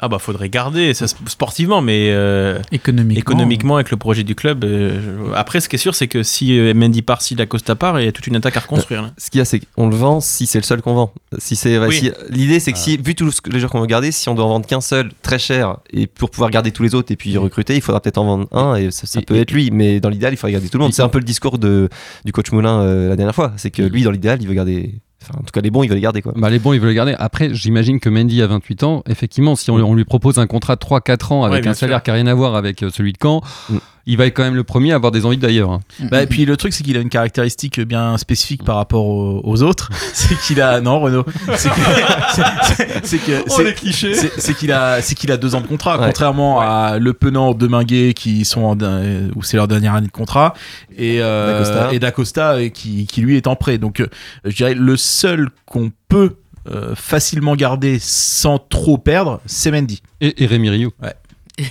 Ah 0.00 0.08
bah 0.08 0.18
faudrait 0.18 0.48
garder 0.50 0.92
ça 0.94 1.06
sportivement, 1.08 1.80
mais 1.80 2.08
euh, 2.10 2.58
Économiquement. 2.72 3.18
économiquement 3.20 3.74
avec 3.76 3.90
le 3.90 3.96
projet 3.96 4.22
du 4.22 4.34
club. 4.34 4.64
euh, 4.64 5.32
Après, 5.34 5.60
ce 5.60 5.68
qui 5.68 5.76
est 5.76 5.78
sûr, 5.78 5.94
c'est 5.94 6.08
que 6.08 6.22
si 6.22 6.58
euh, 6.58 6.74
Mendy 6.74 7.02
part, 7.02 7.22
si 7.22 7.34
Dacosta 7.34 7.74
part, 7.74 7.98
il 8.00 8.04
y 8.04 8.08
a 8.08 8.12
toute 8.12 8.26
une 8.26 8.36
attaque 8.36 8.56
à 8.56 8.60
reconstruire. 8.60 9.02
là. 9.02 9.10
Ce 9.16 9.30
qu'il 9.30 9.38
y 9.38 9.42
a, 9.42 9.44
c'est 9.44 9.60
qu'on 9.74 9.88
le 9.88 9.96
vend 9.96 10.20
si 10.20 10.46
c'est 10.46 10.58
le 10.58 10.64
seul 10.64 10.82
qu'on 10.82 10.94
vend. 10.94 11.12
Si 11.38 11.56
c'est, 11.56 11.78
Oui. 11.78 11.94
si- 11.94 12.12
l'idée, 12.28 12.60
c'est 12.60 12.72
que 12.72 12.78
si, 12.78 12.96
vu 12.98 13.14
tous 13.14 13.40
les 13.50 13.58
joueurs 13.60 13.70
qu'on 13.70 13.80
veut 13.80 13.86
garder, 13.86 14.12
si 14.12 14.28
on 14.28 14.34
doit 14.34 14.44
en 14.44 14.48
vendre 14.48 14.66
qu'un 14.66 14.80
seul, 14.82 15.10
très 15.22 15.38
cher, 15.38 15.78
et 15.92 16.06
pour 16.06 16.30
pouvoir 16.30 16.50
garder 16.50 16.70
tous 16.70 16.82
les 16.82 16.94
autres 16.94 17.10
et 17.12 17.16
puis 17.16 17.36
recruter, 17.38 17.74
il 17.74 17.80
faudra 17.80 18.00
peut-être 18.00 18.18
en 18.18 18.24
vendre 18.24 18.48
un, 18.52 18.74
et 18.76 18.90
ça, 18.90 19.06
ça 19.06 19.20
Et- 19.20 19.24
peut 19.24 19.36
et- 19.36 19.40
être 19.40 19.52
lui, 19.52 19.70
mais 19.70 20.00
dans 20.00 20.08
l'idéal, 20.10 20.32
il 20.32 20.36
faudrait 20.36 20.52
garder 20.52 20.68
tout 20.68 20.78
le 20.78 20.84
monde. 20.84 20.92
C'est 20.92 21.02
un 21.02 21.08
peu 21.08 21.18
le 21.18 21.24
discours 21.24 21.58
de, 21.58 21.88
du 22.24 22.32
coach 22.32 22.52
Moulin 22.52 22.80
euh, 22.82 23.08
la 23.08 23.16
dernière 23.16 23.34
fois. 23.34 23.52
C'est 23.56 23.70
que 23.70 23.82
lui, 23.82 24.02
dans 24.02 24.10
l'idéal, 24.10 24.38
il 24.42 24.48
veut 24.48 24.54
garder. 24.54 24.94
Enfin, 25.22 25.38
en 25.38 25.42
tout 25.42 25.52
cas, 25.52 25.60
les 25.60 25.70
bons, 25.70 25.82
il 25.82 25.88
veut 25.88 25.94
les 25.94 26.00
garder, 26.00 26.20
quoi. 26.22 26.32
Bah, 26.36 26.50
les 26.50 26.58
bons, 26.58 26.72
ils 26.72 26.80
veulent 26.80 26.88
le 26.90 26.94
garder. 26.94 27.14
Après, 27.18 27.54
j'imagine 27.54 28.00
que 28.00 28.08
Mendy 28.08 28.42
a 28.42 28.46
28 28.46 28.82
ans. 28.82 29.02
Effectivement, 29.08 29.56
si 29.56 29.70
on, 29.70 29.76
on 29.76 29.94
lui 29.94 30.04
propose 30.04 30.38
un 30.38 30.46
contrat 30.46 30.76
de 30.76 30.80
3-4 30.80 31.32
ans 31.32 31.44
avec 31.44 31.62
Ouais, 31.64 31.70
un 31.70 31.74
salaire 31.74 31.98
sûr. 31.98 32.02
qui 32.04 32.10
n'a 32.10 32.14
rien 32.14 32.26
à 32.26 32.34
voir 32.34 32.54
avec 32.56 32.82
euh, 32.82 32.90
celui 32.90 33.12
de 33.12 33.18
Caen, 33.22 33.40
Mm. 33.70 33.76
Il 34.06 34.16
va 34.16 34.26
être 34.26 34.34
quand 34.36 34.42
même 34.42 34.54
le 34.56 34.64
premier 34.64 34.92
à 34.92 34.96
avoir 34.96 35.12
des 35.12 35.24
envies 35.26 35.36
d'ailleurs. 35.36 35.70
hein. 35.70 35.80
Bah, 36.10 36.22
et 36.22 36.26
puis 36.26 36.44
le 36.44 36.56
truc, 36.56 36.72
c'est 36.72 36.82
qu'il 36.82 36.96
a 36.96 37.00
une 37.00 37.08
caractéristique 37.08 37.80
bien 37.80 38.18
spécifique 38.18 38.64
par 38.64 38.76
rapport 38.76 39.04
aux, 39.06 39.40
aux 39.44 39.62
autres. 39.62 39.90
C'est 40.12 40.38
qu'il 40.40 40.60
a. 40.60 40.80
Non, 40.80 41.00
Renaud. 41.00 41.24
C'est 41.56 41.68
que. 41.68 41.74
c'est- 43.04 43.18
que. 43.18 43.42
Oh, 43.46 43.52
c'est- 43.56 43.64
les 43.64 43.74
clichés 43.74 44.14
c'est 44.14 44.32
c'est 44.40 44.54
qu'il 44.54 44.72
a, 44.72 45.00
c'est 45.02 45.14
qu'il 45.14 45.30
a 45.32 45.36
deux 45.36 45.54
ans 45.54 45.60
de 45.60 45.66
contrat, 45.66 45.98
Ouais. 46.00 46.06
contrairement 46.06 46.60
à 46.60 46.98
Le 46.98 47.12
Penant, 47.12 47.54
Deminguet 47.54 48.14
qui 48.14 48.44
sont 48.44 48.62
en, 48.62 48.76
euh, 48.82 49.28
où 49.36 49.42
c'est 49.42 49.56
leur 49.56 49.68
dernière 49.68 49.94
année 49.94 50.06
de 50.08 50.12
contrat, 50.12 50.54
et 50.96 51.18
euh, 51.20 51.52
D'Acosta. 51.60 51.92
et 51.94 51.98
d'Acosta 51.98 52.68
qui, 52.70 53.06
qui 53.06 53.20
lui 53.20 53.36
est 53.36 53.46
en 53.46 53.56
prêt. 53.56 53.78
Donc, 53.78 54.00
euh, 54.00 54.06
je 54.44 54.54
dirais 54.56 54.74
le 54.74 54.96
seul 54.96 55.50
qu'on 55.66 55.90
peut 56.08 56.36
euh, 56.70 56.94
facilement 56.94 57.56
garder 57.56 57.98
sans 58.00 58.58
trop 58.58 58.96
perdre, 58.98 59.40
c'est 59.46 59.70
Mendy. 59.72 60.00
Et, 60.20 60.44
et 60.44 60.46
Rémi 60.46 60.70
Rioux. 60.70 60.92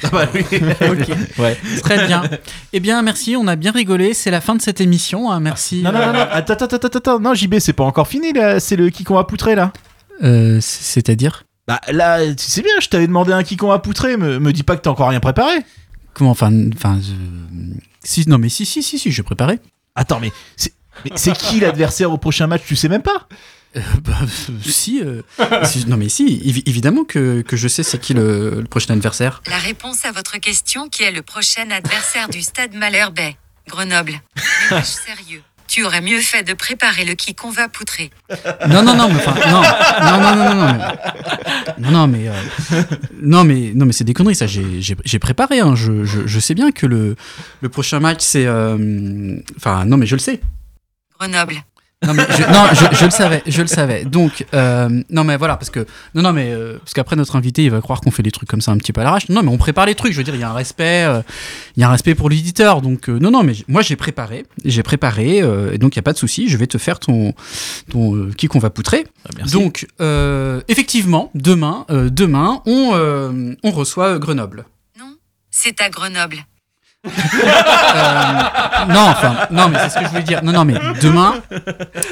Ah 0.04 0.10
bah 0.12 0.28
oui. 0.34 0.44
Ok. 0.82 1.10
Ouais. 1.40 1.58
Très 1.82 2.08
bien. 2.08 2.24
Eh 2.74 2.80
bien, 2.80 3.02
merci, 3.02 3.36
on 3.36 3.48
a 3.48 3.56
bien 3.56 3.72
rigolé. 3.72 4.14
C'est 4.14 4.32
la 4.32 4.42
fin 4.42 4.56
de 4.56 4.62
cette 4.62 4.80
émission. 4.82 5.32
hein. 5.32 5.40
Merci. 5.40 5.82
Non, 5.82 5.92
non, 5.92 6.00
non, 6.08 6.14
non, 6.14 6.20
attends, 6.32 6.54
attends, 6.54 6.66
attends, 6.78 6.98
attends, 6.98 7.20
non, 7.20 7.34
JB, 7.34 7.56
c'est 7.60 7.74
pas 7.74 7.84
encore 7.84 8.08
fini 8.08 8.32
là, 8.34 8.60
c'est 8.60 8.76
le 8.76 8.90
qui 8.90 9.04
qu'on 9.04 9.16
va 9.16 9.24
poutrer 9.24 9.56
là. 9.56 9.74
Euh, 10.24 10.62
c- 10.62 10.80
C'est-à-dire? 10.84 11.44
Bah 11.68 11.80
là, 11.92 12.20
tu 12.34 12.46
sais 12.46 12.62
bien, 12.62 12.74
je 12.82 12.88
t'avais 12.90 13.08
demandé 13.08 13.32
un 13.34 13.44
qui 13.44 13.58
qu'on 13.58 13.70
va 13.70 13.80
poutrer, 13.80 14.18
me, 14.18 14.40
me 14.40 14.54
dis 14.54 14.64
pas 14.64 14.76
que 14.76 14.82
t'as 14.82 14.90
encore 14.92 15.10
rien 15.10 15.20
préparé. 15.20 15.54
Comment 16.14 16.32
Enfin, 16.32 16.52
enfin, 16.76 17.00
si, 18.04 18.28
non, 18.30 18.38
mais 18.38 18.50
si, 18.50 18.66
si, 18.66 18.84
si, 18.84 19.00
si, 19.00 19.12
je 19.12 19.22
préparais. 19.22 19.60
Attends, 19.96 20.20
mais 20.20 20.32
c'est, 20.58 20.74
mais 21.06 21.12
c'est 21.16 21.34
qui 21.36 21.60
l'adversaire 21.60 22.12
au 22.12 22.18
prochain 22.18 22.48
match, 22.48 22.64
tu 22.66 22.76
sais 22.76 22.90
même 22.90 23.02
pas 23.04 23.28
bah, 24.04 24.14
euh, 24.24 24.28
si, 24.62 25.02
si- 25.66 25.86
non, 25.88 25.98
mais 25.98 26.10
si, 26.10 26.26
évi- 26.46 26.64
évidemment 26.66 27.04
que, 27.06 27.42
que 27.42 27.56
je 27.56 27.68
sais 27.68 27.84
c'est 27.84 28.00
qui 28.00 28.14
le, 28.14 28.56
le 28.62 28.66
prochain 28.66 28.94
adversaire. 28.94 29.42
La 29.50 29.58
réponse 29.58 30.04
à 30.06 30.12
votre 30.12 30.38
question 30.40 30.90
qui 30.90 31.04
est 31.04 31.12
le 31.12 31.22
prochain 31.22 31.70
adversaire 31.72 32.28
du 32.30 32.42
stade 32.42 32.74
Malherbe. 32.74 33.20
Grenoble. 33.68 34.20
Ménage 34.70 34.86
sérieux. 34.86 35.42
Tu 35.68 35.86
aurais 35.86 36.02
mieux 36.02 36.20
fait 36.20 36.44
de 36.44 36.54
préparer 36.54 37.06
le 37.06 37.14
qui 37.14 37.34
qu'on 37.34 37.50
va 37.50 37.70
poutrer. 37.70 38.10
Non, 38.68 38.84
non, 38.84 38.94
non, 38.94 39.08
mais 39.08 39.16
enfin, 39.26 39.36
non, 39.50 39.62
non, 40.02 40.36
non, 40.36 40.36
non, 40.36 40.54
non, 40.54 40.66
non, 40.68 40.68
mais, 40.68 41.78
non, 41.78 41.92
non, 41.92 42.08
mais, 42.08 42.28
euh, 42.28 42.82
non, 43.22 43.44
mais, 43.46 43.72
non, 43.74 43.86
mais 43.86 43.94
c'est 43.94 44.04
des 44.04 44.14
conneries, 44.14 44.36
ça. 44.36 44.48
J'ai, 44.48 45.20
préparé, 45.20 45.62
hein. 45.62 45.76
je, 45.78 46.04
je, 46.04 46.28
je 46.28 46.40
sais 46.42 46.56
bien 46.56 46.74
que 46.74 46.86
le, 46.88 47.16
le 47.62 47.70
prochain 47.70 48.02
match, 48.02 48.20
c'est, 48.20 48.46
euh, 48.48 49.38
enfin, 49.56 49.86
non, 49.86 49.96
mais 49.96 50.08
je 50.08 50.16
le 50.16 50.20
sais. 50.20 50.42
Grenoble. 51.18 51.64
Non, 52.04 52.16
mais 52.16 52.24
je, 52.32 52.42
non, 52.52 52.66
je, 52.74 52.96
je 52.98 53.06
le 53.06 53.12
savais, 53.12 53.44
je 53.46 53.62
le 53.62 53.68
savais. 53.68 54.06
Donc, 54.06 54.46
euh, 54.56 54.90
non, 55.12 55.24
mais 55.24 55.38
voilà, 55.38 55.56
parce 55.56 55.70
que, 55.70 55.86
non, 56.16 56.24
non, 56.24 56.34
mais, 56.34 56.52
euh, 56.52 56.80
parce 56.80 56.94
qu'après 56.94 57.16
notre 57.16 57.36
invité, 57.36 57.64
il 57.64 57.70
va 57.70 57.80
croire 57.80 58.02
qu'on 58.02 58.10
fait 58.10 58.24
des 58.24 58.32
trucs 58.32 58.50
comme 58.50 58.60
ça 58.62 58.72
un 58.72 58.78
petit 58.78 58.92
peu 58.92 59.02
à 59.02 59.04
l'arrache. 59.04 59.30
Non, 59.30 59.44
mais 59.44 59.50
on 59.50 59.58
prépare 59.60 59.86
les 59.86 59.94
trucs. 59.94 60.12
Je 60.12 60.18
veux 60.18 60.24
dire, 60.24 60.34
il 60.34 60.42
y 60.42 60.44
a 60.44 60.50
un 60.50 60.54
respect, 60.54 61.04
euh, 61.06 61.22
il 61.78 61.82
y 61.82 61.84
a 61.84 61.88
un 61.90 61.92
respect 61.92 62.16
pour 62.16 62.28
l'éditeur. 62.28 62.82
Donc, 62.82 63.08
euh, 63.08 63.20
non, 63.20 63.30
non, 63.30 63.44
mais 63.44 63.54
moi, 63.68 63.84
j'ai 63.84 63.96
préparé, 63.96 64.48
j'ai 64.66 64.82
préparé, 64.82 65.44
euh, 65.44 65.74
et 65.74 65.78
donc 65.78 65.94
il 65.94 65.98
y 65.98 66.00
a 66.00 66.04
pas 66.04 66.14
de 66.14 66.18
souci. 66.18 66.50
Je 66.50 66.58
vais 66.58 66.66
te 66.68 66.80
faire 66.80 67.00
ton, 67.00 67.36
ton 67.92 68.16
euh, 68.16 68.32
qui 68.36 68.48
qu'on 68.48 68.58
va 68.58 68.72
poutrer. 68.72 69.06
merci. 69.38 69.54
Donc, 69.54 69.86
euh, 70.02 70.62
effectivement, 70.70 71.30
demain, 71.36 71.86
euh, 71.92 72.10
demain, 72.10 72.64
on, 72.66 72.92
euh, 72.96 73.54
on 73.64 73.70
reçoit 73.70 74.18
Grenoble. 74.18 74.66
C'est 75.52 75.82
à 75.82 75.90
Grenoble. 75.90 76.38
Euh, 77.04 78.86
non, 78.90 79.02
enfin, 79.10 79.48
non, 79.50 79.70
mais 79.70 79.80
c'est 79.80 79.90
ce 79.90 79.96
que 80.00 80.06
je 80.06 80.10
voulais 80.10 80.24
dire. 80.24 80.44
Non, 80.44 80.52
non, 80.52 80.66
mais 80.66 80.76
demain, 81.02 81.36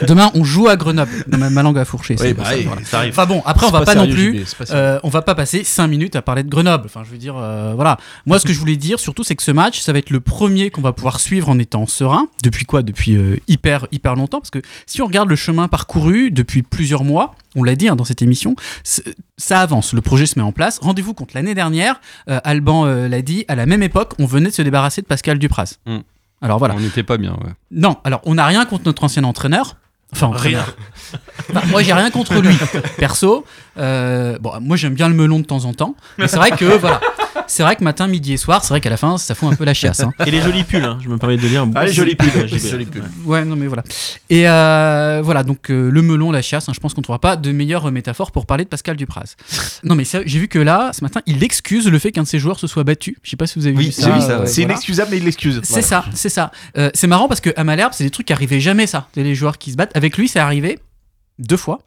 demain, 0.08 0.32
on 0.34 0.44
joue 0.44 0.68
à 0.68 0.76
Grenoble. 0.76 1.12
Ma, 1.28 1.50
ma 1.50 1.62
langue 1.64 1.78
a 1.78 1.86
fourché. 1.86 2.16
Oui, 2.20 2.34
bah 2.34 2.46
ça, 2.46 2.56
oui, 2.56 2.64
voilà. 2.64 2.84
ça 2.86 2.98
arrive. 3.00 3.12
Enfin 3.12 3.26
bon, 3.28 3.44
après, 3.46 3.68
on 3.68 3.72
va 3.72 3.82
pas 3.82 3.96
non 3.96 4.08
plus, 4.08 4.46
euh, 4.72 5.00
on 5.04 5.10
va 5.10 5.22
pas 5.22 5.36
passer 5.36 5.64
5 5.64 5.88
minutes 5.88 6.16
à 6.16 6.22
parler 6.22 6.44
de 6.44 6.50
Grenoble. 6.50 6.86
Enfin, 6.86 7.04
je 7.06 7.12
veux 7.12 7.18
dire, 7.18 7.36
euh, 7.38 7.74
voilà. 7.76 7.98
Moi, 8.26 8.40
ce 8.40 8.48
que 8.48 8.54
je 8.54 8.60
voulais 8.60 8.78
dire, 8.78 9.00
surtout, 9.00 9.24
c'est 9.24 9.36
que 9.36 9.44
ce 9.44 9.52
match, 9.52 9.80
ça 9.80 9.94
va 9.94 10.00
être 10.00 10.10
le 10.10 10.20
premier 10.22 10.72
qu'on 10.72 10.82
va 10.82 10.92
pouvoir 10.92 11.20
suivre 11.20 11.50
en 11.50 11.60
étant 11.60 11.86
serein. 11.86 12.28
Depuis 12.44 12.66
quoi? 12.66 12.82
Depuis 12.82 13.18
hyper, 13.48 13.86
hyper 13.92 14.16
longtemps. 14.16 14.40
Parce 14.40 14.52
que 14.52 14.62
si 14.88 15.02
on 15.02 15.06
regarde 15.06 15.30
le 15.30 15.36
chemin 15.36 15.68
parcouru 15.68 16.32
depuis 16.32 16.64
plusieurs 16.64 17.04
mois, 17.04 17.36
on 17.56 17.64
l'a 17.64 17.76
dit 17.76 17.88
hein, 17.90 17.96
dans 17.96 18.04
cette 18.04 18.22
émission, 18.22 18.56
ça 18.84 19.62
avance. 19.62 19.94
Le 19.94 20.02
projet 20.02 20.26
se 20.26 20.38
met 20.38 20.44
en 20.44 20.52
place. 20.52 20.80
Rendez-vous 20.82 21.14
compte, 21.14 21.34
l'année 21.34 21.56
dernière, 21.56 22.00
euh, 22.30 22.40
Alban 22.44 22.86
euh, 22.86 23.08
l'a 23.08 23.22
dit, 23.22 23.46
à 23.48 23.56
la 23.56 23.66
même 23.66 23.84
époque, 23.84 24.14
on 24.20 24.26
venait 24.26 24.50
de 24.50 24.54
se 24.54 24.62
débarrasser 24.62 25.02
de 25.02 25.08
Pascal 25.08 25.40
Dupraz. 25.40 25.78
Hmm. 25.86 26.00
Alors 26.42 26.60
voilà. 26.60 26.76
On 26.76 26.80
n'était 26.80 27.04
pas 27.04 27.18
bien, 27.18 27.32
ouais. 27.32 27.52
Non, 27.72 27.98
alors 28.04 28.22
on 28.26 28.36
n'a 28.36 28.46
rien 28.46 28.66
contre 28.66 28.86
notre 28.86 29.04
ancien 29.04 29.24
entraîneur. 29.24 29.78
Enfin, 30.12 30.32
Rien. 30.34 30.62
entraîneur. 30.62 30.76
Enfin, 31.52 31.68
moi, 31.68 31.84
j'ai 31.84 31.94
rien 31.94 32.10
contre 32.10 32.40
lui, 32.42 32.56
perso. 32.98 33.46
Euh, 33.78 34.40
bon, 34.40 34.54
moi, 34.60 34.76
j'aime 34.76 34.96
bien 34.96 35.08
le 35.08 35.14
melon 35.14 35.40
de 35.40 35.46
temps 35.46 35.66
en 35.66 35.74
temps. 35.74 35.96
Mais 36.18 36.28
c'est 36.28 36.38
vrai 36.38 36.52
que, 36.52 36.66
voilà. 36.66 37.00
C'est 37.50 37.64
vrai 37.64 37.76
que 37.76 37.84
matin, 37.84 38.08
midi 38.08 38.34
et 38.34 38.38
soir, 38.38 38.64
c'est 38.64 38.70
vrai 38.70 38.80
qu'à 38.80 38.90
la 38.92 38.98
fin, 38.98 39.18
ça 39.18 39.34
fout 39.36 39.52
un 39.52 39.56
peu 39.56 39.66
la 39.66 39.74
chiasse. 39.74 40.00
hein. 40.02 40.14
Et 40.26 40.32
les 40.32 40.40
jolis 40.42 40.64
pulls, 40.64 40.84
hein, 40.86 41.00
je 41.04 41.10
me 41.10 41.18
permets 41.18 41.36
de 41.38 41.48
dire. 41.48 41.68
Ah, 41.76 41.84
les 41.86 41.92
jolis 41.92 42.16
pulls, 42.16 42.30
les 42.52 42.60
jolis 42.60 42.86
pulls. 42.86 43.04
Ouais, 43.26 43.44
non, 43.44 43.56
mais 43.56 43.68
voilà. 43.68 43.84
Et 44.30 44.48
euh, 44.48 45.22
voilà, 45.24 45.44
donc 45.44 45.70
euh, 45.72 45.90
le 45.90 46.02
melon, 46.02 46.32
la 46.32 46.42
chiasse, 46.44 46.70
hein, 46.70 46.74
je 46.76 46.80
pense 46.80 46.94
qu'on 46.94 47.02
ne 47.02 47.04
trouvera 47.04 47.20
pas 47.20 47.36
de 47.36 47.52
meilleure 47.52 47.88
euh, 47.88 47.92
métaphore 47.92 48.32
pour 48.32 48.46
parler 48.46 48.64
de 48.66 48.70
Pascal 48.70 48.96
Dupraz. 48.96 49.36
Non, 49.84 49.96
mais 49.96 50.04
ça, 50.06 50.20
j'ai 50.26 50.38
vu 50.40 50.48
que 50.48 50.60
là, 50.60 50.92
ce 50.94 51.02
matin, 51.04 51.22
il 51.26 51.44
excuse 51.44 51.88
le 51.88 51.98
fait 52.00 52.12
qu'un 52.12 52.24
de 52.24 52.28
ses 52.28 52.38
joueurs 52.40 52.60
se 52.60 52.68
soit 52.68 52.84
battu. 52.84 53.18
Je 53.24 53.32
sais 53.32 53.38
pas 53.38 53.48
si 53.48 53.58
vous 53.60 53.66
avez 53.66 53.76
Oui, 53.76 53.88
vu 53.88 53.92
c'est 53.92 54.04
ça. 54.04 54.14
oui, 54.14 54.22
ça. 54.22 54.46
C'est 54.46 54.62
voilà. 54.62 54.74
inexcusable, 54.76 55.10
mais 55.12 55.18
il 55.18 55.24
l'excuse. 55.26 55.60
C'est 55.64 55.82
ça, 55.82 56.06
c'est 56.14 56.30
ça. 56.30 56.52
Euh, 56.78 56.92
c'est 56.94 57.08
marrant 57.08 57.28
parce 57.28 57.42
que 57.42 57.50
à 57.56 57.64
Malherbe, 57.64 57.94
c'est 57.96 58.04
des 58.04 58.12
trucs 58.12 58.28
qui 58.28 58.34
arrivaient 58.34 58.60
jamais 58.60 58.86
ça. 58.88 59.08
C'est 59.16 59.24
les 59.24 59.34
joueurs 59.36 59.58
qui 59.58 59.72
se 59.72 59.76
battent. 59.76 59.96
Avec 59.98 60.18
lui, 60.18 60.28
c'est 60.28 60.40
arrivé 60.40 60.80
deux 61.40 61.58
fois. 61.58 61.80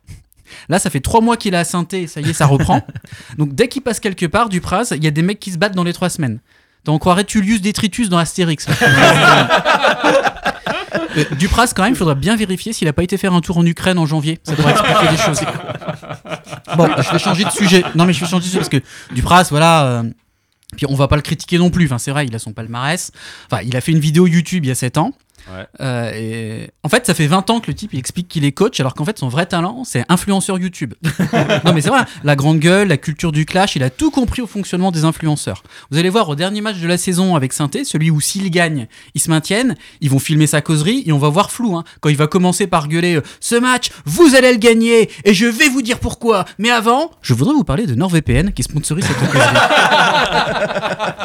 Là, 0.68 0.78
ça 0.78 0.90
fait 0.90 1.00
trois 1.00 1.20
mois 1.20 1.36
qu'il 1.36 1.54
est 1.54 1.58
à 1.58 1.64
Sainté, 1.64 2.06
ça 2.06 2.20
y 2.20 2.30
est, 2.30 2.32
ça 2.32 2.46
reprend. 2.46 2.86
Donc 3.38 3.54
dès 3.54 3.68
qu'il 3.68 3.82
passe 3.82 4.00
quelque 4.00 4.26
part, 4.26 4.48
Dupraz, 4.48 4.92
il 4.96 5.04
y 5.04 5.06
a 5.06 5.10
des 5.10 5.22
mecs 5.22 5.40
qui 5.40 5.52
se 5.52 5.58
battent 5.58 5.74
dans 5.74 5.84
les 5.84 5.92
trois 5.92 6.10
semaines. 6.10 6.40
Donc, 6.84 6.96
on 6.96 6.98
croirait 6.98 7.24
Tullius 7.24 7.60
Detritus 7.60 8.08
dans 8.08 8.18
Astérix. 8.18 8.66
Euh, 11.16 11.24
Dupraz, 11.38 11.72
quand 11.74 11.82
même, 11.82 11.92
il 11.92 11.96
faudra 11.96 12.14
bien 12.14 12.36
vérifier 12.36 12.72
s'il 12.72 12.88
a 12.88 12.92
pas 12.92 13.02
été 13.02 13.16
faire 13.16 13.32
un 13.34 13.40
tour 13.40 13.58
en 13.58 13.66
Ukraine 13.66 13.98
en 13.98 14.06
janvier. 14.06 14.38
Ça 14.44 14.54
devrait 14.54 14.72
expliquer 14.72 15.08
des 15.10 15.16
choses. 15.16 15.40
Bon, 16.76 16.88
je 16.98 17.12
vais 17.12 17.18
changer 17.18 17.44
de 17.44 17.50
sujet. 17.50 17.82
Non, 17.94 18.04
mais 18.04 18.12
je 18.12 18.20
vais 18.20 18.26
changer 18.26 18.40
de 18.40 18.44
sujet 18.44 18.58
parce 18.58 18.68
que 18.68 18.80
Dupraz, 19.14 19.48
voilà. 19.50 19.84
euh, 19.84 20.02
puis 20.76 20.86
on 20.88 20.94
va 20.94 21.08
pas 21.08 21.16
le 21.16 21.22
critiquer 21.22 21.58
non 21.58 21.70
plus. 21.70 21.84
Enfin, 21.86 21.98
c'est 21.98 22.10
vrai, 22.10 22.26
il 22.26 22.34
a 22.34 22.38
son 22.38 22.52
palmarès. 22.52 23.10
Enfin, 23.50 23.62
il 23.62 23.76
a 23.76 23.80
fait 23.80 23.92
une 23.92 24.00
vidéo 24.00 24.26
YouTube 24.26 24.64
il 24.64 24.68
y 24.68 24.70
a 24.70 24.74
7 24.74 24.98
ans. 24.98 25.12
Ouais. 25.50 25.66
Euh, 25.80 26.12
et 26.14 26.70
en 26.82 26.88
fait, 26.88 27.06
ça 27.06 27.14
fait 27.14 27.26
20 27.26 27.50
ans 27.50 27.60
que 27.60 27.68
le 27.68 27.74
type 27.74 27.92
il 27.92 27.98
explique 27.98 28.28
qu'il 28.28 28.44
est 28.44 28.52
coach, 28.52 28.78
alors 28.80 28.94
qu'en 28.94 29.04
fait, 29.04 29.18
son 29.18 29.28
vrai 29.28 29.46
talent, 29.46 29.82
c'est 29.84 30.04
influenceur 30.08 30.58
YouTube. 30.58 30.94
non, 31.64 31.72
mais 31.72 31.80
c'est 31.80 31.88
vrai, 31.88 32.02
la 32.22 32.36
grande 32.36 32.58
gueule, 32.58 32.88
la 32.88 32.96
culture 32.96 33.32
du 33.32 33.44
clash, 33.44 33.76
il 33.76 33.82
a 33.82 33.90
tout 33.90 34.10
compris 34.10 34.42
au 34.42 34.46
fonctionnement 34.46 34.90
des 34.90 35.04
influenceurs. 35.04 35.62
Vous 35.90 35.98
allez 35.98 36.08
voir 36.08 36.28
au 36.28 36.34
dernier 36.36 36.60
match 36.60 36.78
de 36.78 36.86
la 36.86 36.98
saison 36.98 37.34
avec 37.34 37.52
Sainté, 37.52 37.84
celui 37.84 38.10
où 38.10 38.20
s'ils 38.20 38.50
gagnent, 38.50 38.86
ils 39.14 39.20
se 39.20 39.30
maintiennent, 39.30 39.76
ils 40.00 40.10
vont 40.10 40.18
filmer 40.18 40.46
sa 40.46 40.60
causerie 40.60 41.02
et 41.06 41.12
on 41.12 41.18
va 41.18 41.28
voir 41.28 41.50
flou. 41.50 41.76
Hein, 41.76 41.84
quand 42.00 42.08
il 42.08 42.16
va 42.16 42.26
commencer 42.26 42.66
par 42.66 42.88
gueuler 42.88 43.16
euh, 43.16 43.22
Ce 43.40 43.56
match, 43.56 43.90
vous 44.04 44.34
allez 44.34 44.52
le 44.52 44.58
gagner 44.58 45.10
et 45.24 45.34
je 45.34 45.46
vais 45.46 45.68
vous 45.68 45.82
dire 45.82 45.98
pourquoi. 45.98 46.44
Mais 46.58 46.70
avant, 46.70 47.10
je 47.22 47.34
voudrais 47.34 47.54
vous 47.54 47.64
parler 47.64 47.86
de 47.86 47.94
NordVPN 47.94 48.52
qui 48.52 48.62
sponsorise 48.62 49.04
cette 49.04 49.18
causerie. 49.18 49.40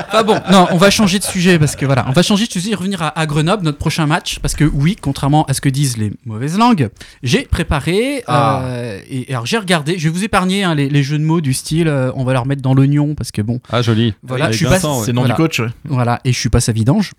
Enfin 0.10 0.24
bon, 0.24 0.40
non, 0.50 0.68
on 0.72 0.78
va 0.78 0.90
changer 0.90 1.20
de 1.20 1.24
sujet 1.24 1.60
parce 1.60 1.76
que 1.76 1.86
voilà, 1.86 2.06
on 2.08 2.14
va 2.14 2.24
changer 2.24 2.48
de 2.48 2.52
sujet 2.52 2.72
et 2.72 2.76
revenir 2.76 3.02
à, 3.02 3.20
à 3.20 3.26
Grenoble, 3.26 3.64
notre 3.64 3.78
prochain 3.78 3.97
match, 4.06 4.40
parce 4.40 4.54
que 4.54 4.64
oui, 4.66 4.96
contrairement 5.00 5.46
à 5.46 5.54
ce 5.54 5.62
que 5.62 5.70
disent 5.70 5.98
les 5.98 6.12
mauvaises 6.26 6.58
langues, 6.58 6.90
j'ai 7.24 7.44
préparé 7.44 8.24
Ah. 8.28 8.62
euh, 8.66 9.00
et, 9.10 9.32
et 9.32 9.34
alors 9.34 9.46
j'ai 9.46 9.58
regardé, 9.58 9.98
je 9.98 10.04
vais 10.10 10.14
vous 10.14 10.24
épargner 10.24 10.64
hein, 10.64 10.76
les, 10.76 10.90
les 10.90 11.04
jeux 11.04 11.18
de 11.18 11.24
mots 11.24 11.42
du 11.42 11.54
style, 11.54 11.88
euh, 11.88 12.12
on 12.16 12.24
va 12.24 12.34
leur 12.34 12.46
mettre 12.46 12.62
dans 12.62 12.74
l'oignon 12.74 13.16
parce 13.16 13.32
que 13.32 13.42
bon, 13.42 13.60
Ah, 13.72 13.82
joli. 13.82 14.14
voilà, 14.24 14.52
je 14.52 14.58
suis 14.58 14.66
pas, 14.66 14.72
Vincent, 14.72 15.00
ouais. 15.00 15.06
C'est 15.06 15.12
le 15.12 15.16
nom 15.16 15.22
voilà. 15.22 15.36
du 15.36 15.42
coach. 15.42 15.60
ouais. 15.60 15.68
Voilà, 15.86 16.20
et 16.26 16.32
je 16.34 16.38
suis 16.40 16.50
pas 16.50 16.60
sa 16.60 16.72
vidange. 16.74 17.14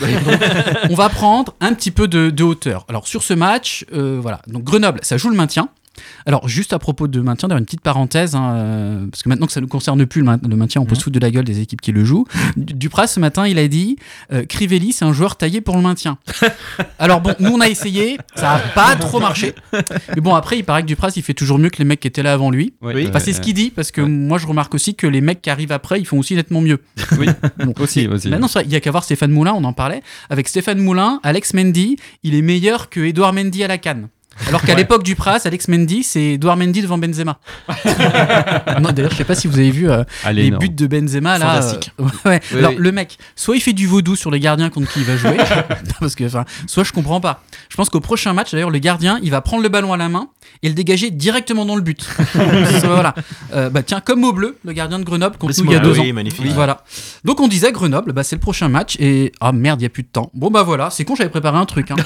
Donc, 0.00 0.08
on 0.88 0.94
va 0.94 1.10
prendre 1.10 1.54
un 1.60 1.74
petit 1.74 1.90
peu 1.90 2.08
de, 2.08 2.30
de 2.30 2.44
hauteur. 2.44 2.86
Alors 2.88 3.06
sur 3.06 3.22
ce 3.22 3.34
match, 3.34 3.84
euh, 3.92 4.18
voilà, 4.22 4.40
donc 4.46 4.64
Grenoble, 4.64 5.00
ça 5.02 5.18
joue 5.18 5.28
le 5.28 5.36
maintien. 5.36 5.68
Alors 6.26 6.48
juste 6.48 6.72
à 6.72 6.78
propos 6.78 7.08
de 7.08 7.20
maintien, 7.20 7.48
d'ailleurs 7.48 7.58
une 7.60 7.64
petite 7.64 7.80
parenthèse, 7.80 8.34
hein, 8.34 8.52
euh, 8.54 9.06
parce 9.10 9.22
que 9.22 9.28
maintenant 9.28 9.46
que 9.46 9.52
ça 9.52 9.60
ne 9.60 9.66
concerne 9.66 10.04
plus 10.06 10.20
le, 10.20 10.26
main- 10.26 10.38
le 10.48 10.56
maintien, 10.56 10.80
on 10.80 10.84
peut 10.84 10.94
se 10.94 11.02
foutre 11.02 11.14
de 11.18 11.20
la 11.24 11.30
gueule 11.30 11.44
des 11.44 11.60
équipes 11.60 11.80
qui 11.80 11.92
le 11.92 12.04
jouent. 12.04 12.26
Du- 12.56 12.74
Dupraz 12.74 13.06
ce 13.08 13.20
matin, 13.20 13.46
il 13.46 13.58
a 13.58 13.68
dit, 13.68 13.96
euh, 14.32 14.44
Crivelli, 14.44 14.92
c'est 14.92 15.04
un 15.04 15.12
joueur 15.12 15.36
taillé 15.36 15.60
pour 15.60 15.76
le 15.76 15.82
maintien. 15.82 16.18
Alors 16.98 17.20
bon, 17.20 17.34
nous 17.40 17.50
on 17.50 17.60
a 17.60 17.68
essayé, 17.68 18.18
ça 18.34 18.52
a 18.54 18.58
pas 18.58 18.96
trop 18.96 19.20
marché. 19.20 19.54
Mais 20.14 20.20
bon 20.20 20.34
après, 20.34 20.58
il 20.58 20.64
paraît 20.64 20.82
que 20.82 20.86
Dupraz, 20.86 21.12
il 21.16 21.22
fait 21.22 21.34
toujours 21.34 21.58
mieux 21.58 21.70
que 21.70 21.78
les 21.78 21.84
mecs 21.84 22.00
qui 22.00 22.08
étaient 22.08 22.22
là 22.22 22.32
avant 22.32 22.50
lui. 22.50 22.74
Oui, 22.82 23.06
Enfin, 23.08 23.18
c'est 23.18 23.32
ce 23.32 23.40
qu'il 23.40 23.54
dit, 23.54 23.70
parce 23.70 23.90
que 23.90 24.00
moi 24.00 24.38
je 24.38 24.46
remarque 24.46 24.74
aussi 24.74 24.94
que 24.94 25.06
les 25.06 25.20
mecs 25.20 25.42
qui 25.42 25.50
arrivent 25.50 25.72
après, 25.72 26.00
ils 26.00 26.06
font 26.06 26.18
aussi 26.18 26.34
nettement 26.34 26.60
mieux. 26.60 26.78
Oui, 27.18 27.26
Bon, 27.58 27.72
aussi, 27.80 28.06
aussi. 28.06 28.28
Maintenant, 28.28 28.48
il 28.64 28.70
y 28.70 28.76
a 28.76 28.80
qu'à 28.80 28.90
voir 28.90 29.04
Stéphane 29.04 29.30
Moulin, 29.32 29.52
on 29.54 29.64
en 29.64 29.72
parlait. 29.72 30.02
Avec 30.30 30.48
Stéphane 30.48 30.78
Moulin, 30.78 31.20
Alex 31.22 31.54
Mendy, 31.54 31.96
il 32.22 32.34
est 32.34 32.42
meilleur 32.42 32.88
que 32.90 33.00
Edouard 33.00 33.32
Mendy 33.32 33.62
à 33.64 33.68
la 33.68 33.78
canne. 33.78 34.08
Alors 34.48 34.62
qu'à 34.62 34.72
Ouais. 34.72 34.78
l'époque 34.78 35.02
du 35.02 35.14
Pras, 35.14 35.38
Alex 35.44 35.68
Mendy, 35.68 36.02
c'est 36.02 36.32
Edouard 36.34 36.56
Mendy 36.56 36.82
devant 36.82 36.98
Benzema. 36.98 37.38
non, 38.80 38.90
d'ailleurs, 38.92 39.10
je 39.12 39.16
sais 39.16 39.24
pas 39.24 39.34
si 39.34 39.46
vous 39.46 39.58
avez 39.58 39.70
vu 39.70 39.90
euh, 39.90 40.04
Allez, 40.24 40.44
les 40.44 40.50
non. 40.50 40.58
buts 40.58 40.68
de 40.70 40.86
Benzema 40.86 41.38
là. 41.38 41.46
Fantastique. 41.60 41.90
euh, 42.00 42.04
ouais. 42.28 42.40
Oui, 42.52 42.58
Alors 42.58 42.70
oui. 42.72 42.76
le 42.78 42.92
mec, 42.92 43.18
soit 43.36 43.56
il 43.56 43.60
fait 43.60 43.72
du 43.72 43.86
vaudou 43.86 44.16
sur 44.16 44.30
les 44.30 44.40
gardiens 44.40 44.70
contre 44.70 44.90
qui 44.92 45.00
il 45.00 45.04
va 45.04 45.16
jouer, 45.16 45.36
parce 46.00 46.14
que 46.14 46.24
enfin, 46.24 46.44
soit 46.66 46.84
je 46.84 46.92
comprends 46.92 47.20
pas. 47.20 47.42
Je 47.68 47.76
pense 47.76 47.88
qu'au 47.88 48.00
prochain 48.00 48.32
match, 48.32 48.52
d'ailleurs, 48.52 48.70
le 48.70 48.78
gardien, 48.78 49.18
il 49.22 49.30
va 49.30 49.40
prendre 49.40 49.62
le 49.62 49.68
ballon 49.68 49.92
à 49.92 49.96
la 49.96 50.08
main 50.08 50.28
et 50.62 50.68
le 50.68 50.74
dégager 50.74 51.10
directement 51.10 51.64
dans 51.64 51.76
le 51.76 51.82
but. 51.82 52.06
voilà. 52.84 53.14
Euh, 53.54 53.70
bah 53.70 53.82
tiens, 53.82 54.00
comme 54.00 54.24
au 54.24 54.32
bleu, 54.32 54.58
le 54.64 54.72
gardien 54.72 54.98
de 54.98 55.04
Grenoble 55.04 55.36
contre 55.36 55.54
nous 55.58 55.64
il 55.66 55.72
y 55.72 55.74
a 55.74 55.78
Ah 55.78 55.82
deux 55.84 55.98
oui, 55.98 56.10
ans. 56.10 56.14
magnifique. 56.14 56.46
Voilà. 56.52 56.82
Donc 57.24 57.40
on 57.40 57.48
disait 57.48 57.72
Grenoble, 57.72 58.12
bah, 58.12 58.22
c'est 58.22 58.36
le 58.36 58.40
prochain 58.40 58.68
match 58.68 58.96
et 58.98 59.32
ah 59.40 59.52
merde, 59.52 59.80
il 59.80 59.84
y 59.84 59.86
a 59.86 59.90
plus 59.90 60.02
de 60.02 60.08
temps. 60.08 60.30
Bon 60.34 60.50
bah 60.50 60.62
voilà, 60.62 60.90
c'est 60.90 61.04
con, 61.04 61.14
j'avais 61.14 61.30
préparé 61.30 61.58
un 61.58 61.66
truc. 61.66 61.90
hein. 61.90 61.96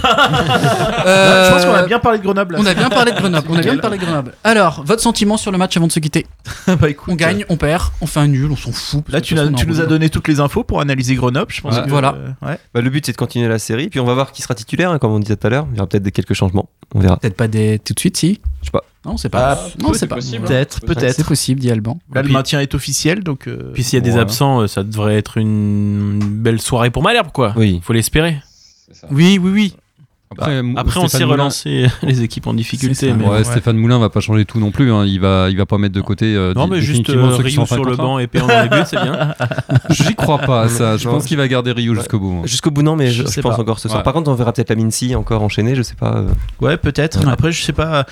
Euh, 1.07 1.49
Je 1.49 1.53
pense 1.55 1.65
qu'on 1.65 1.75
a 1.75 1.83
bien 1.87 1.99
parlé 1.99 2.16
de 2.19 2.23
Grenoble. 2.23 2.55
là. 2.55 2.61
on 2.63 2.67
a 2.67 2.75
bien 2.75 2.89
parlé 2.89 3.13
de 3.13 3.17
Grenoble. 3.19 3.47
On 3.51 3.57
a 3.57 3.63
bien 3.63 3.77
parlé 3.79 3.99
de 3.99 4.05
Grenoble. 4.05 4.33
Alors, 4.45 4.83
votre 4.85 5.03
sentiment 5.03 5.37
sur 5.37 5.53
le 5.53 5.59
match 5.59 5.77
avant 5.77 5.87
de 5.87 5.93
se 5.93 6.01
quitter 6.01 6.27
Bah, 6.67 6.89
écoute, 6.91 7.13
On 7.13 7.17
gagne, 7.17 7.45
on 7.49 7.57
perd, 7.57 7.85
on 8.01 8.07
fait 8.07 8.21
un 8.21 8.29
nul, 8.29 8.51
on 8.51 8.57
s'en 8.57 8.73
fout. 8.73 9.05
Là, 9.09 9.21
tu, 9.21 9.35
façon, 9.37 9.53
nous 9.67 9.81
as 9.81 9.87
donné 9.87 10.09
toutes 10.11 10.29
les 10.29 10.41
infos 10.41 10.65
pour 10.65 10.81
analyser 10.81 11.15
Grenoble. 11.15 11.53
Je 11.53 11.61
pense 11.61 11.77
Ouais. 11.77 11.85
que, 11.85 11.89
Voilà. 11.91 12.15
euh, 12.15 12.47
ouais. 12.47 12.59
Bah, 12.75 12.81
le 12.81 12.91
but 12.91 13.05
c'est 13.07 13.13
de 13.13 13.17
continuer 13.17 13.49
la 13.49 13.59
série, 13.59 13.89
puis 13.89 14.01
on 14.01 14.05
va 14.05 14.15
voir 14.15 14.33
qui 14.33 14.43
sera 14.43 14.55
titulaire, 14.55 14.91
hein, 14.91 14.99
comme 14.99 15.13
on 15.13 15.19
disait 15.21 15.37
tout 15.37 15.47
à 15.47 15.51
l'heure. 15.51 15.67
Il 15.73 15.77
y 15.77 15.81
aura 15.81 15.89
peut-être 15.89 16.03
des- 16.03 16.13
quelques 16.13 16.35
changements. 16.35 16.69
On 16.95 17.01
verra. 17.01 17.17
Peut-être 17.19 17.37
pas 17.37 17.49
des... 17.49 17.79
tout 17.79 17.95
de 17.95 17.99
suite, 18.01 18.17
si? 18.17 18.41
Je 18.63 18.67
sais 18.67 18.71
pas. 18.71 18.85
Non, 19.05 19.17
c'est 19.17 19.29
pas. 19.29 19.53
Ah, 19.53 19.69
non, 19.81 19.93
c'est 19.93 20.07
pas. 20.09 20.17
possible. 20.17 20.45
Peut-être, 20.47 20.81
peut-être. 20.81 21.15
C'est 21.15 21.27
possible, 21.27 21.61
dit 21.61 21.71
Alban. 21.71 21.99
Là, 22.13 22.23
le 22.23 22.29
maintien 22.29 22.61
est 22.61 22.75
officiel, 22.75 23.23
donc. 23.23 23.47
euh, 23.47 23.71
Puis 23.73 23.85
s'il 23.85 23.97
y 23.97 24.03
a 24.03 24.05
des 24.05 24.17
absents, 24.19 24.63
euh, 24.63 24.67
ça 24.67 24.83
devrait 24.83 25.17
être 25.17 25.37
une 25.39 26.19
belle 26.19 26.61
soirée 26.61 26.91
pour 26.91 27.03
Malherbe, 27.05 27.31
quoi. 27.33 27.53
Oui. 27.57 27.81
Faut 27.85 27.93
l'espérer. 27.93 28.39
Oui, 29.11 29.39
oui, 29.41 29.51
oui. 29.53 29.75
Après, 30.33 30.63
Mou- 30.63 30.75
Après, 30.77 30.99
on 31.01 31.07
sait 31.09 31.19
Moulin- 31.21 31.33
relancer 31.33 31.87
les 32.03 32.23
équipes 32.23 32.47
en 32.49 32.55
difficulté. 32.55 32.95
C'est 32.95 33.09
ça. 33.11 33.15
Mais 33.17 33.27
Ouais, 33.27 33.45
Stéphane 33.45 33.77
Moulin 33.77 33.99
va 33.99 34.11
pas 34.11 34.21
changer 34.21 34.45
tout 34.45 34.59
non 34.59 34.71
plus. 34.73 34.93
hein. 34.93 35.05
Il 35.07 35.21
va, 35.21 35.49
il 35.51 35.57
va 35.57 35.67
pas 35.67 35.79
mettre 35.79 35.95
de 35.95 36.01
côté. 36.01 36.35
euh, 36.35 36.53
Non, 36.55 36.67
mais 36.67 36.81
juste 36.81 37.09
euh, 37.11 37.39
de 37.39 37.49
sur 37.49 37.85
le 37.85 37.97
banc 37.97 38.19
et 38.19 38.27
Péan 38.27 38.47
dans 38.47 38.61
les 38.63 38.69
buts, 38.69 38.83
c'est 38.87 39.01
bien. 39.01 39.35
J'y 39.91 40.15
crois 40.17 40.39
pas 40.39 40.63
à 40.63 40.69
ça. 40.69 40.97
Je 40.97 41.09
pense 41.09 41.25
qu'il 41.27 41.37
va 41.37 41.47
garder 41.49 41.73
Rio 41.73 41.95
jusqu'au 41.95 42.19
bout. 42.19 42.41
hein. 42.43 42.47
Jusqu'au 42.47 42.71
bout, 42.71 42.83
non, 42.83 42.97
mais 42.97 43.07
je, 43.09 43.23
Je 43.23 43.27
je 43.29 43.33
sais 43.33 43.41
pense 43.41 43.57
pas. 43.57 43.63
encore 43.63 43.79
ce 43.79 43.89
soir. 43.89 44.01
Ouais. 44.01 44.05
Par 44.05 44.13
contre, 44.13 44.31
on 44.31 44.35
verra 44.35 44.53
peut-être 44.53 44.71
la 44.71 44.77
Mincy 44.77 45.15
encore 45.15 45.43
enchaînée, 45.43 45.75
je 45.77 45.83
sais 45.83 45.95
pas. 45.95 46.17
euh. 46.17 46.29
Ouais, 46.61 46.77
peut-être. 46.77 47.25
Ouais. 47.25 47.31
Après, 47.33 47.53
je 47.53 47.63
sais 47.63 47.73
pas. 47.73 48.05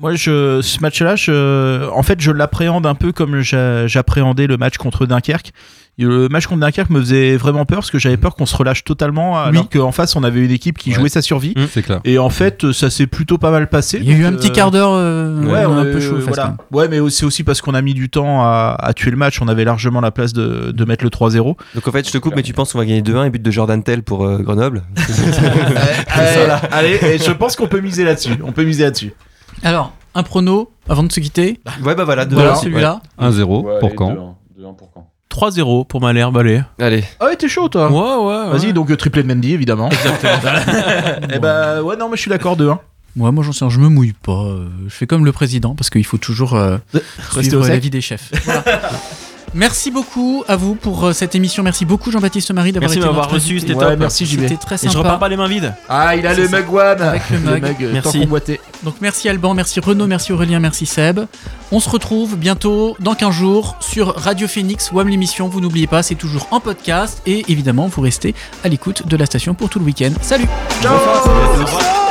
Moi, 0.00 0.14
je, 0.16 0.60
ce 0.60 0.80
match-là, 0.80 1.14
je, 1.16 1.88
en 1.90 2.02
fait, 2.02 2.20
je 2.20 2.32
l'appréhende 2.32 2.84
un 2.84 2.96
peu 2.96 3.12
comme 3.12 3.40
j'a- 3.40 3.86
j'appréhendais 3.86 4.46
le 4.48 4.56
match 4.56 4.76
contre 4.76 5.06
Dunkerque. 5.06 5.52
Le 5.96 6.28
match 6.28 6.46
contre 6.48 6.60
Dunkerque 6.60 6.90
me 6.90 6.98
faisait 7.00 7.36
vraiment 7.36 7.64
peur 7.64 7.78
parce 7.78 7.90
que 7.92 7.98
j'avais 8.00 8.16
peur 8.16 8.34
qu'on 8.34 8.46
se 8.46 8.56
relâche 8.56 8.82
totalement 8.82 9.38
alors 9.40 9.68
qu'en 9.70 9.92
face 9.92 10.16
on 10.16 10.24
avait 10.24 10.44
une 10.44 10.50
équipe 10.50 10.76
qui 10.76 10.90
Ouais. 10.90 10.96
jouait 10.96 11.08
sa 11.08 11.22
survie. 11.22 11.54
C'est 11.70 11.82
clair. 11.82 12.00
Et 12.04 12.18
en 12.18 12.30
fait, 12.30 12.72
ça 12.72 12.90
s'est 12.90 13.06
plutôt 13.06 13.38
pas 13.38 13.50
mal 13.52 13.68
passé. 13.68 13.98
Il 14.02 14.10
y 14.10 14.12
a 14.12 14.16
eu 14.16 14.24
un 14.24 14.32
petit 14.32 14.48
euh, 14.50 14.52
quart 14.52 14.70
d'heure 14.72 14.92
euh, 14.92 15.40
Ouais, 15.44 15.64
on 15.66 15.76
a 15.76 15.82
un 15.82 15.84
peu 15.84 16.00
chaud. 16.00 16.16
fesses, 16.16 16.24
voilà. 16.26 16.56
Ouais, 16.72 16.88
mais 16.88 16.98
c'est 17.10 17.24
aussi 17.24 17.44
parce 17.44 17.60
qu'on 17.60 17.74
a 17.74 17.82
mis 17.82 17.94
du 17.94 18.10
temps 18.10 18.42
à, 18.42 18.76
à 18.78 18.92
tuer 18.92 19.12
le 19.12 19.16
match. 19.16 19.40
On 19.40 19.46
avait 19.48 19.64
largement 19.64 20.00
la 20.00 20.10
place 20.10 20.32
de, 20.32 20.72
de 20.72 20.84
mettre 20.84 21.04
le 21.04 21.10
3-0. 21.10 21.56
Donc 21.74 21.86
en 21.86 21.92
fait, 21.92 22.06
je 22.06 22.12
te 22.12 22.18
coupe, 22.18 22.34
mais 22.34 22.42
tu 22.42 22.52
penses 22.54 22.72
qu'on 22.72 22.78
va 22.78 22.86
gagner 22.86 23.02
2-1 23.02 23.26
et 23.26 23.30
but 23.30 23.42
de 23.42 23.50
Jordan 23.52 23.82
Tell 23.82 24.02
pour 24.02 24.24
euh, 24.24 24.38
Grenoble 24.38 24.82
Allez, 26.08 26.52
allez, 26.70 26.98
et 27.14 27.18
je 27.18 27.30
pense 27.32 27.56
qu'on 27.56 27.66
peut 27.66 27.80
miser 27.80 28.04
là-dessus. 28.04 28.34
On 28.44 28.52
peut 28.52 28.64
miser 28.64 28.84
là-dessus. 28.84 29.12
Alors, 29.62 29.92
un 30.14 30.22
prono 30.22 30.70
avant 30.88 31.02
de 31.02 31.12
se 31.12 31.20
quitter. 31.20 31.60
Ouais, 31.84 31.94
bah 31.94 32.04
voilà, 32.04 32.24
Voilà, 32.26 32.54
celui-là. 32.56 33.00
1-0 33.20 33.40
Ouais, 33.64 33.78
pour 33.80 33.88
allez, 33.88 33.94
quand 33.96 34.10
2-1, 34.12 34.16
2-1 34.60 34.76
pour 34.76 34.90
quand 34.92 34.93
3-0 35.34 35.86
pour 35.86 36.00
Malherbe, 36.00 36.36
allez. 36.38 36.62
Allez. 36.78 37.02
Ah 37.18 37.26
ouais, 37.26 37.36
t'es 37.36 37.48
chaud 37.48 37.68
toi. 37.68 37.90
Ouais, 37.90 38.26
ouais. 38.52 38.58
Vas-y, 38.58 38.72
donc 38.72 38.90
euh, 38.90 38.96
triplé 38.96 39.22
de 39.22 39.28
Mendy 39.28 39.52
évidemment. 39.52 39.88
Exactement. 39.90 40.52
Et 41.34 41.38
bah 41.40 41.82
ouais, 41.82 41.96
non, 41.96 42.08
mais 42.08 42.16
je 42.16 42.22
suis 42.22 42.28
d'accord 42.30 42.56
de 42.56 42.68
1. 42.68 42.78
Moi, 43.16 43.30
moi 43.32 43.44
j'en 43.44 43.52
sais, 43.52 43.64
rien, 43.64 43.70
je 43.70 43.78
me 43.80 43.88
mouille 43.88 44.12
pas. 44.12 44.32
euh, 44.32 44.66
Je 44.88 44.94
fais 44.94 45.06
comme 45.06 45.24
le 45.24 45.32
président 45.32 45.74
parce 45.74 45.90
qu'il 45.90 46.04
faut 46.04 46.18
toujours 46.18 46.54
euh, 46.54 46.78
Rester 46.92 47.38
au 47.38 47.42
suivre 47.42 47.64
sec. 47.64 47.72
l'avis 47.74 47.90
des 47.90 48.00
chefs. 48.00 48.30
Voilà. 48.44 48.90
Merci 49.54 49.90
beaucoup 49.92 50.42
à 50.48 50.56
vous 50.56 50.74
pour 50.74 51.04
euh, 51.06 51.12
cette 51.12 51.34
émission. 51.36 51.62
Merci 51.62 51.84
beaucoup 51.84 52.10
Jean-Baptiste 52.10 52.52
Marie 52.52 52.72
d'avoir 52.72 52.90
été 52.90 53.00
m'avoir 53.00 53.30
reçu, 53.30 53.60
c'était 53.60 53.74
Ouais, 53.74 53.90
top. 53.90 53.98
merci, 54.00 54.26
JB. 54.26 54.40
C'était 54.40 54.56
très 54.56 54.74
Et 54.74 54.78
sympa. 54.78 54.92
je 54.92 54.98
repars 54.98 55.18
pas 55.20 55.28
les 55.28 55.36
mains 55.36 55.46
vides. 55.46 55.72
Ah, 55.88 56.16
il 56.16 56.26
a 56.26 56.34
le 56.34 56.48
ça. 56.48 56.56
mug 56.60 56.72
one. 56.74 57.00
Avec 57.02 57.30
le 57.30 57.38
mug. 57.38 57.64
euh, 57.80 57.90
Merci. 57.92 58.26
Donc 58.82 58.96
merci 59.00 59.28
Alban, 59.28 59.54
merci 59.54 59.78
Renaud, 59.80 60.06
merci 60.08 60.32
Aurélien, 60.32 60.58
merci 60.58 60.86
Seb. 60.86 61.20
On 61.72 61.78
se 61.80 61.88
retrouve 61.88 62.36
bientôt 62.36 62.96
dans 63.00 63.14
15 63.14 63.32
jours 63.34 63.76
sur 63.80 64.14
Radio 64.16 64.48
Phoenix, 64.48 64.90
WAM 64.92 65.08
l'émission. 65.08 65.48
Vous 65.48 65.60
n'oubliez 65.60 65.86
pas, 65.86 66.02
c'est 66.02 66.14
toujours 66.16 66.48
en 66.50 66.58
podcast 66.60 67.22
et 67.24 67.44
évidemment 67.48 67.86
vous 67.86 68.02
restez 68.02 68.34
à 68.64 68.68
l'écoute 68.68 69.06
de 69.06 69.16
la 69.16 69.26
station 69.26 69.54
pour 69.54 69.68
tout 69.70 69.78
le 69.78 69.84
week-end. 69.84 70.10
Salut 70.20 70.46
Ciao. 70.82 72.03